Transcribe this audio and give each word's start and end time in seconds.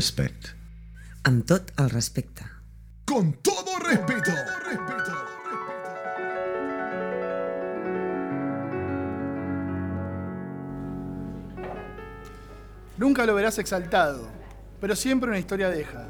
respect. 0.00 0.46
Amb 1.28 1.42
tot 1.44 1.74
el 1.76 1.90
respecte. 1.90 2.44
Con 3.04 3.34
todo 3.44 3.76
respeto. 3.84 4.32
Nunca 12.96 13.26
lo 13.26 13.34
verás 13.34 13.58
exaltado, 13.58 14.26
pero 14.80 14.96
siempre 14.96 15.28
una 15.28 15.38
historia 15.38 15.68
deja. 15.68 16.08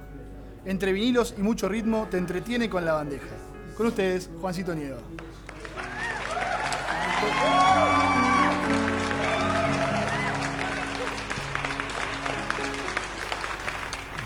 Entre 0.64 0.92
vinilos 0.92 1.34
y 1.36 1.42
mucho 1.42 1.69
ritmo 1.69 2.06
te 2.10 2.19
entretiene 2.19 2.70
con 2.70 2.84
la 2.84 2.92
bandeja. 2.92 3.36
Con 3.77 3.88
ustedes, 3.88 4.30
Juancito 4.41 4.72
Nieva. 4.72 5.00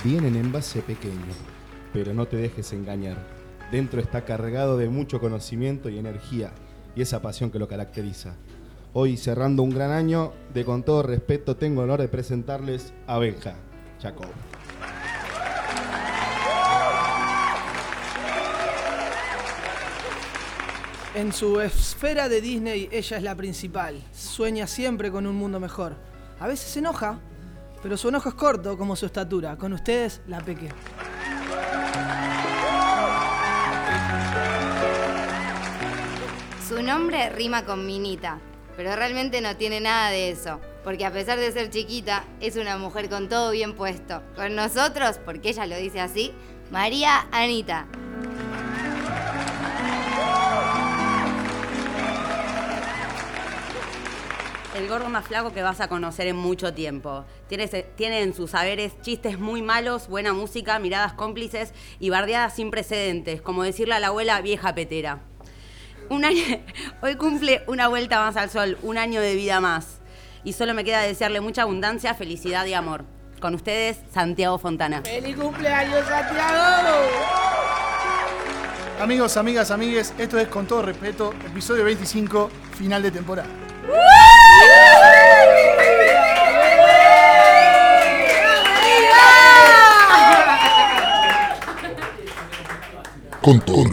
Viene 0.04 0.28
en 0.28 0.36
envase 0.36 0.82
pequeño, 0.82 1.32
pero 1.94 2.12
no 2.12 2.26
te 2.26 2.36
dejes 2.36 2.74
engañar. 2.74 3.16
Dentro 3.72 4.02
está 4.02 4.26
cargado 4.26 4.76
de 4.76 4.90
mucho 4.90 5.18
conocimiento 5.18 5.88
y 5.88 5.98
energía, 5.98 6.52
y 6.94 7.00
esa 7.00 7.22
pasión 7.22 7.50
que 7.50 7.58
lo 7.58 7.68
caracteriza. 7.68 8.34
Hoy, 8.92 9.16
cerrando 9.16 9.62
un 9.62 9.70
gran 9.70 9.92
año, 9.92 10.34
de 10.52 10.66
con 10.66 10.82
todo 10.82 11.02
respeto, 11.02 11.56
tengo 11.56 11.80
el 11.80 11.88
honor 11.88 12.02
de 12.02 12.08
presentarles 12.08 12.92
a 13.06 13.18
Benja 13.18 13.54
Jacob. 14.02 14.26
En 21.14 21.32
su 21.32 21.62
esfera 21.62 22.28
de 22.28 22.42
Disney, 22.42 22.90
ella 22.92 23.16
es 23.16 23.22
la 23.22 23.34
principal. 23.34 24.02
Sueña 24.12 24.66
siempre 24.66 25.10
con 25.10 25.26
un 25.26 25.36
mundo 25.36 25.60
mejor. 25.60 25.94
A 26.40 26.46
veces 26.46 26.70
se 26.70 26.80
enoja, 26.80 27.20
pero 27.84 27.98
su 27.98 28.08
enojo 28.08 28.30
es 28.30 28.34
corto 28.34 28.78
como 28.78 28.96
su 28.96 29.04
estatura. 29.04 29.58
Con 29.58 29.74
ustedes, 29.74 30.22
la 30.26 30.40
Peque. 30.40 30.70
Su 36.66 36.82
nombre 36.82 37.28
rima 37.28 37.66
con 37.66 37.84
Minita, 37.84 38.38
pero 38.74 38.96
realmente 38.96 39.42
no 39.42 39.54
tiene 39.56 39.80
nada 39.80 40.08
de 40.08 40.30
eso, 40.30 40.62
porque 40.82 41.04
a 41.04 41.12
pesar 41.12 41.38
de 41.38 41.52
ser 41.52 41.68
chiquita, 41.68 42.24
es 42.40 42.56
una 42.56 42.78
mujer 42.78 43.10
con 43.10 43.28
todo 43.28 43.50
bien 43.50 43.74
puesto. 43.74 44.22
Con 44.34 44.56
nosotros, 44.56 45.20
porque 45.22 45.50
ella 45.50 45.66
lo 45.66 45.76
dice 45.76 46.00
así, 46.00 46.32
María 46.70 47.26
Anita. 47.32 47.86
El 54.74 54.88
gordo 54.88 55.08
más 55.08 55.26
flaco 55.26 55.52
que 55.52 55.62
vas 55.62 55.80
a 55.80 55.86
conocer 55.86 56.26
en 56.26 56.34
mucho 56.34 56.74
tiempo. 56.74 57.24
Tiene, 57.48 58.20
en 58.20 58.34
sus 58.34 58.50
saberes 58.50 59.00
chistes 59.02 59.38
muy 59.38 59.62
malos, 59.62 60.08
buena 60.08 60.32
música, 60.32 60.80
miradas 60.80 61.12
cómplices 61.12 61.72
y 62.00 62.10
bardeadas 62.10 62.56
sin 62.56 62.72
precedentes, 62.72 63.40
como 63.40 63.62
decirle 63.62 63.94
a 63.94 64.00
la 64.00 64.08
abuela 64.08 64.40
vieja 64.40 64.74
petera. 64.74 65.20
Un 66.08 66.24
año, 66.24 66.42
hoy 67.02 67.14
cumple 67.14 67.62
una 67.68 67.86
vuelta 67.86 68.18
más 68.18 68.36
al 68.36 68.50
sol, 68.50 68.76
un 68.82 68.98
año 68.98 69.20
de 69.20 69.36
vida 69.36 69.60
más. 69.60 70.00
Y 70.42 70.54
solo 70.54 70.74
me 70.74 70.82
queda 70.82 71.02
desearle 71.02 71.40
mucha 71.40 71.62
abundancia, 71.62 72.14
felicidad 72.14 72.66
y 72.66 72.74
amor. 72.74 73.04
Con 73.40 73.54
ustedes, 73.54 74.00
Santiago 74.12 74.58
Fontana. 74.58 75.02
¡Feliz 75.02 75.36
cumpleaños, 75.36 76.04
Santiago! 76.04 76.98
Amigos, 79.00 79.36
amigas, 79.36 79.70
amigues, 79.70 80.14
esto 80.18 80.38
es 80.38 80.48
Con 80.48 80.66
todo 80.66 80.82
respeto, 80.82 81.32
episodio 81.46 81.84
25, 81.84 82.50
final 82.76 83.02
de 83.02 83.10
temporada. 83.12 83.48
Con 93.40 93.60
todo 93.60 93.84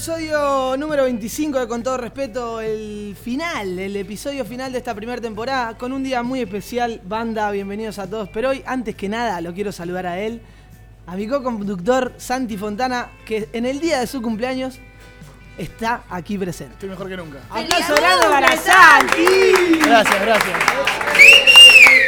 Episodio 0.00 0.78
número 0.78 1.02
25 1.02 1.58
de 1.58 1.68
Con 1.68 1.82
todo 1.82 1.98
respeto, 1.98 2.62
el 2.62 3.14
final, 3.22 3.78
el 3.78 3.94
episodio 3.96 4.46
final 4.46 4.72
de 4.72 4.78
esta 4.78 4.94
primera 4.94 5.20
temporada, 5.20 5.76
con 5.76 5.92
un 5.92 6.02
día 6.02 6.22
muy 6.22 6.40
especial. 6.40 7.02
Banda, 7.04 7.50
bienvenidos 7.50 7.98
a 7.98 8.08
todos. 8.08 8.30
Pero 8.32 8.48
hoy, 8.48 8.62
antes 8.64 8.96
que 8.96 9.10
nada, 9.10 9.42
lo 9.42 9.52
quiero 9.52 9.72
saludar 9.72 10.06
a 10.06 10.18
él, 10.18 10.40
a 11.06 11.16
mi 11.16 11.28
co-conductor 11.28 12.14
Santi 12.16 12.56
Fontana, 12.56 13.10
que 13.26 13.50
en 13.52 13.66
el 13.66 13.78
día 13.78 14.00
de 14.00 14.06
su 14.06 14.22
cumpleaños 14.22 14.78
está 15.58 16.04
aquí 16.08 16.38
presente. 16.38 16.72
Estoy 16.72 16.88
mejor 16.88 17.06
que 17.06 17.18
nunca. 17.18 17.40
¡Aplauso 17.50 17.94
grande 17.96 18.26
para 18.26 18.56
Santi! 18.56 19.26
Gracias, 19.84 20.20
gracias. 20.22 20.58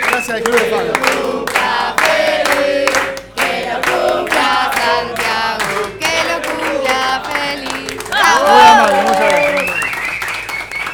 Gracias 0.08 0.30
al 0.30 0.42
Club 0.42 0.54
de 0.58 0.64
Fans. 0.70 1.52
Santiago, 4.82 5.31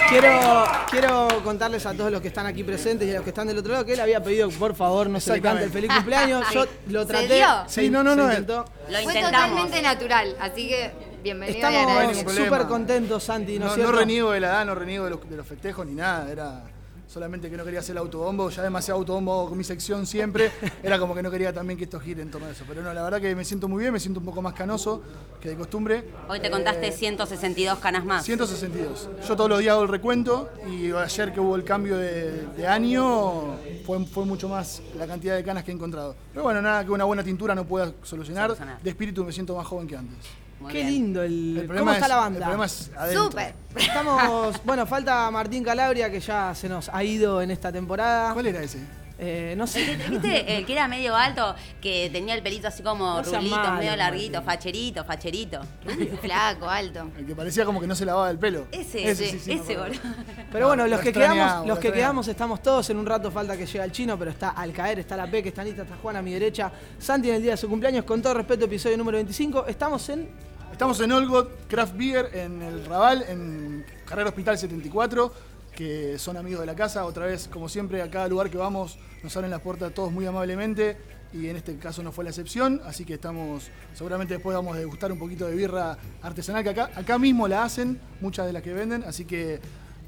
Quiero, 0.08 0.64
quiero 0.90 1.28
contarles 1.44 1.84
a 1.84 1.92
todos 1.92 2.10
los 2.10 2.22
que 2.22 2.28
están 2.28 2.46
aquí 2.46 2.64
presentes 2.64 3.06
y 3.06 3.10
a 3.10 3.16
los 3.16 3.22
que 3.24 3.28
están 3.28 3.46
del 3.46 3.58
otro 3.58 3.72
lado 3.72 3.84
que 3.84 3.92
él 3.92 4.00
había 4.00 4.22
pedido, 4.22 4.48
por 4.48 4.74
favor, 4.74 5.10
no 5.10 5.20
se 5.20 5.34
le 5.34 5.42
cante 5.42 5.64
el 5.64 5.70
feliz 5.70 5.92
cumpleaños. 5.92 6.44
Yo 6.52 6.64
lo 6.88 7.02
¿Se 7.02 7.08
traté. 7.08 7.34
dio? 7.34 7.46
Sí, 7.66 7.90
no, 7.90 8.02
no, 8.02 8.16
no, 8.16 8.22
se 8.24 8.30
intentó. 8.30 8.64
Lo 8.88 8.98
Fue 9.02 9.02
intentamos. 9.02 9.30
totalmente 9.32 9.82
natural, 9.82 10.36
así 10.40 10.66
que 10.68 10.92
bienvenido 11.22 11.58
y 11.58 11.60
Estamos 11.60 11.78
ningún 11.80 11.92
agradecido. 11.96 12.24
problema. 12.24 12.46
súper 12.56 12.66
contentos, 12.68 13.22
Santi, 13.22 13.58
¿no, 13.58 13.66
No, 13.66 13.70
es 13.72 13.76
no 13.76 13.82
cierto? 13.84 13.98
reniego 14.00 14.30
de 14.32 14.40
la 14.40 14.46
edad, 14.48 14.64
no 14.64 14.74
reniego 14.74 15.04
de 15.04 15.10
los, 15.10 15.28
de 15.28 15.36
los 15.36 15.46
festejos 15.46 15.84
ni 15.86 15.92
nada. 15.94 16.30
Era 16.32 16.62
solamente 17.08 17.50
que 17.50 17.56
no 17.56 17.64
quería 17.64 17.80
hacer 17.80 17.94
el 17.94 17.98
autobombo. 17.98 18.50
Ya 18.50 18.62
demasiado 18.62 19.00
autobombo 19.00 19.48
con 19.48 19.58
mi 19.58 19.64
sección 19.64 20.06
siempre. 20.06 20.50
Era 20.82 20.98
como 20.98 21.14
que 21.14 21.22
no 21.22 21.30
quería 21.30 21.52
también 21.52 21.78
que 21.78 21.84
esto 21.84 21.98
gire 21.98 22.22
en 22.22 22.30
torno 22.30 22.46
a 22.46 22.50
eso. 22.50 22.64
Pero 22.68 22.82
no, 22.82 22.92
la 22.92 23.02
verdad 23.02 23.20
que 23.20 23.34
me 23.34 23.44
siento 23.44 23.66
muy 23.68 23.80
bien, 23.80 23.92
me 23.92 24.00
siento 24.00 24.20
un 24.20 24.26
poco 24.26 24.42
más 24.42 24.52
canoso 24.54 25.02
que 25.40 25.48
de 25.48 25.56
costumbre. 25.56 26.04
Hoy 26.28 26.40
te 26.40 26.50
contaste 26.50 26.88
Eh, 26.88 26.92
162 26.92 27.78
canas 27.78 28.04
más. 28.04 28.24
162. 28.24 29.08
Yo 29.26 29.36
todos 29.36 29.48
los 29.50 29.58
días 29.60 29.72
hago 29.72 29.82
el 29.82 29.88
recuento 29.88 30.50
y 30.70 30.92
ayer 30.92 31.32
que 31.32 31.40
hubo 31.40 31.56
el 31.56 31.64
cambio 31.64 31.96
de, 31.96 32.46
de 32.56 32.66
año 32.66 33.56
fue, 33.86 34.04
fue 34.06 34.24
mucho 34.24 34.48
más 34.48 34.82
la 34.96 35.06
cantidad 35.06 35.34
de 35.36 35.42
canas 35.42 35.64
que 35.64 35.70
he 35.70 35.74
encontrado. 35.74 36.14
Pero 36.32 36.44
bueno, 36.44 36.60
nada 36.60 36.84
que 36.84 36.90
una 36.90 37.04
buena 37.04 37.24
tintura 37.24 37.54
no 37.54 37.64
pueda 37.66 37.92
solucionar. 38.02 38.48
Solucionar. 38.50 38.82
De 38.82 38.90
espíritu 38.90 39.24
me 39.24 39.32
siento 39.32 39.56
más 39.56 39.66
joven 39.66 39.86
que 39.88 39.96
antes. 39.96 40.16
Muy 40.60 40.72
Qué 40.72 40.78
bien. 40.78 40.90
lindo 40.90 41.22
el, 41.22 41.58
El 41.70 41.78
¿Cómo 41.78 41.92
está 41.92 42.06
es, 42.06 42.08
la 42.08 42.14
el 42.16 42.20
banda? 42.20 42.40
problema 42.40 42.66
es 42.66 42.90
adentro. 42.96 43.24
Súper. 43.24 43.54
Estamos, 43.76 44.56
bueno, 44.64 44.86
falta 44.86 45.30
Martín 45.30 45.62
Calabria 45.62 46.10
que 46.10 46.18
ya 46.20 46.54
se 46.54 46.68
nos 46.68 46.88
ha 46.88 47.04
ido 47.04 47.40
en 47.42 47.50
esta 47.52 47.70
temporada. 47.70 48.32
¿Cuál 48.32 48.46
era 48.48 48.62
ese? 48.62 48.78
Eh, 49.18 49.54
no 49.56 49.66
sé. 49.66 49.98
¿Viste 50.10 50.58
el 50.58 50.64
que 50.64 50.72
era 50.72 50.86
medio 50.86 51.16
alto, 51.16 51.54
que 51.80 52.08
tenía 52.12 52.34
el 52.34 52.42
pelito 52.42 52.68
así 52.68 52.82
como 52.82 53.16
No 53.16 53.24
seas 53.24 53.42
rulitos, 53.42 53.58
malo, 53.58 53.78
medio 53.78 53.96
larguito, 53.96 54.42
facherito, 54.42 55.04
facherito? 55.04 55.60
Flaco, 56.22 56.68
alto. 56.68 57.10
El 57.18 57.26
que 57.26 57.34
parecía 57.34 57.64
como 57.64 57.80
que 57.80 57.86
no 57.86 57.96
se 57.96 58.04
lavaba 58.04 58.30
el 58.30 58.38
pelo. 58.38 58.66
Ese, 58.70 59.10
ese, 59.10 59.26
sí, 59.26 59.38
sí, 59.40 59.52
ese, 59.52 59.76
boludo. 59.76 59.98
Pero 60.52 60.68
bueno, 60.68 60.84
No, 60.84 60.88
los 60.88 61.00
lo 61.00 61.04
que 61.04 61.12
quedamos, 61.12 61.66
lo 61.66 61.66
los 61.66 61.78
que 61.78 61.92
quedamos 61.92 62.28
estamos 62.28 62.62
todos. 62.62 62.88
En 62.90 62.96
un 62.96 63.06
rato 63.06 63.30
falta 63.30 63.56
que 63.56 63.66
llegue 63.66 63.82
el 63.82 63.92
chino, 63.92 64.18
pero 64.18 64.30
está 64.30 64.50
al 64.50 64.72
caer, 64.72 65.00
está 65.00 65.16
la 65.16 65.26
P, 65.28 65.42
que 65.42 65.48
está 65.48 65.62
Anita, 65.62 65.82
está 65.82 65.96
Juan 65.96 66.16
a 66.16 66.22
mi 66.22 66.32
derecha. 66.32 66.70
Santi 66.98 67.28
en 67.28 67.36
el 67.36 67.42
día 67.42 67.50
de 67.52 67.56
su 67.56 67.68
cumpleaños, 67.68 68.04
con 68.04 68.22
todo 68.22 68.34
respeto, 68.34 68.64
episodio 68.66 68.96
número 68.96 69.16
25. 69.16 69.66
Estamos 69.66 70.08
en. 70.08 70.28
Estamos 70.72 71.00
en 71.00 71.10
Olgot 71.10 71.66
Craft 71.66 71.96
Beer, 71.96 72.30
en 72.34 72.62
el 72.62 72.84
Raval, 72.84 73.24
en 73.28 73.84
Carrera 74.06 74.28
Hospital 74.28 74.56
74, 74.56 75.32
que 75.78 76.18
son 76.18 76.36
amigos 76.36 76.58
de 76.60 76.66
la 76.66 76.74
casa. 76.74 77.04
Otra 77.04 77.26
vez, 77.26 77.46
como 77.46 77.68
siempre, 77.68 78.02
a 78.02 78.10
cada 78.10 78.26
lugar 78.26 78.50
que 78.50 78.58
vamos 78.58 78.98
nos 79.22 79.36
abren 79.36 79.52
las 79.52 79.60
puertas 79.60 79.94
todos 79.94 80.10
muy 80.10 80.26
amablemente. 80.26 80.96
Y 81.32 81.46
en 81.46 81.54
este 81.54 81.76
caso 81.76 82.02
no 82.02 82.10
fue 82.10 82.24
la 82.24 82.30
excepción, 82.30 82.80
así 82.84 83.04
que 83.04 83.14
estamos, 83.14 83.70
seguramente 83.94 84.34
después 84.34 84.56
vamos 84.56 84.74
a 84.74 84.80
degustar 84.80 85.12
un 85.12 85.18
poquito 85.18 85.46
de 85.46 85.54
birra 85.54 85.96
artesanal, 86.20 86.64
que 86.64 86.70
acá, 86.70 86.90
acá 86.96 87.18
mismo 87.18 87.46
la 87.46 87.62
hacen, 87.62 88.00
muchas 88.20 88.46
de 88.46 88.52
las 88.52 88.62
que 88.62 88.72
venden, 88.72 89.04
así 89.04 89.24
que 89.24 89.60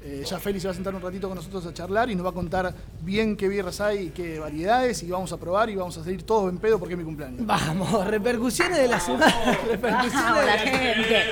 Eh, 0.03 0.23
ya 0.25 0.39
Félix 0.39 0.63
se 0.63 0.67
va 0.67 0.71
a 0.71 0.73
sentar 0.73 0.95
un 0.95 1.01
ratito 1.03 1.27
con 1.27 1.35
nosotros 1.35 1.63
a 1.67 1.73
charlar 1.75 2.09
y 2.09 2.15
nos 2.15 2.25
va 2.25 2.31
a 2.31 2.33
contar 2.33 2.73
bien 3.03 3.37
qué 3.37 3.47
birras 3.47 3.79
hay 3.81 4.07
y 4.07 4.09
qué 4.09 4.39
variedades 4.39 5.03
y 5.03 5.11
vamos 5.11 5.31
a 5.31 5.37
probar 5.37 5.69
y 5.69 5.75
vamos 5.75 5.95
a 5.95 6.03
salir 6.03 6.23
todos 6.23 6.49
en 6.51 6.57
pedo 6.57 6.79
porque 6.79 6.95
es 6.95 6.97
mi 6.97 7.05
cumpleaños. 7.05 7.45
Vamos, 7.45 8.07
repercusiones 8.07 8.79
de 8.79 8.87
la 8.87 8.99
semana. 8.99 9.59
repercusiones 9.69 10.35
de 10.39 10.45
la 10.47 10.57
gente. 10.57 11.25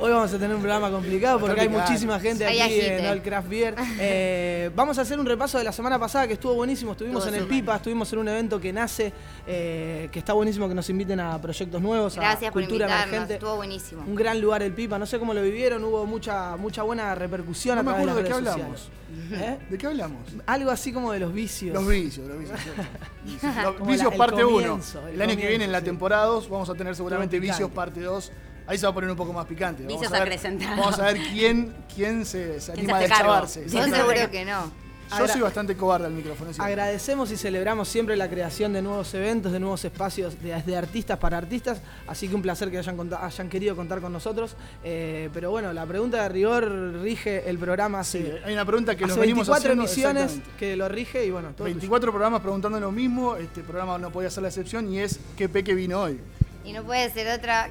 Hoy 0.00 0.12
vamos 0.12 0.32
a 0.32 0.38
tener 0.38 0.54
un 0.54 0.62
programa 0.62 0.92
complicado 0.92 1.40
porque 1.40 1.60
hay 1.60 1.68
muchísima 1.68 2.20
gente 2.20 2.46
Hay 2.46 2.60
aquí 2.60 2.70
agite. 2.78 2.98
en 3.00 3.06
All 3.06 3.20
Craft 3.20 3.48
Beer. 3.48 3.74
Eh, 4.00 4.70
vamos 4.76 4.96
a 4.98 5.02
hacer 5.02 5.18
un 5.18 5.26
repaso 5.26 5.58
de 5.58 5.64
la 5.64 5.72
semana 5.72 5.98
pasada 5.98 6.26
que 6.28 6.34
estuvo 6.34 6.54
buenísimo. 6.54 6.92
Estuvimos 6.92 7.24
Estuvo 7.24 7.36
en 7.36 7.42
el. 7.42 7.48
Pipa, 7.48 7.74
estuvimos 7.76 8.12
en 8.12 8.18
un 8.20 8.28
evento 8.28 8.60
que 8.60 8.72
nace, 8.72 9.12
eh, 9.46 10.08
que 10.12 10.20
está 10.20 10.34
buenísimo 10.34 10.68
que 10.68 10.74
nos 10.74 10.88
inviten 10.90 11.18
a 11.18 11.40
proyectos 11.40 11.82
nuevos, 11.82 12.14
Gracias 12.14 12.50
a 12.50 12.52
por 12.52 12.62
cultura 12.62 12.86
emergente. 12.86 13.34
estuvo 13.34 13.56
buenísimo. 13.56 14.02
Un 14.06 14.14
gran 14.14 14.40
lugar 14.40 14.62
el 14.62 14.72
Pipa, 14.72 14.98
no 15.00 15.06
sé 15.06 15.18
cómo 15.18 15.34
lo 15.34 15.42
vivieron, 15.42 15.82
hubo 15.82 16.06
mucha 16.06 16.56
mucha 16.56 16.82
buena 16.84 17.14
repercusión 17.16 17.74
No 17.74 17.80
a 17.80 17.82
me 17.82 17.90
través 17.90 18.08
acuerdo 18.08 18.16
de 18.18 18.22
de 18.22 18.28
qué 18.28 18.34
las 18.34 18.40
redes 18.44 18.52
hablamos. 18.54 18.80
sociales. 18.80 19.58
¿Eh? 19.60 19.66
¿De 19.70 19.78
qué 19.78 19.86
hablamos? 19.88 20.20
Algo 20.46 20.70
así 20.70 20.92
como 20.92 21.12
de 21.12 21.18
los 21.18 21.32
vicios. 21.32 21.74
Los 21.74 21.88
vicios, 21.88 22.28
los 22.28 22.38
vicios. 22.38 22.60
Vicios. 23.24 23.56
Los 23.56 23.74
Como 23.74 23.90
vicios 23.90 24.06
la- 24.08 24.12
el 24.14 24.18
parte 24.18 24.44
1. 24.44 24.54
comienzo, 24.68 25.08
el 25.08 25.14
El 25.14 25.22
año 25.22 25.36
que 25.36 25.48
viene 25.48 25.64
en 25.64 25.72
la 25.72 25.80
sí. 25.80 25.84
temporada 25.86 26.24
2 26.26 26.48
vamos 26.48 26.70
a 26.70 26.74
tener 26.74 26.94
seguramente 26.94 27.38
vicios 27.40 27.70
parte 27.70 28.00
2. 28.00 28.30
Ahí 28.68 28.76
se 28.78 28.84
va 28.86 28.90
a 28.90 28.94
poner 28.94 29.10
un 29.10 29.16
poco 29.16 29.32
más 29.32 29.46
picante. 29.46 29.82
Vamos 29.84 30.06
a 30.06 30.10
ver, 30.10 30.22
acrecentados. 30.22 30.76
Vamos 30.78 30.98
a 30.98 31.04
ver 31.06 31.16
quién, 31.32 31.74
quién 31.94 32.24
se, 32.26 32.60
se 32.60 32.72
¿Quién 32.74 32.84
anima 32.84 32.98
a 32.98 33.00
deschavarse. 33.00 33.64
Yo 33.68 33.82
seguro 33.84 34.30
que 34.30 34.44
no. 34.44 34.88
Yo 35.18 35.26
soy 35.26 35.40
bastante 35.40 35.74
cobarde 35.74 36.04
al 36.04 36.12
micrófono. 36.12 36.50
Agradecemos 36.58 37.32
y 37.32 37.38
celebramos 37.38 37.88
siempre 37.88 38.14
la 38.14 38.28
creación 38.28 38.74
de 38.74 38.82
nuevos 38.82 39.14
eventos, 39.14 39.52
de 39.52 39.58
nuevos 39.58 39.82
espacios 39.86 40.38
de, 40.42 40.60
de 40.60 40.76
artistas 40.76 41.16
para 41.16 41.38
artistas, 41.38 41.80
así 42.06 42.28
que 42.28 42.34
un 42.34 42.42
placer 42.42 42.70
que 42.70 42.76
hayan, 42.76 42.94
conta- 42.94 43.24
hayan 43.24 43.48
querido 43.48 43.74
contar 43.74 44.02
con 44.02 44.12
nosotros. 44.12 44.54
Eh, 44.84 45.30
pero 45.32 45.50
bueno, 45.50 45.72
la 45.72 45.86
pregunta 45.86 46.22
de 46.24 46.28
rigor 46.28 46.70
rige 47.00 47.48
el 47.48 47.56
programa 47.58 48.00
hace, 48.00 48.20
Sí, 48.22 48.32
hay 48.44 48.52
una 48.52 48.66
pregunta 48.66 48.94
que 48.96 49.06
nos 49.06 49.16
venimos 49.16 49.48
24 49.48 49.82
haciendo. 49.82 50.20
emisiones 50.20 50.46
que 50.58 50.76
lo 50.76 50.90
rige 50.90 51.24
y 51.24 51.30
bueno, 51.30 51.52
todo 51.56 51.64
24 51.64 52.10
programas 52.12 52.42
preguntando 52.42 52.78
lo 52.78 52.92
mismo. 52.92 53.34
Este 53.36 53.62
programa 53.62 53.96
no 53.96 54.10
podía 54.10 54.28
ser 54.28 54.42
la 54.42 54.50
excepción 54.50 54.92
y 54.92 54.98
es 54.98 55.18
qué 55.38 55.48
peque 55.48 55.72
vino 55.72 56.02
hoy. 56.02 56.20
Y 56.66 56.74
no 56.74 56.82
puede 56.84 57.08
ser 57.10 57.28
otra 57.34 57.70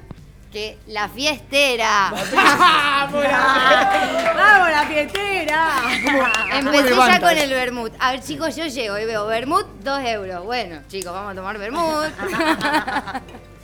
que 0.52 0.78
la 0.86 1.08
fiestera. 1.08 2.12
¡Vamos, 3.14 4.70
la 4.70 4.86
fiestera! 4.88 5.68
Empecé 6.54 6.94
ya 6.96 7.20
con 7.20 7.36
el 7.36 7.50
vermut. 7.50 7.92
A 7.98 8.12
ver, 8.12 8.22
chicos, 8.22 8.56
yo 8.56 8.66
llego 8.66 8.98
y 8.98 9.04
veo 9.04 9.26
vermut, 9.26 9.66
2 9.82 10.00
euros. 10.06 10.44
Bueno, 10.44 10.80
chicos, 10.88 11.12
vamos 11.12 11.32
a 11.32 11.34
tomar 11.34 11.58
vermut. 11.58 12.06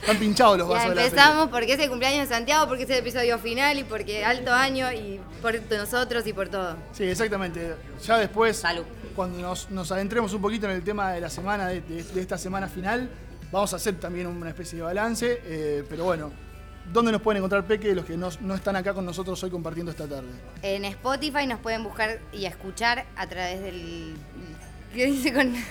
Están 0.01 0.17
pinchados 0.17 0.57
los 0.59 0.67
Ya 0.67 0.73
vasos 0.75 0.89
de 0.89 0.95
la 0.95 1.05
empezamos 1.05 1.49
porque 1.49 1.73
es 1.73 1.79
el 1.79 1.89
cumpleaños 1.89 2.29
de 2.29 2.35
Santiago, 2.35 2.67
porque 2.67 2.83
es 2.83 2.89
el 2.91 2.97
episodio 2.97 3.39
final 3.39 3.79
y 3.79 3.83
porque 3.83 4.23
alto 4.23 4.53
año 4.53 4.91
y 4.91 5.19
por 5.41 5.59
nosotros 5.71 6.27
y 6.27 6.33
por 6.33 6.47
todo. 6.49 6.75
Sí, 6.93 7.05
exactamente. 7.05 7.75
Ya 8.05 8.17
después, 8.19 8.57
Salud. 8.57 8.83
cuando 9.15 9.39
nos, 9.39 9.71
nos 9.71 9.91
adentremos 9.91 10.31
un 10.33 10.41
poquito 10.43 10.67
en 10.67 10.73
el 10.73 10.83
tema 10.83 11.13
de 11.13 11.21
la 11.21 11.29
semana, 11.31 11.67
de, 11.69 11.81
de- 11.81 12.03
de 12.03 12.21
esta 12.21 12.37
semana 12.37 12.67
final, 12.67 13.09
vamos 13.51 13.73
a 13.73 13.77
hacer 13.77 13.95
también 13.99 14.27
una 14.27 14.49
especie 14.49 14.77
de 14.77 14.83
balance. 14.83 15.41
eh, 15.43 15.83
pero 15.89 16.03
bueno, 16.03 16.31
¿dónde 16.91 17.11
nos 17.11 17.21
pueden 17.21 17.37
encontrar 17.37 17.65
Peque 17.65 17.93
los 17.95 18.05
que 18.05 18.17
no, 18.17 18.29
no 18.41 18.55
están 18.55 18.75
acá 18.75 18.93
con 18.93 19.05
nosotros 19.05 19.41
hoy 19.43 19.49
compartiendo 19.49 19.91
esta 19.91 20.07
tarde? 20.07 20.29
En 20.61 20.85
Spotify 20.85 21.45
nos 21.47 21.59
pueden 21.59 21.83
buscar 21.83 22.19
y 22.33 22.45
escuchar 22.45 23.05
a 23.15 23.27
través 23.27 23.61
del. 23.61 24.15
¿Qué 24.93 25.05
dice 25.07 25.33
con.? 25.33 25.53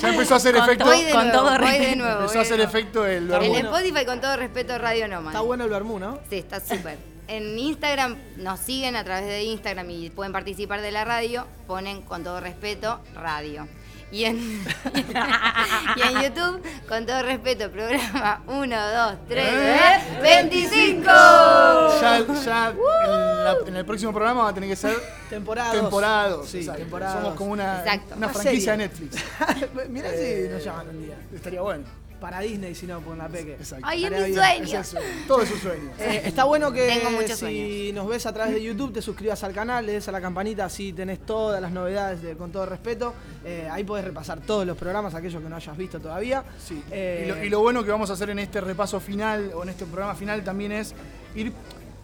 Ya 0.00 0.10
empezó 0.10 0.34
a 0.34 0.36
hacer 0.36 0.54
efecto. 0.56 0.84
Voy 0.84 1.02
de 1.02 1.12
con 1.12 1.28
nuevo, 1.28 1.38
todo 1.38 1.50
voy 1.50 1.52
de 1.52 1.78
respeto. 1.78 1.96
nuevo. 1.96 2.12
Empezó 2.20 2.32
voy 2.34 2.38
a 2.38 2.42
hacer 2.42 2.56
nuevo. 2.58 2.70
efecto 2.70 3.06
el 3.06 3.22
En 3.22 3.28
verbo. 3.28 3.54
Spotify 3.56 4.04
con 4.04 4.20
todo 4.20 4.36
respeto 4.36 4.76
Radio 4.78 5.08
Nomad. 5.08 5.28
Está 5.32 5.40
bueno 5.40 5.64
el 5.64 5.70
vermú, 5.70 5.98
¿no? 5.98 6.18
Sí, 6.28 6.36
está 6.36 6.60
súper. 6.60 6.98
En 7.28 7.58
Instagram 7.58 8.16
nos 8.36 8.60
siguen 8.60 8.96
a 8.96 9.04
través 9.04 9.24
de 9.26 9.44
Instagram 9.44 9.88
y 9.90 10.10
pueden 10.10 10.32
participar 10.32 10.82
de 10.82 10.90
la 10.90 11.04
radio. 11.06 11.46
Ponen 11.66 12.02
con 12.02 12.22
todo 12.22 12.40
respeto 12.40 13.00
radio. 13.14 13.66
Y 14.12 14.24
en, 14.26 14.36
y 15.96 16.02
en 16.02 16.22
YouTube, 16.22 16.62
con 16.86 17.06
todo 17.06 17.22
respeto, 17.22 17.70
programa 17.70 18.42
1, 18.46 18.76
2, 18.92 19.14
3, 19.26 20.20
25. 20.22 21.02
Ya, 21.04 22.24
ya 22.44 22.70
en, 22.70 23.44
la- 23.44 23.56
en 23.66 23.76
el 23.76 23.84
próximo 23.86 24.12
programa 24.12 24.42
va 24.44 24.48
a 24.50 24.54
tener 24.54 24.68
que 24.68 24.76
ser 24.76 24.94
Temporada 25.30 25.72
dos. 25.72 25.80
temporada 25.80 26.28
dos, 26.28 26.48
Sí, 26.48 26.62
Somos 26.64 27.34
como 27.36 27.52
una, 27.52 27.82
una 27.84 28.16
Una 28.16 28.28
franquicia 28.28 28.42
serie. 28.50 28.70
de 28.70 28.76
Netflix. 28.76 29.24
Mirá 29.88 30.08
Eh, 30.12 30.46
si 30.48 30.54
nos 30.54 30.64
llaman 30.64 30.88
un 30.90 31.02
día. 31.06 31.16
Estaría 31.34 31.62
bueno. 31.62 31.84
Para 32.22 32.38
Disney, 32.38 32.72
si 32.76 32.86
no, 32.86 33.00
por 33.00 33.16
la 33.16 33.28
peque. 33.28 33.54
Exacto. 33.54 33.84
Ay, 33.84 34.04
es 34.04 34.10
mi 34.12 34.16
bien. 34.16 34.34
Sueño. 34.36 34.80
es 34.80 34.94
todo 35.26 35.42
es 35.42 35.50
un 35.50 35.58
sueño. 35.58 35.90
Eh, 35.98 36.22
está 36.24 36.44
bueno 36.44 36.70
que 36.70 36.86
Tengo 36.86 37.10
muchos 37.10 37.36
si 37.36 37.90
nos 37.92 38.06
ves 38.06 38.26
a 38.26 38.32
través 38.32 38.54
de 38.54 38.62
YouTube 38.62 38.92
te 38.92 39.02
suscribas 39.02 39.42
al 39.42 39.52
canal, 39.52 39.84
le 39.84 39.92
des 39.92 40.06
a 40.06 40.12
la 40.12 40.20
campanita, 40.20 40.64
así 40.64 40.92
tenés 40.92 41.26
todas 41.26 41.60
las 41.60 41.72
novedades 41.72 42.22
de 42.22 42.36
Con 42.36 42.52
todo 42.52 42.64
respeto. 42.64 43.12
Eh, 43.44 43.68
ahí 43.68 43.82
podés 43.82 44.04
repasar 44.04 44.40
todos 44.40 44.64
los 44.64 44.76
programas, 44.76 45.14
aquellos 45.14 45.42
que 45.42 45.48
no 45.48 45.56
hayas 45.56 45.76
visto 45.76 45.98
todavía. 45.98 46.44
Sí. 46.64 46.80
Eh, 46.92 47.24
y, 47.24 47.28
lo, 47.28 47.44
y 47.44 47.48
lo 47.50 47.60
bueno 47.60 47.82
que 47.82 47.90
vamos 47.90 48.08
a 48.10 48.12
hacer 48.12 48.30
en 48.30 48.38
este 48.38 48.60
repaso 48.60 49.00
final 49.00 49.50
o 49.56 49.64
en 49.64 49.70
este 49.70 49.84
programa 49.84 50.14
final 50.14 50.44
también 50.44 50.70
es 50.70 50.94
ir 51.34 51.52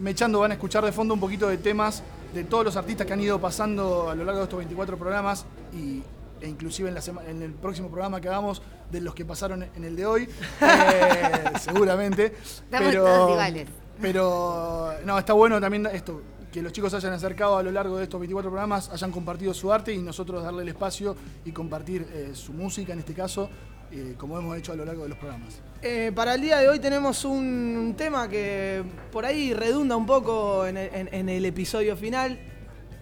mechando, 0.01 0.41
van 0.41 0.51
a 0.51 0.55
escuchar 0.55 0.85
de 0.85 0.91
fondo 0.91 1.15
un 1.15 1.21
poquito 1.21 1.47
de 1.47 1.59
temas 1.59 2.03
de 2.35 2.43
todos 2.43 2.65
los 2.65 2.77
artistas 2.77 3.07
que 3.07 3.13
han 3.13 3.21
ido 3.21 3.41
pasando 3.41 4.11
a 4.11 4.17
lo 4.17 4.25
largo 4.25 4.41
de 4.41 4.45
estos 4.45 4.59
24 4.59 4.99
programas 4.99 5.47
y, 5.73 6.03
e 6.41 6.49
inclusive 6.49 6.89
en, 6.89 6.95
la 6.95 7.01
sema- 7.01 7.25
en 7.27 7.43
el 7.43 7.53
próximo 7.53 7.89
programa 7.89 8.21
que 8.21 8.29
hagamos 8.29 8.63
de 8.91 9.01
los 9.01 9.15
que 9.15 9.25
pasaron 9.25 9.63
en 9.63 9.85
el 9.85 9.97
de 9.97 10.07
hoy, 10.07 10.29
eh, 10.61 11.45
seguramente. 11.61 12.27
Estamos 12.37 12.89
pero, 12.91 13.05
todos 13.05 13.31
iguales. 13.31 13.69
Pero 14.01 14.93
no, 15.05 15.19
está 15.19 15.33
bueno 15.33 15.61
también 15.61 15.87
esto, 15.87 16.23
que 16.53 16.63
los 16.63 16.73
chicos 16.73 16.95
hayan 16.95 17.13
acercado 17.13 17.57
a 17.59 17.63
lo 17.63 17.71
largo 17.73 17.97
de 17.99 18.05
estos 18.05 18.21
24 18.21 18.51
programas, 18.51 18.89
hayan 18.91 19.11
compartido 19.11 19.53
su 19.53 19.73
arte 19.73 19.93
y 19.93 19.99
nosotros 19.99 20.43
darle 20.43 20.63
el 20.63 20.69
espacio 20.69 21.17
y 21.45 21.53
compartir 21.53 22.07
eh, 22.13 22.31
su 22.35 22.53
música 22.53 22.93
en 22.93 23.01
este 23.01 23.13
caso, 23.15 23.51
eh, 23.91 24.15
como 24.17 24.39
hemos 24.39 24.57
hecho 24.57 24.73
a 24.73 24.77
lo 24.77 24.85
largo 24.85 25.03
de 25.03 25.09
los 25.09 25.19
programas. 25.19 25.61
Eh, 25.83 26.13
para 26.15 26.35
el 26.35 26.41
día 26.41 26.59
de 26.59 26.69
hoy 26.69 26.79
tenemos 26.79 27.25
un, 27.25 27.39
un 27.79 27.95
tema 27.97 28.29
que 28.29 28.83
por 29.11 29.25
ahí 29.27 29.53
redunda 29.53 29.97
un 29.97 30.07
poco 30.07 30.67
en 30.67 30.77
el, 30.77 30.95
en- 30.95 31.09
en 31.13 31.29
el 31.29 31.45
episodio 31.45 31.97
final. 31.97 32.39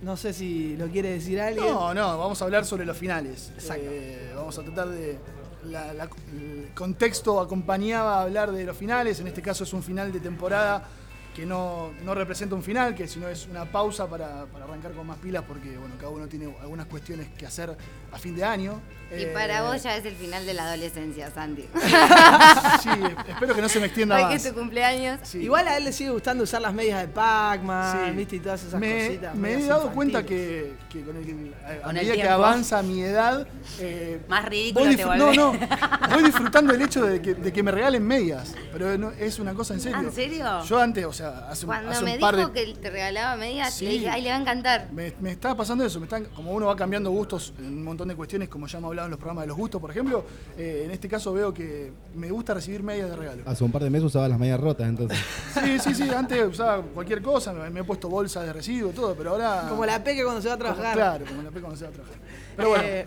No 0.03 0.17
sé 0.17 0.33
si 0.33 0.77
lo 0.77 0.87
quiere 0.89 1.11
decir 1.13 1.41
alguien. 1.41 1.67
No, 1.67 1.95
no, 1.95 2.19
vamos 2.19 2.41
a 2.43 2.45
hablar 2.45 2.65
sobre 2.65 2.85
los 2.85 2.97
finales. 2.97 3.51
Exacto. 3.55 3.87
Eh, 3.89 4.33
vamos 4.35 4.59
a 4.59 4.63
tratar 4.63 4.89
de. 4.89 5.19
la- 5.65 5.93
la- 5.95 6.05
el 6.33 6.69
contexto 6.75 7.41
acompañaba 7.41 8.19
a 8.19 8.23
hablar 8.23 8.53
de 8.53 8.65
los 8.65 8.77
finales. 8.77 9.19
En 9.21 9.27
este 9.27 9.43
caso 9.43 9.65
es 9.65 9.73
un 9.73 9.83
final 9.83 10.13
de 10.13 10.21
temporada 10.21 10.87
que 11.35 11.45
no, 11.45 11.91
no 12.05 12.15
representa 12.15 12.55
un 12.55 12.63
final, 12.63 12.95
que 12.95 13.07
sino 13.09 13.29
es 13.29 13.47
una 13.47 13.65
pausa 13.71 14.07
para, 14.09 14.47
para 14.47 14.65
arrancar 14.65 14.93
con 14.93 15.07
más 15.07 15.19
pilas, 15.19 15.45
porque 15.47 15.77
bueno, 15.77 15.95
cada 15.99 16.11
uno 16.11 16.27
tiene 16.29 16.55
algunas 16.63 16.87
cuestiones 16.87 17.29
que 17.37 17.45
hacer 17.47 17.77
a 18.13 18.19
fin 18.19 18.37
de 18.37 18.45
año. 18.45 18.81
Y 19.09 19.23
Eh, 19.23 19.27
para 19.33 19.63
vos 19.63 19.81
ya 19.83 19.97
es 19.97 20.05
el 20.05 20.15
final 20.17 20.45
de 20.45 20.53
la 20.55 20.65
adolescencia, 20.65 21.31
Santi. 21.31 21.65
Sí, 22.83 22.91
espero 23.29 23.55
que 23.55 23.63
no 23.63 23.69
se 23.69 23.81
me 23.81 23.87
extienda 23.87 24.17
Hoy 24.17 24.23
más. 24.23 24.31
que 24.31 24.37
es 24.37 24.49
tu 24.49 24.55
cumpleaños. 24.59 25.21
Sí. 25.23 25.39
Igual 25.39 25.69
a 25.69 25.77
él 25.77 25.85
le 25.85 25.93
sigue 25.93 26.11
gustando 26.11 26.45
usar 26.45 26.61
las 26.61 26.73
medias 26.75 27.01
de 27.01 27.09
Pac-Man, 27.09 28.07
Sí. 28.11 28.17
¿viste? 28.17 28.37
Y 28.37 28.41
todas 28.41 28.63
esas 28.65 28.81
me, 28.81 29.07
cositas. 29.07 29.35
me 29.35 29.49
he 29.55 29.67
dado 29.67 29.87
infantiles. 29.89 29.95
cuenta 29.95 30.27
que, 30.27 30.75
que 30.91 31.03
con 31.03 31.17
el, 31.17 31.55
a, 31.65 31.71
a 31.71 31.77
Con 31.83 31.91
el 31.91 31.95
medida 31.97 32.13
que 32.15 32.21
tiempo. 32.21 32.35
avanza 32.35 32.83
mi 32.83 33.03
edad, 33.03 33.47
eh, 33.81 34.21
Más 34.29 34.45
ridículo 34.45 34.85
te 34.87 34.91
disfr- 34.97 35.17
no, 35.17 35.27
volvés. 35.27 35.37
no, 35.71 36.09
voy 36.15 36.23
disfrutando 36.25 36.75
el 36.75 36.83
hecho 36.83 37.05
de 37.07 37.23
que, 37.23 37.35
de 37.35 37.53
que 37.53 37.63
me 37.63 37.71
regalen 37.71 38.05
medias, 38.07 38.55
pero 38.73 38.97
no- 38.99 39.11
es 39.13 39.39
una 39.39 39.55
cosa 39.55 39.75
en 39.75 39.81
serio. 39.81 39.99
Ah, 40.01 40.05
¿en 40.05 40.13
serio? 40.13 40.65
Yo 40.65 40.79
antes, 40.81 41.05
o 41.05 41.13
sea, 41.13 41.49
hace, 41.49 41.65
un- 41.65 41.69
Cuando 41.73 41.91
hace 41.91 42.05
me 42.05 42.15
un 42.15 42.21
par 42.21 42.37
dijo 42.37 42.49
de... 42.49 42.65
que 42.65 42.75
te 42.75 42.91
regalaba 42.91 43.37
medias, 43.37 43.75
Sí. 43.75 43.85
le 43.87 43.91
dije, 43.93 44.09
ay, 44.11 44.23
le 44.23 44.31
va 44.31 44.37
a 44.37 44.41
encantar. 44.41 44.89
Me, 44.93 45.13
me 45.21 45.31
estaba 45.33 45.57
pasando 45.57 45.85
eso, 45.85 45.99
me 46.01 46.07
están, 46.07 46.25
como 46.27 46.53
uno 46.53 46.67
va 46.67 46.77
cambiando 46.77 47.11
gustos 47.11 47.55
en 47.59 47.67
un 47.67 47.85
montón 47.85 48.09
de 48.09 48.15
cuestiones, 48.17 48.49
como 48.49 48.67
ya 48.67 48.79
hemos 48.79 48.96
hablado 48.97 49.07
en 49.07 49.11
los 49.11 49.19
programas 49.19 49.43
de 49.43 49.49
los 49.49 49.57
gustos, 49.57 49.81
por 49.81 49.91
ejemplo, 49.91 50.25
eh, 50.57 50.83
en 50.87 50.91
este 50.91 51.09
caso 51.09 51.33
veo 51.33 51.53
que 51.53 51.93
me 52.15 52.31
gusta 52.31 52.55
recibir 52.55 52.83
medias 52.83 53.11
de 53.11 53.17
regalo. 53.17 53.43
Hace 53.47 53.63
un 53.65 53.71
par 53.71 53.83
de 53.83 53.91
meses 53.91 54.07
usaba 54.07 54.27
las 54.29 54.39
medias 54.39 54.59
rotas, 54.59 54.89
entonces. 54.89 55.19
Sí, 55.63 55.79
sí, 55.79 55.95
sí, 55.95 56.09
antes 56.11 56.43
usaba 56.47 56.83
cualquier 56.83 57.21
cosa, 57.23 57.53
me, 57.53 57.69
me 57.71 57.81
he 57.81 57.85
puesto 57.85 58.09
bolsa 58.09 58.43
de 58.43 58.53
residuo, 58.53 58.93
todo, 58.93 59.15
pero 59.15 59.31
ahora... 59.31 59.67
Como 59.69 59.85
la 59.85 60.03
peque 60.03 60.23
cuando 60.25 60.41
se 60.41 60.49
va 60.49 60.55
a 60.55 60.59
Como- 60.59 60.73
trabajar. 60.73 60.95
Claro, 60.97 61.25
como 61.27 61.43
la 61.43 61.51
P 61.51 61.61
cuando 61.61 61.77
se 61.77 61.85
va 61.85 61.91
a 61.91 61.93
trabajar. 61.93 62.17
Pero 62.57 62.69
bueno, 62.71 62.85
Eh, 62.85 63.05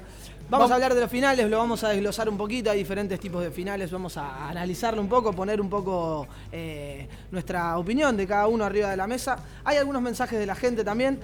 vamos, 0.50 0.50
vamos- 0.50 0.72
a 0.72 0.74
hablar 0.75 0.93
de 0.93 1.01
los 1.01 1.10
finales, 1.10 1.50
lo 1.50 1.58
vamos 1.58 1.84
a 1.84 1.89
desglosar 1.89 2.27
un 2.29 2.38
poquito, 2.38 2.69
hay 2.72 2.77
diferentes 2.79 3.19
tipos 3.19 3.41
de 3.43 3.51
finales, 3.51 3.89
vamos 3.91 4.17
a 4.17 4.48
analizarlo 4.50 5.01
un 5.01 5.10
poco, 5.10 5.34
poner 5.34 5.60
un 5.62 5.69
poco 5.69 6.27
eh, 6.51 7.08
nuestra 7.31 7.77
opinión 7.77 8.15
de 8.17 8.27
cada 8.27 8.48
uno 8.48 8.63
arriba 8.65 8.89
de 8.91 8.98
la 8.98 9.08
mesa. 9.08 9.38
Hay 9.63 9.77
algunos 9.77 10.01
mensajes 10.01 10.38
de 10.39 10.46
la 10.46 10.55
gente 10.55 10.84
también. 10.84 11.19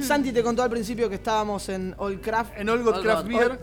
Santi 0.00 0.32
te 0.32 0.42
contó 0.42 0.62
al 0.62 0.70
principio 0.70 1.08
que 1.08 1.16
estábamos 1.16 1.68
en 1.68 1.94
All 1.98 2.20
Craft. 2.20 2.52
en 2.56 2.66
God 2.66 2.94
All 2.96 3.02
Craft 3.02 3.22
God. 3.22 3.28
Beer, 3.38 3.60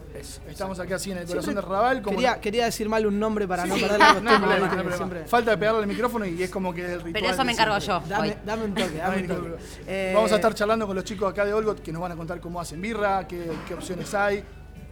estamos 0.49 0.79
aquí 0.79 0.93
así 0.93 1.11
en 1.11 1.17
el 1.19 1.27
corazón 1.27 1.55
del 1.55 1.63
Raval. 1.63 2.01
Como 2.01 2.15
Quería, 2.17 2.39
quería 2.41 2.65
decir 2.65 2.87
mal 2.89 3.05
un 3.05 3.19
nombre 3.19 3.47
para 3.47 3.65
no 3.65 3.75
perder 3.75 3.91
la 3.91 3.97
no 3.97 4.03
hay 4.05 4.13
costumbre. 4.15 4.37
problema, 4.39 4.49
¿viste? 4.49 4.49
no 4.49 4.53
hay 4.53 4.61
que 4.61 4.75
problema. 4.75 4.97
siempre- 4.97 5.25
Falta 5.25 5.51
de 5.51 5.57
pegarle 5.57 5.79
al 5.81 5.87
micrófono 5.87 6.25
y 6.25 6.43
es 6.43 6.49
como 6.49 6.73
que 6.73 6.81
el 6.85 6.91
ritual. 7.01 7.13
Pero 7.13 7.27
eso 7.27 7.37
de 7.37 7.43
me 7.45 7.51
encargo 7.53 7.79
siempre. 7.79 8.09
yo. 8.09 8.35
Dame, 8.45 8.63
un 8.65 8.73
toque, 8.73 8.97
dame 8.97 9.17
un 9.21 9.27
toque. 9.27 9.49
Eh, 9.87 10.11
Vamos 10.15 10.31
a 10.31 10.35
estar 10.35 10.53
charlando 10.53 10.87
con 10.87 10.95
los 10.95 11.05
chicos 11.05 11.31
acá 11.31 11.45
de 11.45 11.53
Olgot 11.53 11.81
que 11.81 11.91
nos 11.91 12.01
van 12.01 12.11
a 12.11 12.15
contar 12.15 12.39
cómo 12.39 12.59
hacen 12.61 12.81
birra, 12.81 13.27
qué, 13.27 13.51
qué 13.67 13.73
opciones 13.73 14.13
hay, 14.13 14.43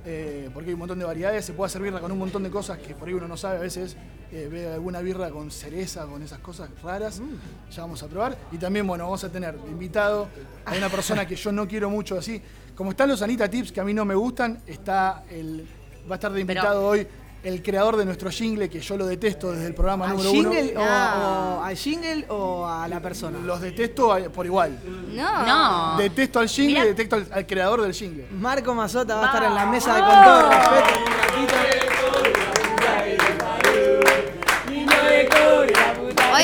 eh, 0.06 0.50
porque 0.54 0.70
hay 0.70 0.74
un 0.74 0.80
montón 0.80 1.00
de 1.00 1.06
variedades. 1.06 1.46
Se 1.46 1.54
puede 1.54 1.68
hacer 1.68 1.82
birra 1.82 2.00
con 2.00 2.12
un 2.12 2.18
montón 2.20 2.44
de 2.44 2.50
cosas 2.50 2.78
que 2.80 2.94
por 2.96 3.08
ahí 3.08 3.14
uno 3.14 3.28
no 3.28 3.38
sabe 3.38 3.58
a 3.58 3.62
veces 3.62 3.96
eh, 4.32 4.48
ve 4.50 4.72
alguna 4.74 5.02
birra 5.02 5.30
con 5.30 5.52
cereza, 5.52 6.06
con 6.06 6.22
esas 6.24 6.40
cosas 6.40 6.70
raras, 6.82 7.20
Mm. 7.20 7.72
ya 7.72 7.82
vamos 7.82 8.02
a 8.02 8.08
probar. 8.08 8.38
Y 8.52 8.58
también, 8.58 8.88
bueno, 8.88 9.04
vamos 9.06 9.24
a 9.24 9.30
tener 9.30 9.58
de 9.60 9.70
invitado 9.72 10.28
a 10.66 10.74
una 10.76 10.90
persona 10.90 11.26
que 11.28 11.36
yo 11.36 11.52
no 11.52 11.68
quiero 11.68 11.90
mucho 11.90 12.18
así. 12.18 12.42
Como 12.76 12.92
están 12.92 13.10
los 13.10 13.22
Anita 13.22 13.50
Tips, 13.50 13.72
que 13.72 13.82
a 13.82 13.84
mí 13.84 13.94
no 13.94 14.06
me 14.06 14.16
gustan, 14.16 14.62
está 14.66 15.24
el, 15.30 15.68
va 16.10 16.14
a 16.14 16.16
estar 16.16 16.32
de 16.32 16.46
Pero- 16.46 16.52
invitado 16.60 16.88
hoy 16.88 17.06
el 17.44 17.64
creador 17.64 17.98
de 17.98 18.06
nuestro 18.06 18.30
jingle, 18.30 18.70
que 18.70 18.80
yo 18.80 18.98
lo 18.98 19.06
detesto 19.08 19.52
desde 19.52 19.68
el 19.68 19.74
programa 19.74 20.06
¿Al 20.06 20.12
número 20.18 20.32
jingle, 20.32 20.72
uno. 20.74 20.82
o, 20.82 20.86
Ah. 20.88 21.58
o 21.60 21.64
al 21.64 21.76
jingle 21.76 22.26
o 22.30 22.68
a 22.68 22.88
la 22.88 23.00
persona? 23.02 23.40
Los 23.40 23.62
detesto 23.62 24.16
por 24.34 24.46
igual. 24.46 24.80
No. 25.14 25.46
No. 25.46 25.98
Detesto 25.98 26.40
al 26.40 26.48
jingle 26.50 26.74
Mirá. 26.74 26.86
y 26.86 26.88
detesto 26.90 27.16
al, 27.16 27.28
al 27.32 27.46
creador 27.48 27.82
del 27.82 27.94
jingle. 27.94 28.28
Marco 28.32 28.74
Mazota 28.76 29.16
va 29.16 29.24
a 29.24 29.26
estar 29.28 29.44
en 29.44 29.56
la 29.56 29.66
mesa 29.66 29.96
de 29.96 30.02
con 30.02 30.24
todo 30.24 30.50
respeto 30.50 31.00
un 31.00 31.48
ratito. 31.48 31.91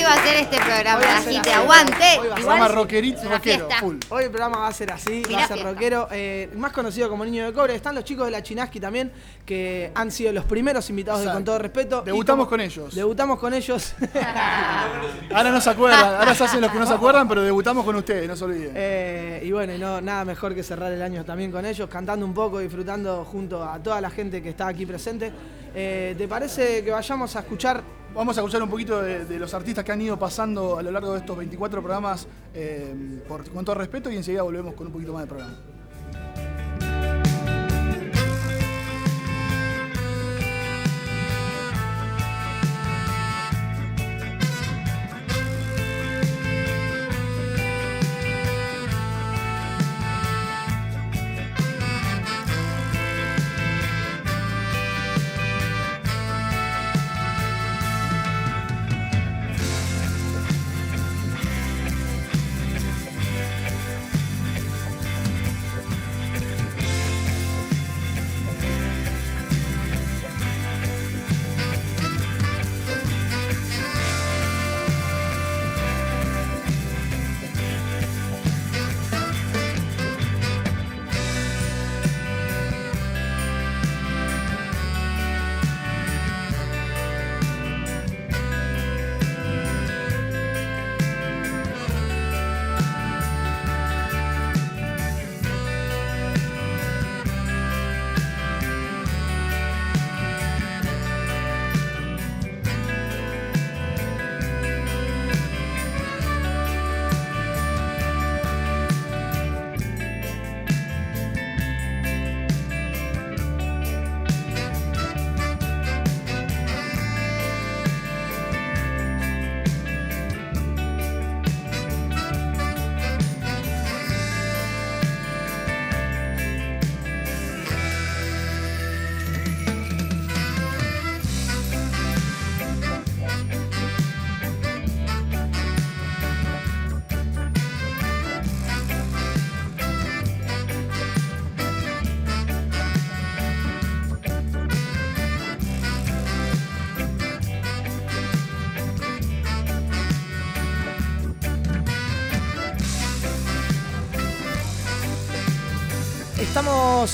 Va 0.08 0.14
a 0.14 0.24
ser 0.24 0.36
este 0.38 0.58
programa, 0.58 1.00
va 1.00 1.14
la 1.14 1.22
gente 1.22 1.52
aguante. 1.54 1.94
Hoy 2.20 2.28
va 2.28 2.34
a 2.34 2.38
ser 2.38 2.40
Igual 2.40 2.58
Programa 2.58 2.68
rockerito, 2.70 3.30
rockero, 3.30 3.68
full. 3.80 3.96
Hoy 4.10 4.24
el 4.24 4.30
programa 4.30 4.58
va 4.60 4.68
a 4.68 4.74
ser 4.74 4.92
así, 4.92 5.22
va 5.24 5.28
Mirá 5.28 5.44
a 5.44 5.48
ser 5.48 5.58
fiesta. 5.58 5.72
rockero, 5.74 6.08
eh, 6.12 6.50
más 6.56 6.72
conocido 6.72 7.10
como 7.10 7.26
Niño 7.26 7.46
de 7.46 7.54
Cobre. 7.54 7.76
Están 7.76 7.96
los 7.96 8.04
chicos 8.04 8.26
de 8.26 8.32
la 8.32 8.42
Chinaski 8.42 8.80
también, 8.80 9.12
que 9.46 9.92
han 9.96 10.12
sido 10.12 10.32
los 10.32 10.46
primeros 10.46 10.90
invitados 10.90 11.24
de. 11.24 11.32
Con 11.32 11.44
Todo 11.44 11.60
Respeto. 11.60 12.02
Debutamos 12.04 12.46
como- 12.46 12.50
con 12.50 12.62
ellos. 12.62 12.96
Debutamos 12.96 13.40
con 13.40 13.54
ellos. 13.54 13.94
Ahora 15.34 15.52
no 15.52 15.60
se 15.62 15.70
acuerdan, 15.70 16.16
ahora 16.16 16.34
se 16.34 16.44
hacen 16.46 16.62
los 16.62 16.72
que 16.72 16.80
no 16.80 16.86
se 16.86 16.94
acuerdan, 16.94 17.28
pero 17.28 17.42
debutamos 17.42 17.84
con 17.86 17.96
ustedes, 17.96 18.28
no 18.28 18.36
se 18.36 18.46
olviden. 18.46 18.72
Eh, 18.76 19.42
y 19.44 19.52
bueno, 19.52 19.78
no, 19.78 20.02
nada 20.02 20.24
mejor 20.26 20.56
que 20.56 20.64
cerrar 20.64 20.92
el 20.92 21.02
año 21.02 21.24
también 21.26 21.52
con 21.52 21.66
ellos, 21.66 21.90
cantando 21.90 22.26
un 22.26 22.34
poco, 22.34 22.60
disfrutando 22.60 23.26
junto 23.26 23.64
a 23.64 23.78
toda 23.80 24.00
la 24.02 24.10
gente 24.10 24.42
que 24.42 24.50
está 24.50 24.68
aquí 24.68 24.86
presente. 24.86 25.32
Eh, 25.80 26.16
¿Te 26.18 26.28
parece 26.28 26.84
que 26.84 26.90
vayamos 26.90 27.36
a 27.36 27.42
escuchar 27.42 27.84
Vamos 28.16 28.36
a 28.36 28.42
escuchar 28.42 28.64
un 28.64 28.70
poquito 28.70 29.00
de, 29.00 29.38
los 29.38 29.54
artistas 29.54 29.84
que 29.86 29.92
han 29.92 30.02
ido 30.02 30.18
pasando 30.18 30.80
a 30.80 30.82
lo 30.82 30.90
largo 30.90 31.14
de 31.14 31.20
estos 31.20 31.38
24 31.38 31.82
programas 31.82 32.28
eh, 32.56 33.22
con 33.54 33.64
todo 33.64 33.76
respeto 33.76 34.10
y 34.10 34.16
enseguida 34.16 34.42
volvemos 34.42 34.74
con 34.74 34.88
un 34.88 34.94
poquito 34.94 35.14
más 35.14 35.22
de 35.22 35.28
programa. 35.28 35.77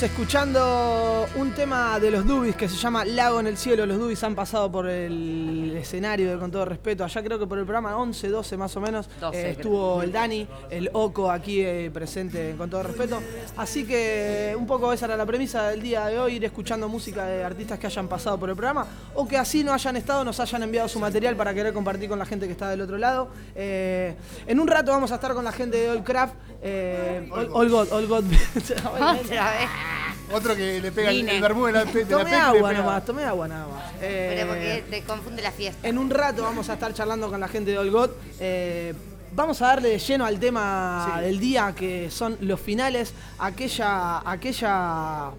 Escuchando 0.02 1.28
un 1.36 1.52
tema 1.52 2.00
de 2.00 2.10
los 2.10 2.26
Dubis 2.26 2.56
que 2.56 2.68
se 2.68 2.76
llama 2.76 3.04
Lago 3.04 3.38
en 3.38 3.46
el 3.46 3.56
Cielo. 3.56 3.86
Los 3.86 3.96
Dubis 3.96 4.22
han 4.24 4.34
pasado 4.34 4.70
por 4.70 4.88
el 4.88 5.73
escenario 5.84 6.38
Con 6.38 6.50
Todo 6.50 6.64
Respeto. 6.64 7.04
Allá 7.04 7.22
creo 7.22 7.38
que 7.38 7.46
por 7.46 7.58
el 7.58 7.64
programa 7.64 7.96
11, 7.96 8.28
12 8.28 8.56
más 8.56 8.76
o 8.76 8.80
menos. 8.80 9.08
12 9.20 9.38
eh, 9.38 9.40
creo. 9.40 9.52
estuvo 9.52 10.02
el 10.02 10.12
Dani, 10.12 10.46
el 10.70 10.90
Oco 10.92 11.30
aquí 11.30 11.60
eh, 11.60 11.90
presente 11.92 12.50
en 12.50 12.56
Con 12.56 12.68
Todo 12.68 12.82
Respeto. 12.82 13.20
Así 13.56 13.84
que 13.84 14.54
un 14.58 14.66
poco 14.66 14.92
esa 14.92 15.06
era 15.06 15.16
la 15.16 15.26
premisa 15.26 15.68
del 15.68 15.82
día 15.82 16.06
de 16.06 16.18
hoy, 16.18 16.34
ir 16.36 16.44
escuchando 16.44 16.88
música 16.88 17.26
de 17.26 17.44
artistas 17.44 17.78
que 17.78 17.86
hayan 17.86 18.08
pasado 18.08 18.38
por 18.38 18.50
el 18.50 18.56
programa 18.56 18.86
o 19.14 19.28
que 19.28 19.36
así 19.36 19.62
no 19.62 19.72
hayan 19.72 19.96
estado, 19.96 20.24
nos 20.24 20.40
hayan 20.40 20.62
enviado 20.62 20.88
su 20.88 20.98
material 20.98 21.36
para 21.36 21.54
querer 21.54 21.72
compartir 21.72 22.08
con 22.08 22.18
la 22.18 22.26
gente 22.26 22.46
que 22.46 22.52
está 22.52 22.68
del 22.68 22.80
otro 22.80 22.98
lado. 22.98 23.28
Eh, 23.54 24.16
en 24.46 24.60
un 24.60 24.66
rato 24.66 24.90
vamos 24.90 25.12
a 25.12 25.16
estar 25.16 25.34
con 25.34 25.44
la 25.44 25.52
gente 25.52 25.76
de 25.76 25.90
All 25.90 26.02
Craft. 26.02 26.34
Eh, 26.62 27.28
All, 27.30 27.50
All 27.52 27.68
God, 27.68 27.92
All 27.92 28.06
God. 28.06 28.24
Otro 30.32 30.56
que 30.56 30.80
le 30.80 30.90
pega 30.92 31.10
el, 31.10 31.16
Vine. 31.16 31.36
el 31.36 31.40
de 31.66 31.72
la, 31.72 31.84
pe- 31.84 32.04
de 32.04 32.10
la 32.10 32.18
Tomé 32.18 32.30
le 32.30 32.36
agua 32.36 32.70
pega- 32.70 32.78
nomás, 32.80 33.04
tomé 33.04 33.24
agua 33.24 33.48
nada 33.48 33.66
más. 33.68 33.92
Eh, 34.00 34.32
Pero 34.36 34.48
porque 34.48 34.84
te 34.90 35.02
confunde 35.04 35.42
la 35.42 35.52
fiesta. 35.52 35.86
en 35.88 35.98
un 35.98 36.10
rato 36.10 36.42
vamos 36.42 36.68
a 36.70 36.74
estar 36.74 36.92
charlando 36.94 37.28
con 37.30 37.38
la 37.40 37.48
gente 37.48 37.70
de 37.70 37.78
Olgot. 37.78 38.16
Eh, 38.40 38.94
vamos 39.34 39.60
a 39.62 39.66
darle 39.68 39.90
de 39.90 39.98
lleno 39.98 40.24
al 40.24 40.38
tema 40.40 41.12
Sí. 41.18 41.20
del 41.24 41.38
día, 41.40 41.74
que 41.76 42.10
son 42.10 42.36
los 42.40 42.60
finales, 42.60 43.12
aquella, 43.38 44.18
aquella, 44.28 45.30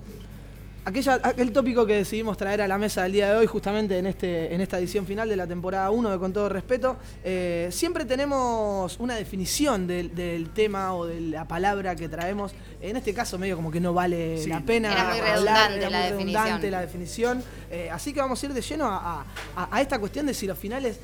aquella, 0.86 1.20
aquel 1.24 1.52
tópico 1.52 1.86
que 1.86 1.96
decidimos 1.96 2.38
traer 2.38 2.62
a 2.62 2.68
la 2.68 2.78
mesa 2.78 3.04
del 3.04 3.12
día 3.12 3.30
de 3.32 3.38
hoy, 3.38 3.46
justamente 3.48 3.98
en, 3.98 4.06
este, 4.06 4.54
en 4.54 4.62
esta 4.62 4.78
edición 4.80 5.06
final 5.06 5.28
de 5.28 5.36
la 5.36 5.48
temporada 5.48 5.90
1 5.92 6.12
de 6.12 6.18
Con 6.20 6.32
Todo 6.32 6.48
Respeto. 6.48 6.98
Eh, 7.24 7.70
siempre 7.72 8.06
tenemos 8.06 8.98
una 9.00 9.16
definición 9.16 9.88
del, 9.88 10.14
del 10.16 10.50
tema 10.52 10.94
o 10.96 11.06
de 11.06 11.20
la 11.22 11.48
palabra 11.48 11.96
que 11.96 12.08
traemos. 12.08 12.54
En 12.82 12.96
este 12.98 13.14
caso, 13.14 13.38
medio 13.38 13.56
como 13.56 13.72
que 13.72 13.80
no 13.80 13.94
vale 13.94 14.38
Sí. 14.44 14.50
la 14.50 14.62
pena. 14.62 14.92
Era 14.92 15.04
muy 15.10 15.20
hablar, 15.20 15.34
redundante 15.72 15.78
era 15.78 15.90
la 15.90 15.98
muy 15.98 16.06
definición. 16.12 16.44
redundante 16.44 16.72
la 16.72 16.82
definición. 16.82 17.44
Eh, 17.72 17.90
así 17.92 18.14
que 18.14 18.20
vamos 18.22 18.42
a 18.42 18.46
ir 18.46 18.54
de 18.54 18.62
lleno 18.62 18.86
a, 18.88 19.26
a- 19.56 19.82
esta 19.82 20.00
cuestión 20.00 20.26
de 20.26 20.34
si 20.34 20.46
los 20.48 20.58
finales. 20.58 21.00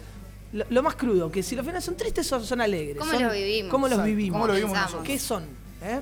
Lo, 0.54 0.66
lo 0.70 0.84
más 0.84 0.96
crudo, 0.96 1.32
que 1.32 1.42
si 1.44 1.56
los 1.56 1.66
finales 1.66 1.86
son 1.86 1.96
tristes 1.96 2.30
o 2.34 2.40
son 2.44 2.60
alegres. 2.60 2.98
¿Cómo 2.98 3.12
Son- 3.14 3.24
los 3.24 3.34
vivimos? 3.34 3.72
¿Cómo 3.72 3.88
los 3.88 4.04
vivimos? 4.04 4.34
¿Cómo 4.36 4.48
lo 4.48 4.54
vivimos? 4.54 4.96
¿Qué 5.06 5.18
son? 5.18 5.44
¿Eh? 5.82 6.02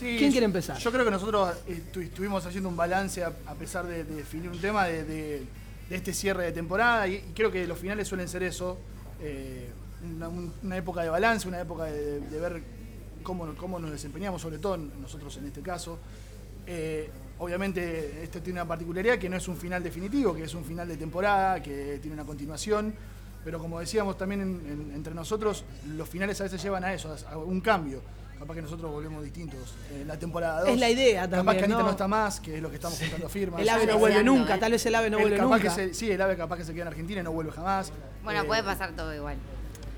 Sí, 0.00 0.16
¿Quién 0.18 0.30
quiere 0.32 0.46
empezar? 0.46 0.78
Yo 0.78 0.90
creo 0.90 1.04
que 1.04 1.10
nosotros 1.10 1.54
eh, 1.68 1.82
estu- 1.92 2.02
estuvimos 2.02 2.44
haciendo 2.46 2.68
un 2.70 2.76
balance 2.76 3.22
a, 3.22 3.32
a 3.46 3.54
pesar 3.54 3.86
de, 3.86 4.04
de 4.04 4.14
definir 4.14 4.48
un 4.50 4.58
tema 4.58 4.86
de, 4.86 5.04
de- 5.04 5.42
de 5.90 5.96
este 5.96 6.14
cierre 6.14 6.44
de 6.44 6.52
temporada 6.52 7.06
y, 7.06 7.16
y 7.16 7.32
creo 7.34 7.50
que 7.52 7.66
los 7.66 7.78
finales 7.78 8.08
suelen 8.08 8.26
ser 8.28 8.42
eso, 8.42 8.78
eh, 9.20 9.68
una, 10.16 10.28
un- 10.28 10.52
una 10.62 10.76
época 10.78 11.02
de 11.02 11.10
balance, 11.10 11.46
una 11.46 11.60
época 11.60 11.84
de, 11.84 12.20
de 12.20 12.40
ver 12.40 12.62
cómo, 13.22 13.54
cómo 13.56 13.78
nos 13.78 13.90
desempeñamos, 13.90 14.40
sobre 14.40 14.58
todo 14.58 14.76
nosotros 14.78 15.36
en 15.36 15.46
este 15.46 15.60
caso. 15.60 15.98
Eh, 16.66 17.10
obviamente 17.38 18.22
esto 18.22 18.40
tiene 18.40 18.60
una 18.60 18.68
particularidad 18.68 19.18
que 19.18 19.28
no 19.28 19.36
es 19.36 19.48
un 19.48 19.56
final 19.56 19.82
definitivo, 19.82 20.34
que 20.34 20.44
es 20.44 20.54
un 20.54 20.64
final 20.64 20.88
de 20.88 20.96
temporada, 20.96 21.62
que 21.62 21.98
tiene 22.00 22.14
una 22.14 22.24
continuación, 22.24 22.94
pero 23.44 23.58
como 23.58 23.80
decíamos 23.80 24.16
también 24.16 24.40
en- 24.40 24.60
en- 24.66 24.92
entre 24.94 25.14
nosotros, 25.14 25.64
los 25.88 26.08
finales 26.08 26.40
a 26.40 26.44
veces 26.44 26.62
llevan 26.62 26.84
a 26.84 26.94
eso, 26.94 27.14
a 27.30 27.36
un 27.36 27.60
cambio. 27.60 28.00
Capaz 28.40 28.54
que 28.54 28.62
nosotros 28.62 28.90
volvemos 28.90 29.22
distintos 29.22 29.74
en 29.92 30.08
la 30.08 30.18
temporada 30.18 30.60
2. 30.62 30.70
Es 30.70 30.78
la 30.80 30.88
idea 30.88 31.22
Capaz 31.22 31.36
también, 31.36 31.58
que 31.58 31.64
Anita 31.64 31.78
¿no? 31.80 31.84
no, 31.84 31.90
está 31.90 32.08
más, 32.08 32.40
que 32.40 32.56
es 32.56 32.62
lo 32.62 32.70
que 32.70 32.76
estamos 32.76 32.98
juntando 32.98 33.28
firmas. 33.28 33.60
El 33.60 33.68
ave 33.68 33.86
no 33.86 33.98
vuelve 33.98 34.24
nunca, 34.24 34.54
¿eh? 34.56 34.58
tal 34.58 34.72
vez 34.72 34.86
el 34.86 34.94
ave 34.94 35.10
no 35.10 35.18
El 35.18 35.22
vuelve 35.24 35.36
capaz 35.36 35.48
nunca. 35.58 35.62
que 35.62 35.70
se- 35.88 35.94
sí, 35.94 36.10
el 36.10 36.20
ave 36.22 36.36
capaz 36.36 36.56
que 36.56 36.64
se 36.64 36.72
queda 36.72 36.82
en 36.82 36.88
Argentina 36.88 37.20
y 37.20 37.24
no 37.24 37.32
vuelve 37.32 37.52
jamás. 37.52 37.92
Bueno, 38.24 38.40
Eh, 38.42 38.44
puede 38.46 38.62
pasar 38.62 38.92
todo 38.96 39.14
igual. 39.14 39.36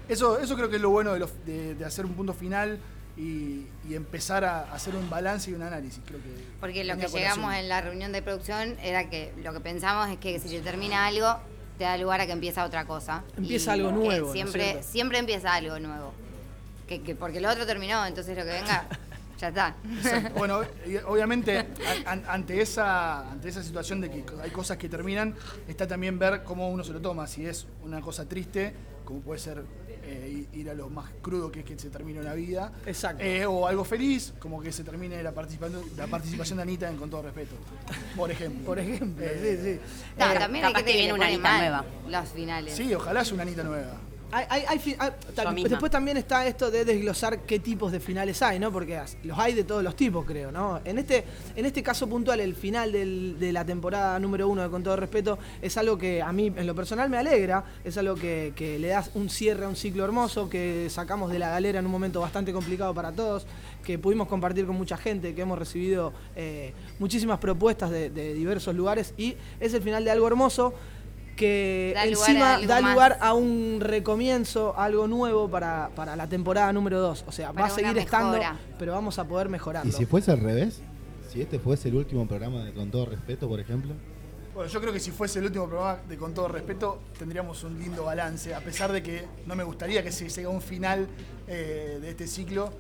Eso, 0.09 0.39
eso 0.41 0.57
creo 0.57 0.69
que 0.69 0.77
es 0.77 0.83
lo 0.83 0.91
bueno 0.91 1.15
de, 1.15 1.25
de- 1.47 1.75
de 1.77 1.85
hacer 1.85 2.05
un 2.05 2.15
punto 2.15 2.35
final 2.35 2.81
y, 3.17 3.67
y 3.89 3.95
empezar 3.95 4.45
a 4.45 4.73
hacer 4.73 4.97
un 4.97 5.09
balance 5.09 5.51
y 5.51 5.55
un 5.55 5.63
análisis. 5.63 6.01
Creo 6.05 6.21
que 6.21 6.35
Porque 6.61 6.83
lo 6.83 6.97
que 6.97 7.07
llegamos 7.07 7.45
colación. 7.45 7.55
en 7.55 7.69
la 7.69 7.81
reunión 7.81 8.11
de 8.11 8.23
producción 8.23 8.77
era 8.83 9.09
que 9.09 9.33
lo 9.43 9.53
que 9.53 9.61
pensamos 9.61 10.09
es 10.11 10.19
que 10.19 10.41
si 10.41 10.49
se 10.49 10.61
termina 10.63 11.07
algo, 11.07 11.37
te 11.79 11.85
da 11.85 11.97
lugar 11.97 12.21
a 12.21 12.27
que 12.27 12.33
empieza 12.33 12.65
otra 12.65 12.87
cosa. 12.87 13.23
Empieza 13.37 13.77
Y 13.77 13.81
algo 13.81 13.93
nuevo, 13.93 14.21
¿no 14.21 14.27
es 14.27 14.33
Siempre, 14.33 14.83
siempre 14.83 15.19
empieza 15.19 15.55
algo 15.55 15.79
nuevo. 15.79 16.13
Que, 16.87 17.03
que 17.03 17.15
porque 17.15 17.41
lo 17.41 17.51
otro 17.51 17.65
terminó, 17.67 18.05
entonces 18.07 18.37
lo 18.37 18.45
que 18.45 18.51
venga, 18.51 18.87
ya 19.39 19.49
está. 19.49 19.75
Exacto. 19.97 20.39
Bueno, 20.39 20.61
obviamente 21.07 21.59
an- 21.59 21.67
an- 22.07 22.25
ante 22.29 22.61
esa, 22.61 23.31
ante 23.31 23.49
esa 23.49 23.62
situación 23.62 24.01
de 24.01 24.11
que 24.11 24.25
hay 24.43 24.51
cosas 24.51 24.77
que 24.77 24.89
terminan, 24.89 25.35
está 25.69 25.87
también 25.87 26.19
ver 26.19 26.43
cómo 26.45 26.69
uno 26.71 26.85
se 26.85 26.93
lo 26.93 27.01
toma. 27.01 27.27
Si 27.27 27.47
es 27.47 27.67
una 27.83 28.01
cosa 28.01 28.29
triste, 28.29 28.75
como 29.05 29.21
puede 29.21 29.41
ser 29.41 29.62
eh, 30.05 30.47
ir 30.53 30.69
a 30.71 30.75
lo 30.75 30.91
más 30.91 31.11
crudo 31.23 31.51
que 31.51 31.61
es 31.61 31.65
que 31.65 31.79
se 31.79 31.89
termine 31.89 32.21
una 32.21 32.35
vida. 32.35 32.73
Exacto. 32.87 33.23
Eh, 33.23 33.47
o 33.47 33.67
algo 33.67 33.85
feliz, 33.85 34.35
como 34.39 34.61
que 34.61 34.71
se 34.73 34.83
termine 34.85 35.23
la, 35.23 35.33
participación 35.33 35.83
la 35.97 36.07
participación 36.09 36.57
de 36.59 36.62
Anita 36.65 36.89
en 36.91 36.97
Con 36.97 37.09
todo 37.09 37.23
respeto. 37.23 37.55
Por 38.17 38.31
ejemplo. 38.31 38.67
Por 38.67 38.79
ejemplo, 38.81 39.25
Eh, 39.25 39.59
sí, 39.62 39.75
sí. 39.75 39.81
No, 40.19 40.33
Eh, 40.33 40.39
también 40.39 40.65
hay 40.67 40.75
que 40.75 40.85
que 40.85 40.93
viene 40.93 41.12
una 41.15 41.27
Anita 41.27 41.59
nueva. 41.59 41.85
los 42.09 42.29
finales. 42.31 42.75
Sí, 42.77 42.93
ojalá 42.95 43.25
sea 43.25 43.35
una 43.35 43.45
Anita 43.45 43.62
nueva. 43.62 43.95
Hay- 44.35 44.47
hay- 44.49 44.65
hay 44.67 44.79
fi- 44.79 44.97
ah, 44.99 45.12
después 45.71 45.93
también 45.93 46.17
está 46.17 46.47
esto 46.47 46.71
de 46.71 46.85
desglosar 46.87 47.41
qué 47.41 47.59
tipos 47.59 47.93
de 47.93 48.01
finales 48.01 48.41
hay, 48.41 48.59
¿no? 48.59 48.73
Porque 48.73 48.99
los 49.25 49.39
hay 49.39 49.53
de 49.53 49.62
todos 49.65 49.85
los 49.85 49.95
tipos, 49.95 50.25
creo, 50.25 50.51
¿no? 50.51 50.81
En 50.85 50.99
este, 50.99 51.25
en 51.55 51.67
este 51.67 51.83
caso 51.83 52.09
puntual, 52.09 52.41
el 52.41 52.55
final 52.55 52.93
del- 52.93 53.39
de 53.39 53.53
la 53.53 53.65
temporada 53.65 54.19
número 54.19 54.49
uno 54.49 54.62
de 54.62 54.71
Con 54.71 54.83
todo 54.83 54.97
respeto 54.97 55.39
es 55.61 55.77
algo 55.77 55.99
que 55.99 56.23
a 56.23 56.33
mí, 56.33 56.47
en 56.57 56.67
lo 56.67 56.75
personal, 56.75 57.11
me 57.11 57.19
alegra. 57.19 57.63
Es 57.85 57.99
algo 57.99 58.15
que, 58.15 58.54
que 58.56 58.78
le 58.78 58.89
das 58.89 59.11
un 59.15 59.28
cierre 59.28 59.67
a 59.67 59.69
un 59.69 59.76
ciclo 59.76 60.02
hermoso, 60.04 60.49
que 60.49 60.89
sacamos 60.89 61.30
de 61.30 61.39
la 61.39 61.50
galera 61.50 61.78
en 61.80 61.85
un 61.85 61.93
momento 61.93 62.21
bastante 62.23 62.54
complicado 62.54 62.95
para 62.95 63.13
todos, 63.13 63.47
que 63.85 63.99
pudimos 63.99 64.28
compartir 64.28 64.65
con 64.65 64.76
mucha 64.76 64.97
gente, 64.97 65.35
que 65.35 65.43
hemos 65.43 65.59
recibido 65.59 66.13
eh, 66.37 66.73
muchísimas 66.99 67.39
propuestas 67.39 67.91
de, 67.91 68.09
de 68.09 68.33
diversos 68.33 68.75
lugares 68.75 69.13
y 69.19 69.37
es 69.61 69.75
el 69.75 69.83
final 69.83 70.04
de 70.04 70.11
algo 70.11 70.26
hermoso 70.26 70.73
que 71.36 71.92
Da 71.95 72.04
encima 72.04 72.60
da 72.60 72.80
más. 72.80 72.92
lugar 72.92 73.18
a 73.21 73.34
un 73.34 73.78
recomienzo, 73.80 74.75
algo 74.76 75.06
nuevo 75.08 75.49
para, 75.49 75.90
para 75.95 76.16
la 76.16 76.28
temporada 76.28 76.73
número 76.73 77.00
2. 77.00 77.25
O 77.26 77.32
sea, 77.32 77.52
va 77.52 77.66
a 77.66 77.71
seguir 77.71 77.97
estando, 77.99 78.38
pero 78.78 78.92
vamos 78.92 79.18
a 79.18 79.25
poder 79.26 79.49
mejorarlo. 79.49 79.88
¿Y 79.88 79.92
si 79.92 80.06
fuese 80.06 80.30
al 80.30 80.40
revés? 80.40 80.80
Si 81.32 81.40
este 81.40 81.58
fuese 81.58 81.88
el 81.88 81.95
último 81.95 82.26
programa 82.28 82.62
de 82.64 82.73
Con 82.73 82.90
todo 82.90 83.06
respeto, 83.06 83.49
por 83.49 83.58
ejemplo. 83.58 83.95
Bueno, 84.54 84.71
yo 84.71 84.80
creo 84.82 84.92
que 84.92 85.00
si 85.00 85.10
fuese 85.12 85.38
el 85.38 85.47
último 85.47 85.66
programa 85.66 85.99
de 86.06 86.16
Con 86.18 86.34
todo 86.34 86.49
respeto, 86.49 87.00
tendríamos 87.18 87.64
un 87.64 87.78
lindo 87.78 88.04
balance, 88.04 88.54
a 88.54 88.60
pesar 88.60 88.92
de 88.92 89.02
que 89.02 89.25
no 89.47 89.56
me 89.56 89.64
gustaría 89.64 90.02
que 90.02 90.12
se 90.12 90.28
llegue 90.28 90.45
a 90.45 90.50
un 90.50 90.60
final 90.60 91.08
eh, 91.49 91.99
de 92.02 92.10
este 92.10 92.26
ciclo 92.26 92.71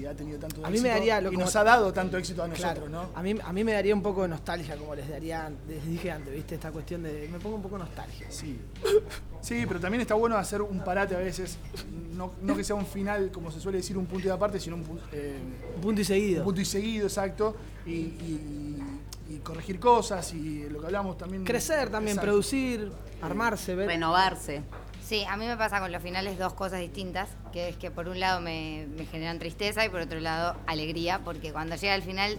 que 0.00 0.08
ha 0.08 0.14
tenido 0.14 0.38
tanto 0.38 0.64
A 0.64 0.68
mí 0.70 0.76
éxito 0.76 0.82
me 0.82 0.88
daría 0.94 1.20
lo 1.20 1.28
y 1.30 1.34
como- 1.34 1.44
nos 1.46 1.56
ha 1.56 1.64
dado 1.64 1.92
tanto 1.92 2.16
éxito 2.18 2.42
a 2.42 2.48
nosotros, 2.48 2.74
Claro, 2.74 2.88
¿no? 2.88 3.08
a 3.14 3.22
mí, 3.22 3.34
a 3.42 3.52
mí 3.52 3.64
me 3.64 3.72
daría 3.72 3.94
un 3.94 4.02
poco 4.02 4.22
de 4.22 4.28
nostalgia, 4.28 4.76
como 4.76 4.94
les 4.94 5.08
daría, 5.08 5.50
les 5.68 5.86
dije 5.86 6.10
antes, 6.10 6.32
¿viste? 6.34 6.54
Esta 6.56 6.70
cuestión 6.72 7.02
de. 7.02 7.28
Me 7.30 7.38
pongo 7.38 7.56
un 7.56 7.62
poco 7.62 7.78
nostalgia. 7.78 8.26
Sí. 8.30 8.58
Sí, 9.40 9.64
pero 9.66 9.80
también 9.80 10.02
está 10.02 10.14
bueno 10.14 10.36
hacer 10.36 10.60
un 10.62 10.80
parate 10.80 11.14
a 11.16 11.18
veces, 11.18 11.56
no, 12.14 12.32
no 12.42 12.56
que 12.56 12.62
sea 12.64 12.76
un 12.76 12.84
final, 12.86 13.30
como 13.32 13.50
se 13.50 13.58
suele 13.60 13.78
decir, 13.78 13.96
un 13.96 14.06
punto 14.06 14.28
y 14.28 14.30
aparte, 14.30 14.60
sino 14.60 14.76
un, 14.76 15.00
eh, 15.12 15.38
Un 15.76 15.80
punto 15.80 16.00
y 16.00 16.04
seguido. 16.04 16.40
un 16.40 16.44
punto 16.44 16.60
y 16.60 16.64
seguido, 16.66 17.06
exacto, 17.06 17.56
y, 17.86 17.90
y- 17.92 18.82
y 19.30 19.36
corregir 19.38 19.78
cosas 19.78 20.34
y 20.34 20.68
lo 20.68 20.80
que 20.80 20.86
hablamos 20.86 21.16
también. 21.16 21.44
Crecer 21.44 21.88
también, 21.88 22.16
Exacto. 22.16 22.30
producir, 22.32 22.90
armarse, 23.22 23.74
ver. 23.76 23.86
Renovarse. 23.86 24.62
Sí, 25.10 25.24
a 25.28 25.36
mí 25.36 25.44
me 25.44 25.56
pasa 25.56 25.80
con 25.80 25.90
los 25.90 26.00
finales 26.00 26.38
dos 26.38 26.54
cosas 26.54 26.78
distintas, 26.78 27.28
que 27.52 27.70
es 27.70 27.76
que 27.76 27.90
por 27.90 28.06
un 28.06 28.20
lado 28.20 28.40
me, 28.40 28.86
me 28.96 29.06
generan 29.06 29.40
tristeza 29.40 29.84
y 29.84 29.88
por 29.88 30.00
otro 30.02 30.20
lado 30.20 30.54
alegría, 30.68 31.18
porque 31.24 31.50
cuando 31.52 31.74
llega 31.74 31.96
el 31.96 32.02
final, 32.02 32.38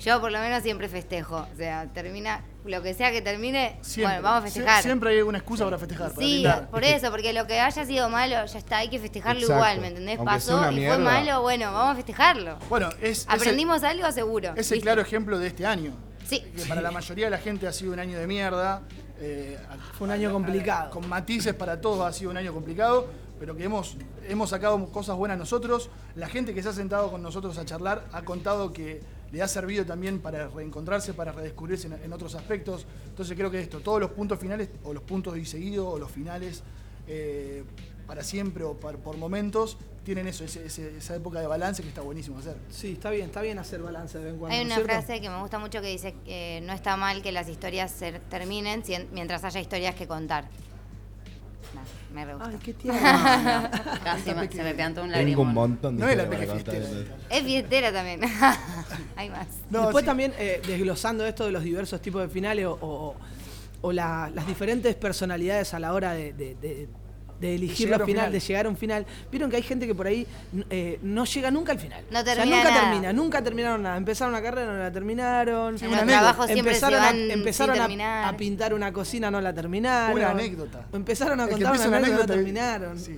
yo 0.00 0.20
por 0.20 0.32
lo 0.32 0.40
menos 0.40 0.60
siempre 0.64 0.88
festejo. 0.88 1.46
O 1.52 1.56
sea, 1.56 1.86
termina, 1.94 2.42
lo 2.64 2.82
que 2.82 2.94
sea 2.94 3.12
que 3.12 3.22
termine, 3.22 3.76
Siempre. 3.82 4.14
bueno, 4.16 4.22
vamos 4.28 4.42
a 4.42 4.48
Sie- 4.48 4.54
festejar. 4.54 4.82
Siempre 4.82 5.10
hay 5.10 5.18
alguna 5.18 5.38
excusa 5.38 5.64
para 5.66 5.78
festejar. 5.78 6.08
para 6.12 6.20
Sí, 6.26 6.32
brindar. 6.42 6.68
por 6.68 6.82
eso, 6.82 7.12
porque 7.12 7.32
lo 7.32 7.46
que 7.46 7.60
haya 7.60 7.84
sido 7.86 8.08
malo, 8.08 8.44
ya 8.44 8.58
está, 8.58 8.78
hay 8.78 8.88
que 8.88 8.98
festejarlo 8.98 9.42
Exacto. 9.42 9.54
igual, 9.54 9.80
¿me 9.80 9.86
entendés? 9.86 10.18
Aunque 10.18 10.40
sea 10.40 10.56
Pasó 10.56 10.68
una 10.68 10.72
y 10.80 10.86
fue 10.88 10.98
malo, 10.98 11.42
bueno, 11.42 11.72
vamos 11.72 11.92
a 11.92 11.94
festejarlo. 11.94 12.58
Bueno, 12.68 12.88
es, 13.00 13.24
¿Aprendimos 13.28 13.84
algo? 13.84 14.10
Seguro. 14.10 14.48
Es 14.48 14.54
el, 14.54 14.58
es 14.58 14.70
el 14.72 14.76
Listo. 14.78 14.84
claro 14.86 15.00
ejemplo 15.02 15.38
de 15.38 15.46
este 15.46 15.64
año. 15.64 15.92
Sí. 16.26 16.40
Que 16.56 16.64
para 16.64 16.80
la 16.80 16.90
mayoría 16.90 17.26
de 17.26 17.30
la 17.30 17.38
gente 17.38 17.68
ha 17.68 17.72
sido 17.72 17.92
un 17.92 18.00
año 18.00 18.18
de 18.18 18.26
mierda. 18.26 18.82
Eh, 19.20 19.58
Fue 19.94 20.06
un 20.06 20.12
año 20.12 20.32
complicado. 20.32 20.90
Con 20.90 21.08
matices 21.08 21.54
para 21.54 21.80
todos 21.80 22.06
ha 22.06 22.12
sido 22.12 22.30
un 22.30 22.36
año 22.36 22.52
complicado, 22.52 23.06
pero 23.38 23.56
que 23.56 23.64
hemos, 23.64 23.96
hemos 24.28 24.50
sacado 24.50 24.84
cosas 24.86 25.16
buenas 25.16 25.38
nosotros. 25.38 25.90
La 26.16 26.28
gente 26.28 26.54
que 26.54 26.62
se 26.62 26.70
ha 26.70 26.72
sentado 26.72 27.10
con 27.10 27.22
nosotros 27.22 27.56
a 27.58 27.64
charlar 27.64 28.06
ha 28.12 28.22
contado 28.22 28.72
que 28.72 29.00
le 29.32 29.42
ha 29.42 29.48
servido 29.48 29.84
también 29.84 30.20
para 30.20 30.48
reencontrarse, 30.48 31.14
para 31.14 31.32
redescubrirse 31.32 31.86
en, 31.86 31.92
en 32.02 32.12
otros 32.12 32.34
aspectos. 32.34 32.86
Entonces 33.08 33.36
creo 33.36 33.50
que 33.50 33.60
esto, 33.60 33.80
todos 33.80 34.00
los 34.00 34.10
puntos 34.10 34.38
finales, 34.38 34.68
o 34.84 34.92
los 34.92 35.02
puntos 35.02 35.36
y 35.36 35.44
seguido, 35.44 35.88
o 35.88 35.98
los 35.98 36.10
finales, 36.10 36.62
eh, 37.06 37.64
para 38.10 38.24
siempre 38.24 38.64
o 38.64 38.74
por 38.74 39.16
momentos, 39.16 39.78
tienen 40.02 40.26
eso, 40.26 40.42
ese- 40.42 40.66
ese- 40.66 40.96
esa 40.98 41.14
época 41.14 41.38
de 41.40 41.46
balance 41.46 41.80
que 41.80 41.88
está 41.90 42.00
buenísimo 42.00 42.40
hacer. 42.40 42.56
Sí, 42.68 42.94
está 42.94 43.08
bien, 43.10 43.26
está 43.26 43.40
bien 43.40 43.56
hacer 43.60 43.80
balance 43.82 44.18
de 44.18 44.24
vez 44.24 44.32
en 44.32 44.40
cuando. 44.40 44.56
Hay 44.58 44.62
¿no 44.64 44.66
una 44.66 44.74
cierto? 44.74 44.92
frase 44.92 45.20
que 45.20 45.30
me 45.30 45.38
gusta 45.38 45.60
mucho 45.60 45.80
que 45.80 45.86
dice 45.86 46.16
que 46.24 46.60
no 46.66 46.72
está 46.72 46.96
mal 46.96 47.22
que 47.22 47.30
las 47.30 47.48
historias 47.48 47.92
se 47.92 48.14
terminen 48.28 48.84
si- 48.84 48.96
mientras 49.12 49.44
haya 49.44 49.60
historias 49.60 49.94
que 49.94 50.08
contar. 50.08 50.46
No, 51.72 51.82
me 52.12 52.24
re 52.24 52.34
gusta. 52.34 52.48
Ay, 52.48 52.58
qué 52.60 52.74
tierno. 52.74 53.00
Casi 54.02 54.34
me- 54.34 54.50
se 54.50 54.62
me 54.64 54.72
pegantó 54.74 55.02
un 55.04 55.12
Tengo 55.12 55.20
un 55.42 55.46
lagrimón. 55.46 55.54
montón 55.54 55.96
de 55.96 56.02
No 56.04 56.08
es 56.10 56.16
la 56.16 56.28
peque 56.28 56.46
fiestera. 56.48 56.86
Es 57.30 57.42
fiestera 57.44 57.92
también. 57.92 58.20
Hay 59.14 59.30
más. 59.30 59.46
No, 59.70 59.82
Después 59.82 60.02
sí. 60.02 60.06
también, 60.06 60.34
eh, 60.36 60.60
desglosando 60.66 61.24
esto 61.24 61.46
de 61.46 61.52
los 61.52 61.62
diversos 61.62 62.02
tipos 62.02 62.22
de 62.22 62.28
finales 62.28 62.66
o, 62.66 62.72
o- 62.80 63.14
o 63.82 63.92
la- 63.92 64.32
las 64.34 64.48
diferentes 64.48 64.96
personalidades 64.96 65.74
a 65.74 65.78
la 65.78 65.92
hora 65.92 66.12
de, 66.14 66.32
de- 66.32 66.56
de- 66.56 66.88
de 67.40 67.54
elegir 67.54 67.86
llegar 67.86 68.00
los 68.00 68.00
a 68.00 68.04
un 68.04 68.06
final, 68.06 68.20
final. 68.26 68.32
de 68.32 68.40
llegar 68.40 68.66
a 68.66 68.68
un 68.68 68.76
final. 68.76 69.06
Vieron 69.30 69.50
que 69.50 69.56
hay 69.56 69.62
gente 69.62 69.86
que 69.86 69.94
por 69.94 70.06
ahí 70.06 70.26
eh, 70.68 70.98
no 71.02 71.24
llega 71.24 71.50
nunca 71.50 71.72
al 71.72 71.78
final. 71.78 72.04
No 72.10 72.20
O 72.20 72.24
sea, 72.24 72.44
nunca 72.44 72.64
nada. 72.70 72.80
termina, 72.82 73.12
nunca 73.12 73.42
terminaron 73.42 73.82
nada. 73.82 73.96
Empezaron 73.96 74.34
una 74.34 74.42
carrera, 74.42 74.72
no 74.72 74.78
la 74.78 74.92
terminaron. 74.92 75.74
Anécdota. 75.76 76.04
trabajos 76.06 76.46
siempre 76.50 76.74
se 76.74 76.86
empezaron 76.86 77.00
a- 77.04 77.32
empezaron 77.32 77.76
sin 77.88 78.00
a- 78.02 78.34
pintar 78.36 78.74
una 78.74 78.92
cocina, 78.92 79.30
no 79.30 79.40
la 79.40 79.54
terminaron. 79.54 80.16
Una 80.18 80.30
anécdota. 80.30 80.86
Empezaron 80.92 81.40
a 81.40 81.48
contar 81.48 81.72
una 81.72 81.96
anécdota, 81.96 82.10
no 82.12 82.18
la 82.18 82.26
terminaron. 82.26 82.98
sí. 82.98 83.16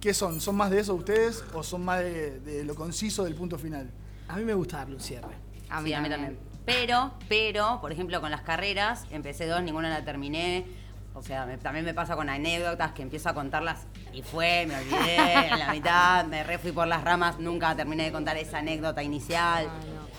¿Qué 0.00 0.14
son? 0.14 0.40
¿Son 0.40 0.56
más 0.56 0.70
de 0.70 0.80
eso 0.80 0.94
ustedes 0.94 1.44
o 1.52 1.62
son 1.62 1.84
más 1.84 2.00
de, 2.00 2.40
de 2.40 2.64
lo 2.64 2.74
conciso 2.74 3.24
del 3.24 3.34
punto 3.34 3.58
final? 3.58 3.90
A 4.28 4.36
mí 4.36 4.44
me 4.44 4.54
gusta 4.54 4.78
darle 4.78 4.94
un 4.94 5.00
cierre. 5.00 5.28
A 5.68 5.80
mí, 5.82 5.90
Sí, 5.90 5.94
a 5.94 6.00
mí 6.00 6.08
también. 6.08 6.38
Pero, 6.64 7.12
pero, 7.28 7.78
por 7.80 7.92
ejemplo, 7.92 8.20
con 8.20 8.30
las 8.30 8.40
carreras, 8.42 9.04
empecé 9.10 9.46
dos, 9.46 9.62
ninguna 9.62 9.90
la 9.90 10.04
terminé. 10.04 10.64
O 11.14 11.22
sea, 11.22 11.44
me- 11.44 11.58
también 11.58 11.84
me 11.84 11.92
pasa 11.92 12.14
con 12.14 12.28
anécdotas 12.28 12.92
que 12.92 13.02
empiezo 13.02 13.28
a 13.28 13.34
contarlas 13.34 13.80
y 14.12 14.22
fue, 14.22 14.64
me 14.66 14.76
olvidé 14.76 15.48
en 15.48 15.58
la 15.58 15.72
mitad, 15.72 16.24
me 16.26 16.44
refui 16.44 16.70
por 16.72 16.86
las 16.86 17.02
ramas, 17.02 17.38
nunca 17.38 17.74
terminé 17.74 18.04
de 18.04 18.12
contar 18.12 18.36
esa 18.36 18.58
anécdota 18.58 19.02
inicial. 19.02 19.66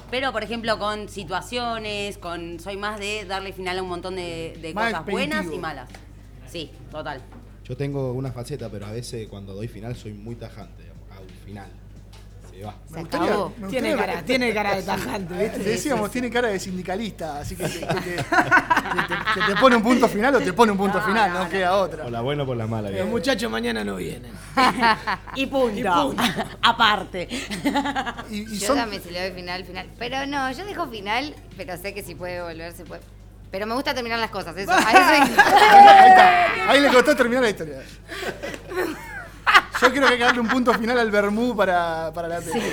Pero, 0.09 0.33
por 0.33 0.43
ejemplo, 0.43 0.77
con 0.77 1.07
situaciones, 1.07 2.17
con 2.17 2.59
soy 2.59 2.75
más 2.75 2.99
de 2.99 3.23
darle 3.25 3.53
final 3.53 3.77
a 3.79 3.83
un 3.83 3.87
montón 3.89 4.15
de, 4.15 4.71
cosas 4.75 5.05
buenas 5.05 5.45
y 5.51 5.57
malas. 5.57 5.89
Sí, 6.47 6.71
total. 6.91 7.21
Yo 7.63 7.77
tengo 7.77 8.11
una 8.11 8.31
faceta, 8.33 8.67
pero 8.69 8.85
a 8.87 8.91
veces 8.91 9.27
cuando 9.29 9.53
doy 9.53 9.69
final 9.69 9.95
soy 9.95 10.11
muy 10.13 10.35
tajante. 10.35 10.83
digamos, 10.83 11.09
Hago 11.11 11.23
un 11.23 11.45
final. 11.45 11.69
Se 12.51 12.63
va. 12.63 12.75
Se 12.87 12.93
Me 12.95 12.99
gustaría- 13.01 13.27
acabó. 13.27 13.53
me 13.57 13.67
Tiene 13.69 13.95
cara, 13.95 14.21
tiene 14.23 14.53
cara 14.53 14.75
de 14.75 14.83
tajante, 14.83 15.33
Te 15.35 15.43
¿viste? 15.43 15.59
decíamos, 15.63 16.11
tiene 16.11 16.29
cara 16.29 16.47
de 16.49 16.59
sindicalista, 16.59 17.39
así 17.39 17.55
que, 17.55 17.63
que- 17.63 17.79
que 17.79 17.85
te, 17.85 17.91
que 17.91 17.95
te- 17.95 19.39
que 19.39 19.41
te 19.47 19.55
pone 19.59 19.75
un 19.77 19.83
punto 19.83 20.07
final 20.07 20.35
o 20.35 20.39
te 20.39 20.53
pone 20.53 20.71
un 20.71 20.77
punto 20.77 21.01
final, 21.01 21.33
no, 21.33 21.49
queda 21.49 21.75
otra. 21.77 22.03
Por 22.03 22.11
la 22.11 22.21
buena 22.21 22.43
o 22.43 22.45
por 22.45 22.57
la 22.57 22.67
mala. 22.67 22.89
Los 22.91 23.07
muchachos 23.07 23.49
mañana 23.51 23.83
no 23.83 23.95
vienen. 23.95 24.31
Y 25.35 25.45
punto. 25.47 26.15
Aparte. 26.61 27.27
Y, 28.29 28.37
y 28.55 28.59
Yo 28.59 28.67
son, 28.67 28.77
también 28.77 29.01
si 29.01 29.09
le 29.11 29.21
doy 29.21 29.31
final, 29.31 29.63
final. 29.65 29.87
Pero 29.97 30.25
no, 30.27 30.51
yo 30.51 30.65
dejo 30.65 30.87
final, 30.87 31.33
pero 31.57 31.77
sé 31.77 31.93
que 31.93 32.03
si 32.03 32.15
puede 32.15 32.41
volver, 32.41 32.73
se 32.73 32.83
puede. 32.85 33.01
Pero 33.49 33.65
me 33.65 33.73
gusta 33.75 33.93
terminar 33.93 34.19
las 34.19 34.29
cosas, 34.31 34.55
eso. 34.57 34.71
A 34.71 34.79
eso 34.79 34.87
ahí, 34.97 35.21
está. 35.29 36.71
Ahí 36.71 36.79
le 36.81 36.89
costó 36.89 37.15
terminar 37.15 37.43
la 37.43 37.49
historia. 37.49 37.77
Yo 39.81 39.89
creo 39.91 40.07
que 40.07 40.13
hay 40.13 40.17
que 40.19 40.23
darle 40.23 40.41
un 40.41 40.47
punto 40.47 40.73
final 40.73 40.97
al 40.99 41.09
Bermú 41.11 41.55
para, 41.55 42.11
para 42.13 42.27
la 42.27 42.39
película. 42.39 42.63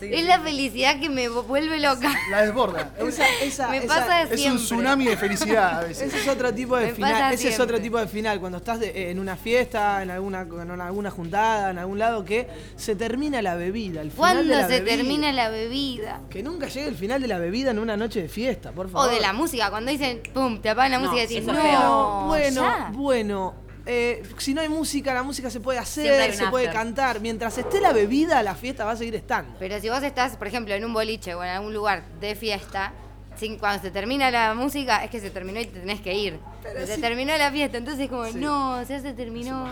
Es 0.00 0.26
la 0.26 0.40
felicidad 0.40 0.98
que 0.98 1.08
me 1.08 1.28
vuelve 1.28 1.78
loca. 1.78 2.12
La 2.30 2.42
desborda. 2.42 2.90
Esa, 2.98 3.24
esa, 3.40 3.68
Me 3.68 3.76
esa- 3.78 3.86
pasa 3.86 4.22
Es 4.22 4.44
un 4.46 4.56
tsunami 4.56 5.04
de 5.06 5.16
felicidad 5.16 5.78
a 5.78 5.82
veces. 5.84 6.08
Ese 6.08 6.22
es 6.22 6.28
otro 6.28 6.52
tipo 6.52 6.76
de 6.76 6.86
Me 6.86 6.92
final. 6.94 7.32
Ese 7.32 7.48
es 7.50 7.60
otro 7.60 7.80
tipo 7.80 7.98
de 7.98 8.08
final. 8.08 8.40
Cuando 8.40 8.58
estás 8.58 8.80
de- 8.80 9.10
en 9.12 9.20
una 9.20 9.36
fiesta, 9.36 10.02
en 10.02 10.10
alguna, 10.10 10.40
en 10.40 10.80
alguna 10.80 11.10
juntada, 11.10 11.70
en 11.70 11.78
algún 11.78 12.00
lado, 12.00 12.24
que 12.24 12.48
se 12.76 12.96
termina 12.96 13.40
la 13.42 13.54
bebida. 13.54 14.00
El 14.00 14.10
final 14.10 14.16
¿Cuándo 14.34 14.42
de 14.54 14.60
la 14.60 14.66
se 14.66 14.80
bebida. 14.80 14.96
termina 14.96 15.32
la 15.32 15.48
bebida? 15.50 16.20
Que 16.30 16.42
nunca 16.42 16.66
llegue 16.66 16.88
el 16.88 16.96
final 16.96 17.22
de 17.22 17.28
la 17.28 17.38
bebida 17.38 17.70
en 17.70 17.78
una 17.78 17.96
noche 17.96 18.22
de 18.22 18.28
fiesta, 18.28 18.72
por 18.72 18.90
favor. 18.90 19.08
O 19.08 19.12
de 19.14 19.20
la 19.20 19.32
música, 19.32 19.70
cuando 19.70 19.92
dicen, 19.92 20.20
pum, 20.34 20.60
te 20.60 20.70
apagan 20.70 20.90
la 20.92 20.98
No, 20.98 21.04
música 21.10 21.22
y 21.22 21.26
decís, 21.28 21.46
no, 21.46 21.54
feo. 21.54 22.24
bueno, 22.26 22.62
ya". 22.62 22.90
bueno. 22.92 23.54
Eh, 23.86 24.22
si 24.38 24.54
no 24.54 24.60
hay 24.60 24.68
música, 24.68 25.12
la 25.14 25.22
música 25.22 25.50
se 25.50 25.60
puede 25.60 25.78
hacer, 25.78 26.32
se 26.34 26.46
puede 26.48 26.68
after. 26.68 26.80
cantar. 26.82 27.20
Mientras 27.20 27.56
esté 27.58 27.80
la 27.80 27.92
bebida, 27.92 28.42
la 28.42 28.54
fiesta 28.54 28.84
va 28.84 28.92
a 28.92 28.96
seguir 28.96 29.14
estando. 29.14 29.54
Pero 29.58 29.80
si 29.80 29.88
vos 29.88 30.02
estás, 30.02 30.36
por 30.36 30.46
ejemplo, 30.46 30.74
en 30.74 30.84
un 30.84 30.92
boliche 30.92 31.34
o 31.34 31.42
en 31.42 31.50
algún 31.50 31.74
lugar 31.74 32.04
de 32.20 32.34
fiesta, 32.34 32.92
sin- 33.36 33.58
cuando 33.58 33.82
se 33.82 33.90
termina 33.90 34.30
la 34.30 34.54
música, 34.54 35.02
es 35.04 35.10
que 35.10 35.20
se 35.20 35.30
terminó 35.30 35.60
y 35.60 35.66
te 35.66 35.80
tenés 35.80 36.00
que 36.00 36.14
ir. 36.14 36.38
se 36.86 36.98
terminó 36.98 37.36
la 37.36 37.50
fiesta, 37.50 37.78
entonces 37.78 38.08
como, 38.08 38.24
no, 38.26 38.82
ya 38.82 39.00
se 39.00 39.12
terminó. 39.14 39.68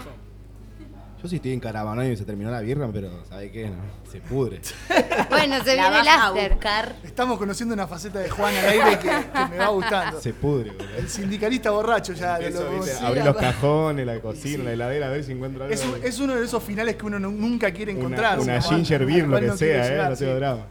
Yo 1.23 1.29
sí 1.29 1.37
estoy 1.37 1.53
en 1.53 1.61
caravana 1.61 2.07
y 2.07 2.17
se 2.17 2.25
terminó 2.25 2.51
la 2.51 2.61
birra, 2.63 2.89
pero 2.91 3.11
¿sabe 3.29 3.51
qué? 3.51 3.69
No, 3.69 3.77
se 4.11 4.21
pudre. 4.21 4.61
Bueno, 5.29 5.57
se 5.63 5.75
viene 5.75 6.01
el 6.01 6.09
after. 6.09 6.59
Estamos 7.05 7.39
conociendo 7.39 7.75
una 7.75 7.87
faceta 7.87 8.19
de 8.21 8.31
Juan 8.31 8.55
al 8.57 8.65
aire 8.71 8.99
que, 8.99 9.09
que 9.09 9.47
me 9.51 9.59
va 9.59 9.69
gustando. 9.69 10.21
Se 10.21 10.33
pudre, 10.33 10.71
boludo. 10.71 10.97
El 10.97 11.09
sindicalista 11.09 11.71
borracho 11.71 12.15
ya. 12.15 12.39
de 12.39 12.47
Empiezo, 12.47 12.65
lo- 12.71 12.77
¿viste? 12.81 12.97
sí, 12.97 13.05
Abrir 13.05 13.25
los 13.25 13.37
cajones, 13.37 14.07
la 14.07 14.21
cocina, 14.21 14.65
la 14.65 14.73
heladera, 14.73 15.07
a 15.07 15.11
ver 15.11 15.23
si 15.25 15.33
encuentro 15.33 15.65
algo. 15.65 15.75
es, 15.75 15.85
un- 15.85 16.01
es 16.03 16.19
uno 16.21 16.35
de 16.37 16.45
esos 16.45 16.63
finales 16.63 16.97
que 16.97 17.05
uno 17.07 17.19
no- 17.21 17.31
nunca 17.31 17.71
quiere 17.73 17.93
encontrar. 17.93 18.41
una 18.41 18.61
ginger 18.63 19.05
beer, 19.05 19.29
lo 19.29 19.39
que 19.39 19.47
no 19.47 19.57
sea, 19.57 19.87
¿eh? 19.87 19.91
llegar, 19.91 20.11
No 20.11 20.17
tengo 20.17 20.33
sí. 20.33 20.39
drama. 20.39 20.67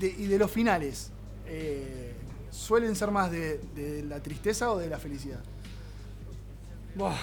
De- 0.00 0.14
y 0.18 0.26
de 0.26 0.38
los 0.38 0.50
finales, 0.50 1.10
eh, 1.46 2.12
¿suelen 2.50 2.94
ser 2.94 3.10
más 3.10 3.30
de, 3.30 3.58
de 3.74 4.04
la 4.04 4.20
tristeza 4.22 4.70
o 4.70 4.78
de 4.78 4.88
la 4.90 4.98
felicidad? 4.98 5.40
Buah, 6.94 7.16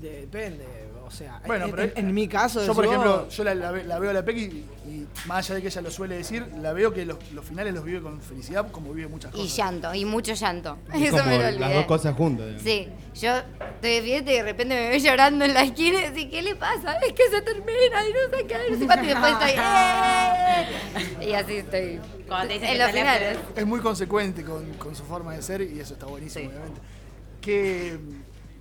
depende, 0.00 0.64
o 1.10 1.12
sea, 1.12 1.40
Bueno, 1.44 1.64
en, 1.64 1.70
pero 1.72 1.82
en- 1.82 1.92
en 1.96 2.14
mi 2.14 2.28
caso, 2.28 2.64
Yo, 2.64 2.72
por 2.72 2.84
ejemplo, 2.84 3.24
vos, 3.24 3.36
yo 3.36 3.42
la, 3.42 3.52
la 3.54 3.72
ve- 3.72 3.82
la 3.82 3.98
veo 3.98 4.10
a 4.10 4.12
la 4.12 4.24
Pequi 4.24 4.42
y, 4.42 4.90
y 4.90 5.06
más 5.26 5.44
allá 5.44 5.56
de 5.56 5.62
que 5.62 5.66
ella 5.68 5.80
lo 5.82 5.90
suele 5.90 6.16
decir, 6.16 6.46
la 6.60 6.72
veo 6.72 6.92
que 6.94 7.04
los, 7.04 7.18
los 7.32 7.44
finales 7.44 7.74
los 7.74 7.84
vive 7.84 8.00
con 8.00 8.20
felicidad 8.22 8.70
como 8.70 8.92
vive 8.92 9.08
muchas 9.08 9.34
Y 9.34 9.38
cosas. 9.38 9.56
llanto, 9.56 9.92
y 9.94 10.04
mucho 10.04 10.34
llanto. 10.34 10.78
Es 10.94 11.02
Eso 11.08 11.16
como 11.18 11.24
me 11.30 11.38
lo 11.38 11.44
olvidé. 11.48 11.58
las 11.60 11.74
dos 11.74 11.84
cosas 11.86 12.14
juntas. 12.14 12.46
digamos. 12.46 12.62
Sí, 12.62 12.88
yo 13.20 13.36
estoy 13.38 13.90
de 13.90 14.02
fiesta 14.02 14.30
y 14.30 14.34
de 14.36 14.42
repente 14.44 14.74
me 14.76 14.88
veo 14.90 14.98
llorando 14.98 15.44
en 15.44 15.52
la 15.54 15.62
esquina 15.64 15.98
y 15.98 16.02
decís, 16.10 16.28
¿qué 16.30 16.42
le 16.42 16.54
pasa? 16.54 16.96
Es 16.98 17.12
que 17.12 17.28
se 17.28 17.42
termina 17.42 18.08
y 18.08 18.12
no 18.12 18.36
sé 18.38 18.46
qué, 18.46 18.56
no 18.70 18.78
sé 18.78 18.86
cuánto, 18.86 19.04
y 19.04 19.08
después 19.08 19.32
estoy, 19.32 19.50
¡eh! 19.58 21.26
Y 21.28 21.32
así 21.32 21.54
estoy. 21.56 22.00
Cuando 22.28 22.46
te 22.48 22.54
dicen 22.54 22.68
en 22.68 22.72
que 22.76 22.78
los 22.84 22.90
finales. 22.92 23.38
Es 23.56 23.66
muy 23.66 23.80
consecuente 23.80 24.44
con, 24.44 24.64
con 24.74 24.94
su 24.94 25.02
forma 25.02 25.34
de 25.34 25.42
ser 25.42 25.62
y 25.62 25.80
eso 25.80 25.94
está 25.94 26.06
buenísimo, 26.06 26.44
Sí. 26.44 26.50
obviamente. 26.56 26.80
Que, 27.40 27.98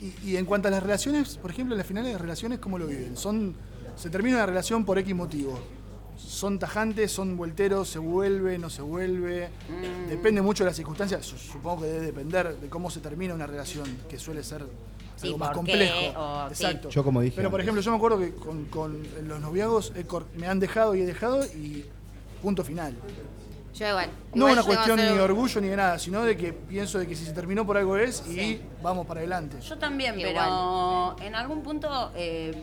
y, 0.02 0.32
y 0.32 0.38
en 0.38 0.46
cuanto 0.46 0.68
a 0.68 0.72
las 0.72 0.82
relaciones, 0.84 1.38
por 1.38 1.52
ejemplo, 1.52 1.76
en 1.76 1.80
las 1.80 1.88
finales 1.88 2.12
de 2.14 2.18
relaciones, 2.18 2.60
¿cómo 2.60 2.78
lo 2.80 2.88
viven? 2.88 3.16
Son, 3.18 3.56
se 3.96 4.10
termina 4.10 4.38
una 4.38 4.46
relación 4.46 4.86
por 4.86 4.98
X 5.00 5.14
motivo. 5.16 5.60
Son 6.18 6.60
tajantes, 6.60 7.12
son 7.12 7.38
vuelteros, 7.38 7.88
se 7.90 8.00
vuelve, 8.00 8.58
no 8.58 8.70
se 8.70 8.82
vuelve. 8.82 9.48
Mm. 9.70 10.10
Depende 10.10 10.42
mucho 10.42 10.64
de 10.64 10.70
las 10.70 10.76
circunstancias. 10.76 11.26
Su- 11.26 11.38
Supongo 11.38 11.82
que 11.84 11.88
debe 11.88 12.06
depender 12.08 12.58
de 12.58 12.68
cómo 12.70 12.90
se 12.92 13.00
termina 13.00 13.34
una 13.34 13.48
relación, 13.48 13.86
que 14.10 14.20
suele 14.20 14.44
ser 14.44 14.66
Sí, 15.16 15.28
algo 15.28 15.38
más 15.38 15.52
complejo. 15.52 15.96
O- 16.18 16.48
sí. 16.50 16.54
Exacto. 16.64 16.90
Yo 16.90 17.04
como 17.04 17.22
dije 17.22 17.36
Pero 17.38 17.50
por 17.52 17.60
ejemplo, 17.62 17.82
yo 17.82 17.92
me 17.92 17.98
acuerdo 17.98 18.20
que 18.20 18.34
con, 18.34 18.66
con 18.66 19.02
los 19.28 19.40
noviagos 19.42 19.92
he 19.96 20.04
cor- 20.04 20.28
me 20.38 20.48
han 20.48 20.60
dejado 20.60 20.96
y 20.96 21.02
he 21.02 21.06
dejado 21.06 21.46
y 21.46 21.86
punto 22.42 22.64
final. 22.64 22.96
Yo 23.76 23.88
igual. 23.88 24.10
No 24.34 24.38
Igual 24.50 24.54
una 24.54 24.64
cuestión 24.64 24.98
ni 24.98 25.04
de 25.06 25.22
orgullo 25.22 25.62
ni 25.62 25.68
de 25.70 25.76
nada, 25.78 26.00
sino 26.00 26.24
de 26.24 26.36
que 26.36 26.54
pienso 26.54 27.00
de 27.00 27.08
que 27.08 27.16
si 27.16 27.26
se 27.26 27.34
terminó 27.34 27.66
por 27.66 27.78
algo 27.78 27.96
es 27.98 28.24
y 28.28 28.34
Sí. 28.34 28.62
vamos 28.82 29.06
para 29.06 29.20
adelante. 29.22 29.58
Yo 29.62 29.78
también, 29.78 30.20
Igual. 30.20 30.34
pero 30.36 31.16
en 31.28 31.36
algún 31.36 31.62
punto 31.62 32.12
eh, 32.16 32.54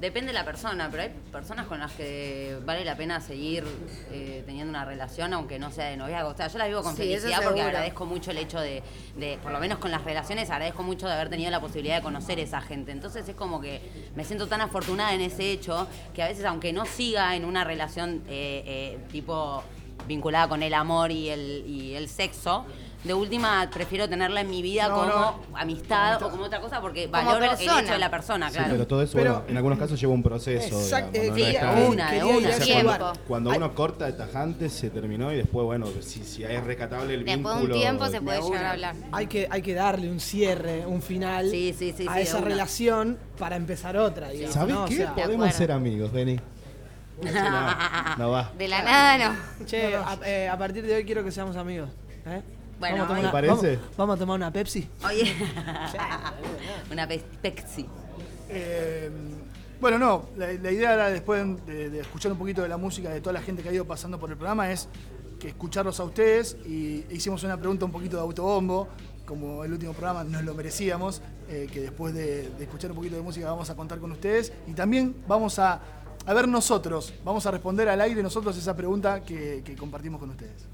depende 0.00 0.28
de 0.28 0.34
la 0.34 0.44
persona, 0.44 0.88
pero 0.90 1.04
hay 1.04 1.10
personas 1.32 1.66
con 1.66 1.80
las 1.80 1.92
que 1.92 2.58
vale 2.66 2.84
la 2.84 2.94
pena 2.96 3.20
seguir 3.20 3.64
eh, 4.10 4.42
teniendo 4.44 4.68
una 4.70 4.84
relación 4.84 5.32
aunque 5.32 5.58
no 5.58 5.70
sea 5.70 5.86
de 5.86 5.96
noviazgo. 5.96 6.30
O 6.30 6.36
sea, 6.36 6.48
yo 6.48 6.58
la 6.58 6.66
vivo 6.66 6.82
con 6.82 6.94
Sí, 6.94 7.02
eso 7.12 7.22
felicidad 7.22 7.36
porque 7.42 7.60
seguro. 7.60 7.66
agradezco 7.68 8.04
mucho 8.06 8.30
el 8.30 8.38
hecho 8.38 8.60
de, 8.60 8.82
de, 9.16 9.38
por 9.42 9.50
lo 9.52 9.60
menos 9.60 9.78
con 9.78 9.90
las 9.90 10.04
relaciones, 10.04 10.50
agradezco 10.50 10.82
mucho 10.82 11.06
de 11.06 11.14
haber 11.14 11.30
tenido 11.30 11.50
la 11.50 11.60
posibilidad 11.60 11.96
de 11.96 12.02
conocer 12.02 12.38
esa 12.38 12.60
gente. 12.60 12.92
Entonces 12.92 13.26
es 13.28 13.34
como 13.34 13.60
que 13.60 13.80
me 14.14 14.24
siento 14.24 14.46
tan 14.46 14.60
afortunada 14.60 15.14
en 15.14 15.22
ese 15.22 15.50
hecho 15.50 15.86
que 16.12 16.22
a 16.22 16.28
veces 16.28 16.44
aunque 16.44 16.72
no 16.74 16.84
siga 16.84 17.34
en 17.36 17.44
una 17.46 17.64
relación 17.64 18.22
eh, 18.28 18.62
eh, 18.66 18.98
tipo 19.10 19.62
vinculada 20.06 20.48
con 20.48 20.62
el 20.62 20.74
amor 20.74 21.10
y 21.10 21.28
el, 21.30 21.64
y 21.66 21.94
el 21.94 22.08
sexo, 22.08 22.64
de 23.04 23.12
última 23.12 23.68
prefiero 23.70 24.08
tenerla 24.08 24.40
en 24.40 24.48
mi 24.48 24.62
vida 24.62 24.88
No, 24.88 24.94
como 24.94 25.06
no. 25.08 25.34
amistad 25.54 26.22
o 26.22 26.30
como 26.30 26.44
otra 26.44 26.58
cosa 26.62 26.80
porque 26.80 27.04
Como 27.10 27.22
valoro 27.22 27.44
el 27.44 27.60
hecho 27.60 27.92
de 27.92 27.98
la 27.98 28.10
persona, 28.10 28.48
Sí, 28.48 28.54
claro. 28.56 28.70
pero 28.70 28.86
todo 28.86 29.02
eso, 29.02 29.12
Pero- 29.18 29.32
bueno, 29.34 29.44
en 29.48 29.56
algunos 29.58 29.78
casos 29.78 30.00
lleva 30.00 30.14
un 30.14 30.22
proceso. 30.22 30.80
Exacto, 30.80 31.20
digamos, 31.20 31.36
eh, 31.38 31.82
¿no? 31.84 31.90
sí, 31.92 31.96
No 31.96 32.04
es 32.08 32.10
de 32.10 32.24
una, 32.24 32.58
de 32.64 32.82
una. 32.82 33.12
Cuando 33.28 33.50
uno 33.50 33.74
corta 33.74 34.06
de 34.06 34.14
tajante 34.14 34.70
se 34.70 34.88
terminó 34.88 35.30
y 35.34 35.36
después, 35.36 35.66
bueno, 35.66 35.86
si, 36.00 36.24
si 36.24 36.44
es 36.44 36.64
rescatable 36.64 37.12
el 37.12 37.24
Después 37.26 37.44
de 37.56 37.60
vínculo. 37.60 37.74
un 37.74 37.80
tiempo 37.80 38.06
se 38.08 38.22
puede 38.22 38.38
de 38.38 38.42
llegar 38.44 38.64
a 38.64 38.70
hablar. 38.70 38.96
hay 39.12 39.26
que, 39.26 39.48
hay 39.50 39.60
que 39.60 39.74
darle 39.74 40.10
un 40.10 40.18
cierre, 40.20 40.86
un 40.86 41.02
final 41.02 41.50
Sí, 41.50 41.74
sí, 41.78 41.92
sí, 41.94 42.06
a 42.08 42.12
sí, 42.12 42.16
de 42.16 42.22
esa 42.22 42.38
una. 42.38 42.46
relación 42.46 43.18
para 43.38 43.56
empezar 43.56 43.98
otra, 43.98 44.30
digamos. 44.30 44.54
¿Sabés 44.54 44.74
¿no? 44.74 44.84
O 44.84 44.88
qué? 44.88 44.96
sea, 44.96 45.14
Podemos 45.14 45.52
ser 45.54 45.72
amigos, 45.72 46.10
vení. 46.10 46.40
No, 47.22 48.16
no 48.18 48.30
va. 48.30 48.52
De 48.58 48.68
la 48.68 48.82
nada 48.82 49.18
no. 49.58 49.66
che, 49.66 49.94
a, 49.94 50.18
eh, 50.24 50.48
a 50.48 50.58
partir 50.58 50.84
de 50.86 50.94
hoy 50.96 51.04
quiero 51.04 51.22
que 51.24 51.30
seamos 51.30 51.56
amigos. 51.56 51.88
¿eh? 52.26 52.42
Bueno, 52.78 52.96
vamos 52.98 53.04
a 53.04 53.06
tomar 53.06 53.16
¿te 53.16 53.20
una, 53.20 53.32
parece? 53.32 53.76
Vamos, 53.76 53.96
vamos 53.96 54.16
a 54.16 54.18
tomar 54.18 54.36
una 54.36 54.52
Pepsi. 54.52 54.88
Oye, 55.04 55.32
una 56.90 57.06
pe- 57.06 57.24
pexi. 57.40 57.86
Eh, 58.48 59.10
bueno, 59.80 59.98
no, 59.98 60.26
la, 60.36 60.52
la 60.52 60.70
idea 60.70 60.94
era 60.94 61.10
después 61.10 61.44
de, 61.66 61.90
de 61.90 62.00
escuchar 62.00 62.32
un 62.32 62.38
poquito 62.38 62.62
de 62.62 62.68
la 62.68 62.76
música 62.76 63.10
de 63.10 63.20
toda 63.20 63.32
la 63.34 63.42
gente 63.42 63.62
que 63.62 63.68
ha 63.68 63.72
ido 63.72 63.84
pasando 63.84 64.18
por 64.18 64.30
el 64.30 64.36
programa 64.36 64.70
es 64.70 64.88
que 65.38 65.48
escucharlos 65.48 66.00
a 66.00 66.04
ustedes 66.04 66.56
y 66.66 67.04
hicimos 67.10 67.42
una 67.44 67.56
pregunta 67.56 67.84
un 67.84 67.92
poquito 67.92 68.16
de 68.16 68.22
autobombo, 68.22 68.88
como 69.26 69.64
el 69.64 69.72
último 69.72 69.92
programa 69.92 70.24
nos 70.24 70.42
lo 70.42 70.54
merecíamos, 70.54 71.20
eh, 71.48 71.68
que 71.72 71.80
después 71.80 72.14
de, 72.14 72.48
de 72.50 72.64
escuchar 72.64 72.90
un 72.90 72.96
poquito 72.96 73.16
de 73.16 73.22
música 73.22 73.50
vamos 73.50 73.68
a 73.68 73.74
contar 73.76 73.98
con 73.98 74.12
ustedes 74.12 74.52
y 74.66 74.72
también 74.72 75.14
vamos 75.26 75.58
a, 75.58 75.80
a 76.26 76.32
ver 76.32 76.48
nosotros, 76.48 77.12
vamos 77.24 77.44
a 77.46 77.50
responder 77.50 77.88
al 77.88 78.00
aire 78.00 78.22
nosotros 78.22 78.56
esa 78.56 78.74
pregunta 78.74 79.22
que, 79.22 79.62
que 79.64 79.76
compartimos 79.76 80.20
con 80.20 80.30
ustedes. 80.30 80.66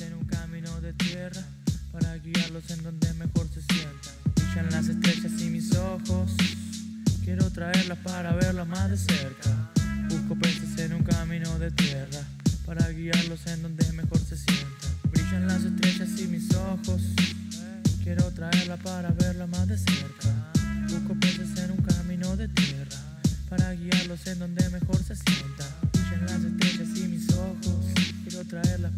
En 0.00 0.14
un 0.14 0.24
camino 0.24 0.80
de 0.80 0.92
tierra 0.94 1.42
para 1.92 2.16
guiarlos 2.16 2.70
en 2.70 2.82
donde 2.82 3.12
mejor 3.14 3.46
se 3.48 3.62
sientan. 3.62 4.12
Brillan 4.34 4.70
las 4.70 4.88
estrellas 4.88 5.32
y 5.40 5.50
mis 5.50 5.76
ojos. 5.76 6.32
Quiero 7.22 7.50
traerlas 7.50 7.98
para 7.98 8.32
verlas 8.34 8.66
más 8.66 8.90
de 8.90 8.96
cerca. 8.96 9.70
Busco 10.08 10.34
peces 10.36 10.78
en 10.78 10.94
un 10.94 11.02
camino 11.02 11.58
de 11.58 11.70
tierra 11.70 12.20
para 12.66 12.88
guiarlos 12.88 13.46
en 13.46 13.62
donde 13.62 13.92
mejor 13.92 14.18
se 14.18 14.36
sientan. 14.36 14.90
Brillan 15.10 15.46
las 15.46 15.64
estrellas 15.64 16.08
y 16.18 16.26
mis 16.26 16.54
ojos. 16.54 17.02
Quiero 18.02 18.30
traerlas 18.32 18.80
para 18.80 19.10
verlas 19.10 19.48
más 19.48 19.68
de 19.68 19.78
cerca. 19.78 20.52
Busco 20.88 21.14
peces 21.20 21.56
en 21.58 21.72
un 21.72 21.82
camino 21.82 22.36
de 22.36 22.48
tierra 22.48 22.81
para 23.52 23.74
guiarlos 23.74 24.26
en 24.28 24.38
donde 24.38 24.66
mejor 24.70 24.96
se 24.96 25.14
sientan. 25.14 25.68
Brillan 25.92 26.26
las 26.26 26.42
estrellas 26.42 26.96
y 26.96 27.08
mis 27.08 27.28
ojos. 27.34 27.84
Quiero 28.24 28.46
traerlas 28.46 28.92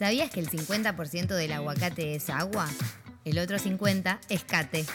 ¿Sabías 0.00 0.30
que 0.30 0.40
el 0.40 0.48
50% 0.48 1.26
del 1.26 1.52
aguacate 1.52 2.14
es 2.14 2.30
agua? 2.30 2.66
El 3.26 3.38
otro 3.38 3.58
50% 3.58 4.18
es 4.30 4.44
cate. 4.44 4.86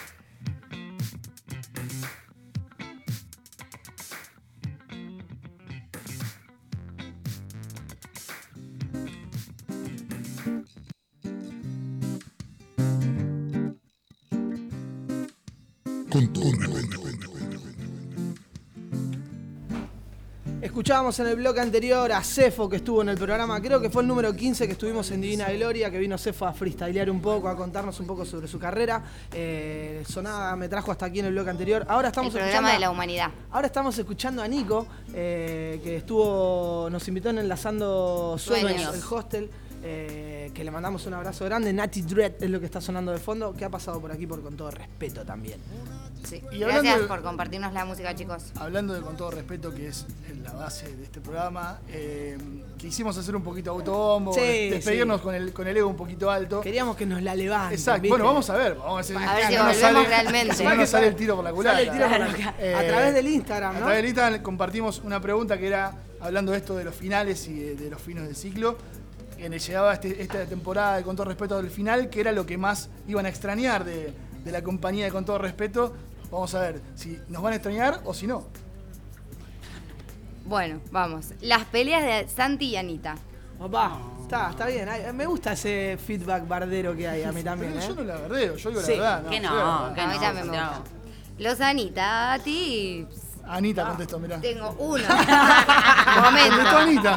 Escuchábamos 20.96 21.20
en 21.20 21.26
el 21.26 21.36
bloque 21.36 21.60
anterior 21.60 22.10
a 22.10 22.22
Cefo 22.24 22.70
que 22.70 22.76
estuvo 22.76 23.02
en 23.02 23.10
el 23.10 23.18
programa, 23.18 23.60
creo 23.60 23.78
que 23.82 23.90
fue 23.90 24.00
el 24.00 24.08
número 24.08 24.34
15 24.34 24.64
que 24.64 24.72
estuvimos 24.72 25.10
en 25.10 25.20
Divina 25.20 25.50
Gloria, 25.50 25.90
que 25.90 25.98
vino 25.98 26.16
Cefo 26.16 26.46
a 26.46 26.54
freestylear 26.54 27.10
un 27.10 27.20
poco, 27.20 27.50
a 27.50 27.54
contarnos 27.54 28.00
un 28.00 28.06
poco 28.06 28.24
sobre 28.24 28.48
su 28.48 28.58
carrera. 28.58 29.04
Eh, 29.30 30.02
sonaba, 30.08 30.56
me 30.56 30.70
trajo 30.70 30.90
hasta 30.90 31.04
aquí 31.04 31.18
en 31.18 31.26
el 31.26 31.32
bloque 31.34 31.50
anterior. 31.50 31.84
Ahora 31.86 32.08
El 32.08 32.12
estamos 32.12 32.32
programa 32.32 32.50
escuchando. 32.50 32.72
de 32.72 32.80
la 32.80 32.90
humanidad. 32.90 33.30
Ahora 33.50 33.66
estamos 33.66 33.98
escuchando 33.98 34.40
a 34.42 34.48
Nico, 34.48 34.86
eh, 35.12 35.82
que 35.84 35.98
estuvo, 35.98 36.88
nos 36.90 37.06
invitó 37.08 37.28
en 37.28 37.40
Enlazando 37.40 38.36
Sueños, 38.38 38.80
Sueños. 38.80 38.94
el 38.94 39.02
hostel, 39.18 39.50
eh, 39.88 40.50
que 40.52 40.64
le 40.64 40.70
mandamos 40.72 41.06
un 41.06 41.14
abrazo 41.14 41.44
grande. 41.44 41.72
Nati 41.72 42.02
Dread 42.02 42.42
es 42.42 42.50
lo 42.50 42.58
que 42.58 42.66
está 42.66 42.80
sonando 42.80 43.12
de 43.12 43.18
fondo, 43.18 43.54
que 43.54 43.64
ha 43.64 43.70
pasado 43.70 44.00
por 44.00 44.10
aquí 44.10 44.26
por 44.26 44.42
con 44.42 44.56
todo 44.56 44.70
respeto 44.72 45.24
también. 45.24 45.60
Sí. 46.24 46.42
Y 46.50 46.58
Gracias 46.58 47.02
de- 47.02 47.06
por 47.06 47.22
compartirnos 47.22 47.72
la 47.72 47.84
música, 47.84 48.12
chicos. 48.14 48.50
Hablando 48.58 48.94
de 48.94 49.00
con 49.00 49.16
todo 49.16 49.30
respeto, 49.30 49.72
que 49.72 49.86
es 49.88 50.06
la 50.42 50.52
base 50.54 50.96
de 50.96 51.04
este 51.04 51.20
programa, 51.20 51.78
eh, 51.88 52.36
quisimos 52.78 53.16
hacer 53.16 53.36
un 53.36 53.42
poquito 53.44 53.70
autobombo, 53.70 54.32
Sí, 54.32 54.70
despedirnos 54.70 55.18
sí. 55.18 55.22
con, 55.22 55.34
el, 55.36 55.52
con 55.52 55.68
el 55.68 55.76
ego 55.76 55.88
un 55.88 55.96
poquito 55.96 56.28
alto. 56.30 56.62
Queríamos 56.62 56.96
que 56.96 57.06
nos 57.06 57.22
la 57.22 57.36
levanten. 57.36 57.78
Exacto. 57.78 58.02
¿viste? 58.02 58.08
Bueno, 58.10 58.24
vamos 58.24 58.50
a 58.50 58.56
ver. 58.56 58.74
Vamos 58.74 58.96
a, 58.96 59.00
hacer, 59.00 59.16
A 59.16 59.34
ver 59.36 59.46
si 59.46 59.54
no 59.54 59.64
volvemos 59.66 60.08
realmente. 60.08 60.64
No 60.64 60.74
nos 60.74 60.88
sale 60.88 61.06
el 61.06 61.14
tiro 61.16 61.36
por 61.36 61.44
la 61.44 61.52
culata. 61.52 61.76
Sale 61.76 61.88
el 61.88 61.92
tiro 61.94 62.08
por 62.08 62.18
la- 62.18 62.54
Eh, 62.58 62.74
a 62.74 62.86
través 62.88 63.14
del 63.14 63.28
Instagram, 63.28 63.70
A 63.70 63.74
¿no? 63.74 63.78
través 63.80 63.96
del 63.98 64.06
Instagram 64.06 64.42
compartimos 64.42 65.00
una 65.04 65.20
pregunta 65.20 65.56
que 65.58 65.66
era, 65.68 65.92
hablando 66.20 66.50
de 66.52 66.58
esto 66.58 66.74
de 66.76 66.82
los 66.84 66.94
finales 66.94 67.46
y 67.46 67.54
de, 67.54 67.74
de 67.76 67.88
los 67.90 68.00
finos 68.00 68.24
del 68.26 68.34
ciclo, 68.34 68.76
que 68.76 68.95
llegaba 69.38 69.92
este- 69.94 70.22
esta 70.22 70.44
temporada 70.46 70.96
de 70.96 71.02
Con 71.02 71.16
todo 71.16 71.26
respeto 71.26 71.56
del 71.60 71.70
final, 71.70 72.08
que 72.10 72.20
era 72.20 72.32
lo 72.32 72.46
que 72.46 72.56
más 72.58 72.88
iban 73.06 73.26
a 73.26 73.28
extrañar 73.28 73.84
de, 73.84 74.12
de 74.44 74.52
la 74.52 74.62
compañía 74.62 75.04
de 75.04 75.10
Con 75.12 75.24
todo 75.24 75.38
respeto. 75.38 75.94
Vamos 76.30 76.54
a 76.54 76.60
ver 76.60 76.80
si 76.94 77.18
nos 77.28 77.42
van 77.42 77.52
a 77.52 77.56
extrañar 77.56 78.00
o 78.04 78.12
si 78.14 78.26
no. 78.26 78.44
Bueno, 80.44 80.80
vamos. 80.90 81.26
Las 81.40 81.64
peleas 81.64 82.02
de 82.04 82.28
Santi 82.28 82.66
y 82.66 82.76
Anita. 82.76 83.16
Papá, 83.58 83.98
está, 84.22 84.50
está 84.50 84.66
bien. 84.66 84.88
ay, 84.88 85.12
Me 85.12 85.26
gusta 85.26 85.52
ese 85.52 85.98
feedback 86.04 86.46
bardero 86.46 86.94
que 86.96 87.08
hay 87.08 87.22
a 87.24 87.32
mí 87.32 87.42
también. 87.42 87.72
Pero 87.72 87.84
¿eh? 87.84 87.88
yo 87.88 87.94
no 87.94 88.02
la 88.04 88.16
verdeo, 88.16 88.56
yo 88.56 88.68
digo 88.70 88.82
Sí. 88.82 88.96
la 88.96 89.20
verdad. 89.20 89.22
No, 89.22 89.30
Que 89.30 89.36
yo 89.36 89.42
no, 89.42 89.48
digo 89.54 89.64
la 89.66 89.72
verdad. 89.80 89.94
que 89.94 90.00
a 90.00 90.06
mí 90.06 90.14
no, 90.14 90.20
también 90.20 90.50
me 90.50 90.58
gusta. 90.58 90.82
Los 91.38 91.60
Anita 91.60 92.38
Tips. 92.44 93.20
Anita 93.48 93.86
contestó, 93.86 94.18
mirá. 94.18 94.40
Tengo 94.40 94.70
uno. 94.78 95.04
Contestó 95.08 96.20
Momento. 96.22 96.78
Anita. 96.78 97.16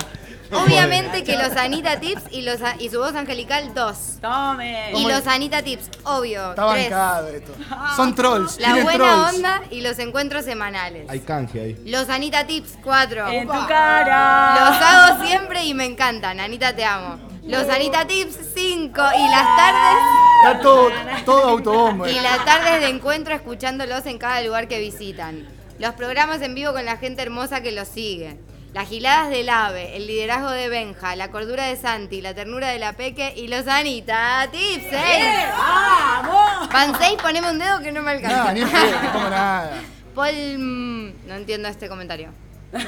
Obviamente 0.66 1.24
que 1.24 1.38
los 1.38 1.56
Anita 1.58 2.00
Tips 2.00 2.24
y, 2.32 2.42
los, 2.42 2.62
a- 2.62 2.76
y 2.80 2.90
su 2.90 3.00
voz 3.00 3.14
angelical, 3.16 3.74
dos. 3.74 4.18
Tome. 4.22 4.92
Y 4.96 5.06
los 5.08 5.28
Anita 5.28 5.62
Tips, 5.62 5.90
obvio, 6.04 6.50
Está 6.52 6.72
tres. 6.72 6.90
bancado 6.90 7.28
esto. 7.28 7.54
Son 7.96 8.16
trolls. 8.16 8.60
La 8.60 8.68
tienen 8.68 8.84
buena 8.84 8.98
trolls. 9.06 9.36
onda 9.36 9.62
y 9.70 9.82
los 9.82 10.00
encuentros 10.00 10.46
semanales. 10.46 11.10
Hay 11.10 11.20
canje 11.20 11.62
ahí. 11.62 11.82
Los 11.86 12.10
Anita 12.10 12.46
Tips, 12.48 12.78
cuatro. 12.84 13.28
En 13.28 13.48
tu 13.48 13.54
Los 13.54 13.66
cara. 13.68 15.06
hago 15.08 15.26
siempre 15.26 15.64
y 15.66 15.74
me 15.74 15.86
encantan. 15.86 16.40
Anita, 16.40 16.76
te 16.76 16.84
amo. 16.86 17.20
Los 17.44 17.68
Anita 17.70 18.06
Tips, 18.06 18.38
cinco. 18.56 19.02
Y 19.18 19.30
las 19.30 19.56
tardes. 19.58 20.04
Está 20.44 20.60
todo, 20.62 20.90
todo 21.26 21.44
autobombo. 21.50 22.08
Y 22.08 22.20
las 22.20 22.44
tardes 22.46 22.82
de 22.82 22.90
encuentro 22.90 23.34
escuchándolos 23.36 24.06
en 24.06 24.18
cada 24.18 24.42
lugar 24.42 24.68
que 24.68 24.80
visitan. 24.80 25.48
Los 25.80 25.94
programas 25.94 26.42
en 26.42 26.56
vivo 26.56 26.74
con 26.74 26.86
la 26.86 26.98
gente 26.98 27.22
hermosa 27.22 27.62
que 27.62 27.72
los 27.72 27.88
sigue. 27.88 28.38
Las 28.74 28.88
giladas 28.88 29.30
del 29.32 29.50
ave, 29.50 29.96
el 29.98 30.06
liderazgo 30.06 30.52
de 30.52 30.70
Benja, 30.70 31.16
la 31.16 31.32
cordura 31.32 31.66
de 31.66 31.76
Santi, 31.76 32.22
la 32.22 32.36
ternura 32.36 32.68
de 32.70 32.78
la 32.78 32.94
Peque 32.94 33.34
y 33.36 33.48
los 33.48 33.68
Anita 33.68 34.48
Tips, 34.52 34.86
¿eh? 34.92 35.46
¡Vamos! 35.58 36.70
Van 36.70 36.96
seis, 37.00 37.18
poneme 37.20 37.50
un 37.50 37.58
dedo 37.58 37.80
que 37.80 37.92
no 37.92 38.04
me 38.04 38.12
alcanza. 38.12 38.38
Nada, 38.38 38.54
ni 38.54 38.62
no 38.62 38.68
pongo 39.12 39.30
nada. 39.30 39.72
Paul, 40.16 40.58
mm, 40.60 41.28
no 41.28 41.34
entiendo 41.36 41.68
este 41.68 41.90
comentario. 41.90 42.32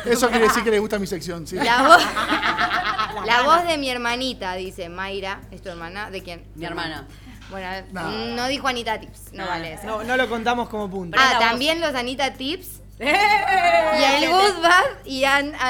Eso 0.05 0.29
quiere 0.29 0.47
decir 0.47 0.63
que 0.63 0.69
le 0.69 0.77
gusta 0.77 0.99
mi 0.99 1.07
sección, 1.07 1.47
sí. 1.47 1.55
La 1.55 1.81
voz, 1.81 2.03
la 3.25 3.41
voz 3.41 3.65
de 3.65 3.79
mi 3.79 3.89
hermanita, 3.89 4.53
dice 4.53 4.87
Mayra. 4.89 5.41
¿Es 5.49 5.63
tu 5.63 5.69
hermana? 5.69 6.11
¿De 6.11 6.21
quién? 6.21 6.43
Mi 6.55 6.65
hermana. 6.65 7.07
Bueno, 7.49 7.67
No. 7.91 8.11
no 8.35 8.47
dijo 8.47 8.67
Anita 8.67 8.99
Tips, 8.99 9.33
no 9.33 9.45
No. 9.45 9.49
vale 9.49 9.73
eso. 9.73 9.87
No, 9.87 10.03
no 10.03 10.15
lo 10.15 10.29
contamos 10.29 10.69
como 10.69 10.87
punto. 10.91 11.17
Ah, 11.19 11.37
también 11.39 11.81
los 11.81 11.95
Anita 11.95 12.33
Tips. 12.33 12.80
Y 12.99 13.03
Bad 14.61 14.83
y 15.05 15.23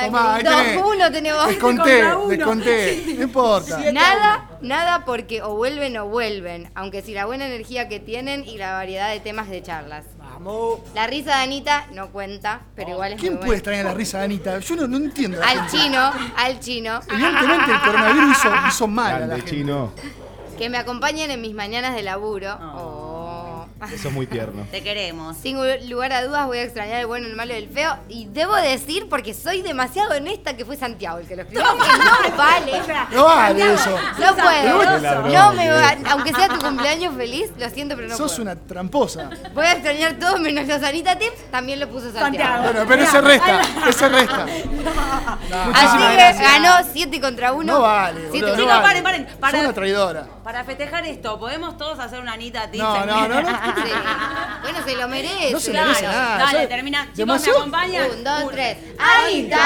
Tomá, 0.06 0.36
ahí 0.36 0.44
dos, 0.44 0.56
tenés. 0.56 0.84
uno 0.86 1.12
tenemos. 1.12 1.48
Desconté, 1.48 1.82
contra 2.02 2.18
uno. 2.18 2.28
desconté. 2.28 3.04
No 3.18 3.24
importa. 3.24 3.92
Nada, 3.92 4.50
nada 4.62 5.06
porque 5.06 5.42
o 5.42 5.56
vuelven 5.56 5.98
o 5.98 6.08
vuelven, 6.08 6.70
aunque 6.76 7.02
si 7.02 7.14
la 7.14 7.26
buena 7.26 7.46
energía 7.46 7.88
que 7.88 8.00
tienen 8.00 8.44
y 8.46 8.58
la 8.58 8.74
variedad 8.74 9.10
de 9.12 9.20
temas 9.20 9.50
de 9.50 9.62
charlas. 9.64 10.06
Vamos. 10.18 10.80
La 10.96 11.08
risa 11.08 11.38
de 11.38 11.44
Anita 11.44 11.86
no 11.94 12.10
cuenta, 12.12 12.62
pero 12.76 12.92
igual 12.92 13.14
es 13.14 13.20
¿Quién 13.20 13.34
muy 13.34 13.38
puede 13.40 13.48
buena. 13.48 13.58
extrañar 13.60 13.86
la 13.86 13.94
risa 13.94 14.18
de 14.20 14.24
Anita? 14.26 14.60
Yo 14.60 14.76
no, 14.76 14.88
no 14.88 14.98
entiendo. 14.98 15.38
a 15.38 15.46
la 15.46 15.52
Al 15.52 15.58
gente. 15.70 15.78
chino, 15.78 16.12
al 16.36 16.60
chino, 16.60 17.00
Evidentemente 17.12 17.72
el 17.72 17.80
coronavirus 17.82 18.32
hizo, 18.38 18.50
hizo 18.68 18.88
mal 18.88 19.06
a 19.08 19.12
la 19.12 19.18
Grande, 19.28 19.36
gente. 19.38 19.52
chino. 19.52 19.94
que 20.58 20.70
me 20.70 20.78
acompañen 20.78 21.32
en 21.32 21.42
mis 21.42 21.54
mañanas 21.54 21.96
de 21.96 22.02
laburo. 22.04 22.58
Oh. 22.62 23.11
Eso 23.94 24.08
es 24.10 24.14
muy 24.14 24.28
tierno. 24.28 24.66
Te 24.72 24.82
queremos. 24.84 25.38
Sin 25.38 25.58
lugar 25.90 26.14
a 26.14 26.24
dudas 26.24 26.46
voy 26.46 26.60
a 26.60 26.64
extrañar 26.64 27.00
el 27.02 27.08
bueno, 27.08 27.28
el 27.28 27.36
malo 27.36 27.54
y 27.54 27.58
el 27.58 27.70
feo. 27.70 27.96
Y 28.10 28.26
debo 28.28 28.56
decir, 28.56 29.08
porque 29.10 29.34
soy 29.34 29.62
demasiado 29.62 30.16
honesta, 30.16 30.56
que 30.56 30.66
fue 30.66 30.78
Santiago 30.78 31.18
el 31.20 31.28
que 31.28 31.36
lo 31.36 31.42
escribió. 31.44 31.66
que 31.82 32.32
no 32.32 32.38
vale. 32.38 32.72
No 33.12 33.24
vale 33.26 33.74
eso. 33.74 33.98
No 34.20 34.36
puedo. 34.36 35.30
No 35.30 35.54
me 35.54 35.72
va- 35.72 35.96
aunque 36.12 36.34
sea 36.34 36.48
tu 36.48 36.60
cumpleaños 36.60 37.16
feliz, 37.16 37.52
lo 37.58 37.70
siento, 37.70 37.96
pero 37.96 38.08
no 38.10 38.18
Sos 38.18 38.32
puedo. 38.34 38.44
una 38.44 38.56
tramposa. 38.56 39.30
Voy 39.54 39.66
a 39.66 39.72
extrañar 39.74 40.14
todo 40.20 40.38
menos 40.38 40.68
los 40.68 40.84
Anita 40.84 41.18
Tips, 41.18 41.50
también 41.52 41.80
lo 41.80 41.88
puso 41.90 42.12
Santiago. 42.12 42.64
Bueno, 42.64 42.86
pero 42.88 43.04
ese 43.04 43.22
resta, 43.22 43.62
ese 43.88 44.10
resta. 44.10 44.46
No, 45.52 45.58
Así 45.74 45.98
que 45.98 46.14
gracias. 46.14 46.62
ganó 46.62 46.88
7 46.94 47.20
contra 47.22 47.52
1. 47.52 47.64
No 47.74 47.82
vale, 47.82 48.28
boludo, 48.30 48.56
no 48.58 48.66
vale. 48.68 48.82
paren, 48.82 49.04
paren, 49.04 49.28
para- 49.40 49.52
Sos 49.58 49.66
una 49.66 49.74
traidora. 49.74 50.26
Para 50.44 50.64
festejar 50.64 51.06
esto, 51.06 51.40
¿podemos 51.40 51.78
todos 51.78 52.00
hacer 52.00 52.20
una 52.20 52.34
Anita 52.34 52.70
Tips? 52.72 52.84
No, 52.84 53.06
no, 53.06 53.28
no, 53.28 53.42
no. 53.44 53.50
Bueno, 54.64 54.80
se 54.86 54.96
lo 54.96 55.08
merece. 55.08 55.52
No 55.52 55.60
se 55.60 55.72
Claro, 55.72 55.88
merece 55.88 56.06
nada. 56.08 56.38
dale, 56.38 56.68
termina. 56.68 57.08
Chicos, 57.16 57.42
¿me 57.46 57.52
acompañan? 57.52 58.10
Un, 58.12 58.24
dos, 58.24 58.52
tres. 58.52 58.78
¡Anita! 58.98 59.60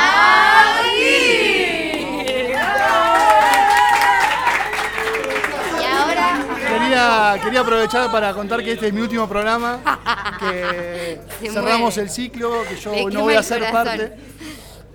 Y 5.79 5.83
ahora 5.85 6.45
Quería, 6.67 7.39
quería 7.43 7.59
aprovechar 7.61 8.11
para 8.11 8.33
contar 8.33 8.63
que 8.63 8.73
este 8.73 8.87
es 8.87 8.93
mi 8.93 9.01
último 9.01 9.27
programa, 9.27 9.79
que 10.39 11.19
Se 11.41 11.51
cerramos 11.51 11.79
muere. 11.95 12.01
el 12.01 12.09
ciclo, 12.09 12.63
que 12.67 12.75
yo 12.77 12.91
Le 12.93 13.05
no 13.05 13.21
voy 13.21 13.35
a 13.35 13.43
ser 13.43 13.59
corazón. 13.59 13.83
parte. 13.85 14.17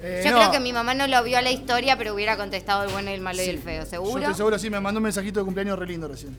Eh, 0.02 0.22
Yo 0.24 0.30
no, 0.30 0.38
creo 0.38 0.50
que 0.52 0.60
mi 0.60 0.72
mamá 0.72 0.94
no 0.94 1.06
lo 1.06 1.22
vio 1.22 1.38
a 1.38 1.42
la 1.42 1.50
historia, 1.50 1.96
pero 1.98 2.14
hubiera 2.14 2.36
contestado 2.36 2.84
el 2.84 2.90
bueno, 2.90 3.10
el 3.10 3.20
malo 3.20 3.42
y 3.42 3.48
el 3.48 3.58
feo, 3.58 3.84
Yo 3.84 3.90
¿seguro? 3.90 4.20
estoy 4.20 4.34
seguro, 4.34 4.58
sí, 4.58 4.70
me 4.70 4.80
mandó 4.80 4.98
un 4.98 5.04
mensajito 5.04 5.40
de 5.40 5.44
cumpleaños 5.44 5.78
re 5.78 5.86
lindo 5.86 6.08
recién. 6.08 6.36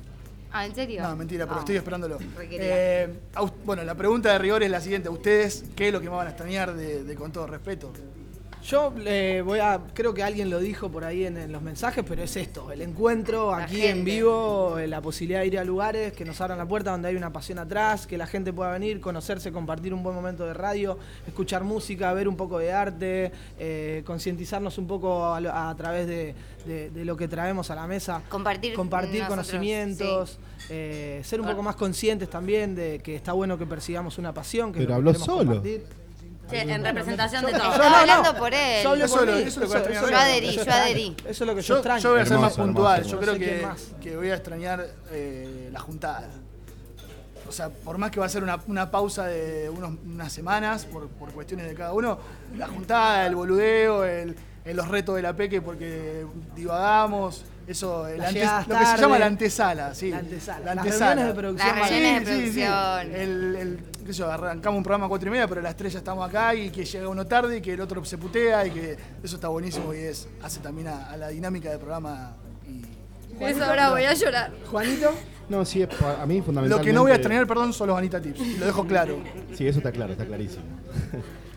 Ah, 0.54 0.65
¿en 0.65 0.76
serio? 0.76 1.02
No, 1.02 1.15
mentira, 1.15 1.45
pero 1.45 1.58
Ah. 1.58 1.60
estoy 1.62 1.78
esperándolo. 1.78 2.17
Eh, 2.41 3.08
bueno, 3.63 3.84
la 3.84 3.95
pregunta 3.95 4.32
de 4.34 4.39
rigor 4.39 4.63
es 4.63 4.69
la 4.71 4.82
siguiente. 4.82 5.08
¿Ustedes 5.10 5.63
qué 5.76 5.88
es 5.88 5.93
lo 5.93 6.02
que 6.02 6.10
me 6.10 6.15
van 6.15 6.28
a 6.28 6.32
extrañar 6.32 6.74
de, 6.76 7.04
de 7.04 7.15
con 7.15 7.32
todo 7.32 7.47
respeto? 7.47 7.93
Yo 8.63 8.93
eh, 9.06 9.41
voy 9.45 9.60
a, 9.60 9.80
creo 9.93 10.13
que 10.13 10.21
alguien 10.24 10.50
lo 10.50 10.60
dijo 10.60 10.89
por 10.89 11.04
ahí 11.04 11.26
en, 11.26 11.36
en 11.38 11.52
los 11.52 11.62
mensajes, 11.63 12.06
pero 12.08 12.21
es 12.21 12.36
esto, 12.38 12.71
el 12.71 12.82
encuentro 12.82 13.52
La 13.52 13.63
aquí 13.63 13.78
gente. 13.78 13.89
en 14.00 14.06
vivo, 14.06 14.78
eh, 14.78 14.88
la 14.88 15.02
posibilidad 15.02 15.39
de 15.41 15.47
ir 15.47 15.58
a 15.60 15.63
lugares 15.63 16.13
que 16.13 16.24
nos 16.26 16.39
abran 16.41 16.58
la 16.60 16.67
puerta 16.67 16.91
donde 16.91 17.08
hay 17.08 17.15
una 17.15 17.34
pasión 17.34 17.58
atrás, 17.58 18.06
que 18.06 18.17
la 18.17 18.28
gente 18.28 18.54
pueda 18.54 18.71
venir, 18.71 19.02
conocerse, 19.02 19.52
compartir 19.52 19.93
un 19.93 20.04
buen 20.04 20.15
momento 20.15 20.45
de 20.45 20.54
radio, 20.54 20.97
escuchar 21.26 21.63
música, 21.63 22.13
ver 22.13 22.28
un 22.28 22.38
poco 22.38 22.60
de 22.60 22.71
arte, 22.71 23.32
eh, 23.58 24.04
concientizarnos 24.06 24.78
un 24.78 24.86
poco 24.88 25.26
a, 25.34 25.41
lo- 25.41 25.52
a 25.54 25.74
través 25.76 26.06
de, 26.08 26.36
de- 26.67 26.91
de 26.91 27.04
lo 27.06 27.17
que 27.17 27.28
traemos 27.28 27.71
a 27.71 27.76
la 27.76 27.88
mesa. 27.88 28.21
Compartir 28.30 28.74
compartir 28.76 29.21
nosotros, 29.24 29.30
conocimientos, 29.47 30.38
eh, 30.69 31.21
ser 31.24 31.41
un 31.41 31.47
poco 31.47 31.63
más 31.63 31.76
conscientes 31.76 32.30
también 32.30 32.76
de 32.76 33.00
que 33.00 33.15
está 33.15 33.34
bueno 33.34 33.58
que 33.58 33.65
persigamos 33.65 34.17
una 34.19 34.34
pasión. 34.34 34.71
Que 34.71 34.80
es 34.82 34.86
Pero 34.86 35.02
lo 35.02 35.04
que 35.04 35.10
habló 35.10 35.12
queremos 35.19 35.26
solo. 35.26 35.52
compartir. 35.62 36.02
En 36.52 36.84
representación 36.84 37.46
de 37.46 37.52
todos. 37.54 37.74
Estaba 37.76 38.00
hablando 38.02 38.36
por 38.38 38.54
él. 38.54 38.84
Yo 38.84 38.90
hablo 38.92 39.06
Eso 39.06 39.16
por 39.18 39.28
lo- 39.28 39.34
mí, 39.34 39.42
eso 39.42 39.48
es 39.50 39.56
lo 39.58 39.62
que 39.62 39.66
eso- 39.66 39.72
va 39.74 39.78
a 39.78 39.80
extrañar 39.80 40.04
eso- 40.04 40.12
Yo 40.12 40.18
adherí, 40.20 40.48
eso 40.50 40.66
yo 40.66 40.72
adherí. 40.74 41.16
Eso 41.20 41.30
es 41.30 41.40
lo 41.42 41.56
que 41.56 41.62
yo, 41.62 41.74
extraño. 41.76 42.02
yo 42.02 42.12
voy 42.12 42.20
a 42.22 42.26
ser 42.26 42.38
más 42.40 42.54
puntual. 42.54 43.04
Yo 43.04 43.20
creo 43.20 43.34
que, 44.00 44.16
voy 44.16 44.30
a 44.30 44.36
extrañar 44.36 44.88
eh, 45.12 45.70
la 45.72 45.80
juntada. 45.80 46.30
O 47.48 47.52
sea, 47.54 47.70
por 47.70 47.98
más 47.98 48.12
que 48.12 48.20
va 48.20 48.26
a 48.28 48.30
ser 48.30 48.44
una, 48.44 48.60
una 48.68 48.90
pausa 48.92 49.26
de 49.28 49.70
unos- 49.70 49.98
unas 50.06 50.32
semanas 50.32 50.86
por, 50.86 51.10
por 51.10 51.32
cuestiones 51.34 51.68
de 51.68 51.74
cada 51.76 51.92
uno, 51.94 52.18
la 52.58 52.68
juntada, 52.68 53.26
el 53.28 53.36
boludeo, 53.36 54.06
el, 54.06 54.36
el- 54.64 54.78
los 54.78 54.88
retos 54.88 55.16
de 55.18 55.22
la 55.22 55.34
peque 55.36 55.62
porque 55.62 56.26
divagamos, 56.56 57.44
eso, 57.72 58.08
el 58.08 58.18
Las 58.20 58.28
ante- 58.28 58.40
llegadas 58.40 58.68
lo 58.68 58.78
que 58.78 58.86
se 58.86 58.98
llama 58.98 59.20
la 59.20 59.26
antesala, 59.26 59.96
sí. 59.96 60.12
La 60.12 60.18
antesala. 60.20 60.60
La 60.66 60.76
Las 60.76 60.86
antesala. 60.86 61.16
reuniones 61.16 61.36
de 61.36 61.42
producción. 61.42 61.76
Las 61.80 61.90
reuniones 61.90 62.26
de 62.26 62.34
producción. 62.34 63.16
El, 63.16 63.56
el- 63.56 63.80
qué 64.06 64.14
sé 64.14 64.20
yo, 64.20 64.32
arrancamos 64.32 64.78
un 64.78 64.84
programa 64.84 65.06
a 65.06 65.10
cuatro 65.10 65.28
y 65.30 65.32
media, 65.32 65.48
pero 65.48 65.62
a 65.62 65.64
las 65.64 65.76
tres 65.78 65.94
ya 65.94 66.00
estamos 66.00 66.28
acá 66.28 66.54
y 66.56 66.70
que 66.70 66.84
llega 66.86 67.08
uno 67.08 67.26
tarde 67.28 67.58
y 67.58 67.62
que 67.62 67.74
el 67.74 67.82
otro 67.82 68.04
se 68.06 68.18
putea 68.18 68.66
y 68.66 68.72
que 68.72 68.98
eso 69.24 69.36
está 69.36 69.48
buenísimo 69.48 69.94
y 69.94 69.98
es 70.00 70.28
hace 70.42 70.60
también 70.60 70.88
a, 70.88 71.12
a 71.12 71.18
la 71.18 71.28
dinámica 71.30 71.70
del 71.70 71.80
programa. 71.80 72.34
Y, 72.68 73.44
Eso 73.44 73.64
ahora 73.64 73.90
voy 73.92 74.04
a 74.06 74.14
llorar. 74.14 74.52
Juanito, 74.70 75.12
No, 75.50 75.66
sí, 75.66 75.84
a 75.84 76.26
mí 76.26 76.38
Lo 76.38 76.44
fundamentalmente... 76.44 76.86
que 76.86 76.94
no 76.94 77.02
voy 77.04 77.12
a 77.12 77.16
extrañar, 77.16 77.46
perdón, 77.48 77.74
son 77.74 77.88
los 77.90 77.98
Anita 77.98 78.22
Tips. 78.22 78.60
Lo 78.60 78.66
dejo 78.66 78.86
claro. 78.86 79.18
Sí, 79.56 79.68
eso 79.68 79.80
está 79.80 79.92
claro, 79.92 80.14
está 80.14 80.26
clarísimo. 80.26 80.64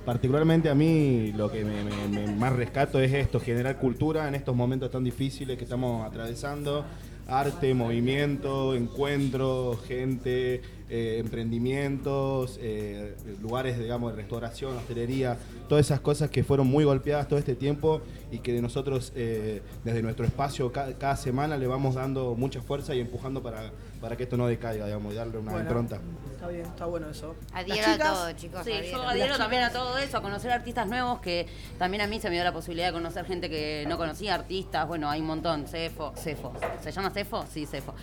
Particularmente 0.05 0.69
a 0.69 0.75
mí 0.75 1.33
lo 1.33 1.51
que 1.51 1.65
me, 1.65 2.27
más 2.37 2.53
rescato 2.53 3.01
es 3.01 3.13
esto, 3.13 3.41
generar 3.41 3.79
cultura 3.79 4.29
en 4.29 4.35
estos 4.35 4.55
momentos 4.55 4.91
tan 4.91 5.03
difíciles 5.03 5.57
que 5.57 5.65
estamos 5.65 6.07
atravesando. 6.07 6.85
Arte, 7.27 7.73
movimiento, 7.73 8.75
encuentros, 8.75 9.83
gente, 9.87 10.61
eh, 10.91 11.17
emprendimientos, 11.19 12.59
eh, 12.61 13.15
lugares, 13.41 13.79
digamos, 13.79 14.13
de 14.13 14.21
restauración, 14.21 14.77
hostelería, 14.77 15.39
todas 15.71 15.87
esas 15.87 16.01
cosas 16.01 16.29
que 16.29 16.45
fueron 16.45 16.67
muy 16.67 16.85
golpeadas 16.85 17.27
todo 17.27 17.39
este 17.39 17.55
tiempo 17.55 18.03
y 18.35 18.39
que 18.41 18.61
nosotros 18.61 19.13
eh, 19.15 19.63
desde 19.85 20.03
nuestro 20.03 20.25
espacio 20.25 20.73
ca- 20.73 20.93
cada 20.99 21.17
semana 21.17 21.57
le 21.57 21.67
vamos 21.67 21.95
dando 21.95 22.35
mucha 22.35 22.61
fuerza 22.61 22.95
y 22.95 23.01
empujando 23.01 23.43
para, 23.43 23.71
para 24.01 24.17
que 24.17 24.25
esto 24.25 24.37
no 24.37 24.47
decaiga, 24.47 24.87
digamos, 24.87 25.13
y 25.13 25.17
darle 25.17 25.39
una 25.39 25.53
Bueno. 25.53 25.67
impronta. 25.67 26.01
Está 26.35 26.49
bien, 26.49 26.63
está 26.67 26.85
bueno 26.87 27.09
eso. 27.09 27.35
Adhiero 27.53 27.89
a 27.93 27.99
todo, 27.99 28.33
chicos. 28.33 28.61
Sí, 28.65 28.73
adhiero. 28.73 28.99
yo 28.99 29.09
adhiero 29.09 29.37
también 29.39 29.63
a 29.63 29.71
todo 29.71 29.97
eso, 29.99 30.17
a 30.19 30.23
conocer 30.23 30.51
artistas 30.51 30.87
nuevos, 30.89 31.21
que 31.21 31.47
también 31.79 32.03
a 32.03 32.07
mí 32.07 32.21
se 32.21 32.29
me 32.29 32.35
dio 32.35 32.45
la 32.45 32.53
posibilidad 32.53 32.89
de 32.89 32.93
conocer 32.93 33.25
gente 33.25 33.49
que 33.49 33.85
no 33.89 33.97
conocía, 33.97 34.35
artistas, 34.35 34.87
bueno, 34.87 35.09
hay 35.09 35.21
un 35.21 35.27
montón, 35.29 35.67
Cefo, 35.67 36.13
Cefo, 36.17 36.53
¿se 36.83 36.93
llama 36.93 37.11
Cefo? 37.11 37.45
Sí, 37.53 37.67
Cefo. 37.67 37.95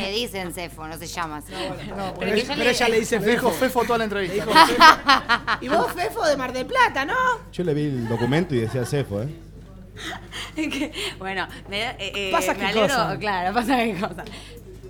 Le 0.00 0.10
dicen 0.12 0.52
Cefo, 0.52 0.86
no 0.86 0.96
se 0.96 1.06
llama. 1.06 1.40
No, 1.96 2.14
Pero, 2.18 2.34
ella, 2.34 2.88
le 2.88 3.00
dice 3.00 3.20
Fefo. 3.20 3.50
Fefo 3.50 3.82
toda 3.84 3.98
la 3.98 4.04
entrevista. 4.04 4.44
Y 5.60 5.68
vos, 5.68 5.92
Fefo, 5.92 6.24
de 6.24 6.36
Mar 6.36 6.52
del 6.52 6.66
Plata, 6.66 7.04
¿no? 7.04 7.14
Yo 7.52 7.64
le 7.64 7.74
vi 7.74 7.84
el 7.84 8.08
documento 8.08 8.54
y 8.54 8.60
decía 8.60 8.84
Cefo, 8.84 9.22
¿eh? 9.22 9.23
Bueno, 11.18 11.46
me, 11.68 11.82
eh, 11.82 11.96
eh, 11.98 12.28
Pasa 12.32 12.54
me 12.54 12.66
alegro, 12.66 12.88
cosa. 12.88 13.18
claro, 13.18 13.54
pasa 13.54 13.76
qué 13.78 13.94
cosa. 13.94 14.24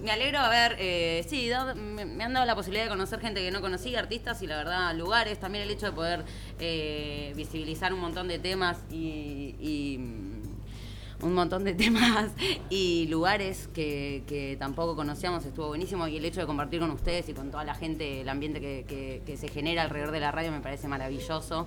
Me 0.03 0.11
alegro 0.11 0.39
haber, 0.39 0.77
eh, 0.79 1.25
sí, 1.29 1.51
me, 1.77 2.05
me 2.05 2.25
han 2.25 2.35
dado 2.35 2.45
la 2.45 2.55
posibilidad 2.55 2.85
de 2.85 2.91
conocer 2.91 3.21
gente 3.21 3.41
que 3.41 3.51
no 3.51 3.61
conocía, 3.63 3.99
artistas 4.01 4.43
y 4.43 4.47
la 4.47 4.57
verdad 4.59 4.95
lugares, 4.95 5.41
también 5.41 5.65
el 5.65 5.71
hecho 5.71 5.87
de 5.87 5.93
poder 5.93 6.25
eh, 6.61 7.33
visibilizar 7.37 7.93
un 7.95 8.01
montón 8.01 8.29
de 8.29 8.39
temas 8.39 8.77
y, 8.91 9.55
y, 9.59 9.97
mm, 9.99 11.25
un 11.25 11.33
montón 11.35 11.65
de 11.65 11.73
temas 11.85 12.31
y 12.69 13.07
lugares 13.07 13.69
que, 13.73 14.25
que 14.27 14.57
tampoco 14.59 14.95
conocíamos 14.95 15.47
estuvo 15.47 15.69
buenísimo 15.69 16.07
y 16.07 16.19
el 16.19 16.25
hecho 16.27 16.41
de 16.41 16.47
compartir 16.47 16.81
con 16.81 16.91
ustedes 16.91 17.27
y 17.31 17.33
con 17.33 17.51
toda 17.51 17.65
la 17.65 17.75
gente 17.75 18.21
el 18.21 18.29
ambiente 18.29 18.61
que, 18.61 18.85
que- 18.87 19.23
que 19.25 19.37
se 19.39 19.49
genera 19.49 19.83
alrededor 19.83 20.11
de 20.11 20.21
la 20.21 20.33
radio 20.33 20.51
me 20.53 20.61
parece 20.61 20.87
maravilloso. 20.87 21.67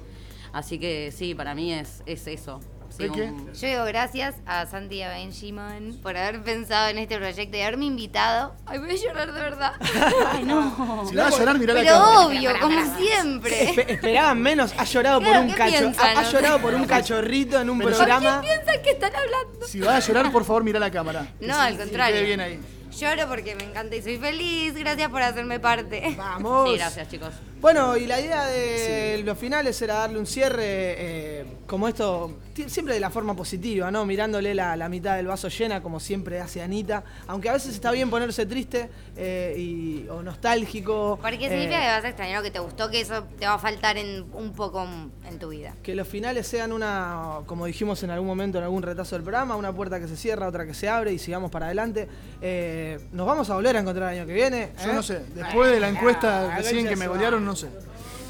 Así 0.54 0.78
que 0.80 1.12
sí, 1.12 1.34
para 1.34 1.56
mí 1.56 1.74
es, 1.74 2.04
es 2.06 2.28
eso. 2.28 2.60
Sí, 2.98 3.04
¿De 3.04 3.12
qué? 3.12 3.32
Yo 3.54 3.68
digo 3.68 3.86
gracias 3.86 4.36
a 4.48 4.66
Santi 4.66 4.96
y 4.96 5.02
a 5.04 5.10
Benjamin 5.10 6.00
por 6.02 6.18
haber 6.18 6.42
pensado 6.42 6.88
en 6.90 6.98
este 6.98 7.18
proyecto 7.18 7.56
y 7.56 7.62
haberme 7.62 7.86
invitado. 7.86 8.56
Ay, 8.66 8.80
voy 8.80 8.90
a 8.92 8.96
llorar 8.96 9.32
de 9.34 9.40
verdad. 9.42 9.74
Ay, 10.32 10.44
no. 10.44 11.06
Si 11.08 11.16
vas 11.16 11.34
a 11.36 11.38
llorar, 11.38 11.60
mirá 11.60 11.74
la 11.76 11.82
Pero 11.82 11.94
cámara. 11.94 12.20
obvio, 12.26 12.52
como 12.60 12.96
siempre. 12.98 13.70
Espe- 13.70 13.86
esperaban 13.90 14.42
menos, 14.42 14.74
ha 14.78 14.84
llorado 14.84 15.22
por 15.22 15.36
un 15.38 15.48
¿qué 15.48 15.54
cacho, 15.56 15.78
piensan? 15.78 16.18
ha, 16.18 16.20
ha 16.22 16.32
llorado 16.32 16.60
por 16.60 16.74
un 16.74 16.86
cachorrito 16.86 17.60
en 17.62 17.70
un 17.70 17.78
Pero- 17.80 17.92
programa. 17.96 18.42
piensan 18.42 18.82
que 18.84 18.90
están 18.92 19.12
hablando? 19.16 19.68
Si 19.68 19.80
vas 19.80 20.04
a 20.04 20.08
llorar, 20.08 20.32
por 20.32 20.44
favor, 20.44 20.64
mira 20.64 20.80
la 20.80 20.90
cámara. 20.92 21.28
No, 21.40 21.56
al 21.60 21.78
contrario. 21.78 22.16
quede 22.16 22.26
bien 22.26 22.40
ahí. 22.40 22.60
Lloro 22.98 23.28
porque 23.28 23.54
me 23.56 23.64
encanta 23.66 23.96
y 23.96 24.02
soy 24.02 24.18
feliz. 24.18 24.74
Gracias 24.74 25.10
por 25.12 25.22
hacerme 25.22 25.60
parte. 25.60 26.16
Vamos. 26.18 26.72
Sí, 26.72 26.78
gracias, 26.78 27.08
chicos. 27.10 27.30
Bueno, 27.62 27.96
y 27.96 28.08
la 28.08 28.20
idea 28.20 28.46
de 28.48 29.22
los 29.24 29.38
finales 29.38 29.80
era 29.84 29.96
darle 29.96 30.18
un 30.18 30.26
cierre, 30.26 30.64
eh, 30.66 31.46
como 31.68 31.88
esto, 31.88 32.40
siempre 32.68 32.94
de 32.94 33.00
la 33.00 33.10
forma 33.10 33.36
positiva, 33.36 33.92
¿no? 33.92 34.06
Mirándole 34.06 34.54
la, 34.54 34.76
la 34.76 34.90
mitad 34.90 35.16
del 35.16 35.28
vaso 35.28 35.48
llena, 35.48 35.82
como 35.82 36.00
siempre 36.00 36.40
hace 36.40 36.62
Anita. 36.62 37.04
Aunque 37.28 37.50
a 37.50 37.54
veces 37.54 37.74
está 37.74 37.92
bien 37.92 38.10
ponerse 38.10 38.46
triste 38.46 38.90
eh, 39.16 39.56
y, 39.58 40.08
o 40.10 40.22
nostálgico. 40.22 41.20
Porque 41.22 41.46
eh, 41.46 41.50
significa 41.50 41.80
que 41.80 41.88
vas 41.88 42.04
a 42.04 42.08
extrañar 42.08 42.38
lo 42.38 42.44
que 42.44 42.52
te 42.52 42.60
gustó, 42.60 42.90
que 42.90 43.02
eso 43.02 43.24
te 43.40 43.46
va 43.46 43.54
a 43.54 43.60
faltar 43.60 43.98
en 43.98 44.26
un 44.34 44.54
poco 44.54 44.88
en 45.28 45.40
tu 45.40 45.50
vida. 45.50 45.74
que 45.84 45.96
los 45.96 46.08
finales 46.08 46.48
sean 46.48 46.72
una, 46.72 47.40
como 47.46 47.66
dijimos 47.66 48.02
en 48.04 48.10
algún 48.10 48.28
momento 48.28 48.58
en 48.58 48.64
algún 48.64 48.84
retazo 48.84 49.16
del 49.16 49.24
programa, 49.24 49.56
una 49.56 49.74
puerta 49.74 50.00
que 50.00 50.08
se 50.08 50.18
cierra, 50.18 50.48
otra 50.48 50.66
que 50.66 50.74
se 50.74 50.90
abre 50.90 51.14
y 51.14 51.20
sigamos 51.20 51.52
para 51.52 51.68
adelante. 51.68 52.08
Eh, 52.42 53.00
nos 53.12 53.28
vamos 53.28 53.50
a 53.50 53.56
volver 53.56 53.76
a 53.78 53.80
encontrar 53.80 54.14
el 54.14 54.20
año 54.20 54.28
que 54.28 54.34
viene. 54.34 54.72
Yo 54.84 54.92
¿eh? 54.92 54.94
no 54.94 55.04
sé. 55.04 55.22
Después 55.34 55.72
de 55.72 55.80
la 55.80 55.90
encuesta 55.90 56.56
recién 56.58 56.88
que 56.88 56.96
me 56.96 57.08
golearon, 57.08 57.44
no 57.46 57.56
sé. 57.56 57.68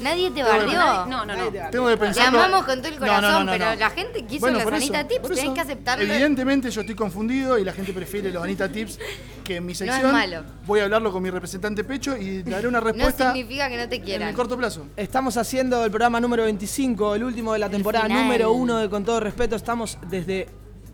Nadie 0.00 0.30
te 0.30 0.42
bardeó. 0.42 1.06
No, 1.06 1.24
no, 1.24 1.36
no. 1.36 1.50
Tengo 1.70 1.86
que 1.88 1.92
Te 1.92 1.96
pensar. 1.98 2.26
amamos 2.28 2.64
con 2.64 2.78
todo 2.80 2.88
el 2.92 2.98
corazón, 2.98 3.46
pero 3.50 3.74
la 3.74 3.90
gente 3.90 4.24
quiso 4.24 4.48
los 4.50 4.62
por 4.62 4.74
Anita 4.74 5.06
Tips, 5.06 5.20
por 5.20 5.30
tenés 5.30 5.44
eso. 5.44 5.54
que 5.54 5.60
aceptarlo. 5.60 6.04
Evidentemente 6.04 6.70
yo 6.70 6.80
estoy 6.82 6.94
confundido 6.94 7.58
y 7.58 7.64
la 7.64 7.72
gente 7.72 7.92
prefiere 7.92 8.30
los 8.30 8.42
Anita 8.42 8.68
Tips 8.68 8.98
que 9.44 9.56
en 9.56 9.66
mi 9.66 9.72
es 9.72 9.78
sección. 9.78 10.12
malo. 10.12 10.42
Voy 10.66 10.80
a 10.80 10.84
hablarlo 10.84 11.10
con 11.10 11.22
mi 11.22 11.30
representante 11.30 11.82
Pecho 11.84 12.16
y 12.16 12.42
daré 12.42 12.68
una 12.68 12.80
No 12.80 12.86
respuesta 12.86 13.32
significa 13.32 13.68
que 13.68 13.76
no 13.76 13.88
te 13.88 13.96
en 13.96 14.02
quieran. 14.02 14.28
el 14.28 14.34
corto 14.34 14.56
plazo. 14.56 14.86
Estamos 14.96 15.36
haciendo 15.36 15.84
el 15.84 15.90
programa 15.90 16.20
número 16.20 16.44
25, 16.44 17.14
el 17.14 17.24
último 17.24 17.52
de 17.54 17.58
la 17.58 17.68
temporada 17.70 18.08
número 18.08 18.52
uno 18.52 18.78
de 18.78 18.88
Con 18.90 19.04
todo 19.04 19.20
respeto. 19.20 19.56
Estamos 19.56 19.98
desde 20.08 20.46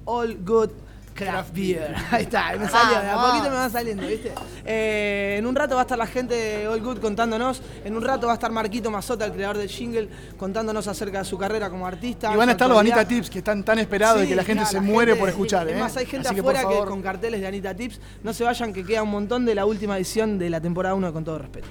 All 0.07 0.37
Good 0.45 0.71
Craft 1.15 1.55
Beer. 1.55 1.95
Ahí 2.11 2.25
está, 2.25 2.57
me 2.59 2.69
salió, 2.69 3.01
de 3.01 3.09
a 3.09 3.15
Vamos. 3.15 3.31
poquito 3.31 3.51
me 3.51 3.57
va 3.57 3.71
saliendo, 3.71 4.07
¿viste? 4.07 4.33
Eh, 4.65 5.37
en 5.39 5.47
un 5.47 5.55
rato 5.55 5.75
va 5.77 5.83
a 5.83 5.85
estar 5.85 5.97
la 5.97 6.07
gente 6.07 6.35
de 6.35 6.69
All 6.69 6.81
Good 6.81 6.99
contándonos. 6.99 7.63
En 7.85 7.97
un 7.97 8.03
rato 8.03 8.27
va 8.27 8.33
a 8.33 8.35
estar 8.35 8.51
Marquito 8.51 8.91
Mazota, 8.91 9.25
el 9.25 9.33
creador 9.33 9.57
del 9.59 9.69
jingle, 9.69 10.09
contándonos 10.37 10.87
acerca 10.89 11.19
de 11.21 11.25
su 11.25 11.39
carrera 11.39 11.71
como 11.71 11.87
artista. 11.87 12.33
Y 12.33 12.37
van 12.37 12.49
a 12.49 12.53
estar 12.53 12.69
los. 12.69 12.79
Anita 12.79 13.07
Tips 13.07 13.31
que 13.31 13.39
están 13.39 13.63
tan 13.65 13.79
esperados 13.79 14.25
y 14.25 14.29
que 14.29 14.37
la 14.37 14.43
gente 14.45 14.63
claro, 14.65 14.71
se 14.71 14.77
la 14.77 14.83
muere 14.83 15.13
gente- 15.13 15.21
por 15.21 15.29
escuchar. 15.29 15.69
Es 15.69 15.77
¿eh? 15.77 15.81
más, 15.81 15.97
hay 15.97 16.07
gente 16.07 16.29
Así 16.29 16.41
afuera 16.41 16.63
que, 16.69 16.79
con 16.87 17.01
carteles 17.01 17.41
de 17.41 17.47
Anita 17.47 17.75
Tips. 17.75 18.01
No 18.23 18.33
se 18.35 18.45
vayan, 18.45 18.73
que 18.73 18.85
queda 18.85 19.03
un 19.03 19.11
montón 19.11 19.45
de 19.47 19.55
la 19.55 19.65
última 19.67 19.97
edición 19.97 20.39
de 20.39 20.51
la 20.51 20.61
temporada 20.61 20.95
1 20.95 21.07
de 21.07 21.13
Con 21.13 21.25
todo 21.25 21.39
respeto. 21.39 21.69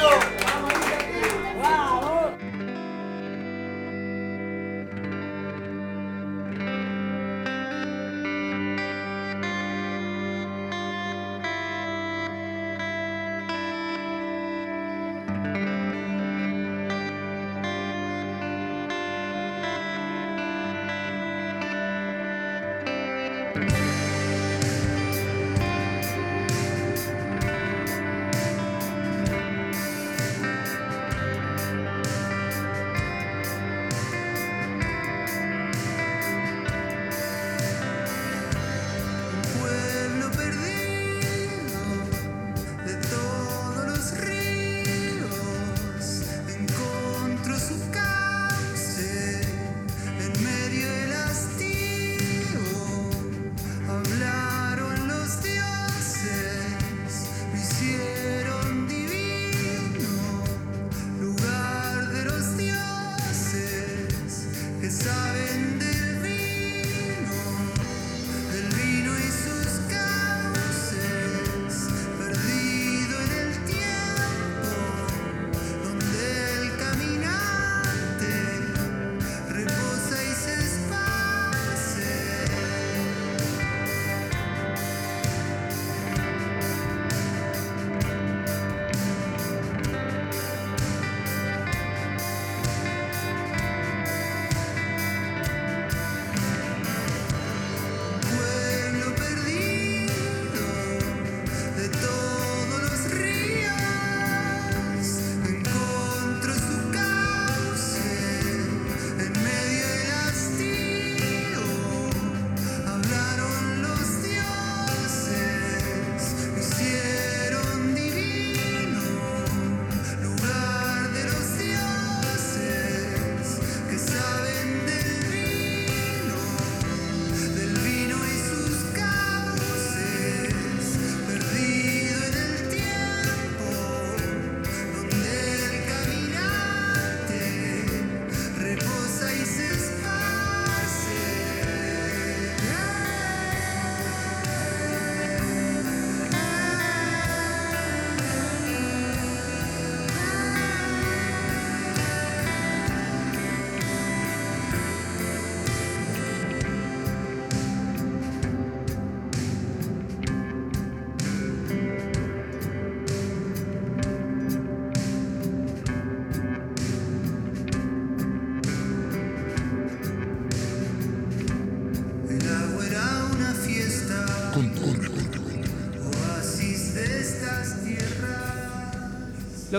Lo 0.00 0.33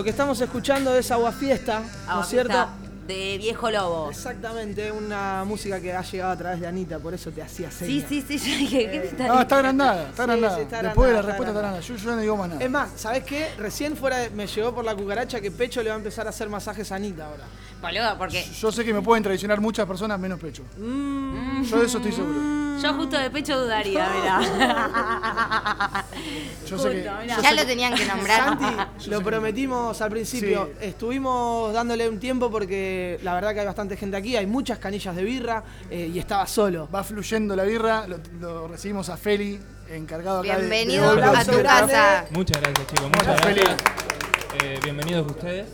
que 0.06 0.10
estamos 0.10 0.40
escuchando 0.40 0.94
es 0.96 1.10
Agua 1.10 1.32
Fiesta, 1.32 1.82
¿no 2.06 2.20
es 2.20 2.28
cierto? 2.28 2.68
De 3.08 3.38
Viejo 3.38 3.68
Lobo. 3.72 4.08
Exactamente, 4.08 4.92
una 4.92 5.42
música 5.44 5.80
que 5.80 5.92
ha 5.92 6.02
llegado 6.02 6.30
a 6.30 6.36
través 6.36 6.60
de 6.60 6.68
Anita, 6.68 7.00
por 7.00 7.12
eso 7.12 7.32
te 7.32 7.42
hacía 7.42 7.72
Sí, 7.72 8.00
señas. 8.02 8.08
sí, 8.08 8.22
sí, 8.22 8.38
yo 8.52 8.56
dije, 8.58 8.78
¿qué 8.90 8.98
te 9.00 9.06
está 9.08 9.26
No, 9.26 9.40
está 9.40 9.56
agrandada, 9.56 10.02
está 10.10 10.14
Sí, 10.14 10.30
agrandada. 10.30 10.56
sí, 10.56 10.62
está 10.62 10.82
Después 10.82 11.08
de 11.08 11.14
la 11.14 11.22
respuesta 11.22 11.42
está 11.50 11.58
está 11.58 11.58
agrandada. 11.58 11.80
Yo, 11.80 11.96
yo 11.96 12.10
no 12.14 12.20
digo 12.22 12.36
más 12.36 12.48
nada. 12.50 12.62
Es 12.64 12.70
más, 12.70 12.88
¿sabes 12.94 13.24
qué? 13.24 13.48
Recién 13.58 13.96
fuera 13.96 14.18
de- 14.18 14.30
me 14.30 14.46
llegó 14.46 14.72
por 14.72 14.84
la 14.84 14.94
cucaracha 14.94 15.40
que 15.40 15.50
Pecho 15.50 15.82
le 15.82 15.88
va 15.88 15.96
a 15.96 15.98
empezar 15.98 16.26
a 16.28 16.30
hacer 16.30 16.48
masajes 16.48 16.92
a 16.92 16.94
Anita 16.94 17.26
ahora. 17.26 17.44
Boludo, 17.82 18.16
porque 18.16 18.44
Yo 18.60 18.70
sé 18.72 18.84
que 18.84 18.94
me 18.94 19.02
pueden 19.02 19.24
traicionar 19.24 19.60
muchas 19.60 19.86
personas 19.86 20.20
menos 20.20 20.38
pecho. 20.38 20.62
Yo 20.78 21.80
de 21.80 21.86
eso 21.86 21.98
estoy 21.98 22.12
seguro. 22.12 22.78
yo 22.80 22.94
justo 22.94 23.18
de 23.18 23.28
pecho 23.30 23.60
dudaría, 23.60 24.08
mirá. 24.14 26.04
Yo 26.66 26.78
sé 26.78 26.90
que. 26.90 26.96
Justo, 26.96 27.12
mirá. 27.12 27.22
yo 27.22 27.42
Ya 27.42 27.48
sé 27.50 27.54
lo 27.56 27.62
que- 27.62 27.66
tenían 27.68 27.94
que 27.94 28.04
nombrar. 28.06 28.58
Santi, 28.58 29.10
lo 29.10 29.22
prometimos 29.22 30.00
al 30.00 30.10
principio. 30.10 30.70
Sí. 30.80 30.86
Estuvimos 30.86 31.72
dándole 31.72 32.08
un 32.08 32.18
tiempo 32.18 32.50
porque 32.50 33.18
la 33.22 33.34
verdad 33.34 33.54
que 33.54 33.60
hay 33.60 33.66
bastante 33.66 33.96
gente 33.96 34.16
aquí, 34.16 34.36
hay 34.36 34.46
muchas 34.46 34.78
canillas 34.78 35.14
de 35.16 35.22
birra 35.24 35.62
eh, 35.90 36.10
y 36.12 36.18
estaba 36.18 36.46
solo. 36.46 36.88
Va 36.94 37.02
fluyendo 37.04 37.54
la 37.56 37.62
birra, 37.64 38.06
lo, 38.06 38.18
lo 38.40 38.68
recibimos 38.68 39.08
a 39.08 39.16
Feli, 39.16 39.58
encargado 39.90 40.40
acá 40.40 40.56
de- 40.58 40.62
de. 40.64 40.68
Bienvenido 40.68 41.06
a 41.10 41.10
tu 41.44 41.52
grande. 41.52 41.62
casa. 41.62 42.24
Muchas 42.30 42.60
gracias 42.60 42.86
chicos, 42.88 43.08
muchas 43.10 43.40
Feli. 43.40 43.60
gracias. 43.60 43.82
Eh, 44.62 44.78
bienvenidos 44.82 45.26
ustedes, 45.30 45.66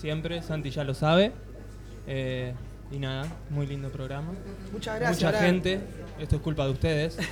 siempre, 0.00 0.42
Santi 0.42 0.70
ya 0.70 0.84
lo 0.84 0.94
sabe. 0.94 1.32
Eh, 2.06 2.54
y 2.90 2.98
nada, 2.98 3.26
muy 3.50 3.66
lindo 3.66 3.90
programa. 3.90 4.32
Muchas 4.72 4.98
gracias. 4.98 5.32
Mucha 5.32 5.44
gente, 5.44 5.80
esto 6.18 6.36
es 6.36 6.42
culpa 6.42 6.64
de 6.66 6.72
ustedes. 6.72 7.16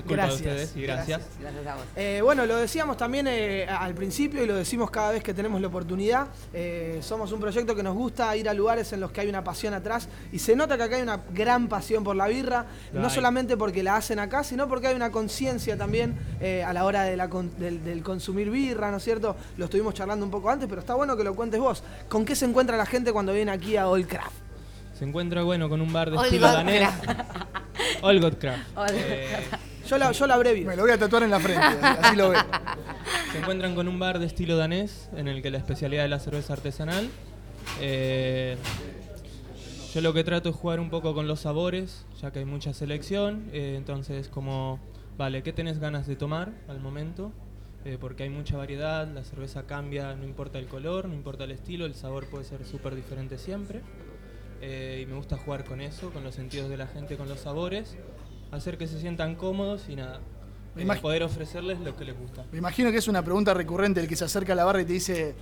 Es 0.00 0.06
culpa 0.06 0.22
Gracias, 0.24 0.42
de 0.42 0.50
ustedes 0.50 0.76
y 0.76 0.82
gracias. 0.82 1.20
Gracias 1.38 1.66
a 1.66 1.74
vos. 1.74 1.84
Eh, 1.94 2.20
bueno, 2.22 2.46
lo 2.46 2.56
decíamos 2.56 2.96
también 2.96 3.26
eh, 3.28 3.66
al 3.68 3.92
principio 3.94 4.42
y 4.42 4.46
lo 4.46 4.54
decimos 4.56 4.90
cada 4.90 5.10
vez 5.10 5.22
que 5.22 5.34
tenemos 5.34 5.60
la 5.60 5.66
oportunidad. 5.66 6.28
Eh, 6.54 7.00
somos 7.02 7.30
un 7.32 7.40
proyecto 7.40 7.74
que 7.76 7.82
nos 7.82 7.94
gusta 7.94 8.34
ir 8.34 8.48
a 8.48 8.54
lugares 8.54 8.90
en 8.94 9.00
los 9.00 9.12
que 9.12 9.20
hay 9.20 9.28
una 9.28 9.44
pasión 9.44 9.74
atrás 9.74 10.08
y 10.32 10.38
se 10.38 10.56
nota 10.56 10.78
que 10.78 10.84
acá 10.84 10.96
hay 10.96 11.02
una 11.02 11.20
gran 11.34 11.68
pasión 11.68 12.02
por 12.02 12.16
la 12.16 12.28
birra, 12.28 12.64
no 12.94 13.10
solamente 13.10 13.58
porque 13.58 13.82
la 13.82 13.96
hacen 13.96 14.18
acá, 14.18 14.42
sino 14.42 14.68
porque 14.68 14.86
hay 14.86 14.94
una 14.94 15.10
conciencia 15.10 15.76
también 15.76 16.16
a 16.66 16.72
la 16.72 16.84
hora 16.86 17.02
de 17.02 17.16
la 17.18 17.28
con- 17.28 17.54
del, 17.58 17.84
del 17.84 18.02
consumir 18.02 18.48
birra, 18.50 18.90
¿no 18.90 18.96
es 18.96 19.04
cierto? 19.04 19.36
Lo 19.58 19.66
estuvimos 19.66 19.92
charlando 19.92 20.24
un 20.24 20.30
poco 20.30 20.48
antes, 20.48 20.66
pero 20.66 20.80
está 20.80 20.94
bueno 20.94 21.14
que 21.14 21.24
lo 21.24 21.34
cuentes 21.34 21.60
vos. 21.60 21.82
¿Con 22.08 22.24
qué 22.24 22.34
se 22.34 22.46
encuentra 22.46 22.78
la 22.78 22.86
gente 22.86 23.12
cuando 23.12 23.34
viene 23.34 23.50
aquí 23.50 23.76
a 23.76 23.86
All 23.86 24.06
Craft? 24.06 24.32
Se 25.00 25.06
encuentra 25.06 25.42
bueno 25.44 25.70
con 25.70 25.80
un 25.80 25.90
bar 25.94 26.10
de 26.10 26.18
estilo 26.18 26.46
danés. 26.52 26.86
Craft. 27.00 28.02
Olgot 28.02 28.38
Craft. 28.38 28.68
Eh, 28.92 29.28
Yo 29.88 29.96
la, 29.96 30.12
yo 30.12 30.26
la 30.26 30.34
abrevio. 30.34 30.66
Me 30.66 30.76
lo 30.76 30.82
voy 30.82 30.90
a 30.92 30.98
tatuar 30.98 31.22
en 31.22 31.30
la 31.30 31.40
frente, 31.40 31.64
así 31.82 32.16
lo 32.16 32.28
veo. 32.28 32.40
se 33.32 33.38
encuentran 33.38 33.74
con 33.74 33.88
un 33.88 33.98
bar 33.98 34.18
de 34.18 34.26
estilo 34.26 34.58
danés 34.58 35.08
en 35.16 35.26
el 35.26 35.40
que 35.40 35.50
la 35.50 35.56
especialidad 35.56 36.04
es 36.04 36.10
la 36.10 36.18
cerveza 36.18 36.52
artesanal. 36.52 37.08
Eh, 37.80 38.58
yo 39.94 40.02
lo 40.02 40.12
que 40.12 40.22
trato 40.22 40.50
es 40.50 40.54
jugar 40.54 40.80
un 40.80 40.90
poco 40.90 41.14
con 41.14 41.26
los 41.26 41.40
sabores, 41.40 42.04
ya 42.20 42.30
que 42.30 42.40
hay 42.40 42.44
mucha 42.44 42.74
selección. 42.74 43.48
eh, 43.54 43.76
entonces, 43.78 44.28
como, 44.28 44.78
vale, 45.16 45.42
¿qué 45.42 45.54
tenés 45.54 45.78
ganas 45.78 46.06
de 46.06 46.14
tomar 46.14 46.52
al 46.68 46.78
momento? 46.78 47.32
Eh, 47.86 47.96
porque 47.98 48.24
hay 48.24 48.28
mucha 48.28 48.58
variedad, 48.58 49.08
la 49.08 49.24
cerveza 49.24 49.62
cambia, 49.66 50.14
no 50.14 50.24
importa 50.24 50.58
el 50.58 50.66
color, 50.66 51.08
no 51.08 51.14
importa 51.14 51.44
el 51.44 51.52
estilo, 51.52 51.86
el 51.86 51.94
sabor 51.94 52.26
puede 52.26 52.44
ser 52.44 52.66
súper 52.66 52.94
diferente 52.94 53.38
siempre. 53.38 53.80
Eh, 54.60 55.00
y 55.02 55.06
me 55.06 55.16
gusta 55.16 55.38
jugar 55.38 55.64
con 55.64 55.80
eso, 55.80 56.10
con 56.10 56.22
los 56.22 56.34
sentidos 56.34 56.68
de 56.68 56.76
la 56.76 56.86
gente, 56.86 57.16
con 57.16 57.28
los 57.28 57.40
sabores, 57.40 57.96
hacer 58.50 58.76
que 58.76 58.86
se 58.86 59.00
sientan 59.00 59.34
cómodos 59.34 59.88
y 59.88 59.96
nada, 59.96 60.20
eh, 60.76 60.86
poder 61.00 61.22
ofrecerles 61.22 61.80
lo 61.80 61.96
que 61.96 62.04
les 62.04 62.18
gusta. 62.18 62.44
Me 62.52 62.58
imagino 62.58 62.90
que 62.90 62.98
es 62.98 63.08
una 63.08 63.22
pregunta 63.22 63.54
recurrente 63.54 64.00
el 64.00 64.08
que 64.08 64.16
se 64.16 64.24
acerca 64.24 64.52
a 64.52 64.56
la 64.56 64.64
barra 64.64 64.82
y 64.82 64.84
te 64.84 64.92
dice, 64.92 65.34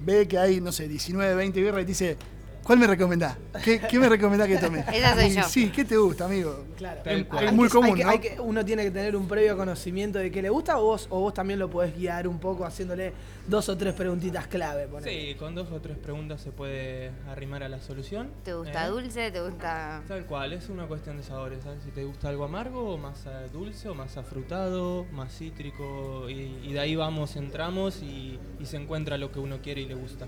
ve 0.00 0.26
que 0.26 0.38
hay, 0.38 0.60
no 0.60 0.72
sé, 0.72 0.88
19, 0.88 1.34
20 1.34 1.60
birras 1.60 1.82
y 1.82 1.84
te 1.84 1.88
dice, 1.88 2.16
¿cuál 2.64 2.78
me 2.78 2.86
recomendás? 2.86 3.36
¿Qué, 3.62 3.78
qué 3.80 3.98
me 3.98 4.08
recomendás 4.08 4.48
que 4.48 4.56
tome? 4.58 4.80
Esa 4.92 5.14
soy 5.14 5.30
yo. 5.34 5.42
Sí, 5.44 5.70
¿qué 5.70 5.84
te 5.84 5.96
gusta, 5.96 6.24
amigo? 6.24 6.64
Claro. 6.76 7.00
Es- 7.04 7.52
muy 7.52 7.68
común, 7.68 7.90
hay 7.90 7.94
que- 7.96 8.04
¿no? 8.04 8.10
hay 8.10 8.18
que- 8.18 8.40
uno 8.40 8.64
tiene 8.64 8.82
que 8.84 8.90
tener 8.90 9.14
un 9.16 9.28
previo 9.28 9.56
conocimiento 9.56 10.18
de 10.18 10.30
qué 10.30 10.42
le 10.42 10.48
gusta 10.48 10.78
o 10.78 10.84
vos, 10.84 11.06
o 11.10 11.20
vos 11.20 11.34
también 11.34 11.58
lo 11.58 11.70
podés 11.70 11.96
guiar 11.96 12.26
un 12.26 12.38
poco 12.38 12.64
haciéndole 12.64 13.12
dos 13.46 13.68
o 13.68 13.76
tres 13.76 13.94
preguntitas 13.94 14.46
clave. 14.46 14.86
ponele. 14.88 15.32
Sí, 15.32 15.34
con 15.36 15.54
dos 15.54 15.70
o 15.70 15.80
tres 15.80 15.96
preguntas 15.98 16.40
se 16.40 16.50
puede 16.50 17.10
arrimar 17.28 17.62
a 17.62 17.68
la 17.68 17.80
solución. 17.80 18.30
¿Te 18.42 18.54
gusta 18.54 18.86
¿eh? 18.86 18.90
dulce? 18.90 19.30
¿Te 19.30 19.40
gusta.? 19.40 20.02
Tal 20.08 20.24
cual, 20.26 20.52
es 20.52 20.68
una 20.68 20.86
cuestión 20.86 21.16
de 21.16 21.22
sabores, 21.22 21.62
¿sabes? 21.62 21.82
Si 21.84 21.90
te 21.90 22.04
gusta 22.04 22.28
algo 22.28 22.44
amargo, 22.44 22.94
o 22.94 22.98
más 22.98 23.24
dulce, 23.52 23.88
o 23.88 23.94
más 23.94 24.16
afrutado, 24.16 25.04
más 25.12 25.32
cítrico, 25.36 26.28
y, 26.28 26.58
y 26.64 26.72
de 26.72 26.80
ahí 26.80 26.96
vamos, 26.96 27.36
entramos 27.36 28.02
y, 28.02 28.38
y 28.58 28.66
se 28.66 28.76
encuentra 28.76 29.18
lo 29.18 29.30
que 29.30 29.38
uno 29.38 29.58
quiere 29.62 29.82
y 29.82 29.86
le 29.86 29.94
gusta. 29.94 30.26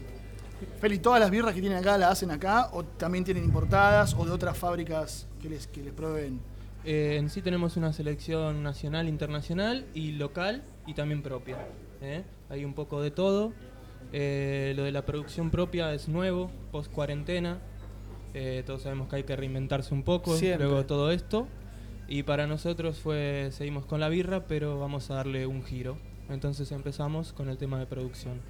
Feli, 0.81 0.99
¿todas 0.99 1.21
las 1.21 1.31
birras 1.31 1.55
que 1.55 1.61
tienen 1.61 1.79
acá 1.79 1.99
las 1.99 2.13
hacen 2.13 2.31
acá 2.31 2.71
o 2.73 2.85
también 2.85 3.25
tienen 3.25 3.45
importadas 3.45 4.15
o 4.15 4.25
de 4.25 4.31
otras 4.31 4.57
fábricas 4.57 5.27
que 5.41 5.49
les, 5.49 5.67
que 5.67 5.83
les 5.83 5.93
proveen? 5.93 6.41
Eh, 6.85 7.17
en 7.19 7.31
sí 7.31 7.43
tenemos 7.43 7.77
una 7.77 7.93
selección 7.93 8.63
nacional, 8.63 9.09
internacional 9.09 9.87
y 9.93 10.13
local 10.13 10.63
y 10.87 10.95
también 10.95 11.23
propia. 11.23 11.59
¿eh? 12.01 12.23
Hay 12.49 12.65
un 12.65 12.75
poco 12.75 13.03
de 13.03 13.11
todo. 13.11 13.53
Eh, 14.13 14.73
lo 14.77 14.85
de 14.85 14.93
la 14.93 15.05
producción 15.05 15.51
propia 15.51 15.93
es 15.93 16.09
nuevo, 16.09 16.51
post 16.71 16.93
cuarentena. 16.93 17.59
Eh, 18.35 18.63
todos 18.67 18.83
sabemos 18.83 19.09
que 19.09 19.17
hay 19.17 19.25
que 19.25 19.35
reinventarse 19.35 19.95
un 19.95 20.05
poco 20.05 20.37
Siempre. 20.37 20.67
luego 20.67 20.79
de 20.81 20.85
todo 20.85 21.11
esto. 21.11 21.49
Y 22.09 22.23
para 22.23 22.47
nosotros 22.47 22.99
fue, 23.01 23.49
seguimos 23.51 23.85
con 23.85 23.99
la 23.99 24.09
birra, 24.09 24.47
pero 24.47 24.79
vamos 24.79 25.11
a 25.11 25.15
darle 25.15 25.47
un 25.47 25.65
giro. 25.65 25.99
Entonces 26.29 26.71
empezamos 26.71 27.33
con 27.33 27.49
el 27.49 27.59
tema 27.59 27.79
de 27.79 27.87
producción. 27.87 28.41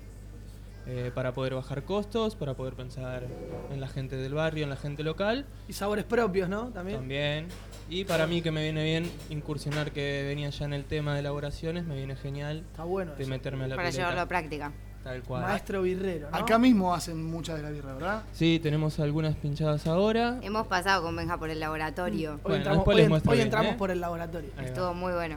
Eh, 0.88 1.10
para 1.12 1.32
poder 1.34 1.52
bajar 1.54 1.82
costos, 1.82 2.36
para 2.36 2.54
poder 2.54 2.74
pensar 2.74 3.24
en 3.72 3.80
la 3.80 3.88
gente 3.88 4.16
del 4.16 4.34
barrio, 4.34 4.62
en 4.62 4.70
la 4.70 4.76
gente 4.76 5.02
local 5.02 5.44
Y 5.66 5.72
sabores 5.72 6.04
propios, 6.04 6.48
¿no? 6.48 6.68
También. 6.68 6.98
también. 6.98 7.48
Y 7.90 8.04
para 8.04 8.28
mí 8.28 8.40
que 8.40 8.52
me 8.52 8.62
viene 8.62 8.84
bien 8.84 9.10
incursionar 9.28 9.90
que 9.90 10.22
venía 10.28 10.48
ya 10.50 10.64
en 10.64 10.72
el 10.72 10.84
tema 10.84 11.14
de 11.14 11.20
elaboraciones, 11.20 11.86
me 11.86 11.96
viene 11.96 12.14
genial 12.14 12.58
Está 12.70 12.84
bueno. 12.84 13.16
de 13.16 13.22
eso. 13.22 13.30
meterme 13.30 13.64
a 13.64 13.68
la 13.68 13.74
Para 13.76 13.88
pileta. 13.88 14.00
llevarlo 14.02 14.20
a 14.20 14.26
práctica. 14.26 14.72
Tal 15.02 15.22
cual. 15.22 15.42
Maestro 15.42 15.82
birrero, 15.82 16.30
¿no? 16.30 16.36
Acá 16.36 16.58
mismo 16.58 16.94
hacen 16.94 17.24
muchas 17.24 17.56
de 17.56 17.62
la 17.62 17.70
birra, 17.70 17.94
¿verdad? 17.94 18.22
Sí, 18.32 18.60
tenemos 18.60 18.98
algunas 19.00 19.34
pinchadas 19.36 19.86
ahora. 19.88 20.38
Hemos 20.42 20.68
pasado 20.68 21.02
con 21.02 21.14
Benja 21.16 21.36
por 21.36 21.50
el 21.50 21.58
laboratorio. 21.58 22.34
Hoy 22.34 22.40
Bueno, 22.42 22.56
entramos, 22.58 22.86
hoy 22.86 22.94
hoy 22.94 23.36
bien, 23.38 23.52
¿eh? 23.54 23.74
por 23.78 23.90
el 23.90 24.00
laboratorio. 24.00 24.50
Ahí 24.56 24.62
va. 24.64 24.68
Estuvo 24.68 24.94
muy 24.94 25.12
bueno. 25.12 25.36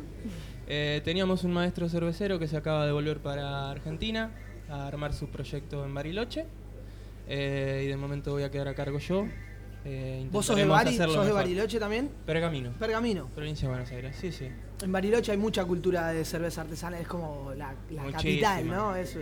Eh, 0.68 1.02
teníamos 1.04 1.44
un 1.44 1.54
maestro 1.54 1.90
cervecero 1.90 2.38
que 2.38 2.48
se 2.48 2.56
acaba 2.58 2.86
de 2.86 2.92
volver 2.92 3.20
para 3.20 3.72
Argentina 3.72 4.32
a 4.70 4.88
armar 4.88 5.14
su 5.14 5.28
proyecto 5.28 5.84
en 5.86 5.94
Bariloche. 5.94 6.46
Eh, 7.28 7.84
y 7.86 7.88
de 7.88 7.98
momento 7.98 8.32
voy 8.32 8.44
a 8.44 8.52
quedar 8.52 8.68
a 8.68 8.74
cargo 8.76 9.00
yo. 9.00 9.26
Eh, 9.86 10.28
¿Vos 10.32 10.46
sos 10.46 10.56
de, 10.58 10.66
Bari, 10.66 10.98
sos 10.98 11.26
de. 11.26 11.32
Bariloche 11.32 11.80
también? 11.80 12.10
Pergamino, 12.26 12.72
Pergamino. 12.74 13.28
provincia 13.34 13.68
de 13.68 13.74
Buenos 13.74 13.92
Aires. 13.92 14.16
Sí, 14.20 14.32
sí. 14.32 14.48
En 14.82 14.92
Bariloche 14.92 15.32
hay 15.32 15.38
mucha 15.38 15.64
cultura 15.66 16.10
de 16.10 16.26
cerveza 16.26 16.62
artesanal, 16.62 17.02
es 17.02 17.08
como 17.08 17.54
la, 17.56 17.74
capital, 18.12 18.68
¿no? 18.68 18.96
Es, 18.96 19.16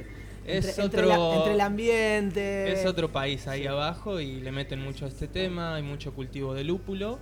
Es 0.46 0.78
entre, 0.80 0.84
entre 0.86 1.02
otro- 1.06 1.30
la- 1.30 1.36
entre 1.38 1.54
el 1.54 1.62
ambiente. 1.62 2.72
Es 2.72 2.86
otro 2.86 3.12
país 3.12 3.48
ahí 3.48 3.68
abajo 3.68 4.20
y 4.20 4.40
le 4.40 4.52
meten 4.52 4.82
mucho 4.82 5.06
a 5.06 5.10
este 5.10 5.28
tema, 5.28 5.76
hay 5.76 5.84
mucho 5.84 6.14
cultivo 6.14 6.54
de 6.54 6.64
lúpulo, 6.64 7.20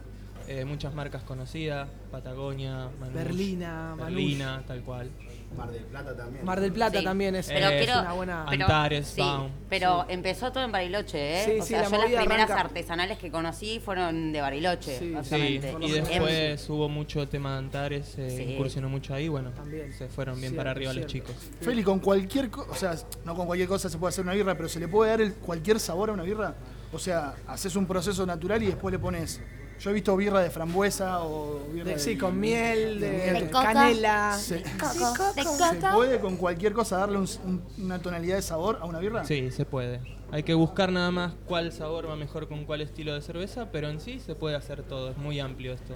eh, 0.47 0.63
muchas 0.63 0.93
marcas 0.93 1.23
conocidas, 1.23 1.89
Patagonia, 2.11 2.89
Manush, 2.99 3.13
Berlina, 3.15 3.95
Manush. 3.97 4.05
Berlina, 4.05 4.63
tal 4.67 4.81
cual. 4.81 5.09
Mar 5.57 5.71
del 5.71 5.83
Plata 5.83 6.15
también. 6.15 6.45
Mar 6.45 6.59
del 6.61 6.71
Plata 6.73 6.99
Sí. 6.99 7.03
también 7.05 7.35
es, 7.35 7.47
Pero 7.47 7.67
es 7.69 7.85
quiero- 7.85 8.01
una 8.01 8.13
buena. 8.13 8.45
pero- 8.49 8.65
Antares, 8.65 9.07
sí, 9.07 9.21
Baum. 9.21 9.49
pero 9.69 10.05
empezó 10.09 10.51
todo 10.51 10.63
en 10.63 10.71
Bariloche, 10.71 11.41
¿eh? 11.41 11.45
Sí, 11.45 11.59
o 11.59 11.63
sí, 11.63 11.69
sea, 11.69 11.81
la 11.83 11.89
yo 11.89 11.97
las 11.97 12.05
primeras 12.21 12.49
arranca- 12.49 12.61
artesanales 12.61 13.17
que 13.17 13.31
conocí 13.31 13.79
fueron 13.79 14.31
de 14.33 14.41
Bariloche, 14.41 14.99
Sí, 14.99 15.05
Sí, 15.05 15.11
básicamente. 15.11 15.75
y 15.81 15.85
Em- 15.97 16.03
después 16.05 16.69
hubo 16.69 16.89
mucho 16.89 17.21
el 17.21 17.27
tema 17.27 17.53
de 17.53 17.57
Antares, 17.59 18.15
eh, 18.17 18.29
Sí. 18.35 18.53
incursionó 18.53 18.89
mucho 18.89 19.13
ahí, 19.13 19.27
bueno, 19.27 19.51
También. 19.51 19.93
se 19.93 20.07
fueron 20.07 20.35
bien 20.35 20.51
Cierto, 20.51 20.57
para 20.57 20.71
arriba 20.71 20.93
los 20.93 21.05
chicos. 21.07 21.31
Feli, 21.61 21.83
con 21.83 21.99
cualquier 21.99 22.49
cosa, 22.49 22.71
o 22.71 22.75
sea, 22.75 22.95
no 23.23 23.35
con 23.35 23.45
cualquier 23.45 23.67
cosa 23.69 23.89
se 23.89 23.97
puede 23.97 24.09
hacer 24.09 24.23
una 24.23 24.33
birra, 24.33 24.55
pero 24.55 24.69
¿se 24.69 24.79
le 24.79 24.87
puede 24.87 25.11
dar 25.11 25.21
el- 25.21 25.33
cualquier 25.35 25.79
sabor 25.79 26.09
a 26.09 26.13
una 26.13 26.23
birra? 26.23 26.55
O 26.93 26.99
sea, 26.99 27.33
haces 27.47 27.75
un 27.75 27.85
proceso 27.87 28.25
natural 28.25 28.61
y 28.63 28.67
después 28.67 28.91
le 28.91 28.99
pones. 28.99 29.41
Yo 29.79 29.89
he 29.89 29.93
visto 29.93 30.15
birra 30.15 30.39
de 30.39 30.49
frambuesa 30.49 31.21
o 31.23 31.59
birra 31.71 31.85
de- 31.85 31.93
de, 31.93 31.99
sí, 31.99 32.17
con 32.17 32.39
miel, 32.39 32.99
de, 32.99 33.09
miel. 33.09 33.33
De 33.45 33.51
coco. 33.51 33.63
canela. 33.63 34.33
¿Se, 34.37 34.63
Coco, 34.63 35.33
¿Se 35.33 35.75
puede 35.93 36.19
con 36.19 36.37
cualquier 36.37 36.73
cosa 36.73 36.97
darle 36.97 37.17
un- 37.17 37.27
un- 37.45 37.63
una 37.83 37.99
tonalidad 37.99 38.37
de 38.37 38.41
sabor 38.41 38.79
a 38.81 38.85
una 38.85 38.99
birra? 38.99 39.23
Sí, 39.25 39.51
se 39.51 39.65
puede. 39.65 39.99
Hay 40.31 40.43
que 40.43 40.53
buscar 40.53 40.91
nada 40.91 41.11
más 41.11 41.33
cuál 41.45 41.71
sabor 41.71 42.09
va 42.09 42.15
mejor 42.15 42.47
con 42.47 42.65
cuál 42.65 42.81
estilo 42.81 43.13
de 43.13 43.21
cerveza, 43.21 43.69
pero 43.71 43.89
en 43.89 43.99
sí 43.99 44.19
se 44.19 44.33
puede 44.33 44.55
hacer 44.55 44.81
todo, 44.83 45.11
es 45.11 45.17
muy 45.17 45.39
amplio 45.39 45.73
esto. 45.73 45.93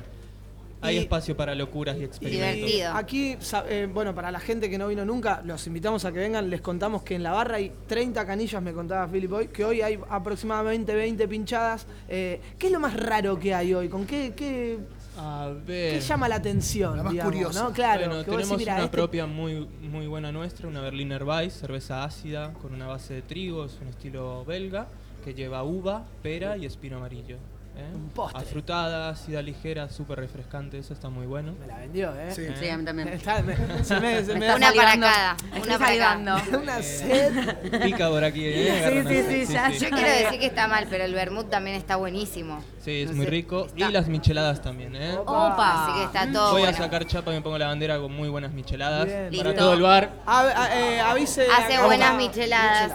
Hay 0.82 0.96
Y- 0.96 1.00
espacio 1.00 1.36
para 1.36 1.54
locuras 1.56 1.98
y 1.98 2.04
experimentos. 2.06 2.56
Divertido. 2.56 2.94
Aquí, 2.94 3.38
eh, 3.68 3.88
bueno, 3.94 4.16
para 4.16 4.32
la 4.32 4.40
gente 4.40 4.70
que 4.70 4.78
no 4.78 4.88
vino 4.88 5.04
nunca, 5.04 5.42
los 5.44 5.66
invitamos 5.68 6.06
a 6.06 6.12
que 6.12 6.20
vengan. 6.20 6.50
Les 6.50 6.62
contamos 6.62 7.04
que 7.04 7.16
en 7.16 7.24
la 7.24 7.32
barra 7.32 7.58
hay 7.58 7.72
30 7.88 8.26
canillas, 8.26 8.62
me 8.62 8.72
contaba 8.72 9.08
Philip 9.12 9.32
hoy, 9.34 9.48
que 9.50 9.66
hoy 9.66 9.82
hay 9.82 10.00
aproximadamente 10.10 10.96
20 10.96 11.28
pinchadas. 11.28 11.86
Eh, 12.08 12.40
¿Qué 12.58 12.68
es 12.68 12.72
lo 12.74 12.80
más 12.80 12.96
raro 12.98 13.38
que 13.38 13.54
hay 13.54 13.74
hoy? 13.74 13.90
¿Con 13.90 14.06
qué, 14.06 14.34
qué, 14.36 14.80
A 15.18 15.52
ver. 15.68 15.96
¿Qué 15.96 16.00
llama 16.00 16.30
la 16.30 16.36
atención? 16.36 16.96
La 16.96 17.04
más 17.04 17.12
digamos, 17.12 17.34
curiosa. 17.34 17.64
¿no? 17.64 17.74
Claro, 17.74 18.06
bueno, 18.08 18.24
tenemos 18.24 18.48
decís, 18.48 18.58
mira, 18.60 18.76
una 18.76 18.86
este- 18.86 18.98
propia 18.98 19.26
muy, 19.26 19.68
muy 19.82 20.08
buena 20.08 20.32
nuestra, 20.32 20.66
una 20.70 20.80
Berliner 20.80 21.24
Weiss, 21.26 21.56
cerveza 21.56 22.06
ácida 22.06 22.54
con 22.54 22.74
una 22.74 22.88
base 22.88 23.16
de 23.16 23.22
trigo, 23.22 23.66
es 23.66 23.78
un 23.82 23.90
estilo 23.90 24.46
belga 24.46 24.88
que 25.26 25.34
lleva 25.34 25.62
uva, 25.64 26.06
pera 26.24 26.56
y 26.56 26.66
espino 26.66 26.96
amarillo. 26.98 27.36
¿Eh? 27.80 27.86
Un 27.96 28.10
postre. 28.10 28.42
Afrutada, 28.42 29.10
ácida, 29.10 29.42
ligera, 29.42 29.90
súper 29.90 30.20
refrescante, 30.20 30.78
eso 30.78 30.94
está 30.94 31.10
muy 31.10 31.26
bueno. 31.26 31.54
Me 31.60 31.68
la 31.68 31.78
vendió, 31.78 32.14
¿eh? 32.16 32.32
Sí. 32.32 32.42
¿Eh? 32.44 32.56
Sí, 32.60 32.70
a 32.70 32.78
mí 32.78 32.86
también. 32.86 33.08
Está- 33.14 33.42
me- 33.42 33.56
se 33.84 34.00
me, 34.00 34.24
se 34.24 34.34
me 34.36 34.46
Está 34.48 34.56
Una 34.56 34.72
para 34.74 35.00
cada, 35.00 35.38
una 35.64 35.80
para 35.80 36.18
una 36.62 36.82
sed. 36.84 37.82
Pica 37.84 38.10
por 38.10 38.24
aquí, 38.24 38.44
¿eh? 38.46 39.04
Sí, 39.08 39.24
sí, 39.24 39.46
sí, 39.48 39.54
ya, 39.54 39.70
Yo 39.72 39.90
quiero 39.90 40.10
decir 40.10 40.40
que 40.40 40.46
está 40.46 40.68
mal, 40.68 40.88
pero 40.90 41.04
el 41.06 41.14
vermut 41.14 41.50
también 41.50 41.76
está 41.76 41.96
buenísimo. 41.96 42.64
Sí, 42.84 43.02
es 43.02 43.10
No 43.12 43.16
muy 43.18 43.26
sé, 43.26 43.32
rico. 43.32 43.66
está- 43.68 43.90
Y 43.90 43.92
las 43.92 44.08
micheladas 44.08 44.62
también, 44.62 44.96
¿eh? 44.96 45.16
Opa. 45.18 45.86
Así 45.86 46.00
que 46.00 46.04
está 46.06 46.32
todo 46.32 46.52
Voy 46.52 46.64
a 46.64 46.74
sacar 46.74 47.06
chapa 47.06 47.32
y 47.32 47.36
me 47.36 47.42
pongo 47.42 47.58
la 47.58 47.68
bandera 47.68 48.00
con 48.00 48.12
muy 48.14 48.30
buenas 48.30 48.52
micheladas 48.54 49.06
Bien, 49.06 49.30
para 49.38 49.56
todo 49.56 49.74
el 49.74 49.82
bar. 49.82 50.12
A- 50.26 50.42
a- 50.42 50.80
eh, 50.80 51.00
avise. 51.00 51.46
Hace 51.50 51.82
buenas 51.84 52.16
micheladas. 52.16 52.92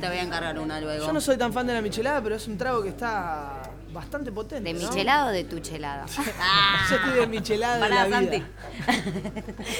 Te 0.00 0.08
voy 0.08 0.16
a 0.18 0.22
encargar 0.22 0.58
una 0.58 0.80
luego. 0.80 1.06
Yo 1.06 1.12
no 1.12 1.20
soy 1.20 1.36
tan 1.36 1.52
fan 1.52 1.64
de 1.66 1.74
la 1.74 1.80
michelada, 1.80 2.20
pero 2.20 2.34
es 2.34 2.48
un 2.48 2.58
trago 2.58 2.82
que 2.82 2.88
está 2.88 3.62
bastante 3.92 4.32
potente. 4.32 4.72
¿De 4.72 4.78
¿no? 4.80 4.88
michelada 4.88 5.26
o 5.26 5.30
de 5.30 5.44
tu 5.44 5.58
chelada? 5.60 6.06
Yo 6.90 6.96
estoy 6.96 7.12
de 7.20 7.26
michelada 7.26 7.74
de 7.88 7.94
la 7.94 8.20
vida. 8.20 8.46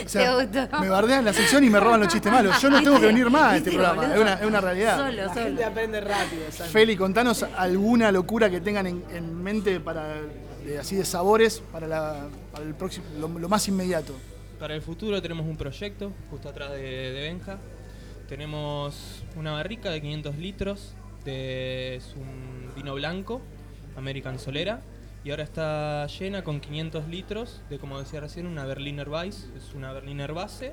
O 0.05 0.09
sea, 0.09 0.37
¿Te 0.37 0.45
gustó? 0.61 0.81
me 0.81 0.89
bardean 0.89 1.25
la 1.25 1.33
sección 1.33 1.65
y 1.65 1.71
me 1.71 1.81
roban 1.81 2.01
los 2.01 2.09
chistes 2.13 2.31
malos. 2.33 2.61
Yo 2.61 2.71
no 2.71 2.83
tengo 2.83 3.01
que 3.01 3.07
venir 3.07 3.29
más 3.31 3.53
a 3.53 3.57
este 3.57 3.71
programa, 3.73 4.13
es 4.15 4.21
una, 4.21 4.35
es 4.35 4.47
una 4.47 4.61
realidad. 4.61 4.97
Solo, 4.99 5.25
La 5.27 5.35
gente 5.35 5.65
aprende 5.65 6.01
rápido. 6.01 6.43
Santi. 6.51 6.73
Feli, 6.73 6.97
contanos 6.97 7.43
alguna 7.57 8.13
locura 8.13 8.51
que 8.51 8.61
tengan 8.61 8.87
en, 8.87 9.05
en 9.13 9.43
mente 9.43 9.81
para 9.81 10.15
de- 10.65 10.79
así 10.79 10.97
de 10.97 11.05
sabores 11.05 11.63
para, 11.73 11.87
la- 11.89 12.29
para 12.53 12.65
el 12.65 12.75
próximo, 12.75 13.07
lo, 13.19 13.29
lo 13.29 13.49
más 13.49 13.67
inmediato. 13.69 14.15
Para 14.59 14.75
el 14.75 14.83
futuro 14.83 15.21
tenemos 15.21 15.47
un 15.47 15.57
proyecto 15.57 16.13
justo 16.31 16.49
atrás 16.49 16.71
de, 16.73 16.81
de 16.81 17.21
Benja. 17.23 17.59
Tenemos 18.29 19.25
una 19.37 19.53
barrica 19.53 19.91
de 19.91 20.01
500 20.01 20.37
litros 20.39 20.95
de 21.25 21.97
es 21.97 22.15
un 22.17 22.73
vino 22.75 22.95
blanco, 22.95 23.43
American 23.97 24.39
Solera, 24.39 24.81
y 25.25 25.31
ahora 25.31 25.45
está 25.45 26.07
llena 26.09 26.43
con 26.43 26.61
500 26.61 27.07
litros 27.09 27.61
de, 27.71 27.79
como 27.79 27.99
decía 27.99 28.21
recién, 28.21 28.47
una 28.47 28.65
Berliner 28.65 29.09
Weiss, 29.09 29.49
es 29.57 29.73
una 29.75 29.93
Berliner 29.93 30.33
base. 30.33 30.73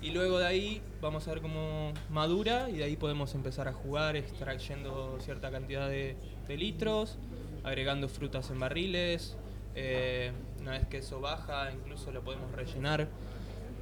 Y 0.00 0.10
luego 0.10 0.38
de 0.38 0.46
ahí 0.46 0.82
vamos 1.00 1.26
a 1.26 1.32
ver 1.32 1.40
cómo 1.40 1.92
madura 2.10 2.70
y 2.70 2.76
de 2.76 2.84
ahí 2.84 2.96
podemos 2.96 3.34
empezar 3.34 3.66
a 3.66 3.72
jugar, 3.72 4.14
extrayendo 4.14 5.18
cierta 5.20 5.50
cantidad 5.50 5.88
de, 5.88 6.16
litros, 6.48 7.18
agregando 7.64 8.08
frutas 8.08 8.50
en 8.50 8.60
barriles. 8.60 9.36
eh, 9.74 10.32
una 10.60 10.72
vez 10.72 10.86
que 10.86 10.98
eso 10.98 11.20
baja, 11.20 11.72
incluso 11.72 12.12
lo 12.12 12.22
podemos 12.22 12.52
rellenar. 12.52 13.08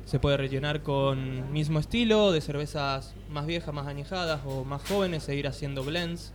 Se 0.05 0.21
puede 0.21 0.37
rellenar 0.37 0.83
con 0.83 1.53
mismo 1.53 1.81
estilo, 1.81 2.31
de 2.31 2.41
cervezas 2.41 3.15
más 3.29 3.45
viejas, 3.45 3.75
más 3.75 3.89
añejadas 3.89 4.41
o 4.47 4.65
más 4.65 4.89
jóvenes, 4.89 5.29
e 5.29 5.35
ir 5.35 5.49
haciendo 5.49 5.83
blends. 5.83 6.33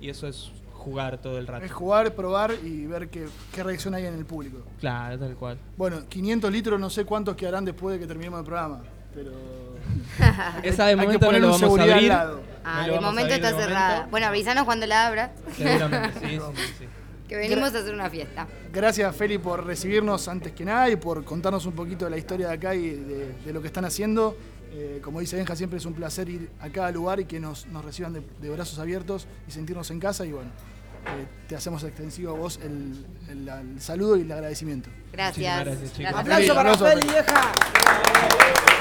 Y 0.00 0.08
eso 0.08 0.26
es 0.26 0.50
jugar 0.80 1.18
todo 1.18 1.38
el 1.38 1.46
rato. 1.46 1.64
Es 1.64 1.70
jugar, 1.72 2.14
probar 2.14 2.52
y 2.64 2.86
ver 2.86 3.08
qué, 3.08 3.26
qué 3.54 3.62
reacción 3.62 3.94
hay 3.94 4.06
en 4.06 4.14
el 4.14 4.24
público. 4.24 4.58
Claro, 4.80 5.18
tal 5.18 5.34
cual. 5.36 5.58
Bueno, 5.76 6.02
500 6.08 6.50
litros 6.50 6.80
no 6.80 6.90
sé 6.90 7.04
cuántos 7.04 7.36
quedarán 7.36 7.64
después 7.64 7.94
de 7.94 8.00
que 8.00 8.06
terminemos 8.06 8.40
el 8.40 8.44
programa, 8.46 8.80
pero... 9.14 9.30
Esa 10.62 10.86
de 10.86 10.90
hay 10.92 10.96
que 10.96 11.02
momento 11.02 11.26
no 11.32 11.38
lo 11.38 11.46
un 11.46 11.52
vamos 11.52 11.62
a 11.62 11.66
seguridad 11.66 11.86
al 11.88 11.92
abrir. 11.94 12.08
lado. 12.08 12.40
Ah, 12.64 12.84
No 12.86 12.92
de 12.94 13.00
momento 13.00 13.34
está 13.34 13.52
de 13.52 13.62
cerrada. 13.62 13.88
momento. 13.90 14.10
Bueno, 14.10 14.26
avisanos 14.26 14.64
cuando 14.64 14.86
la 14.86 15.30
Seguramente, 15.56 16.20
sí, 16.20 16.38
sí, 16.38 16.74
sí. 16.78 16.84
que 17.28 17.36
venimos 17.36 17.74
a 17.74 17.78
hacer 17.78 17.94
una 17.94 18.10
fiesta. 18.10 18.46
Gracias 18.72 19.16
Feli 19.16 19.38
por 19.38 19.64
recibirnos 19.66 20.28
antes 20.28 20.52
que 20.52 20.64
nada 20.64 20.88
y 20.90 20.96
por 20.96 21.24
contarnos 21.24 21.64
un 21.66 21.72
poquito 21.72 22.04
de 22.04 22.10
la 22.12 22.18
historia 22.18 22.48
de 22.48 22.54
acá 22.54 22.74
y 22.74 22.90
de, 22.90 23.32
de 23.44 23.52
lo 23.52 23.60
que 23.60 23.66
están 23.68 23.84
haciendo. 23.84 24.36
Eh, 24.72 25.00
como 25.02 25.20
dice 25.20 25.36
Benja, 25.36 25.56
siempre 25.56 25.78
es 25.78 25.84
un 25.86 25.94
placer 25.94 26.28
ir 26.28 26.48
a 26.60 26.68
cada 26.70 26.90
lugar 26.92 27.18
y 27.20 27.24
que 27.24 27.40
nos, 27.40 27.66
nos 27.66 27.84
reciban 27.84 28.12
de, 28.12 28.22
de 28.40 28.50
brazos 28.50 28.78
abiertos 28.78 29.26
y 29.48 29.50
sentirnos 29.50 29.90
en 29.90 29.98
casa. 30.00 30.24
Y 30.24 30.32
bueno, 30.32 30.50
eh, 31.06 31.26
te 31.48 31.56
hacemos 31.56 31.82
extensivo 31.82 32.32
a 32.34 32.38
vos 32.38 32.60
el, 32.62 33.04
el- 33.28 33.48
el 33.48 33.80
saludo 33.80 34.16
y 34.16 34.20
el 34.22 34.30
agradecimiento. 34.32 34.88
Gracias. 35.12 35.36
Muchísimas 35.36 35.64
gracias, 35.64 35.92
chicos. 35.96 36.14
Aplauso 36.14 36.54
para. 36.54 36.76
Feli, 36.76 37.08
vieja. 37.08 38.79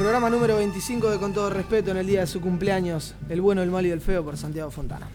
Programa 0.00 0.30
número 0.30 0.56
25 0.56 1.10
de 1.10 1.18
Con 1.18 1.34
todo 1.34 1.50
respeto, 1.50 1.90
en 1.90 1.98
el 1.98 2.06
día 2.06 2.20
de 2.20 2.26
su 2.26 2.40
cumpleaños, 2.40 3.14
El 3.28 3.42
bueno, 3.42 3.62
el 3.62 3.70
malo 3.70 3.86
y 3.86 3.90
el 3.90 4.00
feo 4.00 4.24
por 4.24 4.34
Santiago 4.38 4.70
Fontana. 4.70 5.06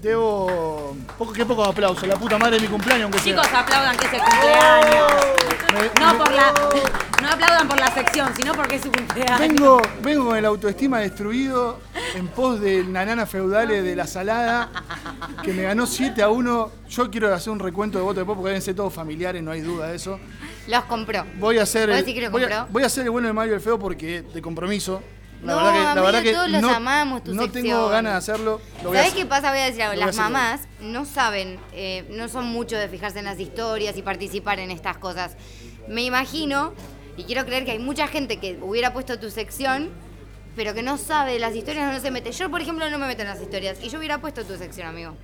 Debo. 0.00 0.96
Poco, 1.18 1.32
qué 1.32 1.44
poco 1.44 1.64
aplauso, 1.64 2.06
la 2.06 2.14
puta 2.16 2.38
madre 2.38 2.56
de 2.56 2.62
mi 2.62 2.68
cumpleaños, 2.68 3.04
aunque 3.04 3.18
sea. 3.18 3.32
Chicos, 3.34 3.48
aplaudan 3.52 3.96
que 3.96 4.06
es 4.06 4.12
el 4.12 4.20
cumpleaños. 4.20 5.12
Me- 5.72 6.00
No 6.00 6.12
me- 6.12 6.18
por 6.18 6.32
la, 6.32 6.52
no 7.22 7.28
aplaudan 7.28 7.68
por 7.68 7.78
la 7.80 7.92
sección, 7.92 8.32
sino 8.36 8.52
porque 8.54 8.76
es 8.76 8.82
su 8.82 8.92
cumpleaños. 8.92 9.38
Vengo, 9.40 9.82
vengo 10.02 10.24
con 10.26 10.36
el 10.36 10.44
autoestima 10.44 11.00
destruido 11.00 11.80
en 12.14 12.28
pos 12.28 12.60
de 12.60 12.84
la 12.84 13.04
nana 13.04 13.26
feudales 13.26 13.82
de 13.82 13.96
la 13.96 14.06
salada 14.06 14.70
que 15.42 15.52
me 15.52 15.62
ganó 15.64 15.86
7 15.86 16.22
a 16.22 16.28
1. 16.28 16.70
Yo 16.88 17.10
quiero 17.10 17.34
hacer 17.34 17.52
un 17.52 17.58
recuento 17.58 17.98
de 17.98 18.04
votos 18.04 18.18
de 18.18 18.24
pop 18.24 18.36
porque 18.36 18.50
deben 18.50 18.62
ser 18.62 18.76
todos 18.76 18.92
familiares, 18.92 19.42
no 19.42 19.50
hay 19.50 19.60
duda 19.60 19.88
de 19.88 19.96
eso. 19.96 20.20
Los 20.68 20.84
compró. 20.84 21.24
Voy 21.38 21.58
a 21.58 21.62
hacer 21.64 21.88
¿Vos 21.90 21.98
el, 21.98 22.04
que 22.04 22.28
voy, 22.28 22.42
a, 22.44 22.48
compró? 22.48 22.72
voy 22.72 22.82
a 22.82 22.86
hacer 22.86 23.04
el 23.04 23.10
bueno, 23.10 23.28
el 23.28 23.34
malo 23.34 23.50
y 23.50 23.54
el 23.54 23.60
feo 23.60 23.78
porque 23.78 24.22
de 24.22 24.42
compromiso. 24.42 25.02
La 25.42 25.54
No, 25.54 25.56
verdad 25.56 25.72
que, 25.72 25.78
la 25.82 25.90
amigo, 25.90 26.06
verdad 26.06 26.22
que 26.22 26.32
todos 26.32 26.50
los 26.50 26.64
amamos 26.72 27.24
tu 27.24 27.34
no 27.34 27.42
sección. 27.42 27.64
tengo 27.64 27.88
ganas 27.88 28.12
de 28.12 28.18
hacerlo. 28.18 28.60
Lo 28.82 28.88
voy 28.90 28.96
a 28.96 29.00
¿Sabes 29.00 29.12
hacer. 29.12 29.22
qué 29.24 29.28
pasa? 29.28 29.50
Voy 29.50 29.58
a 29.60 29.64
decir 29.64 29.82
algo. 29.82 30.00
Las 30.04 30.16
mamás 30.16 30.60
no 30.80 31.04
saben, 31.04 31.58
eh, 31.72 32.04
no 32.10 32.28
son 32.28 32.46
mucho 32.46 32.76
de 32.76 32.88
fijarse 32.88 33.18
en 33.18 33.24
las 33.24 33.40
historias 33.40 33.96
y 33.96 34.02
participar 34.02 34.60
en 34.60 34.70
estas 34.70 34.98
cosas. 34.98 35.36
Me 35.88 36.04
imagino, 36.04 36.74
y 37.16 37.24
quiero 37.24 37.44
creer 37.44 37.64
que 37.64 37.72
hay 37.72 37.80
mucha 37.80 38.06
gente 38.06 38.36
que 38.38 38.56
hubiera 38.62 38.92
puesto 38.92 39.18
tu 39.18 39.30
sección, 39.30 39.90
pero 40.54 40.74
que 40.74 40.82
no 40.84 40.96
sabe 40.96 41.32
de 41.32 41.38
las 41.40 41.56
historias, 41.56 41.92
no 41.92 41.98
se 41.98 42.12
mete. 42.12 42.30
Yo, 42.30 42.48
por 42.48 42.60
ejemplo, 42.60 42.88
no 42.88 42.98
me 43.00 43.08
meto 43.08 43.22
en 43.22 43.28
las 43.28 43.40
historias. 43.42 43.78
Y 43.82 43.88
yo 43.88 43.98
hubiera 43.98 44.20
puesto 44.20 44.44
tu 44.44 44.56
sección, 44.56 44.86
amigo. 44.86 45.16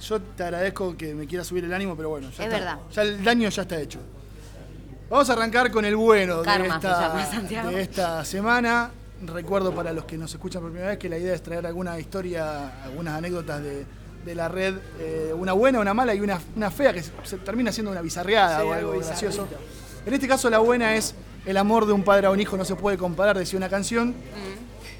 Yo 0.00 0.22
te 0.22 0.42
agradezco 0.42 0.96
que 0.96 1.12
me 1.14 1.26
quieras 1.26 1.48
subir 1.48 1.64
el 1.64 1.74
ánimo, 1.74 1.96
pero 1.96 2.08
bueno, 2.08 2.28
ya 2.30 2.44
Es 2.44 2.52
está. 2.52 2.58
verdad. 2.58 2.78
Ya 2.94 3.02
el 3.02 3.22
daño 3.22 3.48
ya 3.50 3.62
está 3.62 3.78
hecho. 3.78 3.98
Vamos 5.08 5.30
a 5.30 5.34
arrancar 5.34 5.70
con 5.70 5.84
el 5.84 5.94
bueno 5.94 6.42
de 6.42 6.66
esta, 6.66 7.26
Santiago. 7.30 7.70
de 7.70 7.80
esta 7.80 8.24
semana. 8.24 8.90
Recuerdo 9.24 9.72
para 9.72 9.92
los 9.92 10.04
que 10.04 10.18
nos 10.18 10.32
escuchan 10.34 10.60
por 10.62 10.70
primera 10.72 10.90
vez 10.90 10.98
que 10.98 11.08
la 11.08 11.16
idea 11.16 11.32
es 11.32 11.42
traer 11.42 11.64
alguna 11.64 11.98
historia, 11.98 12.82
algunas 12.82 13.14
anécdotas 13.14 13.62
de, 13.62 13.86
de 14.24 14.34
la 14.34 14.48
red, 14.48 14.74
eh, 14.98 15.32
una 15.34 15.52
buena, 15.52 15.78
una 15.78 15.94
mala 15.94 16.12
y 16.12 16.20
una, 16.20 16.40
una 16.56 16.70
fea 16.72 16.92
que 16.92 17.02
se, 17.04 17.12
se 17.22 17.36
termina 17.38 17.70
siendo 17.70 17.92
una 17.92 18.02
bizarreada 18.02 18.60
Sí, 18.60 18.66
o 18.66 18.72
algo 18.72 18.92
gracioso. 18.98 19.46
En 20.04 20.12
este 20.12 20.26
caso 20.26 20.50
la 20.50 20.58
buena 20.58 20.96
es 20.96 21.14
el 21.46 21.56
amor 21.56 21.86
de 21.86 21.92
un 21.92 22.02
padre 22.02 22.26
a 22.26 22.30
un 22.30 22.40
hijo 22.40 22.56
no 22.56 22.64
se 22.64 22.74
puede 22.74 22.98
comparar, 22.98 23.38
decía 23.38 23.56
una 23.56 23.68
canción. 23.68 24.12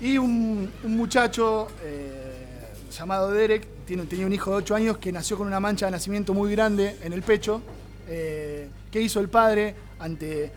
Y 0.01 0.19
un, 0.19 0.71
un 0.85 0.97
muchacho 0.97 1.67
eh, 1.83 2.69
llamado 2.97 3.33
Derek 3.33 3.67
tiene, 3.85 4.05
tenía 4.05 4.25
un 4.27 4.33
hijo 4.33 4.51
de 4.51 4.57
8 4.59 4.75
años 4.77 4.99
que 4.99 5.11
nació 5.11 5.37
con 5.37 5.49
una 5.49 5.59
mancha 5.59 5.87
de 5.87 5.93
nacimiento 5.93 6.33
muy 6.33 6.53
grande 6.53 6.97
en 7.03 7.13
el 7.13 7.23
pecho. 7.23 7.61
Eh, 8.09 8.69
¿Qué 8.91 9.01
hizo 9.03 9.19
el 9.21 9.29
padre 9.29 9.75
ante 9.99 10.51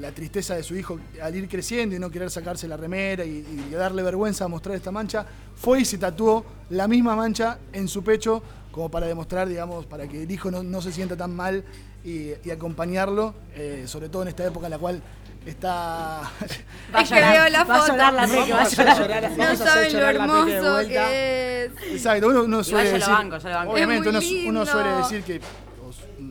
la 0.00 0.10
tristeza 0.12 0.54
de 0.54 0.62
su 0.62 0.76
hijo 0.76 0.98
al 1.22 1.34
ir 1.34 1.48
creciendo 1.48 1.94
y 1.94 1.98
no 1.98 2.10
querer 2.10 2.30
sacarse 2.30 2.66
la 2.68 2.76
remera 2.76 3.24
y, 3.24 3.46
y 3.70 3.74
darle 3.74 4.02
vergüenza 4.02 4.44
a 4.44 4.48
mostrar 4.48 4.76
esta 4.76 4.90
mancha? 4.90 5.24
Fue 5.54 5.80
y 5.80 5.84
se 5.84 5.98
tatuó 5.98 6.44
la 6.70 6.88
misma 6.88 7.14
mancha 7.16 7.58
en 7.72 7.88
su 7.88 8.02
pecho 8.02 8.42
como 8.72 8.90
para 8.90 9.06
demostrar, 9.06 9.48
digamos, 9.48 9.86
para 9.86 10.06
que 10.06 10.24
el 10.24 10.30
hijo 10.30 10.50
no, 10.50 10.62
no 10.62 10.82
se 10.82 10.92
sienta 10.92 11.16
tan 11.16 11.34
mal 11.34 11.64
y, 12.04 12.32
y 12.44 12.50
acompañarlo, 12.50 13.34
eh, 13.54 13.84
sobre 13.86 14.10
todo 14.10 14.22
en 14.22 14.28
esta 14.28 14.44
época 14.44 14.66
en 14.66 14.72
la 14.72 14.78
cual 14.78 15.02
está... 15.46 16.20
Va 16.94 17.00
Es 17.00 17.08
que 17.08 17.14
veo 17.14 17.48
la 17.48 17.64
va 17.64 17.76
a 17.76 17.80
foto. 17.80 17.96
la 17.96 18.26
Peque, 18.26 18.52
va 18.52 18.62
a 18.62 18.98
llorar. 18.98 19.30
No 19.36 19.56
saben 19.56 19.92
lo 19.92 20.06
hermoso 20.06 20.88
que 20.88 21.64
es. 21.64 21.72
Exacto, 21.92 22.28
uno, 22.28 22.42
uno 22.42 22.62
suele 22.64 22.92
decir, 22.92 23.08
banco, 23.08 23.38
banco. 23.42 23.72
obviamente 23.72 24.08
uno, 24.10 24.66
suele 24.66 24.90
decir 24.98 25.22
que 25.22 25.40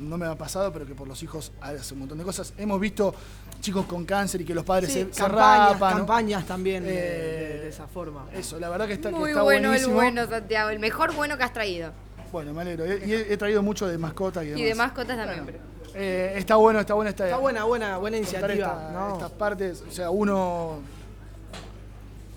no 0.09 0.17
me 0.17 0.25
ha 0.25 0.35
pasado, 0.35 0.71
pero 0.71 0.85
que 0.85 0.95
por 0.95 1.07
los 1.07 1.21
hijos 1.23 1.51
hace 1.61 1.93
un 1.93 2.01
montón 2.01 2.17
de 2.17 2.23
cosas. 2.23 2.53
Hemos 2.57 2.79
visto 2.79 3.13
chicos 3.61 3.85
con 3.85 4.05
cáncer 4.05 4.41
y 4.41 4.45
que 4.45 4.53
los 4.55 4.63
padres 4.63 4.91
Sí, 4.93 5.03
se, 5.05 5.13
se 5.13 5.21
campañas, 5.21 5.73
rapan, 5.73 5.91
¿no? 5.91 5.97
campañas 5.99 6.45
también 6.45 6.83
de- 6.83 6.89
Eh, 6.97 7.53
de, 7.55 7.59
de 7.61 7.69
esa 7.69 7.87
forma. 7.87 8.27
Eso, 8.33 8.59
la 8.59 8.69
verdad 8.69 8.87
que 8.87 8.93
está, 8.93 9.09
que 9.09 9.15
Muy 9.15 9.29
está 9.31 9.41
bueno 9.43 9.73
el 9.73 9.87
bueno, 9.87 10.27
Santiago. 10.27 10.69
El 10.69 10.79
mejor 10.79 11.13
bueno 11.15 11.37
que 11.37 11.43
has 11.43 11.53
traído. 11.53 11.91
Bueno, 12.31 12.53
me 12.53 12.61
alegro. 12.61 12.85
Y 12.85 13.13
he, 13.13 13.33
he 13.33 13.37
traído 13.37 13.61
mucho 13.63 13.87
de 13.87 13.97
mascotas 13.97 14.43
y 14.43 14.47
demás. 14.47 14.61
Y 14.61 14.63
de 14.65 14.75
mascotas 14.75 15.17
también. 15.17 15.45
pero- 15.45 15.59
Eh, 15.97 16.33
está 16.37 16.55
bueno, 16.57 16.81
está 16.81 16.93
buena 16.93 17.11
esta 17.11 17.23
Está 17.25 17.37
buena, 17.37 17.63
buena, 17.63 17.97
buena 17.97 18.17
iniciativa. 18.17 18.53
esta- 18.53 18.91
¿no? 18.91 19.13
estas 19.13 19.31
partes. 19.31 19.83
O 19.87 19.91
sea, 19.91 20.09
uno 20.09 20.79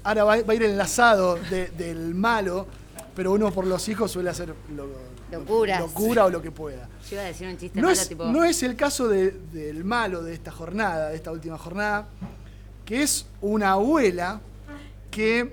ahora 0.05 0.25
va, 0.25 0.43
va 0.43 0.53
a 0.53 0.55
ir 0.55 0.63
enlazado 0.63 1.37
de- 1.37 1.69
del 1.69 2.15
malo, 2.15 2.67
pero 3.17 3.33
uno 3.33 3.51
por 3.51 3.67
los 3.67 3.89
hijos 3.89 4.11
suele 4.13 4.31
hacer 4.31 4.55
lo- 4.75 5.08
Locuras. 5.31 5.81
locura 5.81 6.25
o 6.27 6.31
lo 6.31 6.41
que 6.43 6.51
pueda. 6.51 6.89
Yo 7.09 7.17
iba 7.17 7.23
a 7.23 7.27
decir 7.27 7.47
un 7.49 7.57
chiste 7.59 7.81
No 7.81 7.89
malo, 7.89 8.01
es, 8.01 8.09
tipo. 8.09 8.25
no 8.27 8.45
es 8.45 8.63
el 8.63 8.77
caso 8.77 9.09
de- 9.09 9.31
del 9.53 9.85
malo 9.85 10.23
de 10.23 10.35
esta 10.35 10.51
jornada, 10.51 11.11
de 11.11 11.17
esta 11.17 11.31
última 11.33 11.59
jornada, 11.59 12.09
que 12.85 13.03
es 13.03 13.27
una 13.41 13.73
abuela 13.73 14.41
que 15.11 15.51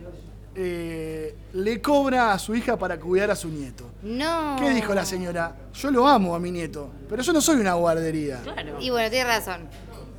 eh, 0.57 1.35
le 1.51 1.81
cobra 1.81 2.31
a 2.31 2.39
su 2.39 2.55
hija 2.55 2.77
para 2.77 2.97
cuidar 2.97 3.29
a 3.29 3.35
su 3.35 3.49
nieto. 3.49 3.83
No. 4.03 4.55
¿Qué 4.57 4.69
dijo 4.69 4.93
la 4.93 5.03
señora? 5.05 5.53
Yo 5.73 5.91
lo 5.91 6.07
amo 6.07 6.33
a 6.33 6.39
mi 6.39 6.49
nieto, 6.49 6.89
pero 7.09 7.21
yo 7.21 7.33
no 7.33 7.41
soy 7.41 7.57
una 7.57 7.73
guardería. 7.73 8.39
Claro. 8.41 8.77
Y 8.79 8.89
bueno, 8.89 9.09
tienes 9.09 9.27
razón. 9.27 9.67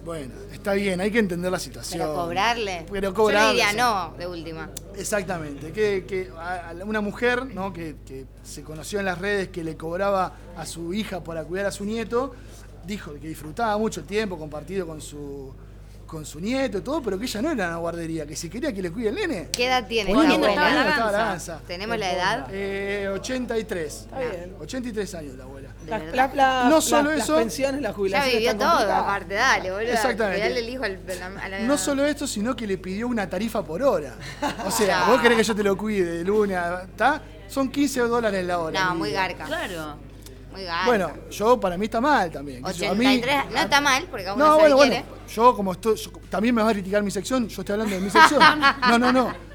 Bueno, 0.06 0.34
está 0.52 0.72
bien, 0.74 1.00
hay 1.00 1.10
que 1.10 1.18
entender 1.18 1.50
la 1.50 1.58
situación. 1.58 1.98
Pero 2.00 2.14
cobrarle. 2.14 2.86
Pero 2.90 3.08
Yo 3.10 3.14
cobrarle, 3.14 3.54
le 3.58 3.66
diría 3.66 3.72
no, 3.72 4.14
de 4.16 4.26
última. 4.28 4.70
Exactamente, 4.96 5.72
que, 5.72 6.04
que 6.06 6.30
a- 6.38 6.72
una 6.84 7.00
mujer 7.00 7.44
¿no? 7.46 7.72
que, 7.72 7.96
que 8.06 8.24
se 8.44 8.62
conoció 8.62 9.00
en 9.00 9.06
las 9.06 9.18
redes 9.18 9.48
que 9.48 9.64
le 9.64 9.76
cobraba 9.76 10.32
a 10.56 10.64
su 10.64 10.94
hija 10.94 11.24
para 11.24 11.42
cuidar 11.42 11.66
a 11.66 11.72
su 11.72 11.84
nieto, 11.84 12.32
dijo 12.86 13.14
que 13.14 13.26
disfrutaba 13.26 13.76
mucho 13.78 13.98
el 14.00 14.06
tiempo 14.06 14.38
compartido 14.38 14.86
con 14.86 15.00
su, 15.00 15.52
con 16.06 16.24
su 16.24 16.38
nieto 16.38 16.78
y 16.78 16.82
todo, 16.82 17.02
pero 17.02 17.18
que 17.18 17.24
ella 17.24 17.42
no 17.42 17.50
era 17.50 17.66
una 17.66 17.76
guardería, 17.78 18.24
que 18.26 18.36
si 18.36 18.48
quería 18.48 18.72
que 18.72 18.82
le 18.82 18.92
cuide 18.92 19.08
el 19.08 19.16
nene. 19.16 19.48
¿Qué 19.50 19.66
edad 19.66 19.88
tiene 19.88 20.12
esta 20.12 20.22
estaba 20.22 20.38
abuela? 20.68 20.84
la 20.84 20.90
estaba 20.90 21.10
la 21.12 21.18
danza. 21.18 21.52
danza. 21.54 21.66
¿Tenemos 21.66 21.98
la 21.98 22.12
edad? 22.12 22.48
Eh, 22.52 23.08
83. 23.12 23.92
Está 23.92 24.20
bien. 24.20 24.54
83 24.60 25.14
años 25.16 25.34
la 25.36 25.42
abuela. 25.42 25.65
¿De 25.86 25.90
La- 25.92 25.98
la- 25.98 26.34
la- 26.34 26.64
No 26.64 26.76
las- 26.76 26.84
solo 26.84 27.10
las 27.12 27.22
eso- 27.24 27.36
pensiones, 27.36 27.80
las 27.80 27.92
Ya 27.92 27.96
jubilaciones. 27.96 28.34
vivió 28.34 28.50
están 28.50 28.58
todo, 28.68 28.70
complicadas. 28.78 29.02
aparte, 29.04 29.34
dale, 29.34 29.70
boludo. 29.70 29.92
Exactamente. 29.92 30.40
Cuidarle 30.40 30.58
el 30.60 30.68
hijo 30.68 30.84
al- 30.84 31.00
a 31.08 31.14
la, 31.30 31.40
a 31.42 31.48
la- 31.48 31.58
No 31.60 31.78
solo 31.78 32.04
esto, 32.04 32.26
sino 32.26 32.54
que 32.56 32.66
le 32.66 32.78
pidió 32.78 33.06
una 33.08 33.28
tarifa 33.30 33.64
por 33.64 33.82
hora. 33.82 34.14
O 34.66 34.70
sea, 34.70 35.04
vos 35.08 35.20
querés 35.20 35.38
que 35.38 35.44
yo 35.44 35.54
te 35.54 35.62
lo 35.62 35.76
cuide 35.76 36.04
de 36.18 36.24
lunes, 36.24 36.56
a- 36.56 36.82
¿está? 36.82 37.22
Son 37.48 37.68
15 37.70 38.00
dólares 38.00 38.44
la 38.44 38.58
hora. 38.58 38.84
No, 38.86 38.94
muy 38.96 39.12
garca. 39.12 39.44
Claro. 39.44 39.96
Muy 40.52 40.64
garca. 40.64 40.86
Bueno, 40.86 41.10
yo 41.30 41.60
para 41.60 41.76
mí 41.76 41.84
está 41.84 42.00
mal 42.00 42.30
también. 42.30 42.64
qué 42.64 42.72
sé 42.72 42.86
yo, 42.86 42.92
a 42.92 42.94
mí- 42.94 43.06
83, 43.06 43.44
no 43.52 43.58
está 43.58 43.80
mal, 43.80 44.06
porque 44.10 44.26
aún 44.26 44.38
No, 44.38 44.58
bueno, 44.58 44.76
quiere. 44.78 45.02
bueno. 45.08 45.16
Yo 45.28 45.54
como 45.54 45.72
estoy, 45.72 45.96
yo- 45.96 46.10
también 46.30 46.54
me 46.54 46.62
vas 46.62 46.70
a 46.70 46.74
criticar 46.74 47.02
mi 47.02 47.10
sección, 47.10 47.46
yo 47.48 47.60
estoy 47.62 47.74
hablando 47.74 47.94
de 47.94 48.00
mi 48.00 48.10
sección. 48.10 48.40
No, 48.90 48.98
no, 48.98 49.12
no. 49.12 49.45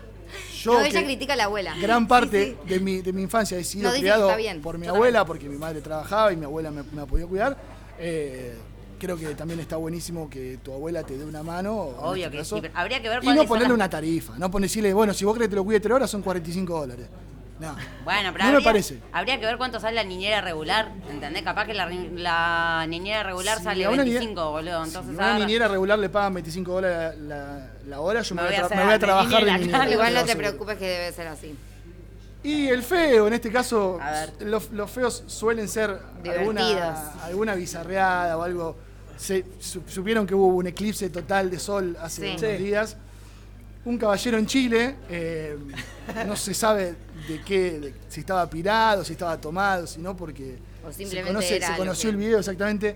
Yo 0.64 0.74
No, 0.74 0.82
ella 0.86 1.04
critica 1.04 1.34
a 1.34 1.36
la 1.36 1.44
abuela. 1.46 1.76
gran 1.82 2.08
parte 2.08 2.46
Sí, 2.46 2.58
sí. 2.64 2.70
De, 2.74 2.80
mi, 2.80 3.02
de 3.02 3.14
mi 3.14 3.22
infancia 3.24 3.58
he 3.58 3.64
sido 3.64 3.90
No, 3.92 3.98
criado 3.98 4.32
por 4.62 4.78
mi 4.78 4.86
yo 4.88 4.94
abuela, 4.96 5.26
porque 5.26 5.48
mi 5.50 5.58
madre 5.58 5.82
trabajaba 5.82 6.32
y 6.34 6.38
mi 6.38 6.46
abuela 6.46 6.72
me, 6.72 6.84
me 6.84 7.02
ha 7.02 7.06
podido 7.06 7.28
cuidar. 7.28 7.58
Eh, 8.00 8.54
creo 9.00 9.18
que 9.18 9.34
también 9.36 9.60
está 9.60 9.78
buenísimo 9.78 10.30
que 10.30 10.60
tu 10.64 10.72
abuela 10.74 11.04
te 11.04 11.18
dé 11.18 11.26
una 11.26 11.42
mano. 11.44 11.74
Obvio 11.76 12.26
este 12.28 12.38
que 12.38 12.46
sí, 12.46 12.62
habría 12.74 13.02
que 13.02 13.10
ver 13.10 13.24
Y 13.24 13.28
no 13.28 13.46
ponerle 13.46 13.70
las- 13.70 13.76
una 13.76 13.90
tarifa, 13.90 14.38
no 14.38 14.50
poner- 14.52 14.70
decirle, 14.70 14.94
bueno, 14.94 15.14
si 15.14 15.26
vos 15.26 15.34
crees 15.36 15.48
que 15.48 15.52
te 15.52 15.56
lo 15.56 15.64
cuide 15.64 15.80
tres 15.80 15.96
horas 15.96 16.10
son 16.10 16.22
45 16.22 16.80
dólares. 16.82 17.08
No. 17.62 17.76
Bueno, 18.04 18.32
pero 18.34 18.44
No 18.46 18.50
me 18.52 18.56
habría, 18.58 18.64
parece. 18.64 19.00
habría 19.14 19.40
que 19.40 19.46
ver 19.46 19.58
cuánto 19.58 19.80
sale 19.80 19.96
la 19.96 20.04
niñera 20.04 20.42
regular, 20.42 20.92
¿entendés? 21.10 21.44
Capaz 21.44 21.66
que 21.68 21.74
la, 21.76 22.86
niñera 22.88 23.24
regular 23.24 23.60
Si 23.60 23.64
sale 23.64 23.86
a 23.86 23.90
una 23.92 24.04
25, 24.04 24.28
niñera- 24.34 24.50
boludo. 24.50 24.84
Si 24.84 24.88
Entonces, 24.90 25.20
a 25.20 25.22
una 25.36 25.40
niñera 25.40 25.68
regular 25.68 26.00
le 26.00 26.10
pagan 26.10 26.34
25 26.34 26.72
dólares 26.72 27.20
la, 27.20 27.36
la- 27.38 27.68
la 27.88 28.00
hora, 28.02 28.22
yo 28.24 28.34
me, 28.36 28.42
Me 28.42 28.48
voy, 28.48 28.56
voy 28.58 28.64
a, 28.64 28.66
a 28.66 28.70
tra- 28.70 28.72
hacer 28.72 28.78
me 28.78 28.84
voy 28.84 28.90
a 28.90 28.94
de 28.94 29.00
trabajar 29.00 29.30
de 29.30 29.38
niñera, 29.40 29.58
niñera. 29.60 29.78
claro. 29.78 29.92
Igual 29.92 30.14
no 30.16 30.24
te 30.26 30.36
preocupes 30.36 30.78
que 30.78 30.88
debe 30.88 31.12
ser 31.14 31.28
así. 31.28 31.56
Y 32.44 32.68
el 32.70 32.82
feo, 32.82 33.28
en 33.28 33.34
este 33.34 33.52
caso, 33.52 34.00
los, 34.40 34.72
los 34.72 34.90
feos 34.90 35.24
suelen 35.28 35.68
ser 35.70 35.92
alguna, 36.26 36.68
Divertidos. 36.68 37.00
alguna 37.24 37.54
bizarreada 37.54 38.36
o 38.38 38.42
algo. 38.42 38.76
Se, 39.18 39.46
su- 39.60 39.84
supieron 39.88 40.26
que 40.26 40.34
hubo 40.34 40.48
un 40.48 40.66
eclipse 40.66 41.12
total 41.12 41.52
de 41.52 41.60
sol 41.60 41.96
hace 42.02 42.22
Sí. 42.24 42.28
unos 42.30 42.42
Sí. 42.42 42.64
días. 42.64 42.98
Un 43.84 43.98
caballero 43.98 44.38
en 44.38 44.46
Chile, 44.46 44.96
eh, 45.10 45.58
no 46.28 46.36
se 46.36 46.54
sabe 46.54 46.94
de 47.28 47.42
qué, 47.44 47.80
de- 47.80 47.94
si 48.08 48.20
estaba 48.20 48.48
pirado, 48.50 49.04
si 49.04 49.14
estaba 49.14 49.40
tomado, 49.42 49.88
sino 49.88 50.16
porque 50.16 50.58
O 50.88 50.92
se, 50.92 51.04
conoce- 51.34 51.60
conoció 51.78 52.10
que- 52.10 52.16
el 52.16 52.18
video 52.18 52.40
exactamente. 52.40 52.96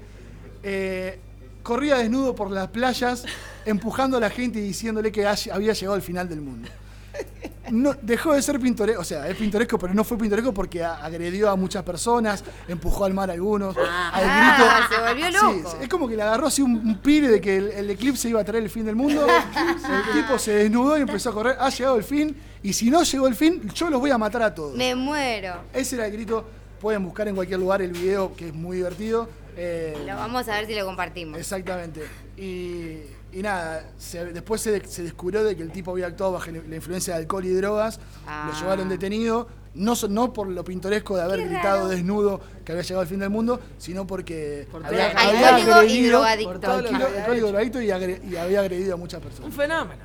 Eh, 0.62 1.20
corría 1.64 1.98
desnudo 1.98 2.36
por 2.36 2.52
las 2.52 2.68
playas, 2.68 3.24
empujando 3.66 4.18
a 4.18 4.20
la 4.20 4.30
gente 4.30 4.60
y 4.60 4.62
diciéndole 4.62 5.12
que 5.12 5.26
ha- 5.26 5.36
había 5.52 5.74
llegado 5.74 5.96
el 5.96 6.02
final 6.04 6.30
del 6.30 6.42
mundo. 6.42 6.70
No, 7.72 7.94
dejó 8.02 8.34
de 8.34 8.42
ser 8.42 8.60
pintoresco, 8.60 9.02
o 9.02 9.04
sea, 9.04 9.28
es 9.28 9.36
pintoresco, 9.36 9.78
pero 9.80 9.94
no 9.94 10.04
fue 10.04 10.18
pintoresco 10.18 10.54
porque 10.54 10.84
agredió 10.84 11.50
a 11.50 11.56
muchas 11.56 11.84
personas, 11.84 12.44
empujó 12.68 13.06
al 13.06 13.14
mar 13.14 13.30
a 13.30 13.34
algunos, 13.34 13.76
Ah. 13.78 14.12
al 14.14 14.24
Ah, 14.26 14.88
se 14.90 15.02
volvió 15.02 15.26
Sí, 15.28 15.62
loco. 15.64 15.78
es 15.82 15.90
como 15.90 16.08
que 16.08 16.16
le 16.16 16.22
agarró 16.22 16.48
así 16.48 16.62
un, 16.62 16.76
un 16.76 16.98
pire 17.00 17.28
de 17.28 17.42
que 17.42 17.58
el, 17.58 17.72
el 17.72 17.90
eclipse 17.90 18.30
iba 18.30 18.42
a 18.42 18.44
traer 18.44 18.64
el 18.64 18.70
fin 18.70 18.86
del 18.86 18.96
mundo. 18.96 19.26
el 20.16 20.22
tipo 20.22 20.38
se 20.38 20.52
desnudó 20.54 20.98
y 20.98 21.02
empezó 21.02 21.30
a 21.30 21.34
correr. 21.34 21.58
Ha 21.60 21.70
llegado 21.70 21.98
el 21.98 22.04
fin, 22.04 22.36
y 22.62 22.74
si 22.74 22.90
no 22.90 23.04
llegó 23.04 23.28
el 23.28 23.36
fin, 23.36 23.62
yo 23.74 23.90
los 23.90 24.00
voy 24.00 24.12
a 24.12 24.18
matar 24.18 24.44
a 24.44 24.54
todos. 24.54 24.76
Me 24.76 24.94
muero. 24.96 25.56
Ese 25.74 25.96
era 25.96 26.06
el 26.08 26.12
grito. 26.14 26.46
Pueden 26.80 27.04
buscar 27.04 27.28
en 27.28 27.36
cualquier 27.36 27.60
lugar 27.60 27.82
el 27.82 27.92
video, 27.94 28.36
que 28.36 28.50
es 28.50 28.54
muy 28.54 28.78
divertido. 28.78 29.28
Eh, 29.58 29.98
Lo 30.06 30.16
vamos 30.16 30.48
a 30.50 30.56
ver 30.56 30.68
si 30.68 30.76
lo 30.76 30.86
compartimos. 30.86 31.40
Exactamente. 31.40 32.02
Y, 32.38 33.00
y 33.36 33.42
nada, 33.44 33.86
se- 33.98 34.26
después 34.26 34.62
se, 34.62 34.84
se 34.88 35.04
descubrió 35.04 35.44
de 35.44 35.56
que 35.56 35.62
el 35.62 35.72
tipo 35.72 35.92
había 35.92 36.08
actuado 36.08 36.32
bajo 36.34 36.50
la 36.50 36.76
influencia 36.76 37.14
de 37.16 37.20
alcohol 37.20 37.46
y 37.46 37.50
drogas. 37.54 38.00
Ah. 38.26 38.50
Lo 38.52 38.60
llevaron 38.60 38.90
detenido. 38.90 39.48
No, 39.76 39.94
no 40.10 40.32
por 40.32 40.48
lo 40.48 40.64
pintoresco 40.64 41.18
de 41.18 41.24
haber 41.24 41.40
Qué 41.42 41.50
gritado 41.50 41.76
raro. 41.80 41.88
desnudo 41.90 42.40
que 42.64 42.72
había 42.72 42.82
llegado 42.84 43.02
el 43.02 43.08
fin 43.10 43.20
del 43.20 43.30
mundo, 43.30 43.60
sino 43.78 44.08
porque 44.08 44.66
Por 44.72 44.86
había, 44.86 45.08
había 45.12 45.50
Alcohólico 45.50 45.70
y 45.70 45.74
agredido- 45.74 46.10
drogadicto. 46.20 46.52
por 46.54 46.60
todo 46.62 46.78
lo 46.78 46.82
que 46.84 46.96
alquilo- 46.96 47.06
había 47.08 47.18
alcohólico 47.20 47.34
y 47.34 47.38
hecho. 47.38 47.48
drogadicto 47.48 47.82
y, 47.82 47.90
agre- 47.92 48.22
y 48.26 48.36
había 48.38 48.60
agredido 48.62 48.94
a 48.94 48.98
muchas 48.98 49.20
Un 49.22 49.28
personas. 49.28 49.54
fenómeno. 49.54 50.02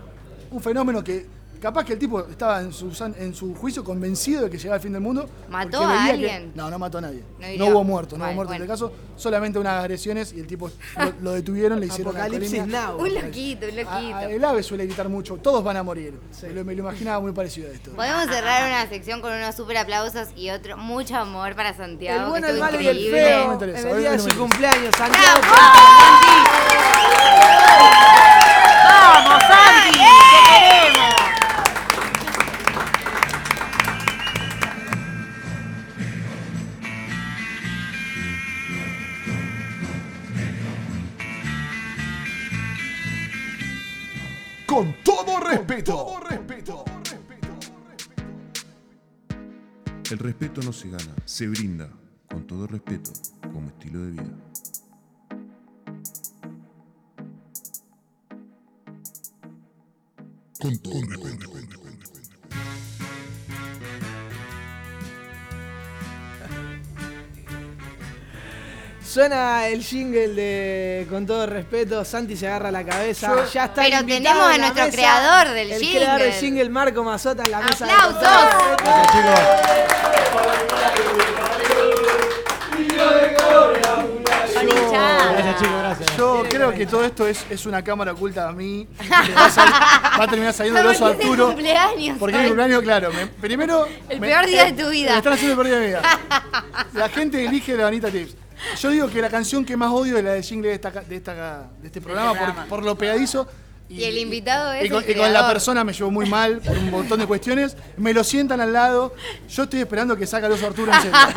Un 0.51 0.61
fenómeno 0.61 1.05
que 1.05 1.27
capaz 1.61 1.85
que 1.85 1.93
el 1.93 1.99
tipo 1.99 2.21
estaba 2.21 2.61
en 2.61 2.73
su, 2.73 2.93
san- 2.95 3.15
en 3.19 3.35
su 3.35 3.55
juicio 3.55 3.85
convencido 3.85 4.43
de 4.45 4.51
que 4.51 4.57
llegaba 4.59 4.77
el 4.77 4.83
fin 4.83 4.93
del 4.93 5.03
mundo. 5.03 5.29
¿Mató 5.49 5.79
porque 5.79 5.85
a 5.85 5.89
veía 5.89 6.05
que- 6.05 6.11
alguien? 6.13 6.53
no, 6.55 6.71
no 6.71 6.79
mató 6.79 6.99
a 6.99 7.01
nadie. 7.03 7.23
No 7.39 7.47
No, 7.47 7.53
hirió. 7.53 7.67
hubo 7.67 7.85
muertos, 7.85 8.19
no 8.19 8.25
Vale, 8.25 8.33
hubo 8.33 8.37
muertos 8.37 8.57
en 8.57 8.61
bueno. 8.63 8.75
este 8.75 8.85
caso. 8.87 8.93
Solamente 9.17 9.59
unas 9.59 9.81
agresiones 9.81 10.33
y 10.33 10.41
el 10.41 10.47
tipo 10.47 10.71
lo, 10.97 11.13
lo 11.21 11.33
detuvieron, 11.33 11.79
le 11.79 11.87
hicieron 11.87 12.17
Apocalipsis 12.17 12.61
alcoholemia. 12.61 12.87
Now. 12.89 12.99
Un 13.01 13.15
loquito, 13.15 13.67
un 13.67 13.79
A- 13.79 13.83
a- 13.93 14.01
loquito. 14.01 14.19
el 14.31 14.45
ave 14.45 14.63
suele 14.63 14.87
gritar 14.87 15.09
mucho, 15.09 15.37
todos 15.37 15.63
van 15.63 15.77
a 15.77 15.83
morir. 15.83 16.15
Me, 16.43 16.49
lo, 16.51 16.65
me 16.65 16.75
lo 16.75 16.81
imaginaba 16.81 17.21
muy 17.21 17.33
parecido 17.33 17.69
a 17.71 17.73
esto. 17.75 17.91
Podemos 17.93 18.25
cerrar 18.27 18.67
una 18.67 18.89
sección 18.89 19.21
con 19.21 19.33
unos 19.33 19.55
super 19.55 19.77
aplausos 19.77 20.29
y 20.37 20.49
otro 20.51 20.77
mucho 20.79 21.17
amor 21.17 21.55
para 21.55 21.75
Santiago. 21.77 22.25
El 22.25 22.31
bueno, 22.31 22.47
que 22.47 22.53
el 22.53 22.57
estuvo 22.59 22.71
malo 22.73 22.81
y 22.83 22.87
el 22.89 22.97
increíble. 22.97 23.21
feo. 23.21 23.39
No 23.41 23.45
me 23.45 23.45
En 23.47 23.53
interesa, 23.53 23.81
el 23.91 23.95
hoy 23.95 24.01
día 24.01 24.11
de 24.13 24.17
no 24.17 24.23
me 24.25 24.31
su 24.31 24.37
interesa. 24.37 24.41
cumpleaños, 24.41 24.95
Santiago. 24.97 25.41
¡Vamos, 28.89 29.43
Santi! 29.43 30.00
Con 44.71 44.95
todo 45.03 45.41
respeto. 45.41 46.21
respeto. 46.29 46.85
El 50.13 50.19
respeto 50.19 50.63
no 50.63 50.73
se 50.73 50.89
gana, 50.89 51.13
se 51.25 51.49
brinda, 51.49 51.91
con 52.29 52.47
todo 52.47 52.69
respeto, 52.69 53.11
como 53.53 53.67
estilo 53.67 54.01
de 54.05 54.11
vida. 54.13 54.39
Con 60.61 60.79
todo 60.79 61.01
respeto. 61.03 61.80
Suena 69.11 69.67
el 69.67 69.83
jingle 69.83 70.29
de 70.29 71.07
Con 71.11 71.27
todo 71.27 71.45
respeto, 71.47 72.05
Santi 72.05 72.37
se 72.37 72.47
agarra 72.47 72.71
la 72.71 72.85
cabeza. 72.85 73.27
Yo- 73.35 73.51
ya 73.53 73.65
está 73.65 73.85
el 73.85 73.91
Pero 73.93 74.07
tenemos 74.07 74.43
a 74.47 74.51
la 74.53 74.59
nuestro 74.59 74.85
mesa, 74.85 74.97
creador 74.97 75.49
del 75.55 75.71
el 75.73 75.81
jingle. 75.81 75.99
creador 76.01 76.23
del 76.23 76.33
jingle, 76.35 76.69
Marco 76.69 77.03
Mazota, 77.03 77.43
en 77.43 77.51
la 77.51 77.61
mesa. 77.61 77.87
¡Aplausos! 77.87 78.55
Con 78.55 78.77
todo 78.77 79.03
respeto. 79.03 80.41
Con 84.55 84.69
hinchada. 84.69 85.33
Gracias, 85.33 85.57
chicos, 85.59 85.79
gracias. 85.81 86.17
Yo 86.17 86.43
creo 86.49 86.73
que 86.73 86.87
todo 86.87 87.05
esto 87.05 87.27
es, 87.27 87.45
es 87.51 87.67
una 87.67 87.83
cámara 87.83 88.13
oculta 88.13 88.49
a 88.49 88.53
mí. 88.53 88.87
va, 89.11 89.47
a 89.47 90.19
va 90.19 90.25
a 90.25 90.29
terminar 90.29 90.53
saliendo 90.53 90.81
el 90.81 90.87
oso 90.87 91.09
es 91.09 91.15
el 91.17 91.21
Arturo. 91.23 91.47
cumpleaños. 91.49 92.17
Porque 92.19 92.37
es 92.37 92.43
mi 92.43 92.49
cumpleaños, 92.49 92.83
claro. 92.83 93.13
me- 93.13 93.27
primero. 93.27 93.87
El 94.09 94.21
me- 94.21 94.29
peor 94.29 94.47
día 94.47 94.69
eh, 94.69 94.73
de 94.73 94.83
tu 94.85 94.91
vida. 94.91 95.13
Me 95.13 95.19
están 95.19 95.33
haciendo 95.35 95.61
el 95.63 95.67
peor 95.67 95.67
día 95.67 95.77
de 95.77 95.81
mi 95.81 95.87
vida. 95.89 96.21
La 96.95 97.09
gente 97.09 97.45
elige 97.45 97.75
la 97.77 97.85
Vanita 97.85 98.11
Tips. 98.11 98.35
Yo 98.79 98.91
digo 98.91 99.09
que 99.09 99.21
la 99.23 99.29
canción 99.31 99.65
que 99.65 99.77
más 99.77 99.91
odio 99.91 100.17
es 100.19 100.25
la 100.25 100.33
de 100.33 100.43
jingle 100.43 100.69
de, 100.69 100.75
esta, 100.75 100.91
de, 100.91 101.17
esta, 101.17 101.69
de 101.81 101.87
este 101.87 102.01
programa, 102.01 102.31
por- 102.31 102.39
programa. 102.39 102.67
Por, 102.67 102.85
lo 102.85 102.97
pegadizo. 102.97 103.47
Y 103.91 104.05
el 104.05 104.19
invitado 104.19 104.73
es 104.73 104.87
y 104.87 104.89
con, 104.89 105.03
el 105.03 105.11
y 105.11 105.15
con 105.15 105.33
la 105.33 105.49
persona 105.49 105.83
me 105.83 105.93
llevó 105.93 106.13
muy 106.13 106.25
mal 106.27 106.61
por 106.61 106.79
un 106.79 106.91
montón 106.93 107.19
de 107.19 107.27
cuestiones. 107.27 107.77
Me 107.97 108.15
lo 108.15 108.23
sientan 108.23 108.61
al 108.61 108.73
lado. 108.73 109.13
Yo 109.49 109.65
estoy 109.65 109.81
esperando 109.81 110.17
que 110.17 110.29
saque 110.29 110.47
el 110.47 110.53
oso 110.53 110.67
Arturo 110.69 110.93
en 110.95 111.01
serio. 111.03 111.17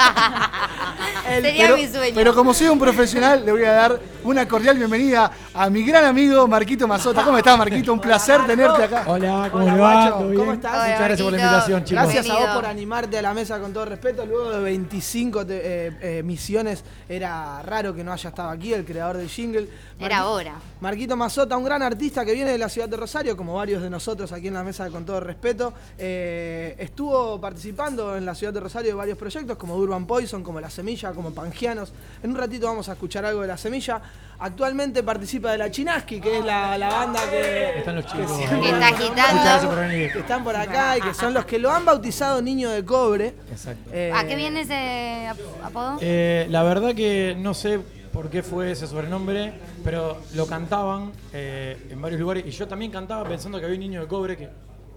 Sería 1.27 1.63
pero, 1.65 1.77
mi 1.77 1.87
sueño. 1.87 2.13
pero 2.15 2.35
como 2.35 2.53
soy 2.53 2.67
un 2.67 2.77
profesional, 2.77 3.43
le 3.45 3.51
voy 3.51 3.63
a 3.63 3.71
dar 3.71 3.99
una 4.23 4.47
cordial 4.47 4.77
bienvenida 4.77 5.31
a 5.53 5.69
mi 5.69 5.83
gran 5.83 6.05
amigo 6.05 6.47
Marquito 6.47 6.87
Mazota. 6.87 7.23
¿Cómo 7.23 7.37
estás, 7.39 7.57
Marquito? 7.57 7.91
Un 7.91 7.99
placer 7.99 8.45
tenerte 8.45 8.83
acá. 8.83 9.03
Hola, 9.07 9.49
¿cómo 9.51 9.63
Hola, 9.63 9.75
va? 9.75 9.93
guacho, 9.93 10.15
¿Todo 10.17 10.27
bien? 10.29 10.39
¿cómo 10.39 10.53
estás? 10.53 10.73
Hola, 10.73 10.83
Muchas 10.83 10.99
gracias 10.99 11.21
por 11.23 11.31
la 11.33 11.39
invitación, 11.41 11.83
chicos. 11.85 12.03
Gracias 12.03 12.29
a 12.29 12.39
vos 12.39 12.49
por 12.55 12.65
animarte 12.65 13.17
a 13.17 13.21
la 13.23 13.33
mesa 13.33 13.59
con 13.59 13.73
todo 13.73 13.85
respeto. 13.85 14.25
Luego 14.25 14.51
de 14.51 14.59
25 14.59 15.45
te- 15.45 15.61
eh, 15.87 15.91
eh, 16.01 16.23
misiones, 16.23 16.83
era 17.09 17.61
raro 17.63 17.95
que 17.95 18.03
no 18.03 18.13
haya 18.13 18.29
estado 18.29 18.49
aquí, 18.49 18.73
el 18.73 18.85
creador 18.85 19.17
del 19.17 19.29
jingle. 19.29 19.67
Era 19.99 20.19
Marqui- 20.19 20.25
hora. 20.27 20.53
Marquito 20.81 21.15
Mazota, 21.15 21.57
un 21.57 21.63
gran 21.63 21.81
artista 21.81 22.23
que 22.25 22.33
viene 22.33 22.42
de 22.51 22.57
la 22.57 22.69
ciudad 22.69 22.89
de 22.89 22.97
Rosario, 22.97 23.35
como 23.37 23.55
varios 23.55 23.81
de 23.81 23.89
nosotros 23.89 24.31
aquí 24.31 24.47
en 24.49 24.53
la 24.55 24.63
mesa 24.63 24.89
con 24.89 25.05
todo 25.05 25.19
respeto. 25.19 25.73
Eh, 25.97 26.75
estuvo 26.77 27.39
participando 27.39 28.15
en 28.17 28.25
la 28.25 28.35
ciudad 28.35 28.53
de 28.53 28.59
Rosario 28.59 28.89
de 28.89 28.95
varios 28.95 29.17
proyectos, 29.17 29.57
como 29.57 29.75
Urban 29.75 30.05
Poison, 30.05 30.43
como 30.43 30.59
La 30.59 30.69
Semilla, 30.69 31.11
como 31.13 31.31
Pangianos. 31.33 31.93
En 32.21 32.31
un 32.31 32.37
ratito 32.37 32.67
vamos 32.67 32.89
a 32.89 32.93
escuchar 32.93 33.25
algo 33.25 33.41
de 33.41 33.47
La 33.47 33.57
Semilla. 33.57 34.01
Actualmente 34.39 35.03
participa 35.03 35.51
de 35.53 35.57
la 35.59 35.71
Chinaski, 35.71 36.19
que 36.19 36.39
es 36.39 36.43
la, 36.45 36.77
la 36.77 36.89
banda 36.89 37.21
que, 37.29 37.79
Están 37.79 37.95
los 37.95 38.05
chicos. 38.07 38.31
Que 38.37 38.69
está 38.69 38.87
agitando. 38.87 39.79
Que 39.79 40.19
están 40.19 40.43
por 40.43 40.55
acá 40.55 40.97
y 40.97 41.01
que 41.01 41.13
son 41.13 41.33
los 41.33 41.45
que 41.45 41.59
lo 41.59 41.71
han 41.71 41.85
bautizado 41.85 42.41
Niño 42.41 42.69
de 42.69 42.83
Cobre. 42.83 43.35
Exacto. 43.49 43.89
Eh, 43.93 44.11
¿A 44.13 44.25
qué 44.25 44.35
viene 44.35 44.61
ese 44.61 45.27
ap- 45.27 45.37
apodo? 45.63 45.97
Eh, 46.01 46.47
la 46.49 46.63
verdad 46.63 46.93
que 46.93 47.35
no 47.37 47.53
sé 47.53 47.79
por 48.13 48.29
qué 48.29 48.43
fue 48.43 48.71
ese 48.71 48.85
sobrenombre, 48.87 49.53
pero 49.83 50.21
lo 50.35 50.45
cantaban 50.45 51.11
eh, 51.33 51.87
en 51.89 51.99
varios 52.01 52.21
lugares 52.21 52.43
y 52.45 52.51
yo 52.51 52.67
también 52.67 52.91
cantaba 52.91 53.27
pensando 53.27 53.59
que 53.59 53.65
había 53.65 53.75
un 53.75 53.81
niño 53.81 54.01
de 54.01 54.07
cobre 54.07 54.37
que 54.37 54.49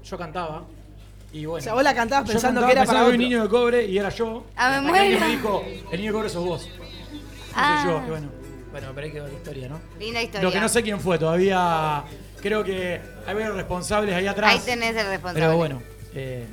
yo 0.05 0.19
cantaba. 0.19 0.64
Y 1.33 1.45
bueno, 1.47 1.61
O 1.61 1.64
sea, 1.64 1.75
vos 1.75 1.83
la 1.83 1.95
cantabas 1.95 2.27
yo 2.29 2.35
pensando 2.35 2.61
cantaba 2.61 2.67
que 2.69 2.73
era 2.73 2.83
pensando 2.83 2.99
para 2.99 3.11
que 3.11 3.14
había 3.14 3.25
un 3.27 3.31
niño 3.31 3.43
de 3.43 3.49
cobre 3.49 3.87
y 3.87 3.99
era 3.99 4.09
yo. 4.11 4.45
Ah, 4.55 4.81
me 4.81 4.89
muero. 4.89 5.21
me 5.21 5.27
dijo, 5.29 5.64
el 5.91 5.99
niño 5.99 6.12
de 6.12 6.17
cobre 6.17 6.29
sos 6.29 6.45
vos. 6.45 6.69
No 6.79 6.85
Ah. 7.55 7.81
soy 7.83 7.91
yo. 7.93 8.03
Y 8.07 8.11
bueno, 8.11 8.29
bueno, 8.71 8.89
pero 8.95 9.07
ahí 9.07 9.12
quedó 9.12 9.27
la 9.27 9.33
historia, 9.33 9.69
¿no? 9.71 9.81
Linda 9.99 10.23
historia. 10.23 10.43
Lo 10.47 10.53
que 10.53 10.61
no 10.61 10.69
sé 10.69 10.83
quién 10.83 11.01
fue, 11.01 11.19
todavía 11.19 12.05
creo 12.43 12.62
que 12.62 13.01
hay 13.27 13.35
varios 13.35 13.55
responsables 13.57 14.14
ahí 14.14 14.27
atrás. 14.27 14.53
Ahí 14.53 14.61
tenés 14.64 14.95
el 14.95 15.07
responsable. 15.07 15.41
Pero 15.41 15.57
bueno, 15.57 15.83
eh, 16.14 16.47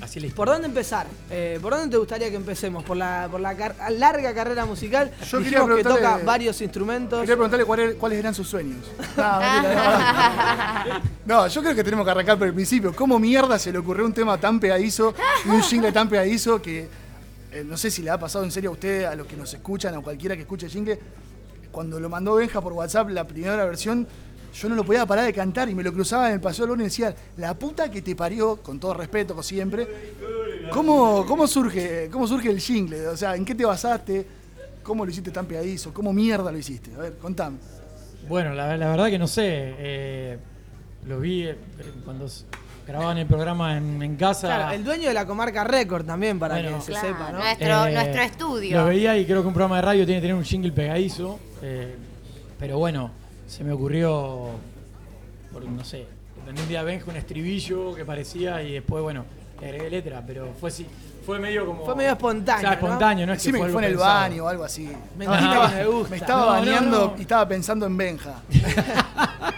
así 0.00 0.20
la 0.20 0.34
¿Por 0.34 0.48
dónde 0.48 0.66
empezar? 0.68 1.06
Eh, 1.30 1.58
¿Por 1.62 1.72
dónde 1.72 1.88
te 1.90 1.96
gustaría 1.96 2.28
que 2.30 2.36
empecemos? 2.36 2.84
¿Por 2.84 2.96
la, 2.96 3.28
por 3.30 3.40
la 3.40 3.56
car- 3.56 3.74
larga 3.90 4.34
carrera 4.34 4.64
musical? 4.66 5.10
Yo 5.28 5.38
Dijimos 5.38 5.76
que 5.76 5.82
toca 5.82 6.18
varios 6.24 6.60
instrumentos. 6.60 7.20
Quería 7.20 7.34
preguntarle 7.36 7.64
cuál 7.64 7.80
er- 7.80 7.96
cuáles 7.96 8.18
eran 8.18 8.34
sus 8.34 8.48
sueños. 8.48 8.78
No, 9.16 9.40
mentira, 9.40 10.84
no. 10.86 11.00
No, 11.42 11.46
yo 11.48 11.62
creo 11.62 11.74
que 11.74 11.84
tenemos 11.84 12.04
que 12.04 12.10
arrancar 12.10 12.38
por 12.38 12.46
el 12.46 12.54
principio. 12.54 12.94
¿Cómo 12.94 13.18
mierda 13.18 13.58
se 13.58 13.72
le 13.72 13.78
ocurrió 13.78 14.04
un 14.04 14.12
tema 14.12 14.38
tan 14.38 14.60
pegadizo 14.60 15.14
y 15.44 15.48
un 15.48 15.62
jingle 15.62 15.92
tan 15.92 16.08
pegadizo 16.08 16.60
que 16.60 16.88
eh, 17.52 17.64
no 17.64 17.76
sé 17.76 17.90
si 17.90 18.02
le 18.02 18.10
ha 18.10 18.18
pasado 18.18 18.44
en 18.44 18.50
serio 18.50 18.70
a 18.70 18.72
usted, 18.74 19.04
a 19.04 19.14
los 19.14 19.26
que 19.26 19.36
nos 19.36 19.52
escuchan, 19.54 19.94
a 19.94 20.00
cualquiera 20.00 20.34
que 20.34 20.42
escuche 20.42 20.66
el 20.66 20.72
jingle? 20.72 20.98
Cuando 21.70 21.98
lo 21.98 22.08
mandó 22.08 22.34
Benja 22.36 22.60
por 22.60 22.72
WhatsApp, 22.72 23.08
la 23.10 23.26
primera 23.26 23.64
versión, 23.64 24.06
yo 24.54 24.68
no 24.68 24.74
lo 24.76 24.84
podía 24.84 25.04
parar 25.04 25.24
de 25.24 25.32
cantar 25.32 25.68
y 25.68 25.74
me 25.74 25.82
lo 25.82 25.92
cruzaba 25.92 26.28
en 26.28 26.34
el 26.34 26.40
paseo 26.40 26.66
Luna 26.66 26.82
y 26.82 26.86
decía, 26.86 27.14
la 27.36 27.54
puta 27.54 27.90
que 27.90 28.00
te 28.02 28.14
parió, 28.14 28.56
con 28.56 28.78
todo 28.80 28.94
respeto, 28.94 29.34
como 29.34 29.42
siempre. 29.42 29.86
¿Cómo, 30.70 31.24
cómo, 31.26 31.46
surge, 31.46 32.08
¿Cómo 32.10 32.26
surge 32.26 32.48
el 32.50 32.60
jingle? 32.60 33.08
O 33.08 33.16
sea, 33.16 33.36
¿en 33.36 33.44
qué 33.44 33.54
te 33.54 33.64
basaste? 33.64 34.26
¿Cómo 34.82 35.04
lo 35.04 35.10
hiciste 35.10 35.30
tan 35.30 35.46
pegadizo? 35.46 35.92
¿Cómo 35.92 36.12
mierda 36.12 36.50
lo 36.52 36.58
hiciste? 36.58 36.94
A 36.94 36.98
ver, 36.98 37.16
contame. 37.18 37.58
Bueno, 38.28 38.54
la, 38.54 38.76
la 38.76 38.88
verdad 38.90 39.08
que 39.08 39.18
no 39.18 39.26
sé. 39.26 39.42
eh, 39.46 40.38
lo 41.06 41.20
vi 41.20 41.44
eh, 41.46 41.56
cuando 42.04 42.26
grababan 42.86 43.18
el 43.18 43.26
programa 43.26 43.76
en, 43.76 44.02
en 44.02 44.16
casa. 44.16 44.46
Claro, 44.46 44.74
el 44.74 44.84
dueño 44.84 45.08
de 45.08 45.14
la 45.14 45.26
comarca 45.26 45.64
Record 45.64 46.04
también, 46.06 46.38
para 46.38 46.54
Bueno. 46.54 46.76
que 46.78 46.82
se 46.84 46.92
Claro, 46.92 47.08
sepa, 47.08 47.32
¿no? 47.32 47.38
nuestro, 47.38 47.86
Eh, 47.86 47.92
nuestro 47.92 48.22
estudio. 48.22 48.78
Lo 48.78 48.86
veía 48.86 49.16
y 49.18 49.24
creo 49.26 49.42
que 49.42 49.48
un 49.48 49.54
programa 49.54 49.76
de 49.76 49.82
radio 49.82 50.06
tiene 50.06 50.20
que 50.20 50.22
tener 50.28 50.36
un 50.36 50.44
jingle 50.44 50.72
pegadizo. 50.72 51.38
eh, 51.62 51.94
pero 52.58 52.78
bueno, 52.78 53.10
se 53.54 53.62
me 53.62 53.72
ocurrió, 53.72 54.50
por, 55.52 55.64
no 55.64 55.84
sé, 55.84 56.06
en 56.48 56.58
un 56.58 56.68
día 56.68 56.82
Benja 56.82 57.08
un 57.08 57.16
estribillo 57.16 57.94
que 57.94 58.04
parecía 58.04 58.60
y 58.62 58.72
después, 58.72 59.00
bueno, 59.02 59.24
le 59.60 59.66
agregué 59.68 59.90
letra, 59.90 60.22
pero 60.26 60.48
fue 60.60 60.70
así, 60.70 60.84
fue 61.24 61.38
medio 61.38 61.64
como... 61.64 61.84
Fue 61.84 61.94
medio 61.94 62.10
espontáneo, 62.10 62.58
O 62.58 62.60
sea, 62.62 62.72
espontáneo, 62.72 63.26
no 63.28 63.32
es 63.32 63.42
que 63.44 63.50
fue 63.50 63.68
fue 63.70 63.80
en 63.82 63.84
el 63.84 63.92
pensado. 63.92 64.14
baño 64.14 64.44
o 64.44 64.48
algo 64.48 64.64
así. 64.64 64.90
Me 65.16 65.24
gusta. 65.86 66.10
Me 66.10 66.16
estaba 66.16 66.40
No, 66.46 66.46
bañando 66.66 67.06
no. 67.12 67.14
y 67.16 67.20
estaba 67.20 67.46
pensando 67.48 67.86
en 67.86 67.96
Benja. 67.96 68.34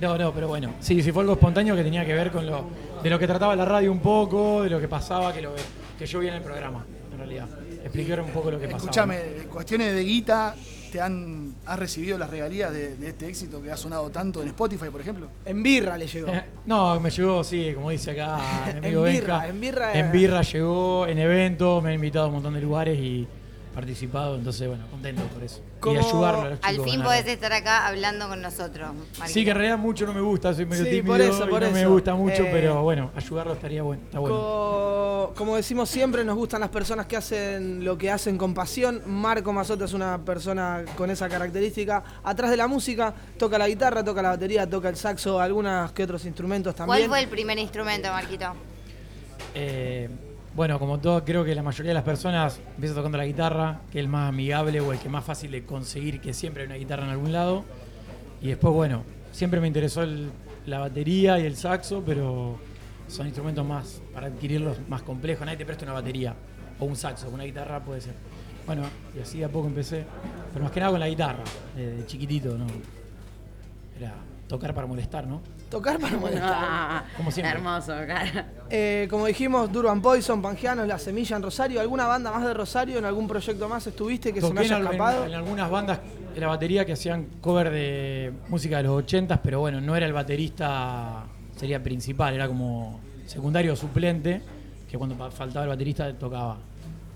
No, 0.00 0.16
no, 0.16 0.32
pero 0.32 0.48
bueno, 0.48 0.72
sí, 0.80 1.02
sí 1.02 1.12
fue 1.12 1.20
algo 1.22 1.34
espontáneo 1.34 1.76
que 1.76 1.82
tenía 1.84 2.06
que 2.06 2.14
ver 2.14 2.30
con 2.30 2.46
lo 2.46 2.64
de 3.02 3.10
lo 3.10 3.18
que 3.18 3.26
trataba 3.26 3.54
la 3.54 3.66
radio 3.66 3.92
un 3.92 4.00
poco, 4.00 4.62
de 4.62 4.70
lo 4.70 4.80
que 4.80 4.88
pasaba, 4.88 5.30
que 5.30 5.42
lo 5.42 5.52
que 5.98 6.06
yo 6.06 6.20
vi 6.20 6.28
en 6.28 6.34
el 6.36 6.40
programa, 6.42 6.86
en 7.12 7.18
realidad. 7.18 7.46
Explicar 7.84 8.22
un 8.22 8.30
poco 8.30 8.50
lo 8.50 8.58
que 8.58 8.64
pasaba. 8.66 8.78
Escúchame, 8.78 9.18
cuestiones 9.52 9.92
de 9.94 10.02
guita, 10.02 10.54
¿te 10.90 11.00
han 11.00 11.54
has 11.66 11.78
recibido 11.78 12.18
las 12.18 12.30
regalías 12.30 12.72
de, 12.72 12.96
de 12.96 13.08
este 13.08 13.28
éxito 13.28 13.62
que 13.62 13.70
ha 13.70 13.76
sonado 13.76 14.10
tanto 14.10 14.42
en 14.42 14.48
Spotify, 14.48 14.86
por 14.90 15.00
ejemplo? 15.00 15.28
En 15.44 15.62
birra 15.62 15.96
le 15.96 16.06
llegó. 16.06 16.28
No, 16.66 17.00
me 17.00 17.10
llegó, 17.10 17.42
sí, 17.42 17.72
como 17.74 17.90
dice 17.90 18.10
acá 18.12 18.38
mi 18.72 18.78
amigo 18.86 19.06
En 19.06 19.12
birra, 19.14 19.34
Benja. 19.38 19.48
en 19.48 19.60
birra. 19.60 19.92
En 19.98 20.12
birra 20.12 20.42
llegó, 20.42 21.06
en 21.06 21.18
eventos, 21.18 21.82
me 21.82 21.88
han 21.90 21.94
invitado 21.96 22.26
a 22.26 22.28
un 22.28 22.34
montón 22.34 22.54
de 22.54 22.60
lugares 22.60 22.98
y 22.98 23.26
participado, 23.74 24.36
entonces 24.36 24.66
bueno, 24.68 24.84
contento 24.90 25.22
por 25.28 25.42
eso. 25.42 25.60
Y 25.86 25.96
ayudarlo 25.96 26.42
a 26.42 26.48
los 26.50 26.58
Al 26.62 26.72
chicos 26.74 26.90
fin 26.90 27.00
a 27.00 27.04
podés 27.04 27.26
estar 27.26 27.52
acá 27.52 27.86
hablando 27.86 28.28
con 28.28 28.42
nosotros. 28.42 28.90
Marquito. 28.92 29.26
Sí, 29.28 29.44
que 29.44 29.50
en 29.50 29.56
realidad 29.56 29.78
mucho 29.78 30.06
no 30.06 30.12
me 30.12 30.20
gusta, 30.20 30.52
soy 30.52 30.66
medio 30.66 30.84
Sí, 30.84 30.90
tímido 30.90 31.06
por 31.14 31.20
eso, 31.20 31.46
y 31.46 31.50
por 31.50 31.62
no 31.62 31.70
me 31.70 31.80
eso. 31.80 31.90
gusta 31.90 32.14
mucho, 32.14 32.42
Eh, 32.42 32.48
pero 32.52 32.82
bueno, 32.82 33.10
ayudarlo 33.16 33.52
estaría 33.54 33.82
bueno. 33.82 34.02
Está 34.04 34.18
bueno. 34.18 34.36
Co- 34.36 35.32
Como 35.36 35.56
decimos 35.56 35.88
siempre, 35.88 36.24
nos 36.24 36.36
gustan 36.36 36.60
las 36.60 36.70
personas 36.70 37.06
que 37.06 37.16
hacen 37.16 37.84
lo 37.84 37.96
que 37.96 38.10
hacen 38.10 38.36
con 38.36 38.52
pasión. 38.52 39.02
Marco 39.06 39.52
Mazota 39.52 39.84
es 39.84 39.92
una 39.92 40.18
persona 40.24 40.84
con 40.96 41.08
esa 41.10 41.28
característica. 41.28 42.02
Atrás 42.24 42.50
de 42.50 42.56
la 42.56 42.66
música, 42.66 43.14
toca 43.38 43.56
la 43.58 43.68
guitarra, 43.68 44.02
toca 44.04 44.20
la 44.22 44.30
batería, 44.30 44.68
toca 44.68 44.88
el 44.88 44.96
saxo, 44.96 45.40
algunos 45.40 45.92
que 45.92 46.02
otros 46.04 46.24
instrumentos 46.24 46.74
¿Cuál 46.74 46.88
también. 46.88 47.08
fue 47.08 47.20
el 47.20 47.28
primer 47.28 47.58
instrumento, 47.58 48.08
Marquito? 48.10 48.46
Eh, 49.54 50.08
bueno, 50.54 50.78
como 50.78 50.98
todo, 50.98 51.24
creo 51.24 51.44
que 51.44 51.54
la 51.54 51.62
mayoría 51.62 51.90
de 51.90 51.94
las 51.94 52.02
personas 52.02 52.60
empieza 52.74 52.94
tocando 52.94 53.16
la 53.16 53.26
guitarra, 53.26 53.82
que 53.92 53.98
es 53.98 54.04
el 54.04 54.10
más 54.10 54.28
amigable 54.28 54.80
o 54.80 54.92
el 54.92 54.98
que 54.98 55.08
más 55.08 55.24
fácil 55.24 55.52
de 55.52 55.64
conseguir, 55.64 56.20
que 56.20 56.34
siempre 56.34 56.62
hay 56.62 56.66
una 56.66 56.76
guitarra 56.76 57.04
en 57.04 57.10
algún 57.10 57.32
lado. 57.32 57.64
Y 58.42 58.48
después, 58.48 58.74
bueno, 58.74 59.04
siempre 59.32 59.60
me 59.60 59.68
interesó 59.68 60.04
la 60.66 60.78
batería 60.80 61.38
y 61.38 61.46
el 61.46 61.56
saxo, 61.56 62.02
pero 62.04 62.58
son 63.06 63.26
instrumentos 63.26 63.64
más, 63.64 64.02
para 64.12 64.26
adquirirlos, 64.26 64.78
más 64.88 65.02
complejos. 65.02 65.44
Nadie 65.44 65.58
te 65.58 65.64
presta 65.64 65.84
una 65.84 65.94
batería 65.94 66.34
o 66.80 66.84
un 66.84 66.96
saxo, 66.96 67.28
una 67.30 67.44
guitarra 67.44 67.80
puede 67.80 68.00
ser. 68.00 68.14
Bueno, 68.66 68.82
y 69.16 69.20
así 69.20 69.38
de 69.38 69.44
a 69.44 69.48
poco 69.48 69.68
empecé, 69.68 70.04
pero 70.52 70.64
más 70.64 70.72
que 70.72 70.80
nada 70.80 70.92
con 70.92 71.00
la 71.00 71.08
guitarra, 71.08 71.44
de 71.76 72.04
chiquitito, 72.06 72.58
¿no? 72.58 72.66
Era 73.98 74.14
tocar 74.48 74.74
para 74.74 74.86
molestar, 74.86 75.26
¿no? 75.26 75.40
Tocar 75.70 75.98
para 76.00 76.16
molestar. 76.18 76.52
Ah, 76.52 77.04
Como 77.16 77.30
siempre. 77.30 77.54
Hermoso, 77.54 77.92
cara. 78.06 78.46
Eh, 78.68 79.06
como 79.08 79.26
dijimos, 79.26 79.70
Durban 79.72 80.02
Poison, 80.02 80.42
Pangeanos, 80.42 80.86
La 80.88 80.98
Semilla 80.98 81.36
en 81.36 81.42
Rosario. 81.42 81.80
¿Alguna 81.80 82.06
banda 82.06 82.30
más 82.32 82.44
de 82.44 82.52
Rosario? 82.54 82.98
¿En 82.98 83.04
algún 83.04 83.28
proyecto 83.28 83.68
más 83.68 83.86
estuviste 83.86 84.32
que 84.32 84.40
se 84.40 84.48
me 84.48 84.54
Toqué 84.54 84.66
en, 84.66 84.72
haya 84.72 84.76
en- 84.78 84.84
escapado? 84.86 85.26
en 85.26 85.34
algunas 85.34 85.70
bandas 85.70 86.00
de 86.34 86.40
la 86.40 86.48
batería 86.48 86.84
que 86.84 86.92
hacían 86.94 87.26
cover 87.40 87.70
de 87.70 88.32
música 88.48 88.76
de 88.78 88.84
los 88.84 88.92
80 88.92 89.42
pero 89.42 89.58
bueno, 89.60 89.80
no 89.80 89.96
era 89.96 90.06
el 90.06 90.12
baterista, 90.12 91.24
sería 91.56 91.82
principal, 91.82 92.34
era 92.34 92.46
como 92.46 93.00
secundario 93.26 93.74
suplente, 93.76 94.40
que 94.88 94.96
cuando 94.98 95.16
faltaba 95.30 95.64
el 95.64 95.68
baterista 95.70 96.12
tocaba. 96.18 96.58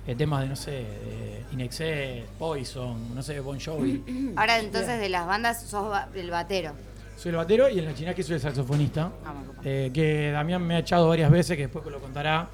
Eh, 0.06 0.14
temas 0.14 0.42
de, 0.42 0.48
no 0.48 0.56
sé, 0.56 0.70
de 0.70 1.44
Inexcess, 1.52 2.24
Poison, 2.38 3.14
no 3.14 3.22
sé, 3.22 3.40
Bon 3.40 3.58
Jovi. 3.58 4.32
Ahora 4.36 4.58
entonces 4.58 5.00
de 5.00 5.08
las 5.08 5.26
bandas 5.26 5.62
sos 5.62 5.96
el 6.14 6.30
batero. 6.30 6.72
Soy 7.16 7.30
el 7.30 7.36
batero 7.36 7.68
y 7.68 7.78
en 7.78 7.84
la 7.86 7.94
Chinaki 7.94 8.22
soy 8.22 8.34
el 8.36 8.40
saxofonista. 8.40 9.10
Ah. 9.24 9.34
Eh, 9.64 9.90
que 9.94 10.30
Damián 10.30 10.62
me 10.62 10.76
ha 10.76 10.78
echado 10.80 11.08
varias 11.08 11.30
veces, 11.30 11.56
que 11.56 11.62
después 11.62 11.84
lo 11.86 11.98
contará, 12.00 12.48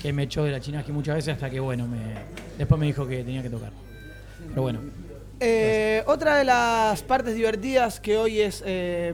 que 0.00 0.12
me 0.12 0.22
echó 0.24 0.42
de 0.44 0.52
la 0.52 0.60
Chinaski 0.60 0.90
muchas 0.92 1.16
veces 1.16 1.34
hasta 1.34 1.50
que, 1.50 1.60
bueno, 1.60 1.86
me, 1.86 1.98
después 2.56 2.80
me 2.80 2.86
dijo 2.86 3.06
que 3.06 3.22
tenía 3.24 3.42
que 3.42 3.50
tocar. 3.50 3.72
Pero 4.48 4.62
bueno, 4.62 4.80
Eh, 5.38 6.02
otra 6.06 6.38
de 6.38 6.44
las 6.44 7.02
partes 7.02 7.34
divertidas 7.34 8.00
que 8.00 8.16
hoy 8.16 8.40
es 8.40 8.62
eh, 8.64 9.12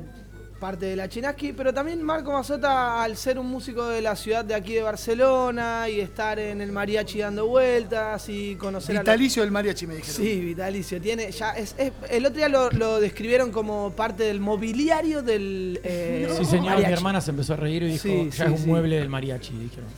parte 0.63 0.87
de 0.87 0.95
la 0.95 1.09
Chinaski, 1.09 1.53
pero 1.53 1.75
también 1.75 2.01
Marco 2.05 2.31
Mazota, 2.33 3.03
al 3.03 3.17
ser 3.17 3.37
un 3.37 3.49
músico 3.49 3.85
de 3.89 4.01
la 4.01 4.15
ciudad 4.15 4.45
de 4.45 4.55
aquí 4.55 4.75
de 4.75 4.83
Barcelona 4.83 5.89
y 5.89 5.99
estar 6.01 6.39
en 6.39 6.61
el 6.61 6.71
mariachi 6.71 7.19
dando 7.19 7.49
vueltas 7.49 8.29
y 8.29 8.55
conocer 8.55 8.93
a 8.93 8.99
la- 8.99 9.01
Vitalicio 9.03 9.43
del 9.43 9.51
mariachi, 9.51 9.89
me 9.89 9.97
dijeron. 9.97 10.15
Sí, 10.17 10.39
vitalicio. 10.41 11.01
Tiene, 11.01 11.33
ya 11.33 11.51
es, 11.55 11.75
es- 11.79 11.93
el 12.09 12.25
otro 12.27 12.37
día 12.37 12.49
lo, 12.49 12.71
lo 12.71 13.01
describieron 13.01 13.51
como 13.51 13.91
parte 13.91 14.23
del 14.23 14.39
mobiliario 14.39 15.21
del 15.23 15.81
eh, 15.83 16.29
sí 16.39 16.45
señor, 16.45 16.79
mi 16.79 16.85
hermana 16.85 17.21
se 17.21 17.33
empezó 17.33 17.55
a 17.55 17.57
reír 17.57 17.83
y 17.83 17.87
dijo, 17.87 18.03
Sí, 18.05 18.31
ya 18.31 18.33
sí, 18.33 18.43
es 18.45 18.49
un 18.51 18.59
sí. 18.59 18.67
mueble 18.69 18.97
del 19.01 19.09
mariachi, 19.09 19.53
dijeron. 19.59 19.91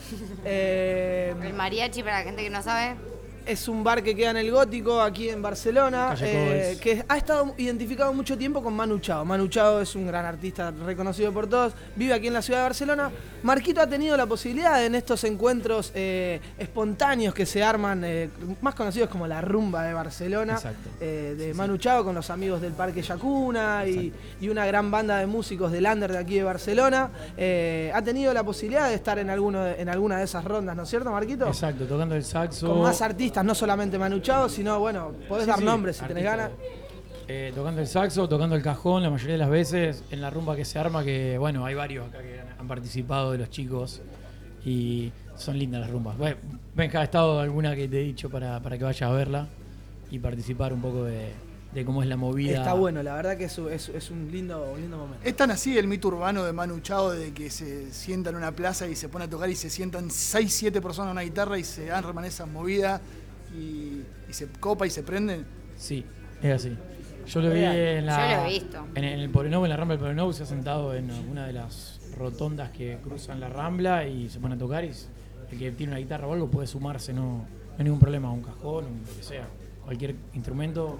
Eh, 0.45 1.35
El 1.43 1.53
mariachi, 1.53 2.01
para 2.01 2.17
la 2.19 2.23
gente 2.23 2.41
que 2.41 2.49
no 2.49 2.63
sabe, 2.63 2.95
es 3.45 3.67
un 3.67 3.83
bar 3.83 4.03
que 4.03 4.15
queda 4.15 4.31
en 4.31 4.37
el 4.37 4.51
Gótico, 4.51 5.01
aquí 5.01 5.29
en 5.29 5.41
Barcelona, 5.41 6.15
eh, 6.21 6.77
que 6.81 7.03
ha 7.07 7.17
estado 7.17 7.53
identificado 7.57 8.13
mucho 8.13 8.37
tiempo 8.37 8.61
con 8.61 8.73
Manu 8.73 8.99
Chao. 8.99 9.25
Manu 9.25 9.47
Chao 9.47 9.79
es 9.79 9.95
un 9.95 10.07
gran 10.07 10.25
artista 10.25 10.71
reconocido 10.71 11.31
por 11.31 11.47
todos, 11.47 11.73
vive 11.95 12.13
aquí 12.13 12.27
en 12.27 12.33
la 12.33 12.41
ciudad 12.41 12.59
de 12.59 12.63
Barcelona. 12.63 13.11
Marquito 13.43 13.81
ha 13.81 13.87
tenido 13.87 14.17
la 14.17 14.25
posibilidad 14.25 14.83
en 14.83 14.95
estos 14.95 15.23
encuentros 15.23 15.91
eh, 15.93 16.39
espontáneos 16.57 17.33
que 17.33 17.45
se 17.45 17.63
arman, 17.63 18.03
eh, 18.03 18.29
más 18.61 18.75
conocidos 18.75 19.09
como 19.09 19.27
la 19.27 19.41
rumba 19.41 19.83
de 19.83 19.93
Barcelona, 19.93 20.59
de 20.99 21.53
Manu 21.55 21.77
Chao 21.77 22.03
con 22.03 22.15
los 22.15 22.29
amigos 22.29 22.61
del 22.61 22.73
Parque 22.73 23.01
Yacuna 23.01 23.85
y, 23.85 24.11
y 24.41 24.49
una 24.49 24.65
gran 24.65 24.89
banda 24.89 25.17
de 25.17 25.25
músicos 25.25 25.71
del 25.71 25.85
under 25.85 26.11
de 26.11 26.17
aquí 26.17 26.35
de 26.35 26.43
Barcelona. 26.43 27.09
Ha 27.93 28.01
tenido 28.01 28.33
la 28.33 28.43
posibilidad 28.43 28.89
de 28.89 28.95
estar 28.95 29.19
en, 29.19 29.29
alguno 29.29 29.65
en 29.67 29.89
alguna 29.89 30.17
de 30.17 30.25
esas 30.25 30.43
rondas, 30.43 30.75
¿no 30.75 30.83
es 30.83 30.89
cierto, 30.89 31.11
Marquito? 31.11 31.47
Exacto, 31.47 31.85
tocando 31.85 32.15
el 32.15 32.23
saxo. 32.23 32.67
Con 32.67 32.81
más 32.81 33.01
artistas, 33.01 33.34
no 33.43 33.55
solamente 33.55 33.97
Manu 33.97 34.19
Chao, 34.19 34.47
sino, 34.49 34.79
bueno, 34.79 35.11
podés 35.27 35.45
Sí, 35.45 35.49
dar 35.51 35.59
sí, 35.59 35.65
nombres 35.65 35.97
si 35.97 36.05
tenés 36.05 36.25
artistas. 36.25 36.51
ganas. 36.57 36.85
Eh, 37.27 37.51
tocando 37.55 37.81
el 37.81 37.87
saxo, 37.87 38.29
tocando 38.29 38.55
el 38.55 38.61
cajón, 38.61 39.01
la 39.01 39.09
mayoría 39.09 39.33
de 39.33 39.39
las 39.39 39.49
veces 39.49 40.03
en 40.11 40.21
la 40.21 40.29
rumba 40.29 40.55
que 40.55 40.63
se 40.63 40.77
arma, 40.77 41.03
que 41.03 41.37
bueno, 41.39 41.65
hay 41.65 41.73
varios 41.73 42.07
acá 42.07 42.21
que 42.21 42.39
han, 42.39 42.47
han 42.59 42.67
participado 42.67 43.31
de 43.31 43.39
los 43.39 43.49
chicos 43.49 44.01
y 44.63 45.11
son 45.35 45.57
lindas 45.57 45.81
las 45.81 45.89
rumbas. 45.89 46.17
Bueno, 46.17 46.37
Benja, 46.75 47.01
ha 47.01 47.03
estado 47.03 47.39
alguna 47.39 47.75
que 47.75 47.87
te 47.87 47.99
he 47.99 48.03
dicho 48.03 48.29
para, 48.29 48.59
para 48.61 48.77
que 48.77 48.83
vayas 48.83 49.01
a 49.09 49.11
verla 49.11 49.47
y 50.11 50.19
participar 50.19 50.71
un 50.71 50.81
poco 50.81 51.03
de, 51.03 51.31
de 51.73 51.83
cómo 51.85 52.03
es 52.03 52.07
la 52.07 52.15
movida. 52.15 52.59
Está 52.59 52.73
bueno, 52.73 53.01
la 53.01 53.15
verdad 53.15 53.35
que 53.37 53.45
es, 53.45 53.57
es- 53.57 53.89
es 53.89 54.11
un 54.11 54.29
lindo, 54.31 54.63
un 54.73 54.81
lindo 54.81 54.97
momento. 54.97 55.25
Es 55.27 55.35
tan 55.35 55.49
así 55.49 55.75
el 55.79 55.87
mito 55.87 56.09
urbano 56.09 56.43
de 56.43 56.53
Manu 56.53 56.79
Chao 56.81 57.09
de 57.11 57.33
que 57.33 57.49
se 57.49 57.91
sienta 57.91 58.29
en 58.29 58.35
una 58.35 58.51
plaza 58.51 58.87
y 58.87 58.95
se 58.95 59.09
pone 59.09 59.25
a 59.25 59.29
tocar 59.29 59.49
y 59.49 59.55
se 59.55 59.71
sientan 59.71 60.11
6, 60.11 60.53
7 60.53 60.79
personas 60.79 61.07
en 61.09 61.13
una 61.13 61.21
guitarra 61.23 61.57
y 61.57 61.63
se 61.63 61.91
arman 61.91 62.25
esa 62.25 62.45
movida 62.45 63.01
y, 63.55 64.05
y 64.29 64.33
se 64.33 64.47
copa 64.47 64.85
y 64.85 64.89
se 64.89 65.03
prenden. 65.03 65.45
Sí, 65.77 66.05
es 66.41 66.51
así. 66.53 66.77
Yo 67.27 67.41
lo 67.41 67.49
vi 67.51 67.63
en 67.63 68.05
la. 68.05 68.29
Yo 68.31 68.37
lo 68.41 68.47
he 68.47 68.53
visto. 68.53 68.85
En, 68.95 69.03
el 69.03 69.31
la 69.69 69.77
Rambla 69.77 69.95
del 69.95 69.99
Poblenou, 69.99 70.31
se 70.33 70.43
ha 70.43 70.45
sentado 70.45 70.93
en 70.93 71.09
alguna 71.09 71.47
de 71.47 71.53
las 71.53 71.99
rotondas 72.17 72.69
que 72.71 72.97
cruzan 73.03 73.39
la 73.39 73.49
Rambla 73.49 74.07
y 74.07 74.29
se 74.29 74.39
pone 74.39 74.55
a 74.55 74.57
tocar. 74.57 74.83
Y 74.85 74.91
el 75.51 75.57
que 75.59 75.71
tiene 75.71 75.93
una 75.93 75.99
guitarra 75.99 76.27
o 76.27 76.33
algo 76.33 76.49
puede 76.49 76.67
sumarse, 76.67 77.13
no, 77.13 77.21
no 77.23 77.45
hay 77.77 77.83
ningún 77.83 77.99
problema. 77.99 78.31
Un 78.31 78.41
cajón, 78.43 78.85
un- 78.85 79.01
lo 79.07 79.15
que 79.17 79.23
sea, 79.23 79.47
cualquier 79.83 80.15
instrumento. 80.33 80.99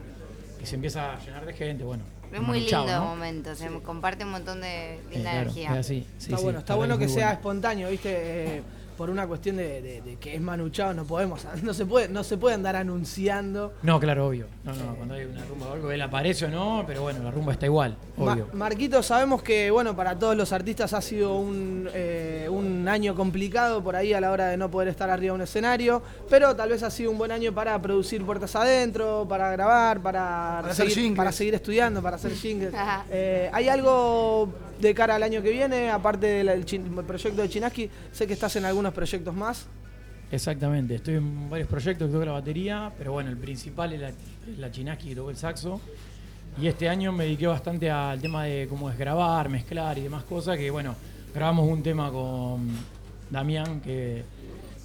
Y 0.62 0.66
se 0.66 0.76
empieza 0.76 1.14
a 1.14 1.20
llenar 1.20 1.46
de 1.46 1.54
gente, 1.54 1.84
bueno. 1.84 2.04
es 2.34 2.42
muy 2.42 2.62
lindo 2.62 2.88
¿no? 2.88 3.06
momento, 3.06 3.54
se 3.56 3.70
comparte 3.82 4.24
un 4.26 4.32
montón 4.32 4.62
de 4.62 4.96
Eh, 4.96 5.00
linda 5.12 5.30
claro, 5.32 5.42
energía. 5.42 5.72
es 5.74 5.78
así. 5.78 6.08
Sí, 6.18 6.26
está 6.26 6.38
sí, 6.38 6.44
bueno, 6.44 6.60
está 6.60 6.76
bueno 6.76 6.98
que 6.98 7.06
es 7.06 7.14
sea 7.14 7.26
bueno. 7.28 7.38
espontáneo, 7.40 7.90
¿viste? 7.92 8.58
Eh, 8.58 8.64
por 8.98 9.10
una 9.10 9.28
cuestión 9.28 9.58
de, 9.58 9.82
de- 9.82 10.02
de 10.02 10.16
que 10.18 10.36
es 10.36 10.42
Manu 10.42 10.70
Chao, 10.70 10.94
no 10.94 11.04
podemos, 11.06 11.46
no 11.64 11.74
se 11.74 11.86
puede, 11.86 12.08
no 12.10 12.24
se 12.24 12.38
puede 12.38 12.56
andar 12.56 12.76
anunciando. 12.76 13.74
No, 13.84 14.00
claro, 14.00 14.28
obvio. 14.28 14.48
No, 14.64 14.74
no, 14.74 14.96
cuando 14.96 15.14
hay 15.16 15.26
una 15.26 15.44
rumba 15.46 15.68
o 15.68 15.74
algo, 15.74 15.92
él 15.92 16.02
aparece 16.02 16.46
o 16.46 16.50
no, 16.50 16.84
pero 16.88 17.02
bueno, 17.04 17.24
la 17.24 17.32
rumba 17.32 17.54
está 17.54 17.66
igual, 17.66 17.98
Ma- 18.18 18.34
obvio. 18.34 18.48
Marquito, 18.54 19.02
sabemos 19.04 19.42
que 19.44 19.70
bueno 19.72 19.96
para 19.96 20.18
todos 20.18 20.36
los 20.36 20.52
artistas 20.54 20.94
ha 20.94 21.02
sido 21.02 21.36
un, 21.38 21.90
eh, 21.94 22.48
un 22.50 22.88
año 22.88 23.16
complicado 23.16 23.84
por 23.84 23.96
ahí 23.96 24.14
a 24.14 24.22
la 24.22 24.32
hora 24.32 24.48
de 24.48 24.58
no 24.58 24.70
poder 24.72 24.88
estar 24.90 25.10
arriba 25.10 25.34
de 25.34 25.36
un 25.36 25.42
escenario, 25.42 26.02
pero 26.30 26.56
tal 26.56 26.70
vez 26.70 26.84
ha 26.84 26.90
sido 26.92 27.12
un 27.12 27.18
buen 27.18 27.32
año 27.32 27.54
para 27.54 27.80
producir 27.82 28.24
puertas 28.26 28.56
adentro, 28.56 29.26
para 29.28 29.52
grabar, 29.52 30.00
para, 30.02 30.60
Para 30.62 30.74
seguir, 30.74 31.16
para 31.16 31.32
seguir 31.32 31.54
estudiando, 31.56 32.02
para 32.02 32.16
hacer 32.16 32.32
jingles. 32.36 32.74
Eh, 33.12 33.50
¿Hay 33.54 33.68
algo 33.70 34.50
de 34.80 34.94
cara 34.94 35.16
al 35.16 35.24
año 35.24 35.42
que 35.42 35.52
viene, 35.52 35.90
aparte 35.90 36.44
del 36.44 36.66
proyecto 37.06 37.42
de 37.42 37.50
Chinaski? 37.50 37.90
Sé 38.12 38.28
que 38.28 38.34
estás 38.34 38.56
en 38.56 38.66
algunos 38.86 38.94
proyectos 38.94 39.36
más. 39.36 39.68
Exactamente, 40.32 40.96
estoy 40.96 41.16
en 41.16 41.50
varios 41.50 41.68
proyectos 41.68 42.12
toco 42.12 42.26
la 42.26 42.34
batería, 42.34 42.92
pero 42.98 43.14
bueno, 43.14 43.30
el 43.30 43.38
principal 43.38 43.94
es 43.94 44.02
la, 44.02 44.12
la 44.58 44.72
Chinaski 44.72 45.10
que 45.10 45.16
tocó 45.16 45.30
el 45.30 45.38
saxo. 45.38 45.80
Y 46.62 46.68
este 46.68 46.88
año 46.88 47.12
me 47.12 47.26
dediqué 47.26 47.48
bastante 47.48 47.92
al 47.92 48.22
tema 48.22 48.46
de 48.46 48.68
cómo 48.68 48.90
es 48.90 48.98
grabar, 48.98 49.50
mezclar 49.50 49.98
y 49.98 50.02
demás 50.02 50.24
cosas, 50.24 50.58
que 50.58 50.72
bueno, 50.72 50.96
grabamos 51.34 51.68
un 51.68 51.84
tema 51.84 52.12
con 52.12 52.68
Damián 53.30 53.82
que 53.82 54.20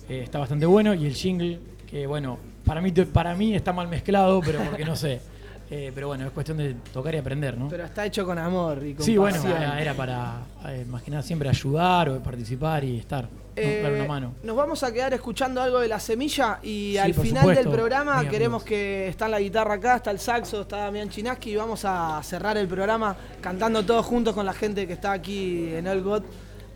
eh, 0.09 0.23
está 0.25 0.39
bastante 0.39 0.67
bueno 0.67 0.95
y 0.95 1.07
el 1.07 1.15
jingle, 1.15 1.59
que 1.89 2.07
bueno, 2.07 2.39
para 2.65 2.81
mí, 2.81 2.91
para 2.91 3.35
mí 3.35 3.55
está 3.55 3.73
mal 3.73 3.89
mezclado, 3.89 4.41
pero 4.41 4.61
porque 4.65 4.85
no 4.85 4.97
sé. 4.97 5.21
Eh, 5.73 5.93
pero 5.95 6.09
bueno, 6.09 6.27
es 6.27 6.33
cuestión 6.33 6.59
de 6.59 6.75
tocar 6.93 7.15
y 7.15 7.19
aprender, 7.19 7.57
¿no? 7.57 7.69
Pero 7.69 7.85
está 7.85 8.05
hecho 8.05 8.27
con 8.27 8.37
amor 8.37 8.85
y 8.85 8.93
con 8.93 9.07
Sí, 9.07 9.17
bueno, 9.17 9.41
era, 9.47 9.81
era 9.81 9.95
para, 9.95 10.43
eh, 10.67 10.85
más 10.91 11.01
que 11.01 11.13
nada, 11.13 11.23
siempre 11.23 11.49
ayudar 11.49 12.09
o 12.09 12.21
participar 12.21 12.83
y 12.83 12.99
estar. 12.99 13.29
Eh, 13.57 13.81
dar 13.83 13.93
una 13.93 14.05
mano. 14.05 14.35
Nos 14.43 14.57
vamos 14.57 14.83
a 14.83 14.93
quedar 14.93 15.13
escuchando 15.15 15.61
algo 15.61 15.81
de 15.81 15.89
la 15.89 15.99
semilla 16.01 16.59
y 16.63 16.93
Sí, 16.93 16.99
al 16.99 17.15
final 17.15 17.43
supuesto, 17.43 17.63
del 17.65 17.73
programa 17.73 18.21
queremos 18.29 18.63
amigos. 18.63 18.65
que 18.65 19.09
está 19.09 19.29
la 19.29 19.41
guitarra 19.41 19.75
acá, 19.75 19.97
está 19.97 20.11
el 20.11 20.19
saxo, 20.21 20.63
está 20.63 20.77
Damián 20.79 21.11
Chinaski 21.11 21.51
y 21.51 21.57
vamos 21.57 21.85
a 21.85 22.21
cerrar 22.23 22.57
el 22.57 22.69
programa 22.69 23.17
cantando 23.41 23.85
todos 23.85 24.07
juntos 24.07 24.35
con 24.35 24.47
la 24.47 24.53
gente 24.53 24.87
que 24.87 24.93
está 24.95 25.13
aquí 25.13 25.75
en 25.75 25.87
El 25.87 26.03
God 26.03 26.23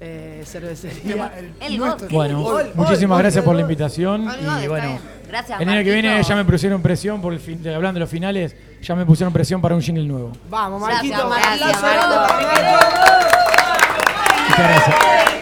eh, 0.01 0.43
cervecería. 0.45 1.33
El 1.61 1.79
God. 1.79 2.09
Bueno, 2.11 2.45
muchísimas 2.75 3.19
gracias 3.21 3.45
por 3.45 3.55
la 3.55 3.63
invitación 3.63 4.29
y 4.63 4.67
bueno. 4.69 4.99
Gracias, 5.29 5.61
el 5.61 5.69
año 5.69 5.83
que 5.85 5.93
viene 5.93 6.09
Marquito. 6.11 6.29
ya 6.29 6.37
me 6.37 6.45
pusieron 6.45 6.83
presión 6.83 7.21
por 7.23 7.33
el 7.33 7.41
fin, 7.41 7.61
de- 7.63 7.75
hablando 7.75 7.95
de 7.99 8.01
los 8.01 8.11
finales, 8.11 8.55
ya 8.83 8.95
me 8.95 9.05
pusieron 9.07 9.33
presión 9.33 9.61
para 9.61 9.75
un 9.75 9.81
jingle 9.81 10.05
nuevo. 10.05 10.33
Vamos, 10.51 10.83
Gracias, 10.87 11.25
Marquito, 11.25 11.29
gracias, 11.59 11.83
Marco. 11.83 12.09
para 12.15 12.43
Marco. 12.43 12.87
Muchas 14.49 14.59
gracias. 14.59 15.34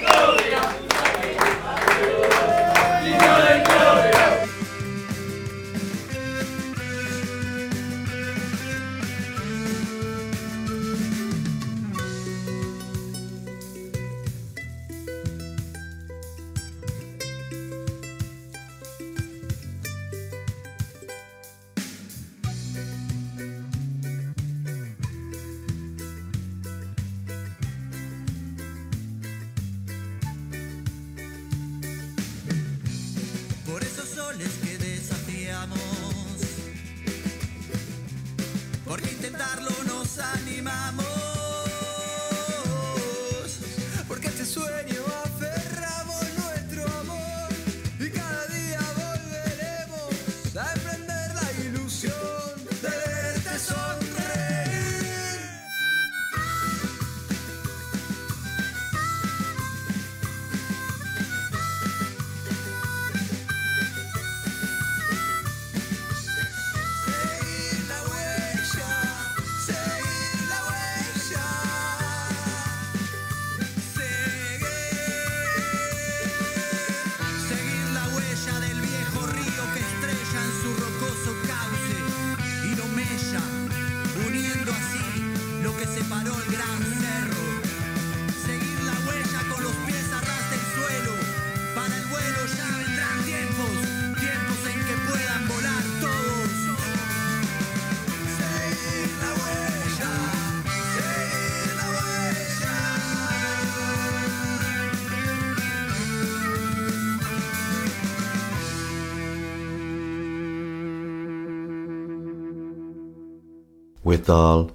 With 114.23 114.31
all 114.31 114.70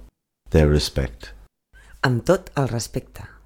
their 0.52 0.68
respect. 0.68 1.32
Amb 2.04 2.24
tot 2.28 2.52
el 2.60 2.68
respecte. 2.68 3.37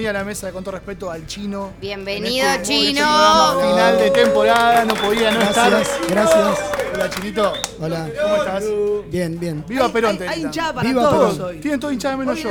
Bienvenida 0.00 0.10
a 0.18 0.22
la 0.22 0.24
mesa 0.26 0.50
con 0.50 0.64
todo 0.64 0.72
respeto 0.72 1.10
al 1.10 1.26
chino. 1.26 1.72
Bienvenido, 1.80 2.46
En 2.46 2.60
este- 2.62 2.74
este 2.74 2.86
chino. 2.92 3.00
programa 3.04 3.60
Final 3.70 3.98
de 3.98 4.10
temporada, 4.10 4.84
no 4.86 4.94
podía 4.94 5.30
no 5.30 5.38
Gracias, 5.40 5.56
estar. 5.90 6.10
gracias. 6.10 6.58
Hola, 6.94 7.10
chinito. 7.10 7.52
Hola. 7.80 8.10
¿Cómo 8.22 8.36
estás? 8.36 8.64
Bien, 9.10 9.38
bien. 9.38 9.64
Viva 9.68 9.84
Hay- 9.86 9.92
Perón, 9.92 10.18
hay- 10.22 10.28
hay 10.28 10.40
hinchada 10.42 10.72
para 10.74 10.88
Viva 10.88 11.02
todos 11.02 11.34
Perón. 11.34 11.48
hoy. 11.50 11.60
Tienen 11.60 11.80
todo 11.80 11.92
hinchada 11.92 12.16
menos 12.16 12.36
Hoy 12.36 12.42
yo. 12.42 12.50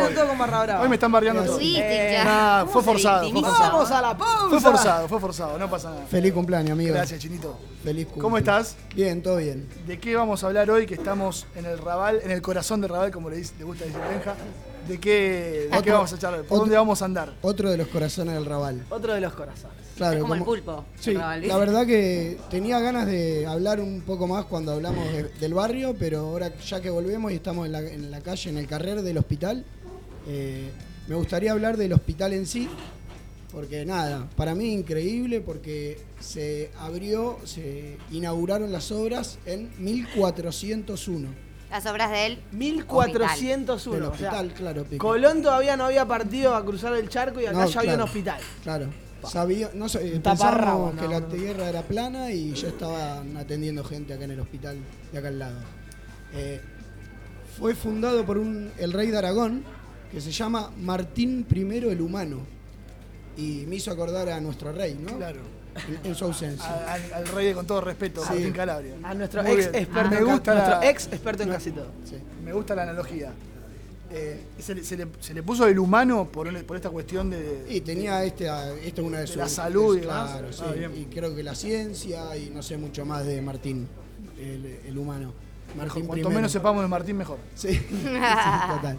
Hoy 0.81 0.89
me 0.89 0.95
están 0.95 1.11
barriando 1.11 1.43
todos. 1.43 1.57
Fuiste 1.57 2.09
ya. 2.13 2.23
Nah, 2.23 2.65
fue 2.67 2.83
forzado, 2.83 3.29
fue 3.31 3.41
forzado. 3.41 3.71
Vamos 3.71 3.91
a 3.91 4.01
la 4.01 4.17
pausa. 4.17 4.47
Fue 4.49 4.59
forzado, 4.59 5.07
fue 5.07 5.19
forzado, 5.19 5.57
no 5.57 5.69
pasa 5.69 5.89
nada. 5.89 6.05
Feliz 6.09 6.31
cumpleaños, 6.33 6.71
amigo. 6.73 6.93
Gracias, 6.93 7.19
chinito. 7.19 7.57
Feliz 7.83 8.05
cumpleaños. 8.05 8.21
¿Cómo 8.23 8.37
estás? 8.37 8.75
Bien, 8.95 9.23
todo 9.23 9.37
bien. 9.37 9.67
¿De 9.87 9.99
qué 9.99 10.15
vamos 10.15 10.43
a 10.43 10.47
hablar 10.47 10.69
hoy? 10.69 10.85
Que 10.85 10.93
estamos 10.93 11.47
en 11.55 11.65
el 11.65 11.79
Raval, 11.79 12.19
en 12.23 12.29
el 12.31 12.41
corazón 12.43 12.79
del 12.81 12.91
Raval, 12.91 13.11
como 13.11 13.29
le, 13.31 13.37
dice- 13.37 13.53
le 13.57 13.63
gusta 13.65 13.85
decir 13.85 13.99
Benja. 14.07 14.35
¿De 14.87 14.99
qué, 14.99 15.11
de 15.65 15.69
qué 15.71 15.77
Otro- 15.77 15.93
vamos 15.93 16.11
a 16.13 16.15
otro- 16.15 16.43
dónde 16.57 16.75
vamos 16.75 17.01
a 17.01 17.05
andar? 17.05 17.33
Otro 17.41 17.69
de 17.69 17.77
los 17.77 17.87
corazones 17.87 18.33
del 18.33 18.45
Raval. 18.45 18.85
Otro 18.89 19.13
de 19.13 19.21
los 19.21 19.33
corazones. 19.33 19.77
Claro, 19.97 20.15
Es 20.17 20.21
como 20.21 20.35
el 20.35 20.43
pulpo. 20.43 20.85
Sí, 20.99 21.11
el 21.11 21.17
Raval, 21.17 21.47
la 21.47 21.57
verdad 21.57 21.85
que 21.85 22.37
tenía 22.49 22.79
ganas 22.79 23.05
de 23.05 23.45
hablar 23.45 23.79
un 23.81 24.01
poco 24.01 24.27
más 24.27 24.45
cuando 24.45 24.71
hablamos 24.71 25.11
de- 25.11 25.23
del 25.23 25.53
barrio, 25.53 25.95
pero 25.99 26.19
ahora 26.21 26.55
ya 26.57 26.81
que 26.81 26.89
volvemos 26.89 27.31
y 27.31 27.35
estamos 27.35 27.65
en 27.65 27.71
la, 27.73 27.79
en 27.81 28.09
la 28.09 28.21
calle, 28.21 28.49
en 28.49 28.57
el 28.57 28.65
carrer 28.67 29.01
del 29.01 29.17
hospital, 29.17 29.65
eh, 30.27 30.69
me 31.07 31.15
gustaría 31.15 31.51
hablar 31.51 31.75
del 31.77 31.93
hospital 31.93 32.33
en 32.33 32.45
sí, 32.45 32.69
porque 33.51 33.83
nada, 33.85 34.27
para 34.35 34.53
mí 34.55 34.73
increíble 34.73 35.41
porque 35.41 35.99
se 36.19 36.71
abrió, 36.79 37.37
se 37.45 37.97
inauguraron 38.11 38.71
las 38.71 38.91
obras 38.91 39.37
en 39.45 39.69
1401. 39.79 41.48
Las 41.69 41.85
obras 41.85 42.11
de 42.11 42.25
él. 42.25 42.39
1401. 42.51 43.95
Del 43.95 44.03
o 44.03 44.15
sea, 44.15 44.27
hospital, 44.29 44.53
claro, 44.53 44.83
Pico. 44.85 45.07
Colón 45.07 45.41
todavía 45.41 45.77
no 45.77 45.85
había 45.85 46.05
partido 46.05 46.55
a 46.55 46.65
cruzar 46.65 46.93
el 46.95 47.09
charco 47.09 47.39
y 47.39 47.45
acá 47.45 47.59
No, 47.59 47.67
ya 47.67 47.79
había 47.79 47.95
un 47.95 48.01
hospital. 48.01 48.41
Claro. 48.63 48.87
Sabía, 49.23 49.69
no 49.73 49.89
sé, 49.89 50.13
Un 50.15 50.21
pensábamos 50.21 50.95
que 50.95 51.01
no, 51.01 51.11
la 51.11 51.19
no. 51.19 51.27
tierra 51.27 51.69
era 51.69 51.81
plana 51.81 52.31
y 52.31 52.53
ya 52.53 52.69
estaban 52.69 53.35
atendiendo 53.35 53.83
gente 53.83 54.13
acá 54.13 54.23
en 54.23 54.31
el 54.31 54.39
hospital 54.39 54.77
de 55.11 55.17
acá 55.17 55.27
al 55.27 55.39
lado. 55.39 55.57
Eh, 56.33 56.61
fue 57.57 57.75
fundado 57.75 58.25
por 58.25 58.37
un, 58.37 58.71
el 58.77 58.93
rey 58.93 59.07
de 59.07 59.17
Aragón 59.17 59.63
que 60.11 60.21
se 60.21 60.31
llama 60.31 60.71
Martín 60.79 61.45
I 61.53 61.77
el 61.89 62.01
Humano 62.01 62.39
y 63.37 63.65
me 63.67 63.75
hizo 63.75 63.91
acordar 63.91 64.29
a 64.29 64.39
nuestro 64.39 64.71
rey, 64.71 64.97
¿no? 64.99 65.17
Claro. 65.17 65.58
En, 65.87 65.99
en 66.09 66.15
su 66.15 66.25
ausencia. 66.25 66.65
A- 66.65 66.93
Al, 66.93 67.13
al 67.13 67.27
rey 67.27 67.47
de 67.47 67.53
con 67.53 67.65
todo 67.67 67.81
respeto, 67.81 68.21
Sí. 68.23 68.29
Martín 68.33 68.51
Calabria. 68.53 68.95
A 69.03 69.13
nuestro 69.13 69.43
Muy 69.43 69.51
ex 69.53 69.71
bien. 69.71 69.83
experto, 69.83 70.09
Me 70.09 70.17
en, 70.17 70.25
ca- 70.25 70.31
gusta 70.33 70.53
nuestro 70.53 70.79
la- 70.79 70.89
ex 70.89 71.05
experto 71.07 71.43
en 71.43 71.49
casi 71.49 71.71
todo. 71.71 71.87
Sí. 72.05 72.15
Me 72.43 72.53
gusta 72.53 72.75
la 72.75 72.83
analogía. 72.83 73.31
Eh, 74.11 74.41
se, 74.57 74.73
le, 74.73 74.83
se 74.83 74.97
le- 74.97 75.07
se 75.19 75.33
le 75.35 75.43
puso 75.43 75.67
el 75.67 75.77
humano 75.77 76.27
por, 76.31 76.47
un- 76.47 76.63
por 76.63 76.75
esta 76.75 76.89
cuestión 76.89 77.29
de. 77.29 77.65
Y 77.69 77.81
tenía 77.81 78.23
este, 78.23 78.49
ah, 78.49 78.73
esta 78.83 79.01
es 79.01 79.07
una 79.07 79.17
de, 79.17 79.21
de 79.23 79.27
sus. 79.27 79.35
la 79.37 79.47
salud 79.47 79.95
es-. 79.97 80.03
Claro, 80.03 80.51
sí. 80.51 80.63
Ah, 80.65 80.73
y 80.95 81.05
creo 81.05 81.35
que 81.35 81.43
la 81.43 81.53
ciencia 81.55 82.35
y 82.35 82.49
no 82.49 82.63
sé 82.63 82.77
mucho 82.77 83.05
más 83.05 83.25
de 83.25 83.39
Martín, 83.41 83.87
el, 84.39 84.79
el 84.87 84.97
humano. 84.97 85.31
Martín 85.77 86.07
Cuanto 86.07 86.31
menos 86.31 86.51
sepamos 86.51 86.81
de 86.81 86.87
Martín, 86.87 87.15
mejor. 87.17 87.37
Sí, 87.55 87.73
sí, 87.73 87.85
total. 88.07 88.97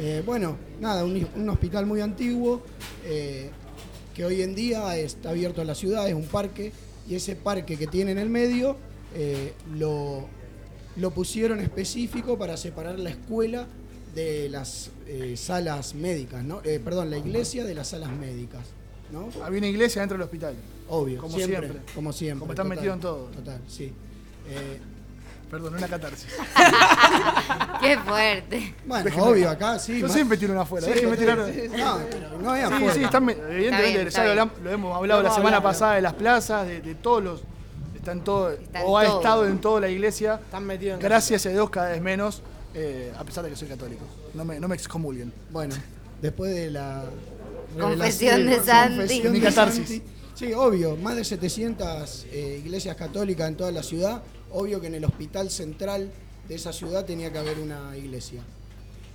Eh, 0.00 0.22
bueno, 0.26 0.56
nada, 0.80 1.04
un, 1.04 1.26
un 1.36 1.48
hospital 1.50 1.86
muy 1.86 2.00
antiguo 2.00 2.62
eh, 3.04 3.50
que 4.18 4.24
hoy 4.24 4.42
en 4.42 4.56
día 4.56 4.96
está 4.96 5.30
abierto 5.30 5.62
a 5.62 5.64
la 5.64 5.76
ciudad, 5.76 6.08
es 6.08 6.14
un 6.14 6.24
parque, 6.24 6.72
y 7.08 7.14
ese 7.14 7.36
parque 7.36 7.76
que 7.76 7.86
tiene 7.86 8.10
en 8.10 8.18
el 8.18 8.28
medio 8.28 8.76
eh, 9.14 9.52
lo, 9.76 10.26
lo 10.96 11.10
pusieron 11.12 11.60
específico 11.60 12.36
para 12.36 12.56
separar 12.56 12.98
la 12.98 13.10
escuela 13.10 13.68
de 14.16 14.48
las 14.48 14.90
eh, 15.06 15.36
salas 15.36 15.94
médicas, 15.94 16.42
¿no? 16.42 16.60
Eh, 16.64 16.80
perdón, 16.84 17.10
la 17.10 17.18
iglesia 17.18 17.62
de 17.62 17.74
las 17.76 17.90
salas 17.90 18.10
médicas, 18.10 18.66
¿no? 19.12 19.28
Había 19.40 19.58
una 19.58 19.68
iglesia 19.68 20.02
dentro 20.02 20.18
del 20.18 20.24
hospital. 20.24 20.56
Obvio, 20.88 21.20
Como 21.20 21.36
siempre, 21.36 21.58
siempre. 21.60 21.94
como 21.94 22.12
siempre. 22.12 22.40
Como 22.40 22.52
están 22.54 22.66
total, 22.66 22.76
metidos 22.76 22.94
en 22.96 23.00
todo. 23.00 23.24
Total, 23.26 23.60
sí. 23.68 23.92
Perdón, 25.50 25.74
una 25.76 25.88
catarsis. 25.88 26.26
Qué 27.80 27.98
fuerte. 27.98 28.74
bueno, 28.86 29.04
Déjenme- 29.04 29.22
obvio, 29.22 29.50
acá 29.50 29.78
sí. 29.78 29.98
Yo 30.00 30.06
más- 30.06 30.12
siempre 30.14 30.36
tiro 30.36 30.52
una 30.52 30.62
afuera. 30.62 30.86
Sí, 30.86 30.92
tirar. 31.16 31.46
sí, 31.52 31.60
sí. 31.62 31.68
No, 31.76 31.98
pero 32.10 32.38
no 32.38 32.54
es 32.54 32.68
Sí, 32.68 32.74
afuera. 32.74 32.94
sí, 32.94 33.04
están, 33.04 33.24
me- 33.24 33.32
evidentemente, 33.32 33.88
bien, 33.92 34.06
está 34.08 34.26
ya 34.26 34.34
lo, 34.34 34.34
bien. 34.34 34.48
hablam- 34.56 34.62
lo 34.62 34.70
hemos 34.70 34.96
hablado 34.96 35.22
la 35.22 35.30
semana 35.34 35.62
pasada 35.62 35.94
de 35.94 36.02
las 36.02 36.14
plazas, 36.14 36.66
de, 36.66 36.80
de 36.80 36.94
todos 36.96 37.22
los. 37.22 37.42
Están 37.94 38.24
todos, 38.24 38.58
Están 38.58 38.82
o 38.86 38.98
ha 38.98 39.04
estado 39.06 39.46
en 39.46 39.58
toda 39.60 39.80
la 39.80 39.88
iglesia. 39.88 40.40
Están 40.44 40.64
metidos 40.64 40.94
en 40.94 41.00
Gracias 41.00 41.44
a 41.46 41.48
Dios, 41.50 41.68
cada 41.70 41.90
vez 41.90 42.00
menos, 42.00 42.42
eh, 42.74 43.12
a 43.18 43.24
pesar 43.24 43.44
de 43.44 43.50
que 43.50 43.56
soy 43.56 43.68
católico. 43.68 44.04
No 44.34 44.44
me, 44.44 44.58
no 44.60 44.68
me 44.68 44.74
excomulguen. 44.76 45.32
Bueno, 45.50 45.74
después 46.22 46.54
de 46.54 46.70
la 46.70 47.04
Confesión 47.78 48.46
de 48.46 48.60
Santi. 48.62 48.96
confesión 48.98 49.32
Mi 49.32 49.40
de 49.40 49.46
catarsis. 49.48 49.88
Santi. 49.88 50.02
Sí, 50.34 50.52
obvio, 50.54 50.96
más 50.96 51.16
de 51.16 51.24
700 51.24 52.26
eh, 52.30 52.62
iglesias 52.64 52.96
católicas 52.96 53.48
en 53.48 53.56
toda 53.56 53.72
la 53.72 53.82
ciudad. 53.82 54.22
Obvio 54.50 54.80
que 54.80 54.86
en 54.86 54.94
el 54.94 55.04
hospital 55.04 55.50
central 55.50 56.10
de 56.48 56.54
esa 56.54 56.72
ciudad 56.72 57.04
tenía 57.04 57.30
que 57.32 57.38
haber 57.38 57.58
una 57.58 57.96
iglesia. 57.96 58.42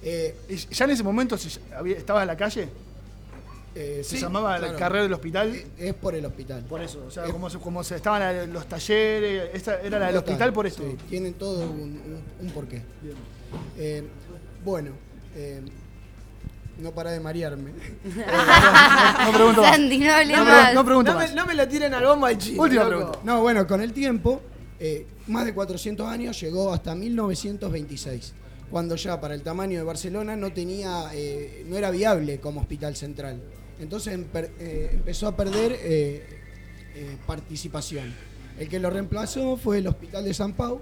Eh, 0.04 0.36
ya 0.72 0.86
en 0.86 0.92
ese 0.92 1.04
momento 1.04 1.38
se- 1.38 1.60
había- 1.76 1.98
estaba 1.98 2.22
en 2.22 2.28
la 2.28 2.38
calle, 2.38 2.68
eh, 3.74 4.02
se 4.04 4.18
sí, 4.18 4.22
llamaba 4.22 4.58
claro. 4.58 4.74
la 4.74 4.78
carrera 4.80 5.04
del 5.04 5.14
hospital. 5.14 5.56
Eh, 5.56 5.66
Es 5.78 5.94
por 5.96 6.14
el 6.14 6.26
hospital. 6.26 6.64
Por 6.66 6.82
eso, 6.82 7.04
o 7.08 7.12
sea, 7.12 7.26
Es- 7.26 7.32
como, 7.32 7.50
se, 7.50 7.58
como 7.58 7.84
se 7.84 7.96
estaban 7.96 8.20
la- 8.20 8.46
los 8.46 8.68
talleres, 8.68 9.50
esta 9.54 9.80
era 9.82 9.98
la 10.00 10.06
del 10.08 10.16
Total, 10.16 10.34
hospital 10.34 10.54
por 10.54 10.68
eso. 10.68 10.84
sí, 10.84 10.98
tienen 11.10 11.34
todo 11.36 11.62
un, 11.64 11.80
un- 11.80 12.22
un 12.48 12.52
porqué. 12.52 12.82
Bien. 13.02 13.16
Eh, 13.78 14.04
bueno, 14.64 14.92
eh, 15.36 15.62
no 16.80 16.92
para 16.92 17.12
de 17.12 17.20
marearme. 17.20 17.72
No 19.26 19.32
pregunto. 19.34 19.64
Sandy, 19.64 20.00
no 20.00 20.44
No, 20.46 20.74
no 20.74 20.86
pregunto 20.86 21.12
No 21.14 21.18
me, 21.20 21.26
más. 21.26 21.36
no 21.36 21.46
me 21.46 21.54
lo 21.56 21.68
tiren 21.68 21.94
al 21.94 22.06
bombo 22.06 22.26
al 22.26 22.38
chino. 22.38 22.62
Última 22.62 22.84
loco. 22.84 22.96
pregunta. 22.98 23.20
No, 23.24 23.42
bueno, 23.42 23.66
con 23.66 23.82
el 23.82 23.94
tiempo, 23.94 24.42
eh, 24.86 25.08
más 25.28 25.46
de 25.46 25.54
400 25.54 26.06
años, 26.06 26.38
llegó 26.42 26.74
hasta 26.74 26.94
1926, 26.94 28.34
cuando 28.70 28.98
ya 28.98 29.22
para 29.22 29.34
el 29.34 29.42
tamaño 29.42 29.78
de 29.80 29.86
Barcelona 29.86 30.36
no 30.36 30.52
tenía, 30.52 31.10
eh, 31.14 31.64
no 31.70 31.78
era 31.78 31.90
viable 31.90 32.42
como 32.42 32.60
hospital 32.60 32.94
central. 32.98 33.42
Entonces 33.80 34.20
eh, 34.60 34.90
empezó 34.92 35.30
a 35.30 35.38
perder 35.38 35.80
participación. 37.26 38.14
El 38.60 38.68
que 38.68 38.78
lo 38.78 38.90
reemplazó 38.90 39.56
fue 39.56 39.78
el 39.78 39.88
Hospital 39.88 40.26
de 40.26 40.34
San 40.34 40.52
Pau, 40.52 40.82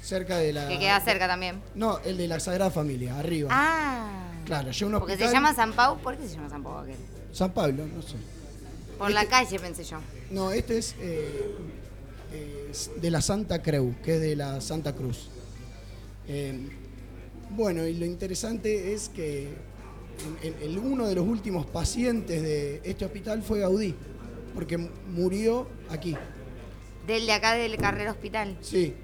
cerca 0.00 0.38
de 0.38 0.54
la... 0.54 0.66
Que 0.66 0.78
queda 0.78 0.98
cerca 1.00 1.28
también. 1.28 1.60
No, 1.74 1.98
el 1.98 2.16
de 2.16 2.26
la 2.26 2.40
Sagrada 2.40 2.70
Familia, 2.70 3.18
arriba. 3.18 3.50
Ah. 3.52 4.32
Claro, 4.46 4.70
yo 4.70 4.86
un 4.86 4.94
Porque 4.94 5.12
hospital... 5.12 5.28
se 5.28 5.34
llama 5.34 5.54
San 5.54 5.74
Pau. 5.74 5.98
¿Por 5.98 6.16
qué 6.16 6.26
se 6.26 6.36
llama 6.36 6.48
San 6.48 6.62
Pau 6.62 6.78
aquel? 6.78 6.96
San 7.30 7.52
Pablo, 7.52 7.84
no 7.86 8.00
sé. 8.00 8.16
Por 8.98 9.10
la 9.10 9.26
calle 9.26 9.58
pensé 9.58 9.84
yo. 9.84 9.98
No, 10.30 10.50
este 10.50 10.78
es 10.78 10.94
eh, 12.34 12.72
de 13.00 13.10
la 13.10 13.20
Santa 13.20 13.62
Creu, 13.62 13.94
que 14.02 14.16
es 14.16 14.20
de 14.20 14.34
la 14.36 14.60
Santa 14.60 14.92
Cruz. 14.94 15.28
Eh, 16.26 16.68
bueno, 17.50 17.86
y 17.86 17.94
lo 17.94 18.04
interesante 18.04 18.92
es 18.92 19.08
que 19.08 19.44
en- 20.42 20.52
en- 20.54 20.62
el- 20.70 20.78
uno 20.78 21.06
de 21.06 21.14
los 21.14 21.26
últimos 21.26 21.66
pacientes 21.66 22.42
de 22.42 22.80
este 22.84 23.04
hospital 23.04 23.42
fue 23.42 23.60
Gaudí, 23.60 23.94
porque 24.54 24.76
mu- 24.78 24.88
murió 25.12 25.66
aquí. 25.88 26.16
Del 27.06 27.26
de 27.26 27.32
acá 27.32 27.54
del 27.54 27.76
Carrera 27.76 28.12
Hospital. 28.12 28.56
Sí, 28.62 28.94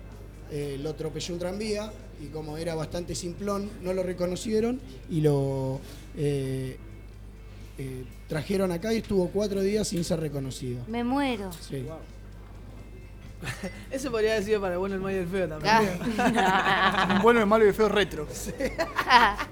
eh, 0.51 0.79
lo 0.83 0.91
atropelló 0.91 1.35
un 1.35 1.41
tranvía 1.41 1.93
y 2.23 2.27
como 2.29 2.57
era 2.57 2.75
bastante 2.75 3.15
simplón, 3.15 3.71
no 3.83 3.93
lo 3.93 4.03
reconocieron 4.03 4.81
y 5.11 5.21
lo 5.21 5.81
eh, 6.17 6.77
eh, 7.79 8.05
trajeron 8.29 8.73
acá 8.73 8.93
y 8.93 8.99
estuvo 8.99 9.29
cuatro 9.29 9.61
días 9.63 9.87
sin 9.89 10.03
ser 10.05 10.21
reconocido. 10.21 10.83
Me 10.89 11.05
muero. 11.05 11.51
Sí. 11.53 11.85
Ese 13.91 14.11
podría 14.11 14.33
haber 14.33 14.45
sido 14.45 14.61
para 14.61 14.75
el 14.75 14.79
bueno, 14.79 14.95
el 14.97 15.01
malo 15.01 15.17
y 15.17 15.19
el 15.19 15.27
feo 15.27 15.49
también. 15.49 15.99
Un 17.17 17.23
bueno, 17.23 17.41
el 17.41 17.47
malo 17.47 17.65
y 17.65 17.69
el 17.69 17.75
feo 17.75 17.89
retro. 17.89 18.27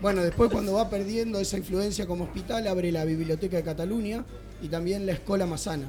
Bueno, 0.01 0.23
después 0.23 0.51
cuando 0.51 0.75
va 0.75 0.89
perdiendo 0.89 1.41
esa 1.41 1.57
influencia 1.57 2.07
como 2.07 2.25
hospital, 2.25 2.67
abre 2.67 2.93
la 2.93 3.05
Biblioteca 3.05 3.57
de 3.57 3.63
Cataluña 3.63 4.25
y 4.61 4.69
también 4.69 5.07
la 5.07 5.13
Escola 5.13 5.47
Masana. 5.47 5.87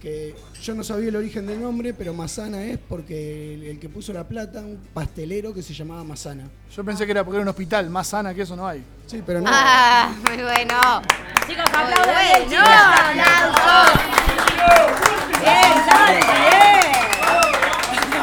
Que 0.00 0.34
yo 0.60 0.74
no 0.74 0.82
sabía 0.82 1.10
el 1.10 1.16
origen 1.16 1.46
del 1.46 1.62
nombre, 1.62 1.94
pero 1.94 2.12
Masana 2.12 2.64
es 2.64 2.76
porque 2.76 3.54
el, 3.54 3.62
el 3.62 3.78
que 3.78 3.88
puso 3.88 4.12
la 4.12 4.26
plata, 4.26 4.58
un 4.60 4.76
pastelero 4.92 5.54
que 5.54 5.62
se 5.62 5.72
llamaba 5.74 6.02
Masana. 6.02 6.50
Yo 6.74 6.84
pensé 6.84 7.04
que 7.04 7.12
era 7.12 7.22
porque 7.22 7.36
era 7.36 7.42
un 7.42 7.48
hospital, 7.48 7.88
más 7.88 8.08
sana 8.08 8.34
que 8.34 8.42
eso 8.42 8.56
no 8.56 8.66
hay. 8.66 8.82
Sí, 9.06 9.22
pero 9.24 9.40
no. 9.40 9.48
Ah, 9.48 10.12
muy 10.26 10.42
bueno. 10.42 11.02
Chicos, 11.46 11.64
Muy 11.70 11.82
aplaudan 11.82 12.48
bueno, 12.48 13.62
bien. 15.42 16.22
Bien, 16.50 18.22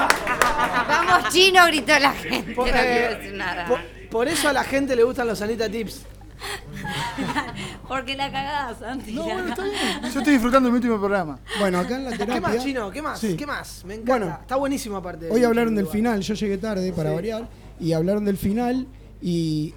Vamos 0.87 1.29
chino, 1.33 1.65
gritó 1.67 1.99
la 1.99 2.11
gente. 2.13 2.49
No 2.51 2.55
Por, 2.55 2.65
quiero 2.65 2.79
eh, 2.79 3.15
decir 3.17 3.33
nada. 3.35 3.67
por- 3.67 3.79
por 4.09 4.27
eso 4.27 4.49
a 4.49 4.53
la 4.53 4.63
gente 4.63 4.95
le 4.95 5.03
gustan 5.03 5.27
los 5.27 5.41
Anita 5.41 5.69
Tips. 5.69 6.01
Porque 7.87 8.15
la 8.15 8.31
cagás, 8.31 8.79
Santi. 8.79 9.13
No, 9.13 9.23
bueno, 9.23 9.49
está 9.49 9.63
bien. 9.63 9.75
Yo 10.13 10.19
estoy 10.19 10.33
disfrutando 10.33 10.67
de 10.67 10.71
mi 10.71 10.77
último 10.77 10.97
programa. 10.97 11.39
Bueno, 11.59 11.79
acá 11.79 11.95
en 11.97 12.05
la 12.05 12.11
terapia. 12.11 12.35
¿Qué 12.35 12.41
más, 12.41 12.63
Chino? 12.63 12.91
¿Qué 12.91 13.01
más? 13.01 13.19
Sí. 13.19 13.35
¿Qué 13.35 13.45
más? 13.45 13.83
Me 13.85 13.95
encanta. 13.95 14.11
Bueno. 14.11 14.37
Está 14.41 14.55
buenísimo 14.55 14.97
aparte. 14.97 15.29
Hoy 15.29 15.43
hablaron 15.43 15.75
del 15.75 15.87
final, 15.87 16.21
yo 16.21 16.33
llegué 16.33 16.57
tarde 16.57 16.91
para 16.93 17.11
variar, 17.11 17.47
y 17.79 17.93
hablaron 17.93 18.25
del 18.25 18.37
final 18.37 18.87
y 19.21 19.73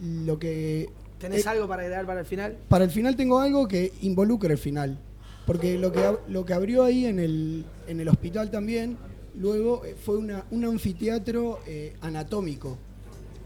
lo 0.00 0.38
que... 0.38 0.88
¿Tenés 1.18 1.44
eh, 1.44 1.48
algo 1.50 1.68
para 1.68 1.82
agregar 1.82 2.06
para 2.06 2.20
el 2.20 2.26
final? 2.26 2.56
Para 2.68 2.84
el 2.84 2.90
final 2.90 3.14
tengo 3.14 3.38
algo 3.38 3.68
que 3.68 3.92
involucra 4.00 4.50
el 4.52 4.58
final, 4.58 4.98
porque 5.46 5.78
lo 5.78 5.92
que, 5.92 6.16
lo 6.28 6.44
que 6.44 6.54
abrió 6.54 6.84
ahí 6.84 7.06
en 7.06 7.18
el, 7.18 7.64
en 7.86 8.00
el 8.00 8.08
hospital 8.08 8.50
también, 8.50 8.96
luego 9.34 9.84
eh, 9.84 9.96
fue 10.00 10.16
una- 10.18 10.44
un 10.50 10.64
anfiteatro 10.64 11.60
eh, 11.66 11.96
anatómico. 12.00 12.78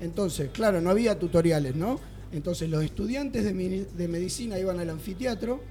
Entonces, 0.00 0.50
claro, 0.52 0.80
no 0.80 0.90
había 0.90 1.18
tutoriales, 1.18 1.74
¿no? 1.76 1.98
Entonces 2.32 2.68
los 2.68 2.82
estudiantes 2.82 3.44
de, 3.44 3.86
de 3.96 4.08
medicina 4.08 4.58
iban 4.58 4.80
al 4.80 4.90
anfiteatro 4.90 5.62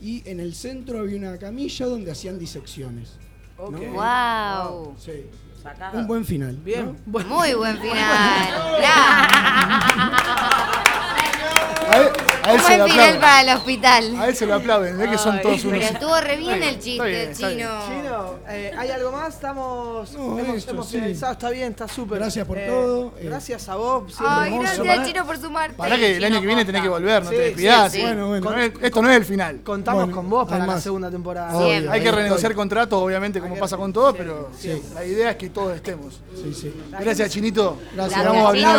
y 0.00 0.22
en 0.28 0.40
el 0.40 0.54
centro 0.54 1.00
había 1.00 1.16
una 1.18 1.36
camilla 1.38 1.86
donde 1.86 2.10
hacían 2.10 2.38
disecciones. 2.38 3.16
Wow. 3.58 4.94
Sí. 4.98 5.26
Sacado. 5.62 5.98
Un 5.98 6.06
buen 6.06 6.24
final. 6.24 6.56
Bien. 6.64 6.96
¿no? 7.06 7.20
Muy 7.24 7.52
buen 7.54 7.76
final. 7.80 8.78
A 12.48 12.54
él, 12.54 12.60
se 12.60 12.78
lo 12.78 12.86
final 12.86 13.00
aplauden. 13.00 13.20
para 13.20 13.40
el 13.42 13.56
hospital. 13.56 14.16
A 14.20 14.28
él 14.28 14.36
se 14.36 14.46
lo 14.46 14.54
aplauden, 14.54 14.98
ve 14.98 15.10
que 15.10 15.18
son 15.18 15.40
todos 15.42 15.60
Pero 15.62 15.76
unos. 15.76 15.90
estuvo 15.90 16.20
re 16.20 16.36
bien 16.36 16.62
el 16.62 16.64
Está 16.70 16.80
chiste, 16.80 17.04
bien, 17.06 17.30
está 17.30 17.48
bien. 17.48 17.58
chino. 17.58 17.70
Chino, 17.86 18.34
eh, 18.48 18.72
¿hay 18.76 18.90
algo 18.90 19.12
más? 19.12 19.34
Estamos. 19.34 20.12
No, 20.12 20.38
hemos, 20.38 20.56
eso, 20.56 20.70
hemos 20.70 20.86
sí. 20.88 20.96
finalizado, 20.96 21.32
está 21.32 21.50
bien, 21.50 21.70
está 21.70 21.88
súper. 21.88 22.18
Gracias 22.18 22.46
por 22.46 22.58
todo, 22.58 23.14
eh. 23.18 23.24
gracias 23.24 23.68
a 23.68 23.76
vos. 23.76 24.14
Ay, 24.18 24.54
hermoso. 24.54 24.82
gracias, 24.84 25.06
chino, 25.08 25.26
por 25.26 25.38
sumarte. 25.38 25.76
Para 25.76 25.96
que 25.96 26.16
el 26.16 26.24
año 26.24 26.40
que 26.40 26.46
viene 26.46 26.64
tenés 26.64 26.82
que 26.82 26.88
volver, 26.88 27.24
no 27.24 27.30
Sí, 27.30 27.36
te 27.36 27.42
sí, 27.42 27.48
despidas. 27.50 27.92
sí. 27.92 28.00
Bueno, 28.02 28.28
bueno. 28.28 28.50
No 28.50 28.58
es- 28.58 28.72
Esto 28.80 29.02
no 29.02 29.10
es 29.10 29.16
el 29.16 29.24
final. 29.24 29.60
Contamos 29.62 30.04
Bueno, 30.04 30.16
con 30.16 30.30
vos 30.30 30.48
para 30.48 30.66
la 30.66 30.80
segunda 30.80 31.10
temporada. 31.10 31.56
Obvio. 31.56 31.90
Hay 31.90 32.00
que 32.02 32.10
renegociar 32.12 32.54
contratos, 32.54 33.00
obviamente, 33.02 33.40
como 33.40 33.56
pasa 33.56 33.76
con 33.76 33.92
todo, 33.92 34.14
pero 34.14 34.50
la 34.94 35.04
idea 35.04 35.30
es 35.30 35.36
que 35.36 35.50
todos 35.50 35.74
estemos. 35.74 36.20
Sí, 36.34 36.54
sí. 36.54 36.74
Gracias, 36.98 37.30
Chinito. 37.30 37.78
Gracias. 37.94 38.24
Vamos 38.24 38.48
a 38.48 38.52
Gracias, 38.52 38.78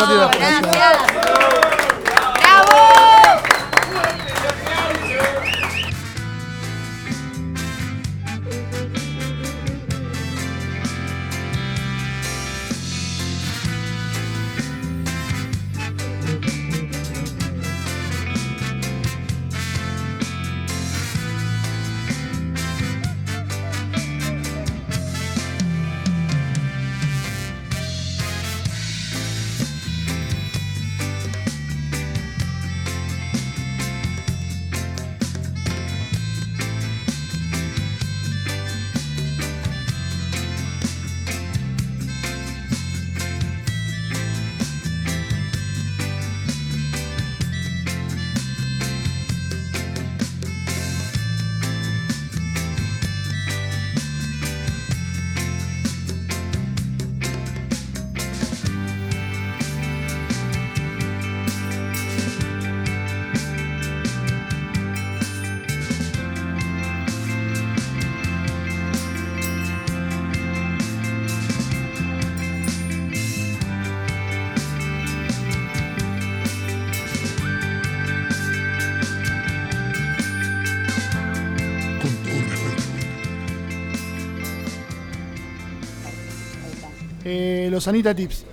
los 87.79 87.87
Anita 87.87 88.13
Tips. 88.13 88.43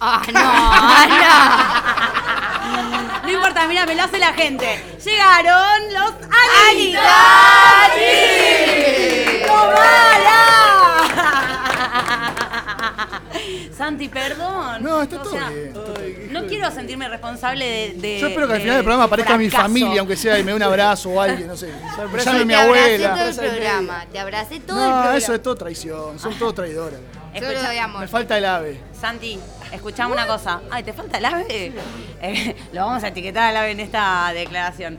Ah, 0.00 0.20
no, 3.22 3.28
No 3.28 3.32
importa, 3.32 3.66
mira, 3.68 3.86
me 3.86 3.94
lo 3.94 4.02
hace 4.02 4.18
la 4.18 4.32
gente. 4.34 4.82
Llegaron 5.04 5.94
los 5.94 6.12
Anita. 6.68 7.00
¡Tomala! 9.46 10.42
Santi, 13.76 14.08
perdón. 14.08 14.82
No, 14.82 15.02
está 15.02 15.16
O 15.16 15.22
todo 15.22 15.32
sea, 15.32 15.48
bien. 15.50 15.66
está. 15.68 15.80
No 16.32 16.46
quiero 16.46 16.70
sentirme 16.72 17.08
responsable 17.08 17.64
de. 17.64 17.94
de- 18.00 18.18
Yo 18.20 18.26
espero 18.28 18.48
que 18.48 18.54
al 18.54 18.60
final 18.60 18.74
del 18.76 18.84
programa 18.84 19.04
aparezca 19.04 19.38
mi 19.38 19.48
familia, 19.50 20.00
aunque 20.00 20.16
sea 20.16 20.38
y 20.38 20.42
me 20.42 20.50
dé 20.50 20.56
un 20.56 20.62
abrazo 20.62 21.10
o 21.10 21.20
alguien, 21.20 21.46
no 21.46 21.56
sé. 21.56 21.72
Me 22.12 22.24
llame 22.24 22.44
mi 22.44 22.54
Te 22.54 22.56
abracé 22.58 22.98
todo 22.98 23.12
abuela. 23.12 23.28
el 23.28 23.36
programa. 23.36 24.04
Te 24.10 24.18
abracé 24.18 24.60
todo 24.60 24.76
el 24.76 24.82
No, 24.82 24.90
programa. 24.92 25.16
eso 25.16 25.34
es 25.34 25.42
todo 25.42 25.54
traición. 25.54 26.18
Son 26.18 26.34
todos 26.34 26.54
traidores. 26.54 26.98
Solo 27.38 27.50
Escucha- 27.50 27.70
de 27.70 27.80
amor. 27.80 28.00
Me 28.02 28.08
falta 28.08 28.38
el 28.38 28.44
ave. 28.44 28.80
Santi, 28.98 29.38
escuchame 29.72 30.12
una 30.12 30.26
cosa. 30.26 30.60
Ay, 30.70 30.82
¿te 30.82 30.92
falta 30.92 31.18
el 31.18 31.24
ave? 31.24 31.72
Eh, 32.22 32.56
lo 32.72 32.86
vamos 32.86 33.04
a 33.04 33.08
etiquetar 33.08 33.50
al 33.50 33.56
ave 33.58 33.70
en 33.72 33.80
esta 33.80 34.30
declaración. 34.34 34.98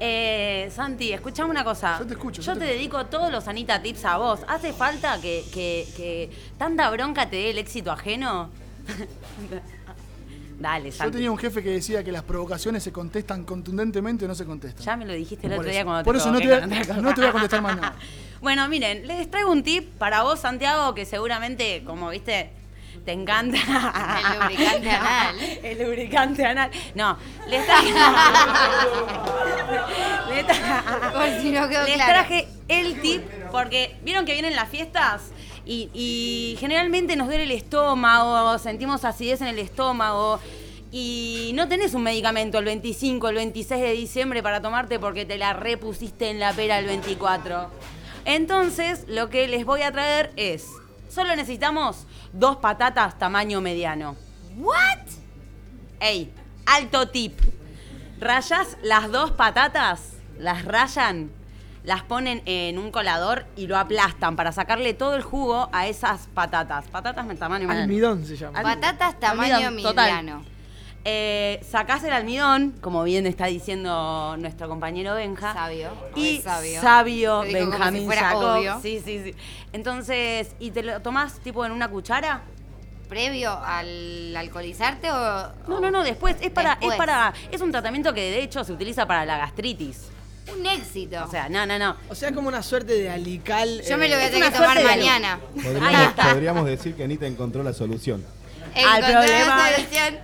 Eh, 0.00 0.70
Santi, 0.74 1.12
escuchame 1.12 1.50
una 1.50 1.64
cosa. 1.64 1.96
Yo 1.98 2.06
te 2.06 2.12
escucho, 2.14 2.40
Yo 2.42 2.52
yo 2.52 2.58
te 2.58 2.66
te 2.66 2.72
dedico 2.72 3.06
todos 3.06 3.32
los 3.32 3.48
Anita 3.48 3.80
Tips 3.82 4.04
a 4.04 4.16
vos. 4.18 4.40
¿Hace 4.48 4.72
falta 4.72 5.20
que, 5.20 5.44
que- 5.52 5.86
que 5.96 6.30
tanta 6.58 6.88
bronca 6.90 7.28
te 7.28 7.36
dé 7.36 7.50
el 7.50 7.58
éxito 7.58 7.90
ajeno? 7.90 8.50
Dale, 10.58 10.90
Yo 10.90 10.96
Santi. 10.96 11.12
tenía 11.18 11.30
un 11.30 11.38
jefe 11.38 11.62
que 11.62 11.70
decía 11.70 12.02
que 12.02 12.10
las 12.10 12.24
provocaciones 12.24 12.82
se 12.82 12.90
contestan 12.90 13.44
contundentemente 13.44 14.24
o 14.24 14.28
no 14.28 14.34
se 14.34 14.44
contestan. 14.44 14.84
Ya 14.84 14.96
me 14.96 15.04
lo 15.06 15.12
dijiste 15.12 15.46
el 15.46 15.52
Por 15.52 15.60
otro 15.60 15.70
eso- 15.70 15.76
día 15.76 15.84
cuando 15.84 16.02
por 16.04 16.14
te 16.16 16.20
eso 16.20 16.32
no 16.32 16.38
te, 16.40 16.52
otra 16.52 16.66
cosa. 16.80 16.94
no 17.00 17.14
te 17.14 17.20
voy 17.20 17.28
a 17.28 17.32
contestar 17.32 17.62
más 17.62 17.76
nada. 17.76 17.94
Bueno, 18.40 18.68
miren, 18.68 19.06
les 19.06 19.30
traigo 19.30 19.52
un 19.52 19.62
tip 19.62 19.88
para 19.98 20.22
vos, 20.24 20.40
Santiago, 20.40 20.94
que 20.94 21.04
seguramente, 21.06 21.84
como 21.84 22.10
viste, 22.10 22.50
te 23.04 23.12
encanta. 23.12 23.56
El 23.58 24.40
lubricante 24.40 24.90
anal. 24.90 25.36
El 25.62 25.78
lubricante 25.84 26.44
anal. 26.44 26.70
No, 26.96 27.16
les 27.48 27.64
traje. 27.64 27.92
les 30.30 30.46
tra- 30.46 31.12
Por 31.12 31.40
si 31.42 31.50
no 31.50 31.68
quedó 31.68 31.84
les 31.84 31.94
claro. 31.94 32.12
traje 32.12 32.48
el 32.68 33.00
tip 33.00 33.22
porque 33.50 33.96
vieron 34.02 34.24
que 34.26 34.32
vienen 34.34 34.54
las 34.56 34.68
fiestas 34.68 35.30
y, 35.68 35.90
y 35.92 36.56
generalmente 36.58 37.14
nos 37.14 37.28
duele 37.28 37.44
el 37.44 37.50
estómago, 37.50 38.58
sentimos 38.58 39.04
acidez 39.04 39.42
en 39.42 39.48
el 39.48 39.58
estómago. 39.58 40.40
Y 40.90 41.52
no 41.54 41.68
tenés 41.68 41.92
un 41.92 42.02
medicamento 42.02 42.58
el 42.58 42.64
25, 42.64 43.28
el 43.28 43.34
26 43.34 43.82
de 43.82 43.92
diciembre 43.92 44.42
para 44.42 44.62
tomarte 44.62 44.98
porque 44.98 45.26
te 45.26 45.36
la 45.36 45.52
repusiste 45.52 46.30
en 46.30 46.40
la 46.40 46.54
pera 46.54 46.78
el 46.78 46.86
24. 46.86 47.68
Entonces, 48.24 49.04
lo 49.08 49.28
que 49.28 49.46
les 49.48 49.66
voy 49.66 49.82
a 49.82 49.92
traer 49.92 50.32
es, 50.36 50.66
solo 51.10 51.36
necesitamos 51.36 52.06
dos 52.32 52.56
patatas 52.56 53.18
tamaño 53.18 53.60
mediano. 53.60 54.16
¿What? 54.56 54.98
Ey, 56.00 56.32
alto 56.64 57.08
tip. 57.08 57.38
Rayas 58.18 58.78
las 58.82 59.12
dos 59.12 59.32
patatas, 59.32 60.14
las 60.38 60.64
rayan, 60.64 61.30
las 61.88 62.02
ponen 62.02 62.42
en 62.44 62.78
un 62.78 62.90
colador 62.90 63.46
y 63.56 63.66
lo 63.66 63.78
aplastan 63.78 64.36
para 64.36 64.52
sacarle 64.52 64.92
todo 64.92 65.14
el 65.14 65.22
jugo 65.22 65.70
a 65.72 65.86
esas 65.86 66.28
patatas. 66.34 66.86
Patatas 66.88 67.26
de 67.26 67.34
tamaño 67.34 67.66
mediano. 67.66 67.84
Almidón 67.84 68.26
se 68.26 68.36
llama. 68.36 68.60
Patatas 68.60 69.18
tamaño 69.18 69.70
mediano. 69.70 70.44
Eh, 71.06 71.64
sacás 71.66 72.04
el 72.04 72.12
almidón, 72.12 72.74
como 72.82 73.04
bien 73.04 73.26
está 73.26 73.46
diciendo 73.46 74.36
nuestro 74.38 74.68
compañero 74.68 75.14
Benja. 75.14 75.54
Sabio. 75.54 75.88
Y 76.14 76.42
sabio. 76.42 76.80
sabio, 76.82 77.40
Benjamín 77.40 78.06
si 78.10 78.18
obvio. 78.34 78.80
Sí, 78.82 79.00
sí, 79.02 79.22
sí. 79.24 79.34
Entonces, 79.72 80.54
¿y 80.58 80.72
te 80.72 80.82
lo 80.82 81.00
tomás 81.00 81.38
tipo 81.38 81.64
en 81.64 81.72
una 81.72 81.88
cuchara? 81.88 82.42
¿Previo 83.08 83.50
al 83.50 84.36
alcoholizarte 84.36 85.10
o.? 85.10 85.52
No, 85.66 85.80
no, 85.80 85.90
no, 85.90 86.02
después. 86.02 86.36
Es 86.42 86.50
para, 86.50 86.72
Después. 86.72 86.92
es 86.92 86.98
para. 86.98 87.32
Es 87.50 87.62
un 87.62 87.72
tratamiento 87.72 88.12
que 88.12 88.30
de 88.30 88.42
hecho 88.42 88.62
se 88.62 88.74
utiliza 88.74 89.06
para 89.06 89.24
la 89.24 89.38
gastritis. 89.38 90.10
Un 90.56 90.66
éxito. 90.66 91.24
O 91.24 91.30
sea, 91.30 91.48
no, 91.48 91.66
no, 91.66 91.78
no. 91.78 91.96
O 92.08 92.14
sea, 92.14 92.32
como 92.32 92.48
una 92.48 92.62
suerte 92.62 92.92
de 92.94 93.10
alical. 93.10 93.82
Yo 93.88 93.98
me 93.98 94.08
lo 94.08 94.16
voy 94.16 94.24
a 94.24 94.28
eh, 94.28 94.30
tener 94.30 94.52
que 94.52 94.58
tomar 94.58 94.82
mañana. 94.84 95.38
Podríamos, 95.62 96.12
podríamos 96.14 96.66
decir 96.66 96.94
que 96.94 97.04
Anita 97.04 97.26
encontró 97.26 97.62
la 97.62 97.72
solución. 97.72 98.24
Al 98.74 99.00
problema 99.04 99.56
la 99.56 99.64
de- 99.70 99.76
solución 99.76 100.18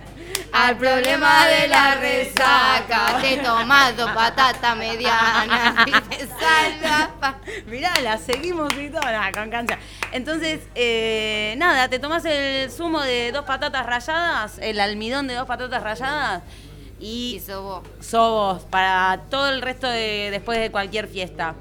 al 0.51 0.77
problema 0.77 1.47
de 1.47 1.67
la 1.67 1.95
resaca. 1.95 3.19
Te 3.21 3.37
tomas 3.37 3.95
dos 3.97 4.09
patatas 4.11 4.77
medianas 4.77 5.75
y 5.87 5.91
te 5.91 6.19
salva. 6.27 7.11
pa- 7.19 7.39
Mirá, 7.67 7.91
la 8.01 8.17
seguimos 8.17 8.71
y 8.79 8.89
todo, 8.89 9.01
nada, 9.01 9.31
con 9.33 9.49
cancha. 9.49 9.77
Entonces, 10.13 10.61
eh, 10.75 11.55
nada, 11.57 11.89
te 11.89 11.99
tomás 11.99 12.23
el 12.25 12.71
zumo 12.71 13.01
de 13.01 13.31
dos 13.33 13.43
patatas 13.43 13.85
ralladas, 13.85 14.57
el 14.59 14.79
almidón 14.79 15.27
de 15.27 15.33
dos 15.35 15.45
patatas 15.47 15.83
ralladas 15.83 16.43
y, 17.05 17.35
Y 17.35 17.39
sobos 18.01 18.63
para 18.63 19.21
todo 19.29 19.49
el 19.49 19.61
resto 19.61 19.87
de 19.87 20.29
después 20.31 20.59
de 20.59 20.71
cualquier 20.71 21.07
fiesta. 21.07 21.55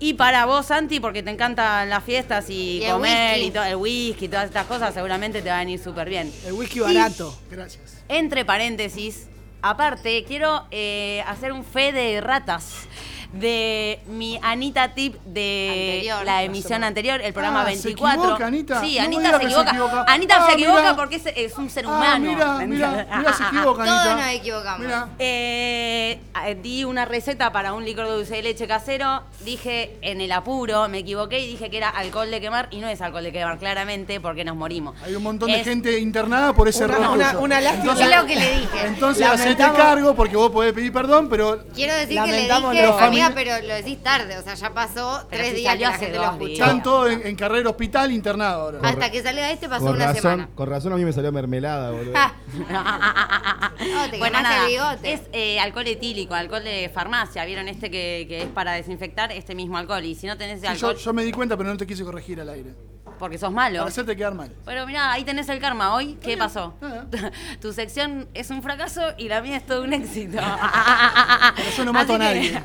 Y 0.00 0.14
para 0.14 0.46
vos, 0.46 0.66
Santi, 0.66 1.00
porque 1.00 1.24
te 1.24 1.30
encantan 1.30 1.88
las 1.88 2.04
fiestas 2.04 2.46
y, 2.48 2.84
comer 2.88 3.34
whisky. 3.34 3.48
y 3.48 3.50
todo 3.50 3.64
el 3.64 3.76
whisky 3.76 4.24
y 4.26 4.28
todas 4.28 4.44
estas 4.44 4.66
cosas, 4.66 4.94
seguramente 4.94 5.42
te 5.42 5.48
va 5.48 5.56
a 5.56 5.58
venir 5.58 5.80
súper 5.80 6.08
bien. 6.08 6.32
El 6.46 6.52
whisky 6.52 6.78
barato. 6.78 7.36
Gracias. 7.50 7.98
Entre 8.08 8.44
paréntesis, 8.44 9.26
aparte, 9.60 10.24
quiero 10.24 10.66
eh, 10.70 11.24
hacer 11.26 11.52
un 11.52 11.64
fe 11.64 11.90
de 11.92 12.20
ratas 12.20 12.86
de 13.32 14.00
mi 14.06 14.38
Anita 14.42 14.94
Tip 14.94 15.14
de 15.24 15.92
Anterior. 15.96 16.24
la 16.24 16.42
emisión 16.42 16.82
anterior, 16.84 17.20
el 17.22 17.32
programa 17.32 17.60
Ah, 17.62 17.64
¿se 17.66 17.88
24. 17.88 18.22
equivoca, 18.22 18.46
Anita? 18.46 18.80
Sí, 18.80 18.96
No 18.98 19.04
Anita 19.04 19.22
se 19.32 19.38
se 19.38 19.44
equivoca. 19.44 20.04
Anita 20.08 20.36
Ah, 20.38 20.46
se 20.46 20.52
equivoca 20.54 20.80
mira. 20.80 20.96
porque 20.96 21.16
es, 21.16 21.26
es 21.36 21.58
un 21.58 21.68
ser 21.70 21.84
Ah, 21.86 21.88
humano. 21.90 22.30
mira, 22.32 22.52
¿me 22.54 22.66
mira, 22.68 23.06
se 23.36 23.42
equivoca, 23.44 23.82
Anita. 23.82 24.04
Todos 24.04 24.16
nos 24.16 24.26
equivocamos. 24.34 24.86
Eh, 25.18 26.18
di 26.62 26.84
una 26.84 27.04
receta 27.04 27.52
para 27.52 27.74
un 27.74 27.84
licor 27.84 28.06
de 28.06 28.12
dulce 28.12 28.36
de 28.36 28.42
leche 28.42 28.66
casero. 28.66 29.22
Dije 29.44 29.96
en 30.02 30.20
el 30.20 30.32
apuro, 30.32 30.88
me 30.88 30.98
equivoqué 30.98 31.40
y 31.40 31.46
dije 31.48 31.68
que 31.70 31.76
era 31.76 31.88
alcohol 31.90 32.30
de 32.30 32.40
quemar 32.40 32.68
y 32.70 32.78
no 32.78 32.88
es 32.88 33.00
alcohol 33.00 33.24
de 33.24 33.32
quemar, 33.32 33.58
claramente, 33.58 34.20
porque 34.20 34.44
nos 34.44 34.56
morimos. 34.56 34.94
Hay 35.02 35.14
un 35.14 35.22
montón 35.22 35.50
de 35.50 35.62
gente 35.64 35.98
internada 35.98 36.52
por 36.54 36.68
ese 36.68 36.84
error. 36.84 36.98
una- 37.40 37.60
lástima. 37.60 37.92
Entonces, 37.92 38.06
Es 38.08 38.16
lo 38.16 38.26
que 38.26 38.36
le 38.36 38.58
dije. 38.60 38.86
entonces 38.86 39.26
hacete 39.26 39.64
cargo 39.76 40.14
porque 40.14 40.36
vos 40.36 40.50
podés 40.50 40.72
pedir 40.72 40.92
perdón, 40.92 41.28
pero 41.28 41.58
Quiero 41.74 41.94
decir 41.94 42.16
que 42.20 42.26
le 42.26 42.32
Lamentamos 42.32 42.72
dije, 42.72 42.86
los 42.86 42.96
amiga, 43.26 43.32
pero 43.34 43.66
lo 43.66 43.74
decís 43.74 44.02
tarde. 44.02 44.36
O 44.38 44.42
sea, 44.42 44.54
ya 44.54 44.72
pasó 44.74 45.26
Pero 45.30 45.42
tres 45.42 45.54
si 45.54 45.60
días 45.60 45.76
que 45.76 45.80
la 45.84 45.92
gente 45.92 46.16
lo 46.16 46.22
dos 46.22 46.32
escuchó. 46.32 46.46
días. 46.46 46.60
están 46.60 46.82
todos 46.82 47.10
en, 47.10 47.26
en 47.26 47.36
carrera 47.36 47.70
hospital 47.70 48.12
internado 48.12 48.62
ahora. 48.62 48.78
Hasta 48.82 49.10
que 49.10 49.22
salga 49.22 49.50
este 49.50 49.68
pasó 49.68 49.86
Con 49.86 49.96
una 49.96 50.06
razón, 50.06 50.22
semana. 50.22 50.48
con 50.54 50.68
razón 50.68 50.92
a 50.92 50.96
mí 50.96 51.04
me 51.04 51.12
salió 51.12 51.32
mermelada, 51.32 51.90
boludo. 51.90 52.12
No, 52.12 54.10
te 54.10 54.18
bueno, 54.18 54.40
nada, 54.40 54.64
el 54.66 54.72
bigote. 54.72 55.12
es 55.12 55.20
eh, 55.32 55.60
alcohol 55.60 55.86
etílico, 55.86 56.34
alcohol 56.34 56.64
de 56.64 56.90
farmacia. 56.92 57.44
¿Vieron 57.44 57.68
este 57.68 57.90
que, 57.90 58.26
que 58.28 58.42
es 58.42 58.48
para 58.48 58.72
desinfectar? 58.72 59.32
Este 59.32 59.54
mismo 59.54 59.78
alcohol. 59.78 60.04
Y 60.04 60.14
si 60.14 60.26
no 60.26 60.36
tenés 60.36 60.58
ese 60.58 60.72
Sí, 60.74 60.80
yo, 60.80 60.88
alcohol, 60.88 61.04
yo 61.04 61.12
me 61.12 61.24
di 61.24 61.32
cuenta, 61.32 61.56
pero 61.56 61.68
no 61.70 61.76
te 61.76 61.86
quise 61.86 62.04
corregir 62.04 62.40
al 62.40 62.48
aire. 62.50 62.74
Porque 63.18 63.38
sos 63.38 63.52
malo. 63.52 63.78
Para 63.78 63.88
hacerte 63.90 64.16
quedar 64.16 64.34
mal. 64.34 64.52
Pero 64.64 64.86
mirá, 64.86 65.12
ahí 65.12 65.24
tenés 65.24 65.48
el 65.48 65.58
karma. 65.60 65.94
Hoy, 65.94 66.16
¿qué 66.22 66.36
pasó? 66.36 66.74
Tu 67.60 67.72
sección 67.72 68.28
es 68.34 68.50
un 68.50 68.62
fracaso 68.62 69.02
y 69.18 69.28
la 69.28 69.40
mía 69.42 69.56
es 69.56 69.66
todo 69.66 69.82
un 69.82 69.92
éxito. 69.92 70.38
Pero 71.56 71.70
yo 71.76 71.84
no 71.84 71.92
mato 71.92 72.14
a 72.14 72.18
que- 72.18 72.24
nadie. 72.24 72.62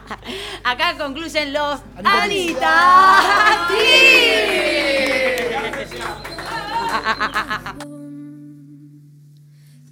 Acá 0.64 0.96
concluyen 0.98 1.52
los 1.52 1.80
Anita 1.96 2.22
Anita. 2.22 3.66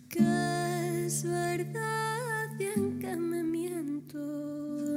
que 0.09 1.05
es 1.07 1.25
verdad 1.25 2.49
bien 2.59 2.99
que 3.01 3.17
me 3.17 3.43
miento 3.43 4.19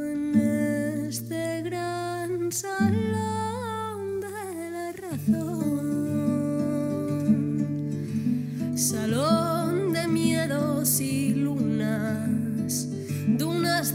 en 0.04 1.08
este 1.10 1.62
gran 1.64 2.52
salón 2.52 3.07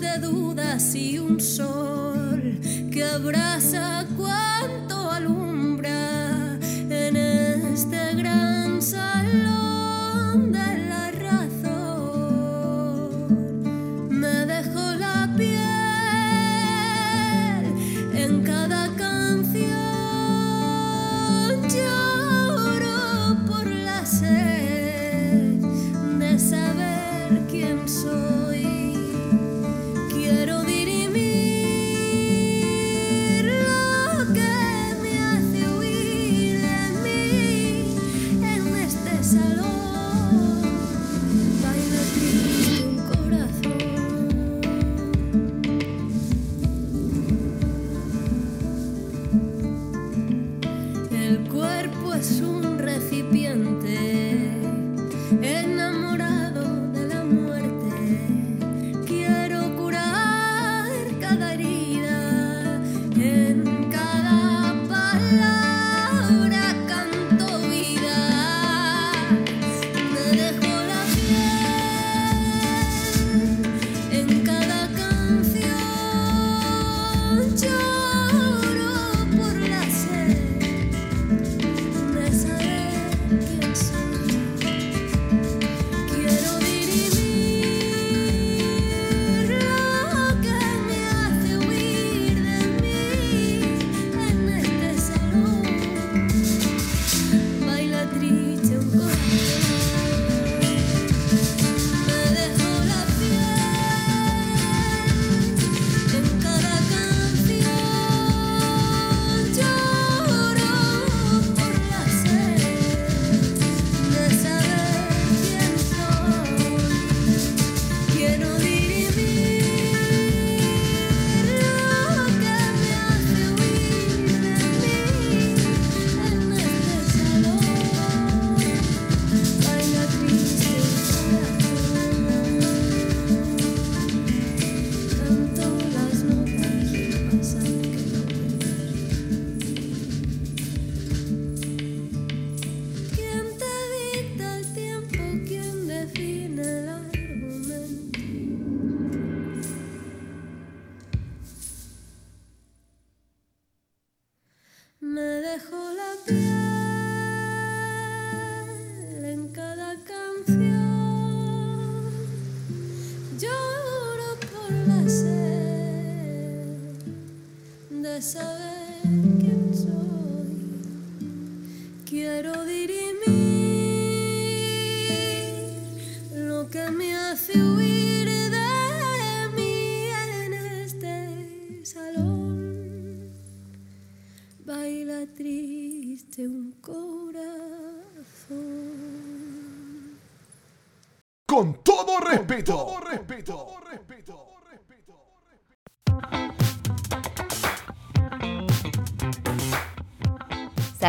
de 0.03 0.19
dudas 0.19 0.97
y 0.97 1.19
un 1.21 1.41
sol 1.41 2.59
que 2.91 3.05
abraza 3.05 4.05
cuanto 4.17 5.09
alumbra 5.13 5.42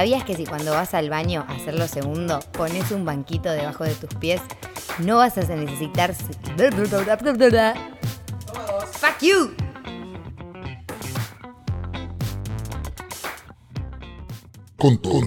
¿Sabías 0.04 0.26
que 0.26 0.36
si 0.36 0.46
cuando 0.46 0.74
vas 0.74 0.94
al 0.96 1.10
baño 1.10 1.46
a 1.48 1.54
hacer 1.54 1.80
lo 1.80 1.88
segundo 1.88 2.42
pones 2.52 2.92
un 2.92 3.06
banquito 3.06 3.50
debajo 3.50 3.86
de 3.86 3.96
tus 3.96 4.14
pies, 4.16 4.42
no 5.00 5.16
vas 5.16 5.38
a 5.38 5.56
necesitar... 5.56 6.14
¡Fuck 6.14 6.36
you! 9.22 9.56
Con 14.78 14.98
todo 14.98 15.22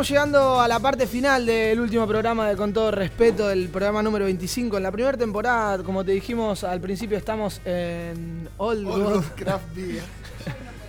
Estamos 0.00 0.08
llegando 0.12 0.58
a 0.62 0.66
la 0.66 0.80
parte 0.80 1.06
final 1.06 1.44
del 1.44 1.78
último 1.78 2.06
programa 2.06 2.48
de 2.48 2.56
Con 2.56 2.72
todo 2.72 2.90
respeto, 2.90 3.50
el 3.50 3.68
programa 3.68 4.02
número 4.02 4.24
25. 4.24 4.78
En 4.78 4.82
la 4.82 4.90
primera 4.90 5.14
temporada, 5.18 5.82
como 5.82 6.02
te 6.02 6.12
dijimos 6.12 6.64
al 6.64 6.80
principio, 6.80 7.18
estamos 7.18 7.60
en 7.66 8.48
Old, 8.56 8.86
Old 8.88 9.04
God. 9.04 9.24
Craft 9.36 9.74
Beer. 9.76 10.02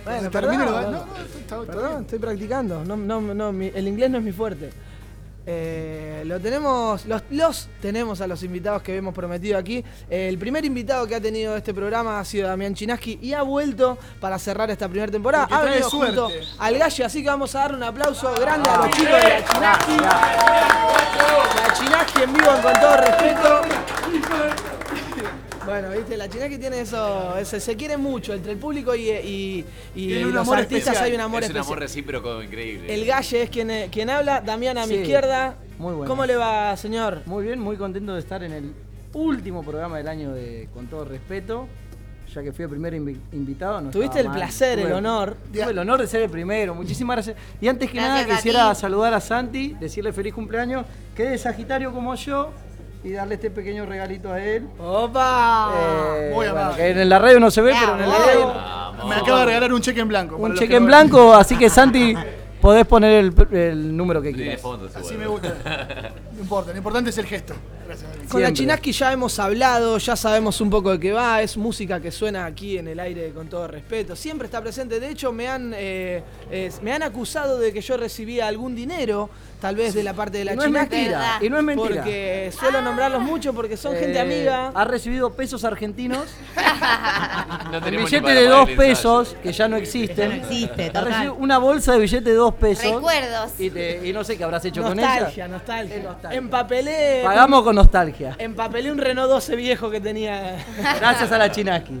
Bueno, 0.06 0.30
perdón, 0.30 0.58
lo- 0.60 0.64
no, 0.64 0.80
no, 0.80 0.90
no, 0.92 0.96
está- 0.98 1.30
está 1.40 1.60
perdón, 1.60 1.88
bien. 1.90 2.00
estoy 2.00 2.18
practicando. 2.20 2.84
No, 2.86 2.96
no, 2.96 3.20
no, 3.20 3.52
mi- 3.52 3.70
el 3.74 3.86
inglés 3.86 4.08
no 4.10 4.16
es 4.16 4.24
mi 4.24 4.32
fuerte. 4.32 4.70
Eh, 5.44 6.22
lo 6.26 6.38
tenemos, 6.40 7.04
los, 7.06 7.22
los 7.30 7.68
tenemos 7.80 8.20
a 8.20 8.26
los 8.26 8.42
invitados 8.42 8.82
que 8.82 8.96
hemos 8.96 9.14
prometido 9.14 9.58
aquí. 9.58 9.84
Eh, 10.08 10.28
el 10.28 10.38
primer 10.38 10.64
invitado 10.64 11.06
que 11.06 11.16
ha 11.16 11.20
tenido 11.20 11.56
este 11.56 11.74
programa 11.74 12.20
ha 12.20 12.24
sido 12.24 12.48
Damián 12.48 12.74
Chinaski 12.74 13.18
y 13.20 13.32
ha 13.32 13.42
vuelto 13.42 13.98
para 14.20 14.38
cerrar 14.38 14.70
esta 14.70 14.88
primera 14.88 15.10
temporada. 15.10 15.48
Porque 15.48 15.62
Ha 15.62 15.70
venido 15.70 15.90
junto 15.90 16.30
al 16.58 16.78
Galle, 16.78 17.04
así 17.04 17.22
que 17.22 17.28
vamos 17.28 17.54
a 17.54 17.60
darle 17.60 17.76
un 17.78 17.82
aplauso 17.82 18.32
grande 18.40 18.70
a 18.70 18.76
los 18.78 18.90
chicos 18.90 19.12
de 19.12 19.28
la 19.28 19.44
Chinaski. 19.44 19.96
La 19.98 21.74
Chinaski 21.74 22.22
en 22.22 22.32
vivo 22.32 22.52
con 22.62 22.72
todo 22.74 22.96
respeto. 22.98 24.81
Bueno, 25.64 25.90
viste, 25.90 26.16
la 26.16 26.28
Chinaski 26.28 26.58
tiene 26.58 26.80
eso, 26.80 27.36
ese- 27.38 27.60
se 27.60 27.76
quiere 27.76 27.96
mucho 27.96 28.34
entre 28.34 28.52
el 28.52 28.58
público 28.58 28.94
y, 28.94 29.08
y- 29.10 29.64
y 29.94 30.18
los 30.24 30.36
amor 30.42 30.58
artistas 30.58 30.88
especial. 30.94 31.04
hay 31.04 31.14
un 31.14 31.20
amor 31.20 31.42
es 31.42 31.50
un 31.50 31.56
especial. 31.56 31.64
amor 31.66 31.78
recíproco 31.80 32.42
increíble. 32.42 32.92
El 32.92 33.04
Galle 33.04 33.42
es 33.42 33.50
quien, 33.50 33.90
quien 33.90 34.10
habla, 34.10 34.40
Damián 34.40 34.78
a 34.78 34.86
mi 34.86 34.94
Sí. 34.94 35.00
izquierda. 35.00 35.54
Muy 35.78 35.94
bueno. 35.94 36.08
¿Cómo 36.08 36.26
le 36.26 36.36
va, 36.36 36.76
señor? 36.76 37.22
Muy 37.26 37.44
bien, 37.44 37.60
muy 37.60 37.76
contento 37.76 38.14
de 38.14 38.20
estar 38.20 38.42
en 38.42 38.52
el 38.52 38.72
último 39.14 39.62
programa 39.62 39.98
del 39.98 40.08
año 40.08 40.32
de 40.32 40.68
Con 40.74 40.86
todo 40.86 41.04
respeto, 41.04 41.68
ya 42.34 42.42
que 42.42 42.52
fui 42.52 42.62
el 42.64 42.70
primer 42.70 42.94
invi- 42.94 43.18
invitado. 43.32 43.80
no 43.80 43.90
Tuviste 43.90 44.20
el 44.20 44.28
mal. 44.28 44.36
placer, 44.38 44.78
el 44.78 44.92
honor. 44.92 45.36
Tuve 45.52 45.70
el 45.70 45.78
honor 45.78 46.00
de 46.00 46.06
ser 46.06 46.22
el 46.22 46.30
primero. 46.30 46.74
Muchísimas 46.74 47.16
gracias. 47.16 47.36
Y 47.60 47.68
antes 47.68 47.90
que 47.90 47.98
Gracias 47.98 48.26
nada 48.26 48.36
quisiera 48.36 48.72
ti. 48.74 48.80
saludar 48.80 49.12
a 49.14 49.20
Santi, 49.20 49.76
decirle 49.78 50.12
feliz 50.12 50.32
cumpleaños, 50.34 50.86
que 51.14 51.24
es 51.24 51.30
de 51.30 51.38
Sagitario 51.38 51.92
como 51.92 52.14
yo. 52.14 52.50
Y 53.04 53.12
darle 53.12 53.34
este 53.34 53.50
pequeño 53.50 53.84
regalito 53.84 54.32
a 54.32 54.40
él. 54.42 54.68
¡Opa! 54.78 55.72
Eh, 55.76 56.26
Muy 56.28 56.34
bueno, 56.46 56.52
amable. 56.52 56.76
que 56.76 56.90
en 57.02 57.08
la 57.08 57.18
radio 57.18 57.40
no 57.40 57.50
se 57.50 57.60
ve, 57.60 57.72
pero 57.78 57.94
en 57.96 58.00
el 58.00 58.06
video. 58.06 58.54
Me 59.08 59.14
acaba 59.16 59.40
de 59.40 59.46
regalar 59.46 59.72
un 59.72 59.80
cheque 59.80 60.00
en 60.00 60.08
blanco. 60.08 60.36
Un 60.36 60.54
cheque 60.54 60.68
que 60.68 60.76
en 60.76 60.86
blanco, 60.86 61.34
así 61.34 61.56
que 61.56 61.68
Santi, 61.68 62.14
podés 62.60 62.86
poner 62.86 63.12
el, 63.24 63.34
el 63.56 63.96
número 63.96 64.22
que 64.22 64.32
quieras. 64.32 64.62
Así 64.94 65.16
me 65.16 65.26
gusta. 65.26 65.52
No 66.42 66.46
importa, 66.46 66.72
lo 66.72 66.76
importante 66.78 67.10
es 67.10 67.18
el 67.18 67.26
gesto. 67.26 67.54
Gracias. 67.86 68.10
Con 68.28 68.42
la. 68.42 68.52
Chinaski 68.52 68.90
ya 68.90 69.12
hemos 69.12 69.38
hablado, 69.38 69.96
ya 69.98 70.16
sabemos 70.16 70.60
un 70.60 70.70
poco 70.70 70.90
de 70.90 70.98
qué 70.98 71.12
va, 71.12 71.40
es 71.40 71.56
música 71.56 72.00
que 72.00 72.10
suena 72.10 72.46
aquí 72.46 72.78
en 72.78 72.88
el 72.88 72.98
aire 72.98 73.30
con 73.32 73.48
todo 73.48 73.68
respeto, 73.68 74.16
siempre 74.16 74.46
está 74.46 74.60
presente, 74.60 74.98
de 74.98 75.08
hecho 75.10 75.32
me 75.32 75.46
han, 75.48 75.72
eh, 75.76 76.22
eh, 76.50 76.72
me 76.82 76.92
han 76.92 77.02
acusado 77.04 77.58
de 77.58 77.72
que 77.72 77.80
yo 77.80 77.96
recibía 77.96 78.46
algún 78.48 78.74
dinero, 78.74 79.28
tal 79.60 79.76
vez 79.76 79.94
de 79.94 80.02
la 80.02 80.14
parte 80.14 80.38
de 80.38 80.44
la 80.46 80.54
Y 80.54 80.56
no 80.56 80.62
es 80.62 80.66
Chinaski, 80.68 80.96
mentira, 80.96 81.38
y 81.42 81.48
no 81.50 81.58
es 81.58 81.64
mentira. 81.64 81.88
porque 81.96 82.52
suelo 82.58 82.82
nombrarlos 82.82 83.20
mucho 83.22 83.52
porque 83.52 83.76
son 83.76 83.94
gente 83.94 84.18
Eh, 84.18 84.20
amiga. 84.20 84.72
Ha 84.74 84.84
recibido 84.84 85.32
pesos 85.34 85.62
argentinos. 85.64 86.24
No 87.70 87.78
El 87.78 87.96
billete 87.96 88.34
de 88.34 88.48
dos 88.48 88.68
pesos, 88.70 89.36
que 89.42 89.52
ya 89.52 89.68
no 89.68 89.76
existen. 89.76 90.28
No 90.28 90.34
existe, 90.34 90.90
Ha 90.94 91.00
recibido 91.00 91.34
una 91.36 91.58
bolsa 91.58 91.92
de 91.92 92.00
billete 92.00 92.30
de 92.30 92.36
dos 92.36 92.54
pesos. 92.54 92.84
Recuerdos. 92.84 93.52
Y, 93.58 93.70
te- 93.70 94.06
y 94.06 94.12
no 94.12 94.24
sé 94.24 94.36
qué 94.36 94.44
habrás 94.44 94.64
hecho 94.64 94.82
con 94.82 94.98
ella. 94.98 95.08
nostalgia. 95.48 95.96
Es 95.96 96.02
nostalgia. 96.04 96.31
Empapelé. 96.32 97.22
Pagamos 97.24 97.62
con 97.62 97.76
nostalgia. 97.76 98.36
Empapelé 98.38 98.90
un 98.90 98.98
Renault 98.98 99.30
12 99.30 99.56
viejo 99.56 99.90
que 99.90 100.00
tenía. 100.00 100.64
Gracias 101.00 101.30
a 101.32 101.38
la 101.38 101.50
Chinaski. 101.50 102.00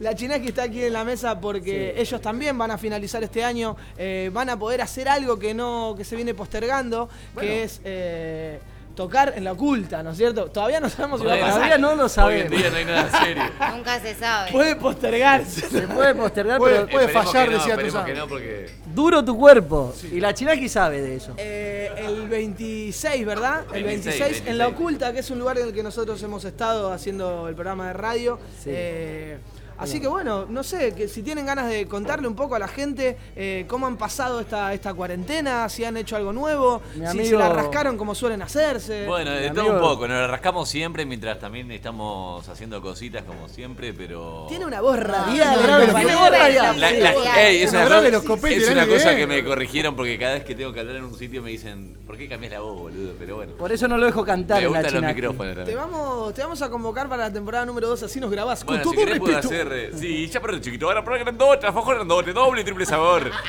La 0.00 0.14
Chinaski 0.14 0.48
está 0.48 0.64
aquí 0.64 0.82
en 0.82 0.92
la 0.92 1.04
mesa 1.04 1.40
porque 1.40 1.94
ellos 1.96 2.20
también 2.20 2.58
van 2.58 2.70
a 2.70 2.78
finalizar 2.78 3.22
este 3.22 3.44
año, 3.44 3.76
eh, 3.96 4.30
van 4.32 4.50
a 4.50 4.58
poder 4.58 4.82
hacer 4.82 5.08
algo 5.08 5.38
que 5.38 5.54
no 5.54 5.94
que 5.96 6.04
se 6.04 6.16
viene 6.16 6.34
postergando, 6.34 7.08
que 7.38 7.62
es 7.62 7.80
eh, 7.84 8.58
tocar 8.94 9.32
en 9.36 9.44
la 9.44 9.52
oculta, 9.52 10.02
¿no 10.02 10.10
es 10.10 10.16
cierto? 10.16 10.46
Todavía 10.46 10.78
no 10.80 10.88
sabemos 10.88 11.20
si 11.20 11.26
va 11.26 11.32
a 11.32 11.36
Bueno, 11.36 11.46
pasar. 11.46 11.60
Todavía 11.68 11.78
no 11.78 11.94
lo 11.94 12.02
Hoy 12.02 12.06
en 12.06 12.10
sabemos. 12.10 12.50
día 12.58 12.70
no 12.70 12.76
hay 12.76 12.84
nada 12.84 13.20
serio. 13.20 13.42
Nunca 13.76 14.00
se 14.00 14.14
sabe. 14.14 14.52
Puede 14.52 14.76
postergarse. 14.76 15.60
Se 15.68 15.80
puede 15.82 16.14
postergar, 16.14 16.58
Puede- 16.58 16.74
pero 16.76 16.88
puede 16.88 17.08
fallar, 17.08 17.48
que 17.48 17.54
no, 17.54 17.58
decía 17.58 18.04
que 18.04 18.14
no, 18.14 18.28
porque 18.28 18.70
duro 18.94 19.24
tu 19.24 19.36
cuerpo. 19.36 19.94
Y 20.12 20.20
la 20.20 20.32
Chinaski 20.32 20.68
sabe 20.68 21.00
de 21.02 21.16
eso. 21.16 21.34
Eh, 21.36 21.90
el 21.98 22.28
26, 22.28 23.26
¿verdad? 23.26 23.64
El 23.72 23.84
26, 23.84 24.18
26, 24.20 24.48
en 24.48 24.58
La 24.58 24.64
26. 24.66 24.74
Oculta, 24.74 25.12
que 25.12 25.18
es 25.20 25.30
un 25.30 25.38
lugar 25.38 25.58
en 25.58 25.68
el 25.68 25.72
que 25.74 25.82
nosotros 25.82 26.22
hemos 26.22 26.44
estado 26.44 26.92
haciendo 26.92 27.48
el 27.48 27.54
programa 27.54 27.88
de 27.88 27.92
radio. 27.94 28.38
Sí. 28.62 28.70
Eh, 28.72 29.38
así 29.78 30.00
que 30.00 30.06
bueno, 30.08 30.46
no 30.48 30.62
sé, 30.62 30.94
que 30.94 31.08
si 31.08 31.22
tienen 31.22 31.46
ganas 31.46 31.68
de 31.68 31.86
contarle 31.86 32.28
un 32.28 32.34
poco 32.34 32.54
a 32.54 32.58
la 32.58 32.68
gente 32.68 33.16
eh, 33.36 33.64
cómo 33.68 33.86
han 33.86 33.96
pasado 33.96 34.40
esta, 34.40 34.72
esta 34.72 34.94
cuarentena, 34.94 35.68
si 35.68 35.84
han 35.84 35.96
hecho 35.96 36.16
algo 36.16 36.32
nuevo, 36.32 36.82
Mi 36.96 37.06
si 37.08 37.26
se 37.26 37.36
la 37.36 37.48
rascaron 37.48 37.96
como 37.96 38.14
suelen 38.14 38.42
hacerse. 38.42 39.06
Bueno, 39.06 39.30
de 39.32 39.48
Mi 39.50 39.54
todo 39.54 39.64
un 39.66 39.70
amigo- 39.72 39.88
poco, 39.90 40.08
nos 40.08 40.18
la 40.20 40.26
rascamos 40.26 40.68
siempre 40.68 41.04
mientras 41.06 41.38
también 41.38 41.70
estamos 41.72 42.48
haciendo 42.48 42.80
cositas 42.82 43.22
como 43.24 43.48
siempre, 43.48 43.92
pero... 43.92 44.46
Tiene 44.48 44.66
una 44.66 44.80
voz 44.80 44.96
no, 44.98 45.04
radial. 45.04 45.60
no, 45.60 45.66
¿no? 45.66 45.86
no, 45.86 45.94
Tiene 45.94 46.12
no, 46.12 46.18
voz 46.20 46.30
no, 46.30 46.36
radial. 46.38 46.80
La- 46.80 46.90
Sí. 46.90 46.96
la- 47.00 47.48
ey, 47.48 47.62
es 47.62 47.72
una, 47.72 47.84
cosa, 47.84 48.00
los 48.08 48.22
copetes, 48.22 48.62
es 48.62 48.68
el 48.68 48.74
una 48.74 48.82
año 48.82 49.16
que 49.16 49.26
me 49.26 49.44
corrigieron 49.44 49.96
porque 49.96 50.18
cada 50.18 50.34
vez 50.34 50.44
que 50.44 50.54
tengo 50.54 50.72
que 50.72 50.80
hablar 50.80 50.96
en 50.96 51.04
un 51.04 51.14
sitio 51.16 51.42
me 51.42 51.50
dicen, 51.50 51.96
¿por 52.06 52.16
qué 52.16 52.28
cambias 52.28 52.52
la 52.52 52.60
voz, 52.60 52.78
boludo? 52.78 53.12
Pero 53.18 53.36
bueno, 53.36 53.52
Por 53.54 53.72
eso 53.72 53.88
no 53.88 53.96
lo 53.98 54.06
dejo 54.06 54.24
cantar 54.24 54.60
me 54.60 54.66
en 54.66 54.72
la 54.72 54.78
gustan 54.80 54.92
los 54.94 55.00
Chinaski. 55.00 55.20
micrófonos 55.20 55.52
Te 55.54 55.56
también. 55.56 55.78
vamos, 55.78 56.34
te 56.34 56.42
vamos 56.42 56.62
a 56.62 56.70
convocar 56.70 57.08
para 57.08 57.24
la 57.24 57.32
temporada 57.32 57.66
número 57.66 57.88
2, 57.88 58.02
así 58.04 58.20
nos 58.20 58.30
grabás. 58.30 58.64
Bueno, 58.64 58.82
con 58.84 58.92
si 58.92 58.98
querés 58.98 59.18
puedo 59.18 59.34
respeto. 59.34 59.54
hacer... 59.54 59.63
eh, 59.72 59.90
sí, 59.94 60.26
ya 60.28 60.40
pero 60.40 60.58
chiquito, 60.58 60.86
ahora 60.86 61.04
para 61.04 61.18
grandote, 61.18 61.66
alfajor 61.66 61.96
grandote, 61.96 62.32
doble 62.32 62.60
y 62.62 62.64
triple 62.64 62.86
sabor. 62.86 63.22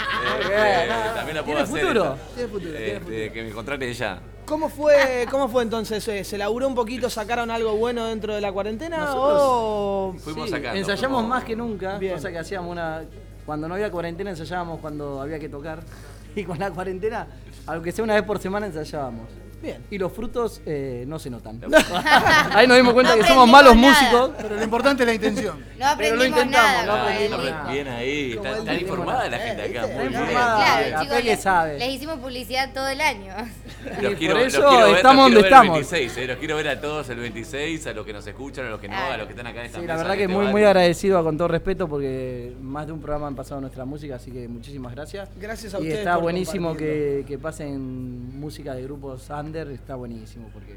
Eh, 0.48 0.88
eh, 0.88 0.90
también 1.16 1.38
la 1.38 1.44
puedo 1.44 1.58
tiene 1.58 1.62
hacer. 1.62 1.82
futuro. 1.82 2.18
Tiene 2.36 2.50
futuro, 2.50 2.72
tiene 2.72 2.88
Este, 2.88 3.00
futuro. 3.00 3.34
Que 3.34 3.44
me 3.44 3.52
contrate 3.52 3.94
ya. 3.94 4.20
¿Cómo 4.46 4.70
fue, 4.70 5.28
¿Cómo 5.32 5.48
fue 5.50 5.64
entonces? 5.64 6.08
Eh, 6.08 6.24
¿Se 6.24 6.38
laburó 6.38 6.68
un 6.68 6.76
poquito, 6.76 7.10
sacaron 7.10 7.50
algo 7.52 7.76
bueno 7.78 8.06
dentro 8.06 8.34
de 8.36 8.42
la 8.42 8.52
cuarentena? 8.52 9.08
o... 9.16 10.16
Fuimos 10.20 10.46
Sí, 10.46 10.52
sacando. 10.52 10.78
ensayamos 10.80 11.22
fuimos- 11.22 11.28
más 11.30 11.44
que 11.44 11.56
nunca, 11.56 11.98
Bien. 11.98 12.14
cosa 12.16 12.32
que 12.32 12.40
hacíamos 12.40 12.72
una... 12.72 13.04
Cuando 13.46 13.68
no 13.68 13.76
había 13.76 13.92
cuarentena 13.92 14.32
ensayábamos 14.32 14.80
cuando 14.80 15.22
había 15.22 15.40
que 15.40 15.50
tocar. 15.50 15.80
Y 16.36 16.44
con 16.44 16.60
la 16.60 16.70
cuarentena, 16.72 17.28
aunque 17.68 17.92
sea 17.92 18.04
una 18.04 18.16
vez 18.16 18.24
por 18.24 18.40
semana, 18.40 18.66
ensayábamos. 18.68 19.28
Bien. 19.61 19.84
Y 19.90 19.98
los 19.98 20.11
frutos 20.11 20.61
eh, 20.65 21.06
no 21.07 21.18
se 21.18 21.30
notan. 21.30 21.60
Ahí 22.53 22.68
nos 22.68 22.77
dimos 22.77 22.94
cuenta 22.94 23.15
No 23.15 23.22
que 23.22 23.27
somos 23.27 23.48
malos 23.49 23.76
nada. 23.76 23.88
músicos. 23.90 24.32
Pero 24.41 24.56
lo 24.56 24.64
importante 24.64 25.03
es 25.03 25.07
la 25.07 25.14
intención. 25.15 25.65
No 25.76 25.88
Pero 25.98 26.15
lo 26.15 26.23
aprendimos 26.23 26.27
intentamos, 26.45 26.72
nada 26.72 26.86
no 26.86 26.94
aprendimos 26.94 27.45
nada. 27.45 27.72
Bien 27.73 27.88
ahí, 27.90 28.32
está, 28.32 28.57
está 28.60 28.73
informada 28.76 29.27
la 29.27 29.38
eh, 29.38 29.48
gente 29.57 29.77
acá. 29.77 29.88
Muy 29.94 30.06
Está 30.06 30.19
bien. 30.22 30.32
Claro, 30.32 30.90
la 30.90 31.02
chicos, 31.02 31.23
les, 31.26 31.41
sabe. 31.41 31.80
les 31.80 31.90
hicimos 31.90 32.19
publicidad 32.19 32.73
todo 32.73 32.88
el 32.88 33.02
año. 33.02 33.34
Los 34.02 34.14
Y 34.14 34.15
quiero, 34.15 34.36
por 34.36 34.44
los 34.45 34.53
eso 34.53 34.69
quiero 34.69 34.86
ver, 34.88 34.95
estamos 34.95 35.15
los 35.15 35.26
donde 35.26 35.41
ver 35.41 35.45
estamos. 35.52 35.77
El 35.77 35.84
26, 35.84 36.18
eh, 36.18 36.27
los 36.27 36.38
quiero 36.38 36.56
ver 36.56 36.68
a 36.69 36.80
todos 36.82 37.10
el 37.10 37.18
26, 37.19 37.88
a 37.88 37.91
los 37.94 38.06
que 38.06 38.14
nos 38.14 38.26
escuchan, 38.26 38.65
a 38.68 38.69
los 38.69 38.80
que 38.80 38.88
no, 38.88 38.95
a 38.95 39.18
los 39.18 39.26
que 39.27 39.34
están 39.34 39.48
acá 39.48 39.60
en 39.60 39.65
esta 39.65 39.80
Sí, 39.80 39.82
mesa. 39.82 39.94
la 39.98 40.02
verdad 40.02 40.15
que 40.18 40.27
muy, 40.30 40.45
muy 40.48 40.64
agradecido, 40.64 41.22
con 41.26 41.38
todo 41.38 41.49
respeto, 41.49 41.90
porque 41.90 42.53
más 42.61 42.88
de 42.88 42.94
un 42.94 43.02
programa 43.02 43.27
han 43.27 43.36
pasado 43.36 43.60
nuestra 43.60 43.84
música, 43.84 44.15
así 44.15 44.32
que 44.32 44.48
muchísimas 44.48 44.95
gracias. 44.95 45.27
Gracias 45.38 45.73
a 45.73 45.77
y 45.80 45.82
ustedes 45.82 45.99
está 45.99 46.14
por 46.14 46.23
buenísimo 46.23 46.73
que, 46.77 47.26
que 47.27 47.38
pasen 47.38 48.40
música 48.40 48.73
de 48.76 48.84
grupos 48.84 49.30
under, 49.46 49.70
está 49.72 49.96
buenísimo, 49.96 50.50
porque 50.54 50.76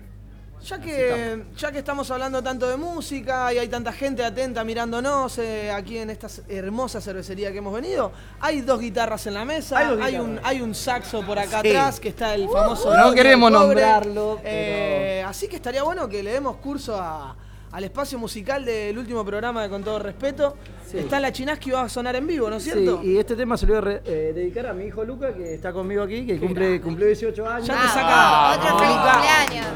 Ya 0.63 0.79
que, 0.81 1.45
ya 1.57 1.71
que 1.71 1.79
estamos 1.79 2.11
hablando 2.11 2.43
tanto 2.43 2.69
de 2.69 2.77
música 2.77 3.53
y 3.55 3.59
hay 3.59 3.69
tanta 3.69 3.93
gente 3.93 4.25
atenta 4.25 4.65
mirándonos 4.65 5.39
eh, 5.39 5.71
aquí 5.71 5.99
en 5.99 6.11
esta 6.11 6.27
hermosa 6.49 7.01
cervecería 7.01 7.53
que 7.53 7.59
hemos 7.59 7.73
venido, 7.73 8.11
hay 8.41 8.61
dos 8.63 8.81
guitarras 8.81 9.25
en 9.29 9.35
la 9.35 9.45
mesa, 9.45 9.79
Hay 9.79 10.17
un, 10.19 10.41
hay 10.43 10.61
un 10.61 10.75
saxo 10.75 11.23
por 11.25 11.39
acá 11.39 11.61
Sí. 11.63 11.69
atrás 11.71 12.01
que 12.01 12.09
está 12.09 12.35
el 12.35 12.49
famoso... 12.49 12.93
No 12.97 13.13
queremos 13.15 13.51
nombrarlo, 13.53 14.41
Eh, 14.45 15.25
así 15.27 15.47
que 15.49 15.57
estaría 15.57 15.83
bueno 15.85 16.09
que 16.09 16.23
le 16.25 16.33
demos 16.33 16.57
curso 16.57 16.97
a- 17.01 17.37
al 17.73 17.85
espacio 17.85 18.19
musical 18.19 18.65
del 18.65 18.97
último 18.97 19.25
programa 19.25 19.63
de 19.63 19.69
Con 19.69 19.85
Todo 19.85 19.99
Respeto. 19.99 20.57
Sí. 20.91 20.99
Está 20.99 21.21
la 21.21 21.31
Chinaski 21.33 21.71
va 21.71 21.83
a 21.83 21.89
sonar 21.89 22.17
en 22.17 22.27
vivo, 22.27 22.49
¿no 22.49 22.57
es 22.57 22.65
cierto? 22.65 23.01
Sí, 23.03 23.11
y 23.13 23.19
este 23.19 23.37
tema 23.37 23.57
se 23.59 23.67
lo 23.67 23.75
voy 23.75 23.79
a 23.79 23.81
re- 23.83 24.03
eh, 24.07 24.33
dedicar 24.35 24.67
a 24.67 24.73
mi 24.73 24.85
hijo 24.87 25.05
Luca, 25.05 25.35
que 25.35 25.55
está 25.55 25.73
conmigo 25.73 26.03
aquí, 26.03 26.27
que 26.27 26.39
cumple, 26.39 26.81
cumplió 26.81 27.07
18 27.07 27.47
años. 27.49 27.67
Ya 27.69 27.75
te 27.83 27.89
saca... 27.89 28.53
Otro 28.55 28.79
feliz 28.79 28.97
cumpleaños. 28.97 29.67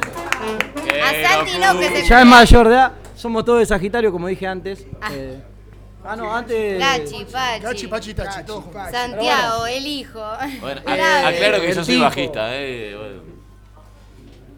A 1.05 1.28
Santi 1.28 1.78
que 1.81 2.01
se 2.01 2.09
Ya 2.09 2.20
es 2.20 2.27
mayor 2.27 2.69
de 2.69 2.74
edad, 2.74 2.93
somos 3.14 3.44
todos 3.44 3.59
de 3.60 3.66
Sagitario, 3.66 4.10
como 4.10 4.27
dije 4.28 4.47
antes. 4.47 4.86
Eh, 5.12 5.39
ah, 6.02 6.16
no, 6.16 6.35
antes. 6.35 6.78
Gachi, 6.78 7.24
Pachi. 7.31 7.62
Gachi, 7.62 7.86
Pachi, 7.89 8.14
Tachi. 8.14 8.52
Santiago, 8.90 9.66
el 9.66 9.86
hijo. 9.86 10.20
Bueno, 10.60 10.81
aclaro 10.86 11.60
que 11.60 11.74
yo 11.74 11.85
soy 11.85 12.01
bajista, 12.01 12.48
eh. 12.56 12.97
bueno. 12.98 13.41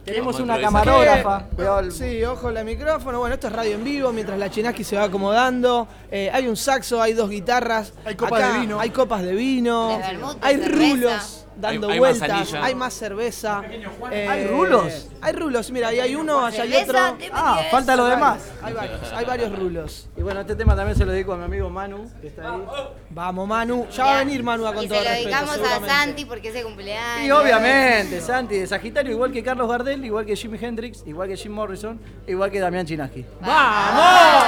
Tenemos 0.04 0.38
una 0.38 0.60
camarógrafa. 0.60 1.46
Sí, 1.90 2.22
ojo 2.24 2.50
el 2.50 2.64
micrófono. 2.64 3.20
Bueno, 3.20 3.34
esto 3.34 3.46
es 3.46 3.52
radio 3.52 3.76
en 3.76 3.84
vivo 3.84 4.12
mientras 4.12 4.38
la 4.38 4.50
Chinaski 4.50 4.84
se 4.84 4.96
va 4.96 5.04
acomodando. 5.04 5.88
Eh, 6.10 6.30
hay 6.32 6.46
un 6.46 6.56
saxo, 6.56 7.00
hay 7.00 7.14
dos 7.14 7.30
guitarras. 7.30 7.92
Hay 8.04 8.14
copas 8.14 8.42
Acá 8.42 8.52
de 8.52 8.60
vino. 8.60 8.80
Hay 8.80 8.90
copas 8.90 9.22
de 9.22 9.32
vino. 9.32 9.88
De 9.88 9.98
vermut, 9.98 10.40
de 10.40 10.46
hay 10.46 10.56
cerveza. 10.56 10.94
rulos 10.94 11.43
dando 11.56 11.88
Hay- 11.88 11.94
hay 11.94 12.00
más 12.00 12.18
vueltas. 12.18 12.54
hay 12.54 12.74
más 12.74 12.94
cerveza. 12.94 13.62
Eh, 14.10 14.26
¿Hay 14.28 14.46
rulos? 14.46 15.08
Hay 15.20 15.32
rulos. 15.32 15.70
Mira, 15.70 15.88
ahí 15.88 16.00
hay 16.00 16.14
uno, 16.14 16.44
allá 16.44 16.62
hay 16.62 16.74
otro. 16.76 16.98
Ah, 17.32 17.62
falta 17.70 17.96
lo 17.96 18.06
demás. 18.06 18.40
Hay 18.62 18.72
varios, 18.74 19.12
hay 19.12 19.24
varios 19.24 19.58
rulos. 19.58 20.08
Y 20.16 20.22
bueno, 20.22 20.40
este 20.40 20.56
tema 20.56 20.74
también 20.76 20.96
se 20.96 21.04
lo 21.04 21.12
dedico 21.12 21.32
a 21.32 21.36
mi 21.36 21.44
amigo 21.44 21.70
Manu, 21.70 22.10
que 22.20 22.28
está 22.28 22.54
ahí. 22.54 22.62
Vamos, 23.10 23.48
Manu. 23.48 23.86
Ya 23.90 24.04
va 24.04 24.16
a 24.16 24.18
venir 24.18 24.42
Manu 24.42 24.66
a 24.66 24.74
con 24.74 24.84
Y 24.84 24.88
todo 24.88 24.98
se 24.98 25.04
lo 25.04 25.10
respeto, 25.10 25.28
dedicamos 25.36 25.70
a. 25.72 25.86
Santi 25.86 26.24
porque 26.24 26.48
es 26.48 26.54
de 26.54 26.62
cumpleaños. 26.62 27.26
Y 27.26 27.30
obviamente, 27.30 28.20
Santi 28.20 28.58
de 28.58 28.66
Sagitario, 28.66 29.12
igual 29.12 29.32
que 29.32 29.42
Carlos 29.42 29.68
Gardel, 29.68 30.04
igual 30.04 30.24
que 30.26 30.36
Jimi 30.36 30.58
Hendrix, 30.60 31.02
igual 31.06 31.28
que 31.28 31.36
Jim 31.36 31.52
Morrison, 31.52 32.00
igual 32.26 32.50
que 32.50 32.60
Damián 32.60 32.86
Chinaski. 32.86 33.24
¡Vamos! 33.40 34.44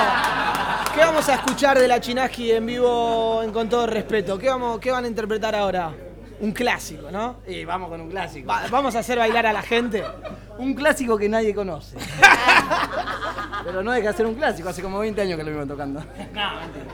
¿Qué 0.95 1.01
vamos 1.01 1.29
a 1.29 1.35
escuchar 1.35 1.79
de 1.79 1.87
la 1.89 2.01
Chinaski 2.01 2.53
en 2.53 2.65
vivo 2.67 3.43
en 3.43 3.53
con 3.53 3.69
todo 3.69 3.87
respeto? 3.87 4.39
¿Qué, 4.39 4.49
vamos, 4.49 4.79
¿Qué 4.81 4.91
van 4.91 5.05
a 5.05 5.09
interpretar 5.09 5.55
ahora? 5.55 5.93
Un 6.41 6.53
clásico, 6.53 7.11
¿no? 7.11 7.37
Y 7.47 7.65
vamos 7.65 7.89
con 7.89 8.01
un 8.01 8.11
clásico. 8.11 8.47
Va- 8.49 8.65
vamos 8.71 8.95
a 8.95 8.99
hacer 8.99 9.19
bailar 9.19 9.47
a 9.47 9.53
la 9.55 9.63
gente. 9.63 10.05
Un 10.59 10.75
clásico 10.75 11.17
que 11.17 11.29
nadie 11.29 11.55
conoce. 11.55 11.97
Pero 13.65 13.83
no 13.83 13.91
deja 13.93 14.11
de 14.11 14.17
ser 14.17 14.27
un 14.27 14.35
clásico, 14.35 14.69
hace 14.69 14.83
como 14.83 14.99
20 14.99 15.21
años 15.23 15.39
que 15.39 15.45
lo 15.45 15.51
vengo 15.51 15.67
tocando. 15.67 16.01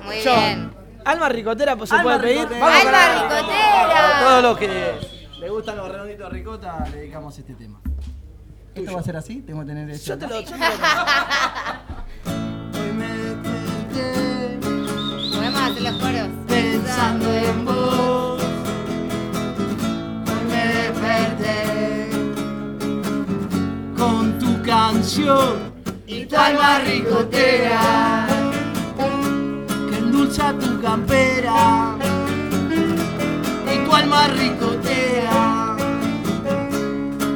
Muy 0.05 0.21
Yo, 0.23 0.35
bien. 0.37 0.71
Alma 1.05 1.29
Ricotera, 1.29 1.75
pues 1.77 1.91
se 1.91 1.97
Alma 1.97 2.05
puede 2.05 2.21
pedir. 2.21 2.37
Ricotera. 2.49 2.61
Vamos 2.65 2.81
¡Alma 2.81 2.91
para- 2.93 3.21
A 3.21 3.23
Ricotera! 3.41 4.21
todos 4.21 4.43
los 4.45 4.59
que 4.59 4.99
le 5.41 5.49
gustan 5.51 5.77
los 5.77 5.89
redonditos 5.91 6.29
de 6.33 6.39
ricota, 6.39 6.85
le 6.93 6.97
dedicamos 6.99 7.37
este 7.39 7.55
tema. 7.55 7.81
¿Esto 8.75 8.93
va 8.95 9.01
a 9.01 9.03
ser 9.03 9.17
así? 9.17 9.43
Tengo 9.43 9.61
que 9.61 9.67
tener 9.67 9.91
esto 9.91 10.07
Yo 10.15 10.19
te 10.19 10.27
lo, 10.29 10.41
yo 10.41 10.47
te 10.47 10.57
lo 10.57 10.65
Hoy 12.81 12.93
me 12.93 13.07
desperté 13.09 14.59
Podemos 15.35 15.61
hacer 15.61 15.83
los 15.83 15.93
coros. 15.95 16.29
pensando 16.49 17.33
en 17.33 17.65
vos. 17.67 18.32
Con 23.97 24.39
tu 24.39 24.63
canción 24.63 25.73
y 26.07 26.27
tu 26.27 26.37
alma 26.37 26.81
ricotera 26.81 28.27
que 29.89 29.97
endulza 29.97 30.53
tu 30.55 30.81
campera 30.81 31.97
y 33.73 33.85
tu 33.85 33.95
alma 33.95 34.29
ricotera 34.29 35.77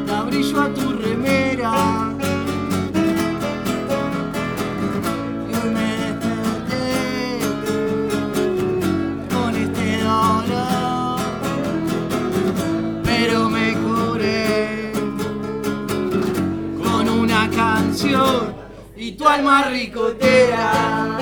da 0.07 0.23
brillo 0.23 0.61
a 0.61 0.69
tu 0.75 0.93
remera. 0.93 1.96
Y 17.99 19.13
tu 19.13 19.27
alma 19.27 19.63
ricotera 19.71 21.17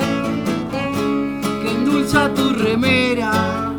que 1.61 1.71
endulza 1.71 2.27
tu 2.33 2.49
remera 2.49 3.71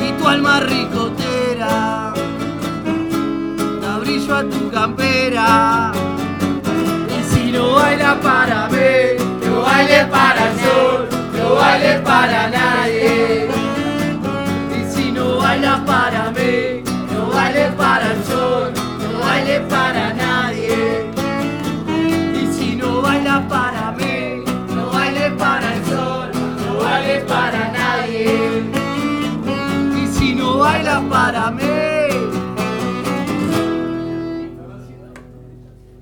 y 0.00 0.12
tu 0.12 0.26
alma 0.26 0.60
ricotera 0.60 2.14
da 3.82 3.98
brillo 3.98 4.36
a 4.36 4.42
tu 4.44 4.70
campera. 4.70 5.92
Y 7.14 7.22
si 7.30 7.52
no 7.52 7.74
baila 7.74 8.18
para 8.22 8.68
mí 8.70 9.22
no 9.44 9.60
baile 9.60 10.06
para 10.06 10.50
el 10.50 10.58
sol 10.60 11.08
no 11.36 11.54
baile 11.56 12.00
para 12.00 12.48
nadie. 12.48 13.48
Y 14.78 14.94
si 14.94 15.12
no 15.12 15.36
baila 15.36 15.84
para 15.84 16.30
mí 16.30 16.82
no 17.12 17.26
baile 17.26 17.70
para 17.76 18.12
el 18.12 18.24
sol 18.24 18.72
no 18.72 19.20
baile 19.20 19.60
para 19.68 20.07
para 31.02 31.50
mí 31.50 31.64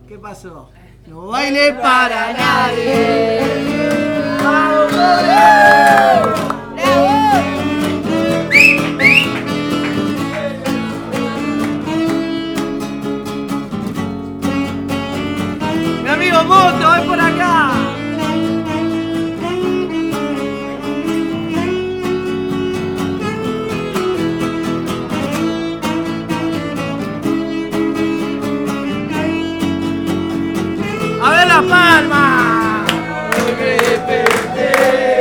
¿Qué 0.09 0.18
pasó? 0.18 0.70
No 1.06 1.27
baile 1.27 1.73
para 1.74 2.32
nadie. 2.32 3.40
¡Vamos, 4.43 4.93
Mi 16.02 16.09
amigo 16.09 16.44
Moto, 16.44 16.90
ven 16.93 17.06
por 17.09 17.20
acá. 17.20 17.36
Desperté 33.59 35.21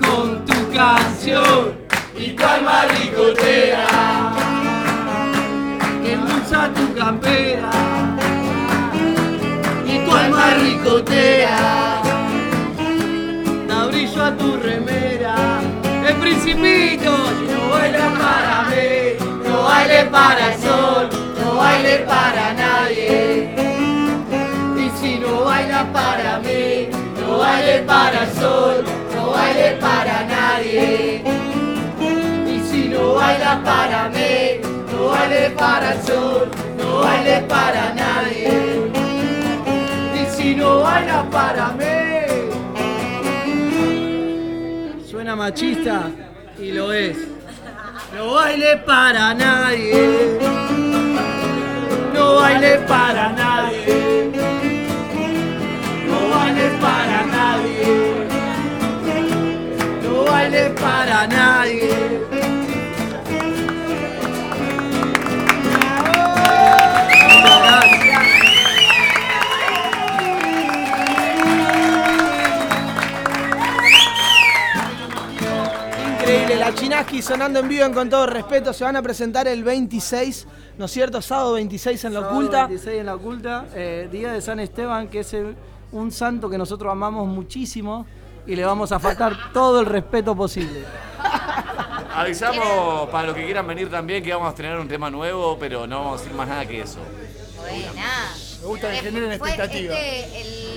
con 0.00 0.44
tu 0.44 0.72
canción 0.72 1.74
y 2.16 2.30
tu 2.30 2.44
alma 2.44 2.84
ricotera 2.86 3.86
que 6.02 6.12
endulza 6.12 6.70
tu 6.74 6.94
campera 6.94 7.70
y 9.86 9.98
tu 10.04 10.10
alma 10.12 10.54
ricotera 10.54 12.02
da 13.68 13.86
brillo 13.86 14.24
a 14.24 14.36
tu 14.36 14.56
remera. 14.56 15.17
Principito, 16.28 17.10
no 17.10 17.70
baila 17.70 18.12
para 18.18 18.64
mí, 18.68 19.16
no 19.48 19.62
baile 19.62 20.04
para 20.10 20.52
el 20.52 20.60
sol, 20.60 21.08
no 21.40 21.56
baile 21.56 21.98
para 22.00 22.52
nadie. 22.52 23.48
Y 24.76 24.90
si 25.00 25.18
no 25.20 25.44
baila 25.44 25.90
para 25.90 26.38
mí, 26.40 26.90
no 27.18 27.38
baile 27.38 27.78
para 27.86 28.24
el 28.24 28.32
sol, 28.34 28.84
no 29.14 29.30
baile 29.30 29.78
para 29.80 30.24
nadie. 30.24 31.22
Y 32.46 32.60
si 32.70 32.88
no 32.90 33.14
baila 33.14 33.62
para 33.64 34.10
mí, 34.10 34.60
no 34.92 35.08
baile 35.08 35.50
para 35.56 35.94
el 35.94 36.02
sol, 36.02 36.50
no 36.76 36.98
baile 36.98 37.40
para 37.48 37.94
nadie. 37.94 38.90
Y 40.14 40.36
si 40.36 40.54
no 40.54 40.80
baila 40.80 41.24
para 41.30 41.68
mí, 41.68 41.97
suena 45.28 45.36
machista 45.36 46.10
y 46.58 46.72
lo 46.72 46.90
es. 46.90 47.18
No 48.16 48.32
baile 48.32 48.78
para 48.78 49.34
nadie. 49.34 50.38
No 52.14 52.36
baile 52.36 52.78
para 52.88 53.28
nadie. 53.32 54.32
No 56.06 56.30
baile 56.30 56.70
para 56.80 57.26
nadie. 57.26 58.26
No 60.02 60.24
baile 60.24 60.70
para 60.80 61.26
nadie. 61.26 62.27
La 76.68 76.74
Chinaski 76.74 77.22
sonando 77.22 77.60
en 77.60 77.68
vivo 77.68 77.84
en 77.84 77.92
con 77.94 78.10
todo 78.10 78.26
respeto. 78.26 78.72
Se 78.72 78.84
van 78.84 78.96
a 78.96 79.02
presentar 79.02 79.48
el 79.48 79.64
26, 79.64 80.46
¿no 80.76 80.84
es 80.84 80.90
cierto? 80.90 81.22
Sábado 81.22 81.54
26 81.54 82.04
en 82.04 82.14
la 82.14 82.20
Sábado 82.20 82.36
oculta. 82.38 82.66
26 82.66 83.00
en 83.00 83.06
la 83.06 83.14
oculta, 83.14 83.66
eh, 83.74 84.08
día 84.12 84.32
de 84.32 84.40
San 84.42 84.60
Esteban, 84.60 85.08
que 85.08 85.20
es 85.20 85.32
el- 85.34 85.56
un 85.92 86.12
santo 86.12 86.50
que 86.50 86.58
nosotros 86.58 86.92
amamos 86.92 87.26
muchísimo 87.26 88.04
y 88.46 88.54
le 88.54 88.64
vamos 88.64 88.92
a 88.92 88.98
faltar 88.98 89.34
todo 89.54 89.80
el 89.80 89.86
respeto 89.86 90.34
posible. 90.36 90.84
Avisamos 92.14 93.08
para 93.10 93.28
los 93.28 93.36
que 93.36 93.44
quieran 93.44 93.66
venir 93.66 93.90
también 93.90 94.22
que 94.22 94.32
vamos 94.34 94.52
a 94.52 94.54
tener 94.54 94.76
un 94.78 94.88
tema 94.88 95.10
nuevo, 95.10 95.56
pero 95.58 95.86
no 95.86 95.98
vamos 96.00 96.20
a 96.20 96.22
decir 96.22 96.36
más 96.36 96.48
nada 96.48 96.66
que 96.66 96.80
eso. 96.82 96.98
Buena. 97.58 97.92
Me 98.60 98.66
gusta 98.66 98.90
que 98.90 98.96
generen 98.98 99.38
fue 99.38 99.48
expectativa. 99.50 99.94
este, 99.94 100.40
el 100.40 100.67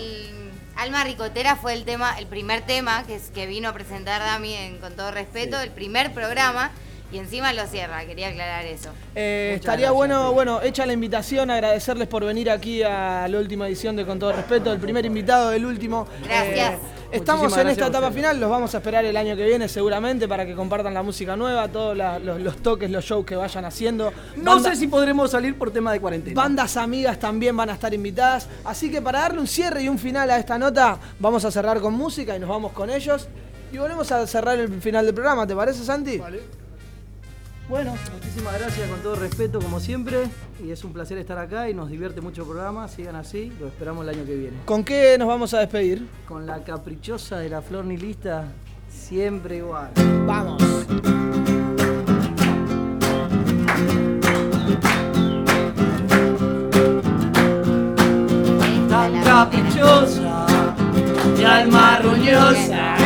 Alma 0.81 1.03
Ricotera 1.03 1.55
fue 1.57 1.73
el 1.73 1.85
tema, 1.85 2.17
el 2.17 2.25
primer 2.25 2.63
tema 2.65 3.03
que, 3.05 3.13
es- 3.13 3.29
que 3.29 3.45
vino 3.45 3.69
a 3.69 3.73
presentar 3.73 4.19
Dami 4.19 4.55
en- 4.55 4.77
con 4.79 4.95
todo 4.95 5.11
respeto, 5.11 5.59
el 5.61 5.69
primer 5.69 6.11
programa, 6.11 6.71
y 7.11 7.17
encima 7.17 7.51
lo 7.53 7.65
cierra, 7.67 8.05
quería 8.05 8.29
aclarar 8.29 8.65
eso. 8.65 8.89
Eh, 9.15 9.53
estaría 9.55 9.87
gracias. 9.87 9.93
bueno, 9.93 10.31
bueno, 10.33 10.61
hecha 10.61 10.85
la 10.85 10.93
invitación, 10.93 11.49
agradecerles 11.51 12.07
por 12.07 12.23
venir 12.25 12.49
aquí 12.49 12.81
a 12.83 13.27
la 13.27 13.37
última 13.37 13.67
edición 13.67 13.95
de 13.95 14.05
Con 14.05 14.17
todo 14.19 14.31
respeto, 14.31 14.71
el 14.71 14.79
primer 14.79 15.05
invitado, 15.05 15.51
el 15.51 15.65
último. 15.65 16.07
Gracias. 16.23 16.73
Eh, 16.73 16.77
estamos 17.11 17.43
Muchísimas 17.43 17.65
en 17.65 17.71
esta 17.71 17.87
etapa 17.87 18.11
final, 18.11 18.39
los 18.39 18.49
vamos 18.49 18.73
a 18.73 18.77
esperar 18.77 19.03
el 19.03 19.17
año 19.17 19.35
que 19.35 19.43
viene 19.45 19.67
seguramente 19.67 20.27
para 20.29 20.45
que 20.45 20.55
compartan 20.55 20.93
la 20.93 21.03
música 21.03 21.35
nueva, 21.35 21.67
todos 21.67 21.97
la- 21.97 22.19
los, 22.19 22.39
los 22.39 22.57
toques, 22.57 22.89
los 22.89 23.03
shows 23.03 23.25
que 23.25 23.35
vayan 23.35 23.65
haciendo. 23.65 24.13
No 24.37 24.53
Banda- 24.55 24.69
sé 24.69 24.75
si 24.77 24.87
podremos 24.87 25.31
salir 25.31 25.57
por 25.57 25.71
tema 25.71 25.91
de 25.91 25.99
cuarentena. 25.99 26.41
Bandas 26.41 26.77
amigas 26.77 27.19
también 27.19 27.55
van 27.57 27.69
a 27.69 27.73
estar 27.73 27.93
invitadas. 27.93 28.47
Así 28.63 28.89
que 28.89 29.01
para 29.01 29.19
darle 29.19 29.41
un 29.41 29.47
cierre 29.47 29.83
y 29.83 29.89
un 29.89 29.99
final 29.99 30.31
a 30.31 30.37
esta 30.37 30.57
nota, 30.57 30.97
vamos 31.19 31.43
a 31.43 31.51
cerrar 31.51 31.81
con 31.81 31.93
música 31.93 32.35
y 32.35 32.39
nos 32.39 32.47
vamos 32.49 32.71
con 32.71 32.89
ellos. 32.89 33.27
Y 33.73 33.77
volvemos 33.77 34.11
a 34.11 34.25
cerrar 34.27 34.57
el 34.59 34.81
final 34.81 35.05
del 35.05 35.13
programa, 35.15 35.45
¿te 35.47 35.55
parece, 35.55 35.83
Santi? 35.83 36.21
Bueno, 37.71 37.95
muchísimas 38.11 38.59
gracias 38.59 38.89
con 38.89 38.99
todo 38.99 39.15
respeto 39.15 39.61
como 39.61 39.79
siempre 39.79 40.25
y 40.61 40.71
es 40.71 40.83
un 40.83 40.91
placer 40.91 41.17
estar 41.17 41.37
acá 41.37 41.69
y 41.69 41.73
nos 41.73 41.89
divierte 41.89 42.19
mucho 42.19 42.41
el 42.41 42.49
programa, 42.49 42.89
sigan 42.89 43.15
así, 43.15 43.49
lo 43.61 43.67
esperamos 43.67 44.03
el 44.03 44.09
año 44.09 44.25
que 44.25 44.35
viene. 44.35 44.57
¿Con 44.65 44.83
qué 44.83 45.15
nos 45.17 45.29
vamos 45.29 45.53
a 45.53 45.59
despedir? 45.59 46.05
Con 46.27 46.45
la 46.45 46.65
caprichosa 46.65 47.37
de 47.37 47.47
la 47.47 47.61
flor 47.61 47.85
nilista, 47.85 48.43
siempre 48.89 49.59
igual. 49.59 49.89
Vamos. 50.25 50.61
Tan 58.89 59.23
caprichosa 59.23 60.45
y 61.39 61.43
alma 61.45 61.99
roñosa, 61.99 62.97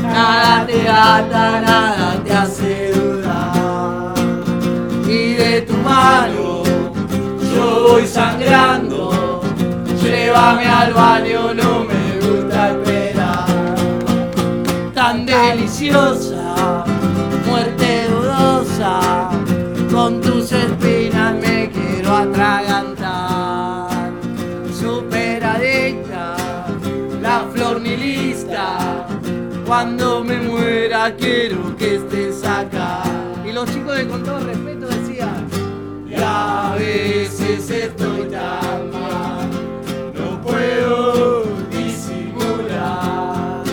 nada 0.00 0.64
te 0.64 0.88
ata, 0.88 1.60
nada 1.60 2.22
te 2.22 2.32
hace 2.32 2.79
yo 7.54 7.88
voy 7.88 8.06
sangrando, 8.06 9.40
llévame 10.02 10.66
al 10.66 10.94
baño, 10.94 11.54
no 11.54 11.84
me 11.84 12.18
gusta 12.26 12.70
esperar. 12.70 13.44
Tan 14.94 15.26
deliciosa, 15.26 16.84
muerte 17.46 18.08
dudosa, 18.08 19.28
con 19.92 20.20
tus 20.20 20.52
espinas 20.52 21.34
me 21.34 21.70
quiero 21.70 22.16
atragantar. 22.16 23.90
Super 24.72 25.44
adicta, 25.44 26.36
la 27.20 27.44
flor 27.52 27.80
nihilista, 27.80 29.06
cuando 29.66 30.24
me 30.24 30.36
muera 30.38 31.14
quiero 31.14 31.76
que 31.76 31.96
estés 31.96 32.42
acá. 32.44 33.02
Y 33.46 33.52
los 33.52 33.70
chicos 33.70 33.96
de 33.96 34.08
con 34.08 34.22
todo 34.22 34.40
respeto 34.40 34.79
a 36.22 36.74
veces 36.78 37.70
estoy 37.70 38.28
tan 38.28 38.90
mal, 38.90 39.50
no 40.14 40.40
puedo 40.42 41.44
disimular. 41.70 43.64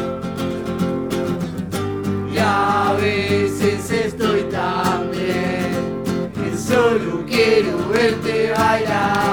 Y 2.33 2.37
a 2.37 2.95
veces 2.99 3.91
estoy 3.91 4.41
tan 4.43 5.11
bien 5.11 6.03
que 6.33 6.57
solo 6.57 7.25
quiero 7.27 7.89
verte 7.89 8.51
bailar, 8.57 9.26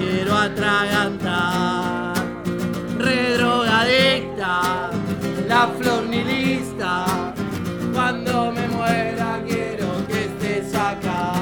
quiero 0.00 0.34
atragantar. 0.34 2.14
Redrogadicta, 2.98 4.90
la 5.48 5.68
flor 5.78 6.06
nihilista, 6.08 7.04
cuando 7.92 8.52
me 8.52 8.68
muera 8.68 9.40
quiero 9.46 9.88
que 10.08 10.26
estés 10.26 10.74
acá. 10.74 11.32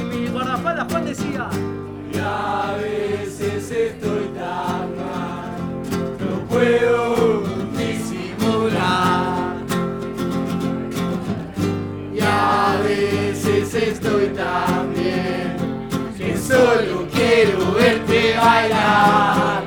Y 0.00 0.04
mi 0.04 0.28
guardaespaldas 0.28 0.86
Juan 0.90 1.04
decía, 1.04 1.48
y 2.12 2.18
a 2.18 2.76
veces 2.80 3.70
estoy 3.70 4.26
tan 4.34 4.96
mal, 5.00 5.58
no 6.20 6.46
puedo 6.48 7.42
disimular. 7.76 9.56
Y 12.12 12.20
a 12.20 12.80
veces 12.82 13.74
estoy 13.74 14.28
tan 14.28 14.94
bien 14.94 15.56
que 16.16 16.36
solo 16.36 16.99
quiero 17.20 17.72
verte 17.74 18.34
bailar, 18.36 19.62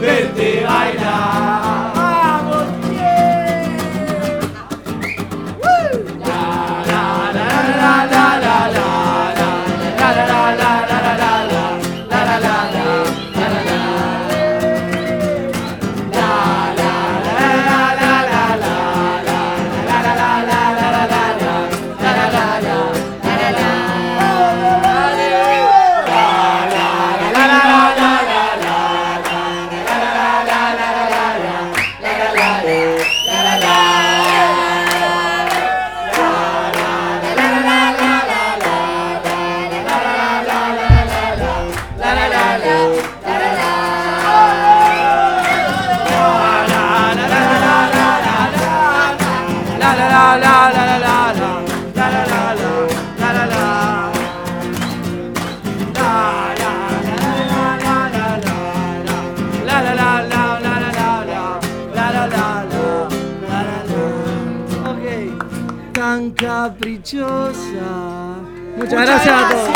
verte 0.00 0.64
bailar. 0.64 1.65
Muchas 68.96 69.26
gracias 69.26 69.44
a 69.44 69.48
todos. 69.50 69.68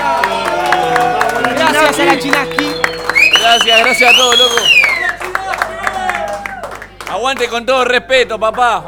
Gracias 1.42 1.98
a 1.98 2.04
la 2.04 2.18
Chinaski. 2.18 2.74
Gracias, 3.38 3.80
gracias 3.80 4.14
a 4.14 4.16
todos, 4.16 4.38
loco. 4.38 4.56
Aguante 7.10 7.48
con 7.48 7.66
todo 7.66 7.84
respeto, 7.84 8.40
papá. 8.40 8.82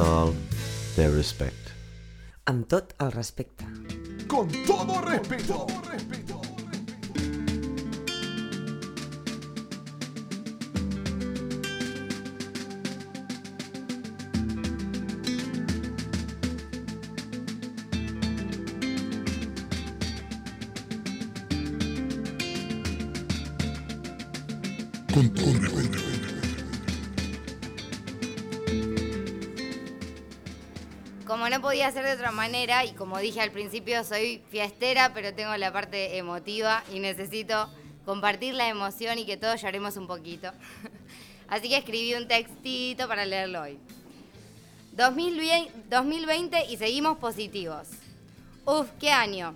All 0.00 0.34
their 0.96 1.10
respect. 1.14 1.70
Amb 2.50 2.66
tot 2.68 2.94
el 3.04 3.12
respecte. 3.12 3.66
Con 4.26 4.48
todo 4.66 5.00
respeto. 5.02 5.66
Con 5.66 5.89
no 31.50 31.60
podía 31.60 31.90
ser 31.90 32.04
de 32.04 32.12
otra 32.12 32.30
manera, 32.30 32.84
y 32.84 32.92
como 32.92 33.18
dije 33.18 33.40
al 33.40 33.50
principio, 33.50 34.04
soy 34.04 34.42
fiestera, 34.50 35.12
pero 35.12 35.34
tengo 35.34 35.56
la 35.56 35.72
parte 35.72 36.16
emotiva 36.16 36.82
y 36.92 37.00
necesito 37.00 37.68
compartir 38.04 38.54
la 38.54 38.68
emoción 38.68 39.18
y 39.18 39.26
que 39.26 39.36
todos 39.36 39.60
lloremos 39.60 39.96
un 39.96 40.06
poquito. 40.06 40.52
Así 41.48 41.68
que 41.68 41.76
escribí 41.76 42.14
un 42.14 42.28
textito 42.28 43.08
para 43.08 43.26
leerlo 43.26 43.62
hoy. 43.62 43.78
2020 44.92 45.72
2020 45.88 46.66
y 46.66 46.76
seguimos 46.76 47.18
positivos. 47.18 47.88
Uf, 48.64 48.88
qué 49.00 49.10
año. 49.10 49.54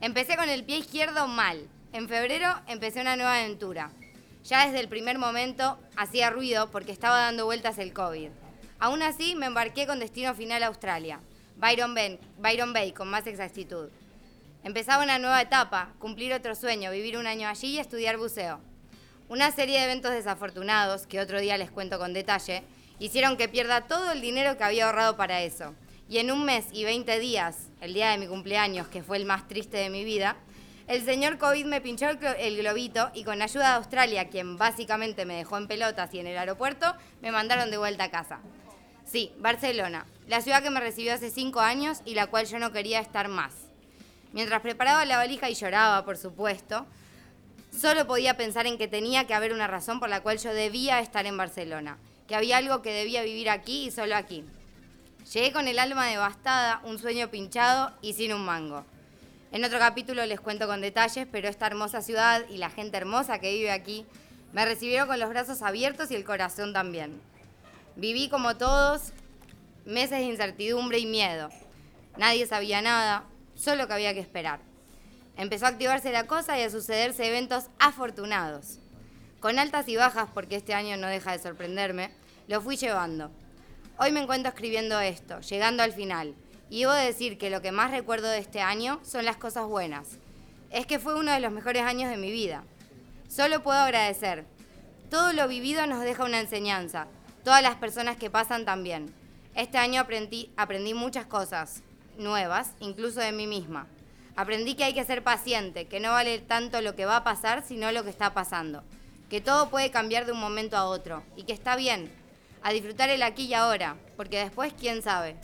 Empecé 0.00 0.36
con 0.36 0.48
el 0.48 0.64
pie 0.64 0.78
izquierdo 0.78 1.28
mal. 1.28 1.68
En 1.92 2.08
febrero 2.08 2.48
empecé 2.66 3.00
una 3.00 3.16
nueva 3.16 3.38
aventura. 3.38 3.90
Ya 4.44 4.66
desde 4.66 4.80
el 4.80 4.88
primer 4.88 5.18
momento 5.18 5.78
hacía 5.96 6.30
ruido 6.30 6.70
porque 6.70 6.92
estaba 6.92 7.20
dando 7.20 7.46
vueltas 7.46 7.78
el 7.78 7.92
COVID. 7.92 8.28
Aún 8.78 9.02
así 9.02 9.34
me 9.34 9.46
embarqué 9.46 9.86
con 9.86 9.98
destino 9.98 10.34
final 10.34 10.62
a 10.62 10.66
Australia. 10.66 11.20
Byron, 11.56 11.94
Ben- 11.94 12.18
Byron 12.38 12.72
Bay, 12.72 12.92
con 12.92 13.08
más 13.08 13.26
exactitud. 13.26 13.88
Empezaba 14.64 15.02
una 15.04 15.18
nueva 15.18 15.40
etapa, 15.42 15.92
cumplir 15.98 16.32
otro 16.32 16.54
sueño, 16.54 16.90
vivir 16.90 17.16
un 17.16 17.26
año 17.26 17.48
allí 17.48 17.68
y 17.68 17.78
estudiar 17.78 18.16
buceo. 18.18 18.60
Una 19.28 19.50
serie 19.50 19.78
de 19.78 19.84
eventos 19.84 20.12
desafortunados, 20.12 21.06
que 21.06 21.20
otro 21.20 21.40
día 21.40 21.56
les 21.56 21.70
cuento 21.70 21.98
con 21.98 22.12
detalle, 22.12 22.62
hicieron 22.98 23.36
que 23.36 23.48
pierda 23.48 23.82
todo 23.82 24.12
el 24.12 24.20
dinero 24.20 24.56
que 24.56 24.64
había 24.64 24.86
ahorrado 24.86 25.16
para 25.16 25.42
eso. 25.42 25.74
Y 26.08 26.18
en 26.18 26.30
un 26.30 26.44
mes 26.44 26.66
y 26.72 26.84
20 26.84 27.18
días, 27.18 27.56
el 27.80 27.94
día 27.94 28.10
de 28.10 28.18
mi 28.18 28.26
cumpleaños, 28.28 28.86
que 28.88 29.02
fue 29.02 29.16
el 29.16 29.24
más 29.24 29.48
triste 29.48 29.76
de 29.76 29.90
mi 29.90 30.04
vida, 30.04 30.36
el 30.86 31.04
señor 31.04 31.38
COVID 31.38 31.64
me 31.64 31.80
pinchó 31.80 32.08
el, 32.08 32.20
glo- 32.20 32.36
el 32.38 32.56
globito 32.58 33.10
y 33.12 33.24
con 33.24 33.42
ayuda 33.42 33.70
de 33.70 33.74
Australia, 33.76 34.28
quien 34.28 34.56
básicamente 34.56 35.24
me 35.24 35.34
dejó 35.36 35.58
en 35.58 35.66
pelotas 35.66 36.14
y 36.14 36.20
en 36.20 36.28
el 36.28 36.38
aeropuerto, 36.38 36.94
me 37.22 37.32
mandaron 37.32 37.72
de 37.72 37.78
vuelta 37.78 38.04
a 38.04 38.10
casa. 38.12 38.38
Sí, 39.04 39.32
Barcelona, 39.38 40.06
la 40.26 40.40
ciudad 40.40 40.62
que 40.62 40.70
me 40.70 40.80
recibió 40.80 41.14
hace 41.14 41.30
cinco 41.30 41.60
años 41.60 42.00
y 42.04 42.14
la 42.14 42.26
cual 42.26 42.46
yo 42.46 42.58
no 42.58 42.72
quería 42.72 43.00
estar 43.00 43.28
más. 43.28 43.52
Mientras 44.32 44.60
preparaba 44.60 45.04
la 45.04 45.16
valija 45.16 45.48
y 45.48 45.54
lloraba, 45.54 46.04
por 46.04 46.16
supuesto, 46.16 46.86
solo 47.70 48.06
podía 48.06 48.36
pensar 48.36 48.66
en 48.66 48.76
que 48.76 48.88
tenía 48.88 49.26
que 49.26 49.34
haber 49.34 49.52
una 49.52 49.66
razón 49.66 50.00
por 50.00 50.08
la 50.08 50.20
cual 50.20 50.38
yo 50.38 50.52
debía 50.52 51.00
estar 51.00 51.26
en 51.26 51.36
Barcelona, 51.36 51.98
que 52.26 52.34
había 52.34 52.56
algo 52.56 52.82
que 52.82 52.92
debía 52.92 53.22
vivir 53.22 53.48
aquí 53.48 53.86
y 53.86 53.90
solo 53.90 54.16
aquí. 54.16 54.44
Llegué 55.32 55.52
con 55.52 55.68
el 55.68 55.78
alma 55.78 56.06
devastada, 56.06 56.80
un 56.84 56.98
sueño 56.98 57.30
pinchado 57.30 57.92
y 58.02 58.12
sin 58.12 58.32
un 58.32 58.44
mango. 58.44 58.84
En 59.52 59.64
otro 59.64 59.78
capítulo 59.78 60.26
les 60.26 60.40
cuento 60.40 60.66
con 60.66 60.80
detalles, 60.80 61.26
pero 61.30 61.48
esta 61.48 61.66
hermosa 61.66 62.02
ciudad 62.02 62.44
y 62.48 62.58
la 62.58 62.70
gente 62.70 62.96
hermosa 62.96 63.38
que 63.38 63.52
vive 63.52 63.70
aquí 63.70 64.04
me 64.52 64.64
recibieron 64.64 65.08
con 65.08 65.18
los 65.18 65.28
brazos 65.28 65.62
abiertos 65.62 66.10
y 66.10 66.14
el 66.14 66.24
corazón 66.24 66.72
también. 66.72 67.20
Viví 67.96 68.28
como 68.28 68.56
todos 68.56 69.12
meses 69.86 70.18
de 70.18 70.24
incertidumbre 70.24 70.98
y 70.98 71.06
miedo. 71.06 71.48
Nadie 72.16 72.46
sabía 72.46 72.82
nada, 72.82 73.24
solo 73.54 73.86
que 73.86 73.94
había 73.94 74.14
que 74.14 74.20
esperar. 74.20 74.60
Empezó 75.36 75.66
a 75.66 75.70
activarse 75.70 76.12
la 76.12 76.26
cosa 76.26 76.58
y 76.58 76.62
a 76.62 76.70
sucederse 76.70 77.26
eventos 77.26 77.66
afortunados. 77.78 78.78
Con 79.40 79.58
altas 79.58 79.86
y 79.88 79.96
bajas, 79.96 80.28
porque 80.32 80.56
este 80.56 80.74
año 80.74 80.96
no 80.96 81.06
deja 81.06 81.32
de 81.32 81.38
sorprenderme, 81.38 82.10
lo 82.48 82.60
fui 82.60 82.76
llevando. 82.76 83.30
Hoy 83.98 84.12
me 84.12 84.20
encuentro 84.20 84.48
escribiendo 84.48 84.98
esto, 85.00 85.40
llegando 85.40 85.82
al 85.82 85.92
final. 85.92 86.34
Y 86.68 86.80
debo 86.80 86.92
decir 86.92 87.38
que 87.38 87.50
lo 87.50 87.62
que 87.62 87.70
más 87.70 87.90
recuerdo 87.92 88.28
de 88.28 88.38
este 88.38 88.60
año 88.60 88.98
son 89.04 89.24
las 89.24 89.36
cosas 89.36 89.66
buenas. 89.66 90.18
Es 90.70 90.86
que 90.86 90.98
fue 90.98 91.14
uno 91.14 91.32
de 91.32 91.40
los 91.40 91.52
mejores 91.52 91.82
años 91.82 92.10
de 92.10 92.16
mi 92.16 92.32
vida. 92.32 92.64
Solo 93.28 93.62
puedo 93.62 93.78
agradecer. 93.78 94.44
Todo 95.10 95.32
lo 95.32 95.46
vivido 95.48 95.86
nos 95.86 96.02
deja 96.02 96.24
una 96.24 96.40
enseñanza. 96.40 97.06
Todas 97.44 97.62
las 97.62 97.76
personas 97.76 98.16
que 98.16 98.30
pasan 98.30 98.64
también. 98.64 99.14
Este 99.56 99.78
año 99.78 100.02
aprendí, 100.02 100.92
muchas 100.92 101.24
cosas 101.24 101.82
nuevas, 102.18 102.74
incluso 102.78 103.20
de 103.20 103.32
mí 103.32 103.46
misma. 103.46 103.86
Aprendí 104.36 104.74
que 104.74 104.84
hay 104.84 104.92
que 104.92 105.02
ser 105.02 105.24
paciente, 105.24 105.86
que 105.86 105.98
no 105.98 106.10
vale 106.10 106.40
tanto 106.40 106.82
lo 106.82 106.94
que 106.94 107.06
va 107.06 107.16
a 107.16 107.24
pasar, 107.24 107.64
sino 107.66 107.90
lo 107.90 108.04
que 108.04 108.10
está 108.10 108.34
pasando. 108.34 108.84
Que 109.30 109.40
todo 109.40 109.70
puede 109.70 109.90
cambiar 109.90 110.26
de 110.26 110.32
un 110.32 110.40
momento 110.40 110.76
a 110.76 110.84
otro 110.84 111.22
y 111.36 111.44
que 111.44 111.54
está 111.54 111.74
bien. 111.74 112.12
A 112.62 112.70
disfrutar 112.70 113.08
el 113.08 113.22
aquí 113.22 113.44
y 113.46 113.54
ahora, 113.54 113.96
porque 114.18 114.40
después 114.40 114.74
quién 114.78 115.00
sabe. 115.00 115.36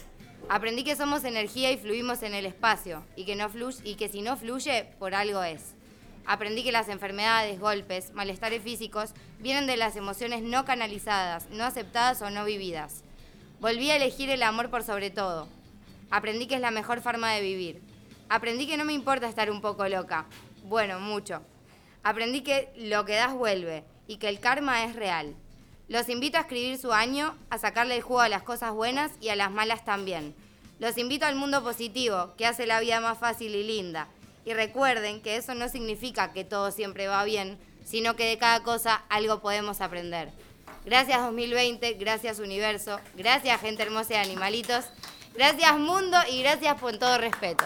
Aprendí 0.51 0.84
que 0.84 0.94
somos 0.94 1.24
energía 1.24 1.72
y 1.72 1.78
fluimos 1.78 2.22
en 2.22 2.34
el 2.34 2.44
espacio 2.44 3.02
y 3.16 3.24
que, 3.24 3.34
no 3.34 3.48
fluye, 3.48 3.78
y 3.82 3.94
que 3.94 4.10
si 4.10 4.20
no 4.20 4.36
fluye, 4.36 4.93
por 4.98 5.14
algo 5.14 5.43
es. 5.43 5.72
Aprendí 6.26 6.62
que 6.62 6.70
las 6.70 6.90
enfermedades, 6.90 7.59
golpes, 7.59 8.12
malestares 8.12 8.62
físicos 8.62 9.14
vienen 9.39 9.66
de 9.66 9.78
las 9.78 9.97
emociones 9.97 10.43
no 10.43 10.66
canalizadas, 10.66 11.48
no 11.48 11.64
aceptadas 11.64 12.20
o 12.20 12.28
no 12.28 12.44
vividas. 12.44 13.05
Volví 13.62 13.93
a 13.93 13.94
elegir 13.94 14.28
el 14.28 14.43
amor 14.43 14.70
por 14.70 14.82
sobre 14.82 15.10
todo. 15.10 15.47
Aprendí 16.10 16.48
que 16.48 16.56
es 16.56 16.60
la 16.60 16.72
mejor 16.72 17.01
forma 17.01 17.30
de 17.30 17.43
vivir. 17.43 17.80
Aprendí 18.28 18.66
que 18.66 18.76
no 18.76 18.84
me 18.84 18.93
importa 18.93 19.28
estar 19.28 19.52
un 19.52 19.60
poco 19.60 19.86
loca. 19.86 20.26
Bueno, 20.64 20.98
mucho. 20.98 21.43
Aprendí 22.02 22.40
que 22.40 22.72
lo 22.76 23.05
que 23.05 23.14
das 23.14 23.32
vuelve 23.32 23.84
y 24.09 24.16
que 24.16 24.28
el 24.28 24.40
karma 24.40 24.82
es 24.82 24.97
real. 24.97 25.36
Los 25.86 26.09
invito 26.09 26.39
a 26.39 26.40
escribir 26.40 26.76
su 26.76 26.93
año, 26.93 27.36
a 27.51 27.59
sacarle 27.59 27.94
el 27.94 28.02
jugo 28.02 28.22
a 28.22 28.28
las 28.28 28.43
cosas 28.43 28.72
buenas 28.72 29.12
y 29.20 29.28
a 29.28 29.36
las 29.36 29.52
malas 29.52 29.84
también. 29.84 30.34
Los 30.80 30.98
invito 30.98 31.26
al 31.26 31.36
mundo 31.36 31.62
positivo, 31.62 32.34
que 32.36 32.47
hace 32.47 32.66
la 32.66 32.80
vida 32.80 33.01
más 33.01 33.18
fácil 33.18 33.55
y 33.55 33.62
linda. 33.62 34.09
Y 34.44 34.55
recuerden 34.55 35.22
que 35.22 35.36
eso 35.36 35.55
no 35.55 35.68
significa 35.68 36.32
que 36.32 36.43
todo 36.43 36.72
siempre 36.72 37.06
va 37.06 37.22
bien, 37.22 37.60
sino 37.84 38.16
que 38.16 38.26
de 38.26 38.39
cada 38.39 38.64
cosa 38.64 39.05
algo 39.09 39.40
podemos 39.40 39.80
aprender. 39.80 40.32
Gracias 40.84 41.20
2020, 41.22 41.94
gracias 41.94 42.40
universo, 42.40 42.98
gracias 43.14 43.60
gente 43.60 43.82
hermosa 43.82 44.14
de 44.14 44.16
animalitos, 44.16 44.84
gracias 45.34 45.78
mundo 45.78 46.18
y 46.28 46.42
gracias 46.42 46.78
por 46.80 46.98
todo 46.98 47.18
respeto. 47.18 47.64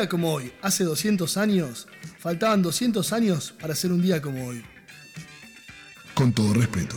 Día 0.00 0.08
como 0.08 0.32
hoy, 0.32 0.50
hace 0.62 0.84
200 0.84 1.36
años, 1.36 1.86
faltaban 2.18 2.62
200 2.62 3.12
años 3.12 3.54
para 3.60 3.74
ser 3.74 3.92
un 3.92 4.00
día 4.00 4.22
como 4.22 4.46
hoy. 4.46 4.64
Con 6.14 6.32
todo 6.32 6.54
respeto. 6.54 6.96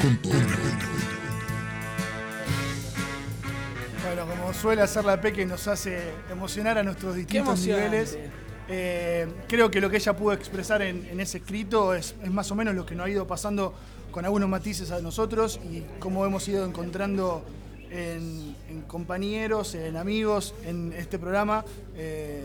Con 0.00 0.16
todo 0.22 0.34
respeto. 0.34 0.86
Bueno, 4.04 4.26
como 4.28 4.54
suele 4.54 4.82
hacer 4.82 5.04
la 5.04 5.20
Peque, 5.20 5.44
nos 5.46 5.66
hace 5.66 6.12
emocionar 6.30 6.78
a 6.78 6.84
nuestros 6.84 7.16
distintos 7.16 7.58
niveles. 7.66 8.16
Eh, 8.68 9.26
creo 9.48 9.70
que 9.70 9.80
lo 9.80 9.90
que 9.90 9.96
ella 9.96 10.16
pudo 10.16 10.32
expresar 10.32 10.82
en, 10.82 11.20
ese 11.20 11.38
escrito 11.38 11.94
es, 11.94 12.14
más 12.30 12.50
o 12.50 12.54
menos 12.54 12.74
lo 12.74 12.86
que 12.86 12.94
nos 12.94 13.06
ha 13.06 13.10
ido 13.10 13.26
pasando 13.26 13.74
con 14.10 14.24
algunos 14.24 14.48
matices 14.48 14.90
a 14.90 15.00
nosotros 15.00 15.58
y 15.70 15.82
cómo 15.98 16.24
hemos 16.24 16.46
ido 16.48 16.64
encontrando 16.64 17.42
en, 17.90 18.54
compañeros, 18.86 19.74
en 19.74 19.96
amigos, 19.96 20.54
en 20.64 20.92
este 20.92 21.18
programa. 21.18 21.64
eh, 21.96 22.44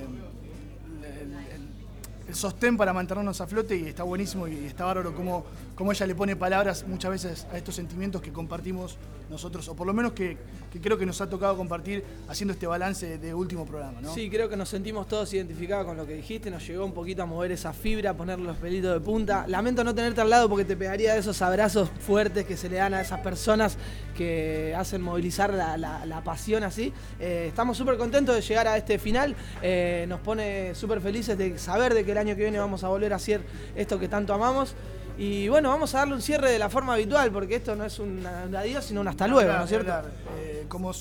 el 2.27 2.35
sostén 2.35 2.75
para 2.75 2.91
mantenernos 2.91 3.39
a 3.39 3.47
flote 3.47 3.77
y 3.77 3.83
está 3.85 4.03
buenísimo 4.03 4.47
y 4.47 4.65
está 4.65 4.83
bárbaro 4.85 5.15
cómo, 5.15 5.45
cómo 5.75 5.91
ella 5.91 6.05
le 6.05 6.13
pone 6.13 6.35
palabras 6.35 6.85
muchas 6.85 7.11
veces 7.11 7.47
a 7.51 7.57
estos 7.57 7.75
sentimientos 7.75 8.21
que 8.21 8.33
compartimos 8.33 8.97
nosotros, 9.29 9.67
o 9.67 9.75
por 9.75 9.87
lo 9.87 9.93
menos 9.93 10.13
que, 10.13 10.37
creo 10.81 10.97
que 10.97 11.05
nos 11.05 11.19
ha 11.21 11.29
tocado 11.29 11.57
compartir 11.57 12.03
haciendo 12.27 12.53
este 12.53 12.67
balance 12.67 13.17
de 13.17 13.33
último 13.33 13.65
programa. 13.65 14.01
¿no? 14.01 14.13
Sí, 14.13 14.29
creo 14.29 14.47
que 14.49 14.57
nos 14.57 14.69
sentimos 14.69 15.07
todos 15.07 15.33
identificados 15.33 15.85
con 15.85 15.97
lo 15.97 16.05
que 16.05 16.13
dijiste, 16.13 16.49
nos 16.51 16.65
llegó 16.67 16.85
un 16.85 16.93
poquito 16.93 17.23
a 17.23 17.25
mover 17.25 17.51
esa 17.51 17.73
fibra, 17.73 18.15
poner 18.15 18.39
los 18.39 18.57
pelitos 18.57 18.93
de 18.93 18.99
punta. 18.99 19.45
Lamento 19.47 19.83
no 19.83 19.93
tenerte 19.93 20.21
al 20.21 20.29
lado 20.29 20.49
porque 20.49 20.65
te 20.65 20.75
pegaría 20.77 21.13
de 21.13 21.19
esos 21.19 21.41
abrazos 21.41 21.89
fuertes 21.99 22.45
que 22.45 22.57
se 22.57 22.69
le 22.69 22.77
dan 22.77 22.93
a 22.93 23.01
esas 23.01 23.19
personas 23.21 23.77
que 24.15 24.73
hacen 24.75 25.01
movilizar 25.01 25.53
la 25.53 26.21
pasión 26.23 26.63
así. 26.63 26.93
Eh, 27.19 27.45
estamos 27.49 27.77
súper 27.77 27.97
contentos 27.97 28.35
de 28.35 28.41
llegar 28.41 28.67
a 28.67 28.77
este 28.77 28.99
final, 28.99 29.35
Eh, 29.61 30.05
nos 30.07 30.19
pone 30.19 30.75
súper 30.75 31.01
felices 31.01 31.37
de 31.37 31.57
saber 31.57 31.93
de 31.93 32.03
que 32.05 32.11
el 32.11 32.17
año 32.17 32.35
que 32.35 32.43
viene 32.43 32.59
vamos 32.59 32.83
a 32.83 32.87
volver 32.87 33.13
a 33.13 33.17
hacer 33.17 33.41
esto 33.75 33.99
que 33.99 34.07
tanto 34.07 34.33
amamos. 34.33 34.75
Y 35.17 35.47
bueno, 35.49 35.69
vamos 35.69 35.93
a 35.95 35.99
darle 35.99 36.13
un 36.13 36.21
cierre 36.21 36.51
de 36.51 36.59
la 36.59 36.69
forma 36.69 36.93
habitual, 36.93 37.31
porque 37.31 37.55
esto 37.55 37.75
no 37.75 37.83
es 37.85 37.97
un 37.99 38.23
adiós, 38.55 38.85
sino 38.85 39.01
un 39.01 39.07
hasta 39.07 39.27
luego, 39.27 39.49
Hablar, 39.51 39.57
¿no 39.59 39.63
es 39.63 39.69
cierto? 39.69 39.91
Eh, 40.39 40.65
como 40.67 40.91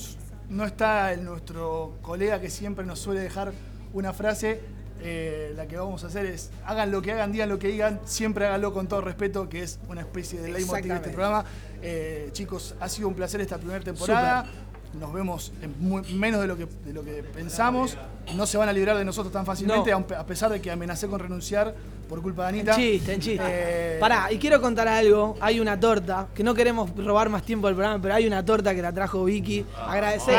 no 0.49 0.65
está 0.65 1.13
el- 1.13 1.23
nuestro 1.23 1.93
colega 2.01 2.39
que 2.41 2.49
siempre 2.49 2.85
nos 2.85 2.99
suele 2.99 3.19
dejar 3.21 3.51
una 3.93 4.13
frase, 4.13 4.59
eh, 5.01 5.53
la 5.55 5.67
que 5.67 5.77
vamos 5.77 6.03
a 6.03 6.07
hacer 6.07 6.25
es, 6.25 6.49
hagan 6.65 6.89
lo 6.89 7.01
que 7.03 7.11
hagan, 7.11 7.31
digan 7.31 7.47
lo 7.49 7.59
que 7.59 7.67
digan, 7.67 7.99
siempre 8.05 8.47
háganlo 8.47 8.73
con 8.73 8.87
todo 8.87 9.01
respeto, 9.01 9.47
que 9.47 9.61
es 9.61 9.79
una 9.87 10.01
especie 10.01 10.41
de 10.41 10.47
leitmotiv 10.49 10.83
de 10.85 10.95
este 10.95 11.09
programa. 11.11 11.45
Eh, 11.83 12.29
chicos, 12.31 12.73
ha 12.79 12.89
sido 12.89 13.07
un 13.07 13.13
placer 13.13 13.39
esta 13.41 13.57
primera 13.59 13.81
temporada. 13.83 14.45
Nos 14.93 15.13
vemos 15.13 15.51
en 15.61 15.75
muy- 15.79 16.01
menos 16.13 16.41
de 16.41 16.47
lo, 16.47 16.57
que, 16.57 16.65
de 16.85 16.93
lo 16.93 17.03
que 17.03 17.21
pensamos. 17.23 17.97
No 18.35 18.45
se 18.47 18.57
van 18.57 18.67
a 18.69 18.73
librar 18.73 18.97
de 18.97 19.05
nosotros 19.05 19.31
tan 19.31 19.45
fácilmente, 19.45 19.91
No. 19.91 20.05
a 20.17 20.25
pesar 20.25 20.49
de 20.51 20.59
que 20.61 20.71
amenacé 20.71 21.07
con 21.07 21.19
renunciar 21.19 21.73
por 22.09 22.21
culpa 22.21 22.43
de 22.43 22.49
Anita. 22.49 22.71
En 22.71 22.77
chiste, 22.77 23.13
en 23.13 23.19
chiste. 23.21 23.43
Eh, 23.47 23.97
Pará, 23.99 24.31
y 24.31 24.37
quiero 24.37 24.59
contar 24.61 24.87
algo. 24.87 25.35
Hay 25.41 25.59
una 25.59 25.79
torta, 25.79 26.27
que 26.33 26.43
no 26.43 26.53
queremos 26.55 26.89
robar 26.95 27.29
más 27.29 27.43
tiempo 27.43 27.67
del 27.67 27.75
programa, 27.75 28.01
pero 28.01 28.15
hay 28.15 28.25
una 28.25 28.43
torta 28.43 28.73
que 28.73 28.81
la 28.81 28.91
trajo 28.93 29.23
Vicky. 29.25 29.65
Agradecer. 29.87 30.35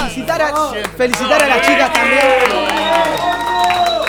Felicitar 0.00 0.42
a, 0.42 0.72
felicitar 0.96 1.42
a 1.42 1.46
las 1.46 1.60
chicas 1.66 1.92
también. 1.92 2.24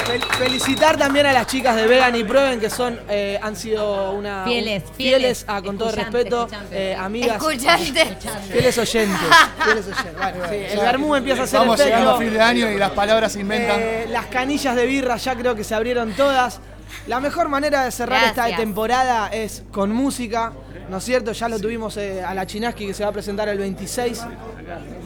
Fel- 0.05 0.21
felicitar 0.37 0.97
también 0.97 1.25
a 1.25 1.33
las 1.33 1.47
chicas 1.47 1.75
de 1.75 1.87
Vegan 1.87 2.15
y 2.15 2.23
Prueben, 2.23 2.59
que 2.59 2.69
son, 2.69 2.99
eh, 3.09 3.39
han 3.41 3.55
sido 3.55 4.11
una. 4.11 4.43
Fieles, 4.45 4.83
fieles, 4.95 4.95
fieles, 4.95 5.45
a, 5.47 5.61
con 5.61 5.77
todo 5.77 5.91
respeto, 5.91 6.47
eh, 6.71 6.95
amigas. 6.97 7.37
Escuchante. 7.37 8.17
Fieles 8.51 8.77
oyentes. 8.77 9.19
Fieles 9.63 9.85
oyentes. 9.87 10.13
Bueno, 10.17 10.37
sí, 10.49 10.55
el 10.71 10.79
vermú 10.79 11.15
empieza 11.15 11.41
a 11.41 11.43
hacer 11.45 11.59
Vamos 11.59 11.75
efecto. 11.79 11.89
llegando 11.97 12.15
a 12.15 12.19
fin 12.19 12.33
de 12.33 12.41
año 12.41 12.69
y 12.71 12.77
las 12.77 12.91
palabras 12.91 13.31
se 13.31 13.39
inventan. 13.41 13.79
Eh, 13.79 14.05
las 14.11 14.27
canillas 14.27 14.75
de 14.75 14.85
birra 14.85 15.17
ya 15.17 15.35
creo 15.35 15.55
que 15.55 15.63
se 15.63 15.73
abrieron 15.73 16.13
todas. 16.13 16.59
La 17.07 17.19
mejor 17.19 17.49
manera 17.49 17.83
de 17.83 17.91
cerrar 17.91 18.23
esta 18.25 18.55
temporada 18.55 19.27
es 19.29 19.63
con 19.71 19.91
música, 19.91 20.53
¿no 20.89 20.97
es 20.97 21.03
cierto? 21.03 21.31
Ya 21.31 21.49
lo 21.49 21.59
tuvimos 21.59 21.97
eh, 21.97 22.23
a 22.23 22.33
la 22.33 22.45
Chinaski 22.45 22.87
que 22.87 22.93
se 22.93 23.03
va 23.03 23.09
a 23.09 23.13
presentar 23.13 23.47
el 23.49 23.57
26. 23.57 24.21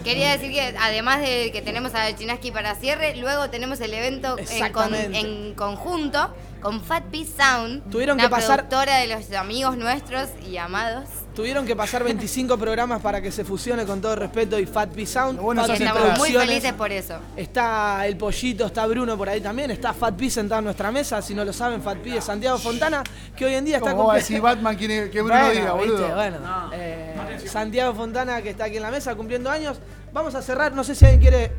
Quería 0.04 0.32
decir 0.32 0.52
que 0.52 0.76
además 0.80 1.20
de 1.22 1.52
que 1.52 1.62
tenemos 1.62 1.94
a 1.94 2.16
Chinaski 2.16 2.52
para 2.52 2.76
cierre, 2.76 3.16
luego 3.18 3.50
tenemos 3.50 3.80
el 3.82 3.94
evento 3.94 4.38
en, 4.38 4.72
con- 4.72 4.94
en 4.96 5.54
conjunto 5.56 6.34
con 6.62 6.82
Fat 6.82 7.04
Piece 7.06 7.32
Sound, 7.42 7.90
Tuvieron 7.90 8.16
una 8.16 8.24
que 8.26 8.30
pasar- 8.30 8.58
productora 8.68 8.98
de 8.98 9.08
los 9.08 9.32
amigos 9.34 9.78
nuestros 9.78 10.30
y 10.50 10.58
amados. 10.58 11.06
Tuvieron 11.40 11.66
que 11.66 11.74
pasar 11.74 12.04
25 12.04 12.58
programas 12.60 13.02
para 13.02 13.22
que 13.22 13.32
se 13.32 13.46
fusione 13.46 13.86
con 13.86 14.02
todo 14.02 14.14
respeto 14.18 14.60
y 14.60 14.66
Fat 14.66 14.90
P 14.92 15.06
Sound. 15.06 15.40
bueno 15.40 15.64
Fat 15.66 15.80
Estamos 15.80 16.18
muy 16.18 16.34
felices 16.34 16.74
por 16.74 16.92
eso. 16.92 17.18
Está 17.38 18.06
el 18.06 18.18
pollito, 18.18 18.66
está 18.66 18.86
Bruno 18.88 19.18
por 19.18 19.30
ahí 19.30 19.40
también, 19.40 19.72
está 19.72 19.94
Fat 19.94 20.16
P 20.16 20.30
sentado 20.30 20.60
en 20.60 20.66
nuestra 20.66 20.92
mesa, 20.92 21.22
si 21.22 21.34
no 21.34 21.46
lo 21.46 21.54
saben, 21.54 21.82
Fat 21.82 22.00
P 22.00 22.18
es 22.18 22.26
Santiago 22.26 22.58
Fontana, 22.58 23.04
que 23.38 23.46
hoy 23.46 23.54
en 23.54 23.64
día 23.64 23.78
está 23.78 23.92
¿Cómo 23.92 24.08
va 24.08 24.16
a 24.16 24.18
comple- 24.18 24.20
decir 24.20 24.42
Batman 24.42 24.76
quiere 24.76 25.10
que 25.10 25.22
Bruno 25.22 25.40
Bueno, 25.40 25.54
diga, 25.62 25.74
viste, 25.76 25.92
boludo? 25.92 26.16
bueno. 26.16 26.38
Eh, 26.74 27.16
Santiago 27.46 27.94
Fontana, 27.94 28.42
que 28.42 28.50
está 28.50 28.66
aquí 28.66 28.76
en 28.76 28.84
la 28.84 28.92
mesa 28.92 29.16
cumpliendo 29.16 29.50
años. 29.50 29.80
Vamos 30.12 30.36
a 30.36 30.42
cerrar, 30.42 30.74
no 30.74 30.84
sé 30.84 30.94
si 30.94 31.06
alguien 31.06 31.22
quiere. 31.22 31.52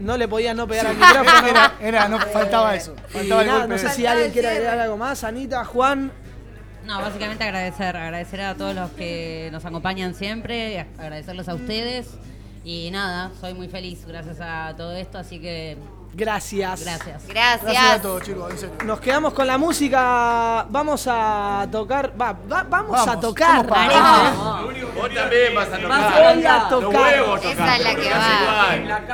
No 0.00 0.16
le 0.16 0.26
podía 0.26 0.52
no 0.52 0.66
pegar 0.66 0.88
al 0.88 0.96
micrófono. 0.96 1.46
Era, 1.48 1.74
era, 1.80 2.08
no, 2.08 2.18
faltaba 2.18 2.74
eso. 2.74 2.94
Y 3.10 3.12
Faltaba 3.18 3.40
el 3.42 3.46
nada, 3.46 3.58
golpe 3.60 3.74
no 3.74 3.78
sé 3.78 3.88
si 3.94 4.04
alguien 4.04 4.32
quiere 4.32 4.48
agregar 4.48 4.78
algo 4.80 4.96
más. 4.96 5.22
Anita, 5.22 5.64
Juan. 5.64 6.10
No, 6.86 7.00
básicamente 7.00 7.44
agradecer, 7.44 7.96
agradecer 7.96 8.40
a 8.40 8.54
todos 8.56 8.74
los 8.74 8.90
que 8.90 9.48
nos 9.52 9.64
acompañan 9.64 10.14
siempre, 10.14 10.80
agradecerles 10.98 11.48
a 11.48 11.54
ustedes. 11.54 12.18
Y 12.64 12.90
nada, 12.90 13.30
soy 13.40 13.54
muy 13.54 13.68
feliz 13.68 14.04
gracias 14.06 14.38
a 14.40 14.74
todo 14.76 14.92
esto, 14.92 15.18
así 15.18 15.40
que 15.40 15.76
Gracias. 16.14 16.84
Gracias. 16.84 17.26
Gracias 17.26 17.76
a 17.84 18.02
todos, 18.02 18.22
chicos, 18.22 18.50
en 18.50 18.58
serio. 18.58 18.74
Nos 18.84 19.00
quedamos 19.00 19.32
con 19.32 19.46
la 19.46 19.56
música. 19.56 20.66
Vamos 20.68 21.06
a 21.10 21.66
tocar. 21.72 22.12
Va, 22.20 22.32
va- 22.32 22.64
vamos, 22.68 23.00
a 23.00 23.06
Vamos, 23.06 23.20
tocar. 23.20 23.56
somos 23.62 23.66
padres. 23.66 23.98
Vamos. 23.98 24.94
Vos 24.94 25.14
también 25.14 25.54
vas 25.54 25.68
a 25.68 25.76
tocar. 25.78 25.88
Vas 25.88 26.02
a 26.02 26.34
Voy 26.34 26.44
a 26.44 26.58
Los 26.58 26.68
tocar. 26.70 27.00
huevos 27.00 27.44
Esa 27.44 27.76
es 27.76 27.82
la 27.84 27.94
que 27.94 28.10
va. 28.10 28.76
igual. 28.76 29.06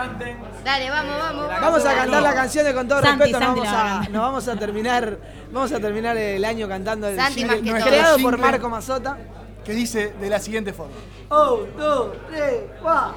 Dale, 0.65 0.91
vamos, 0.91 1.19
vamos. 1.19 1.49
Vamos 1.61 1.87
a 1.87 1.95
cantar 1.95 2.23
la 2.23 2.35
canción 2.35 2.65
de 2.65 2.75
Con 2.75 2.89
todo 2.89 3.01
Santi, 3.01 3.19
respeto. 3.33 3.39
Nos 3.41 3.47
Santi 3.47 3.61
vamos, 3.61 3.73
la 3.73 3.85
va 3.85 3.91
a 3.93 3.99
a, 4.01 4.09
nos 4.09 4.23
vamos 4.23 4.49
a 4.49 4.57
terminar. 4.57 5.19
Vamos 5.53 5.73
a 5.73 5.81
terminar 5.81 6.17
el 6.17 6.45
año 6.45 6.69
cantando 6.69 7.09
el 7.09 7.17
Santi 7.17 7.45
más 7.45 7.57
que 7.57 7.63
creado 7.71 8.19
por 8.19 8.33
single 8.35 8.51
Marco 8.51 8.69
Mazota. 8.69 9.17
Que 9.65 9.73
dice 9.73 10.15
de 10.21 10.31
la 10.31 10.41
siguiente 10.41 10.73
forma. 10.73 10.95
Oh, 11.29 11.61
dos, 11.77 12.09
tres, 12.29 12.63
va. 12.85 13.15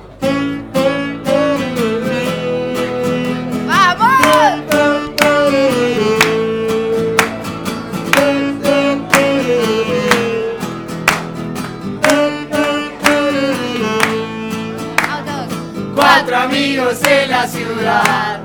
Cuatro 15.96 16.38
amigos 16.38 17.02
en 17.04 17.30
la 17.30 17.48
ciudad. 17.48 18.42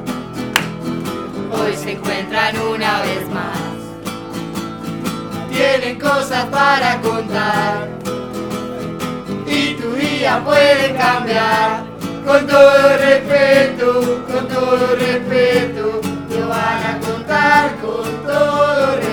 Hoy 1.52 1.76
se 1.76 1.92
encuentran 1.92 2.58
una 2.58 3.00
vez 3.02 3.28
más. 3.30 3.58
Tienen 5.50 5.98
cosas 5.98 6.46
para 6.46 7.00
contar. 7.00 7.88
Y 9.46 9.74
tu 9.74 9.92
día 9.92 10.42
puede 10.44 10.94
cambiar. 10.96 11.95
Con 12.26 12.44
todo 12.44 12.98
respeto, 12.98 14.24
con 14.26 14.48
todo 14.48 14.96
respeto. 14.96 16.00
Lo 16.28 16.48
van 16.48 16.84
a 16.84 16.98
contar 17.00 17.76
con 17.76 18.26
todo. 18.26 19.05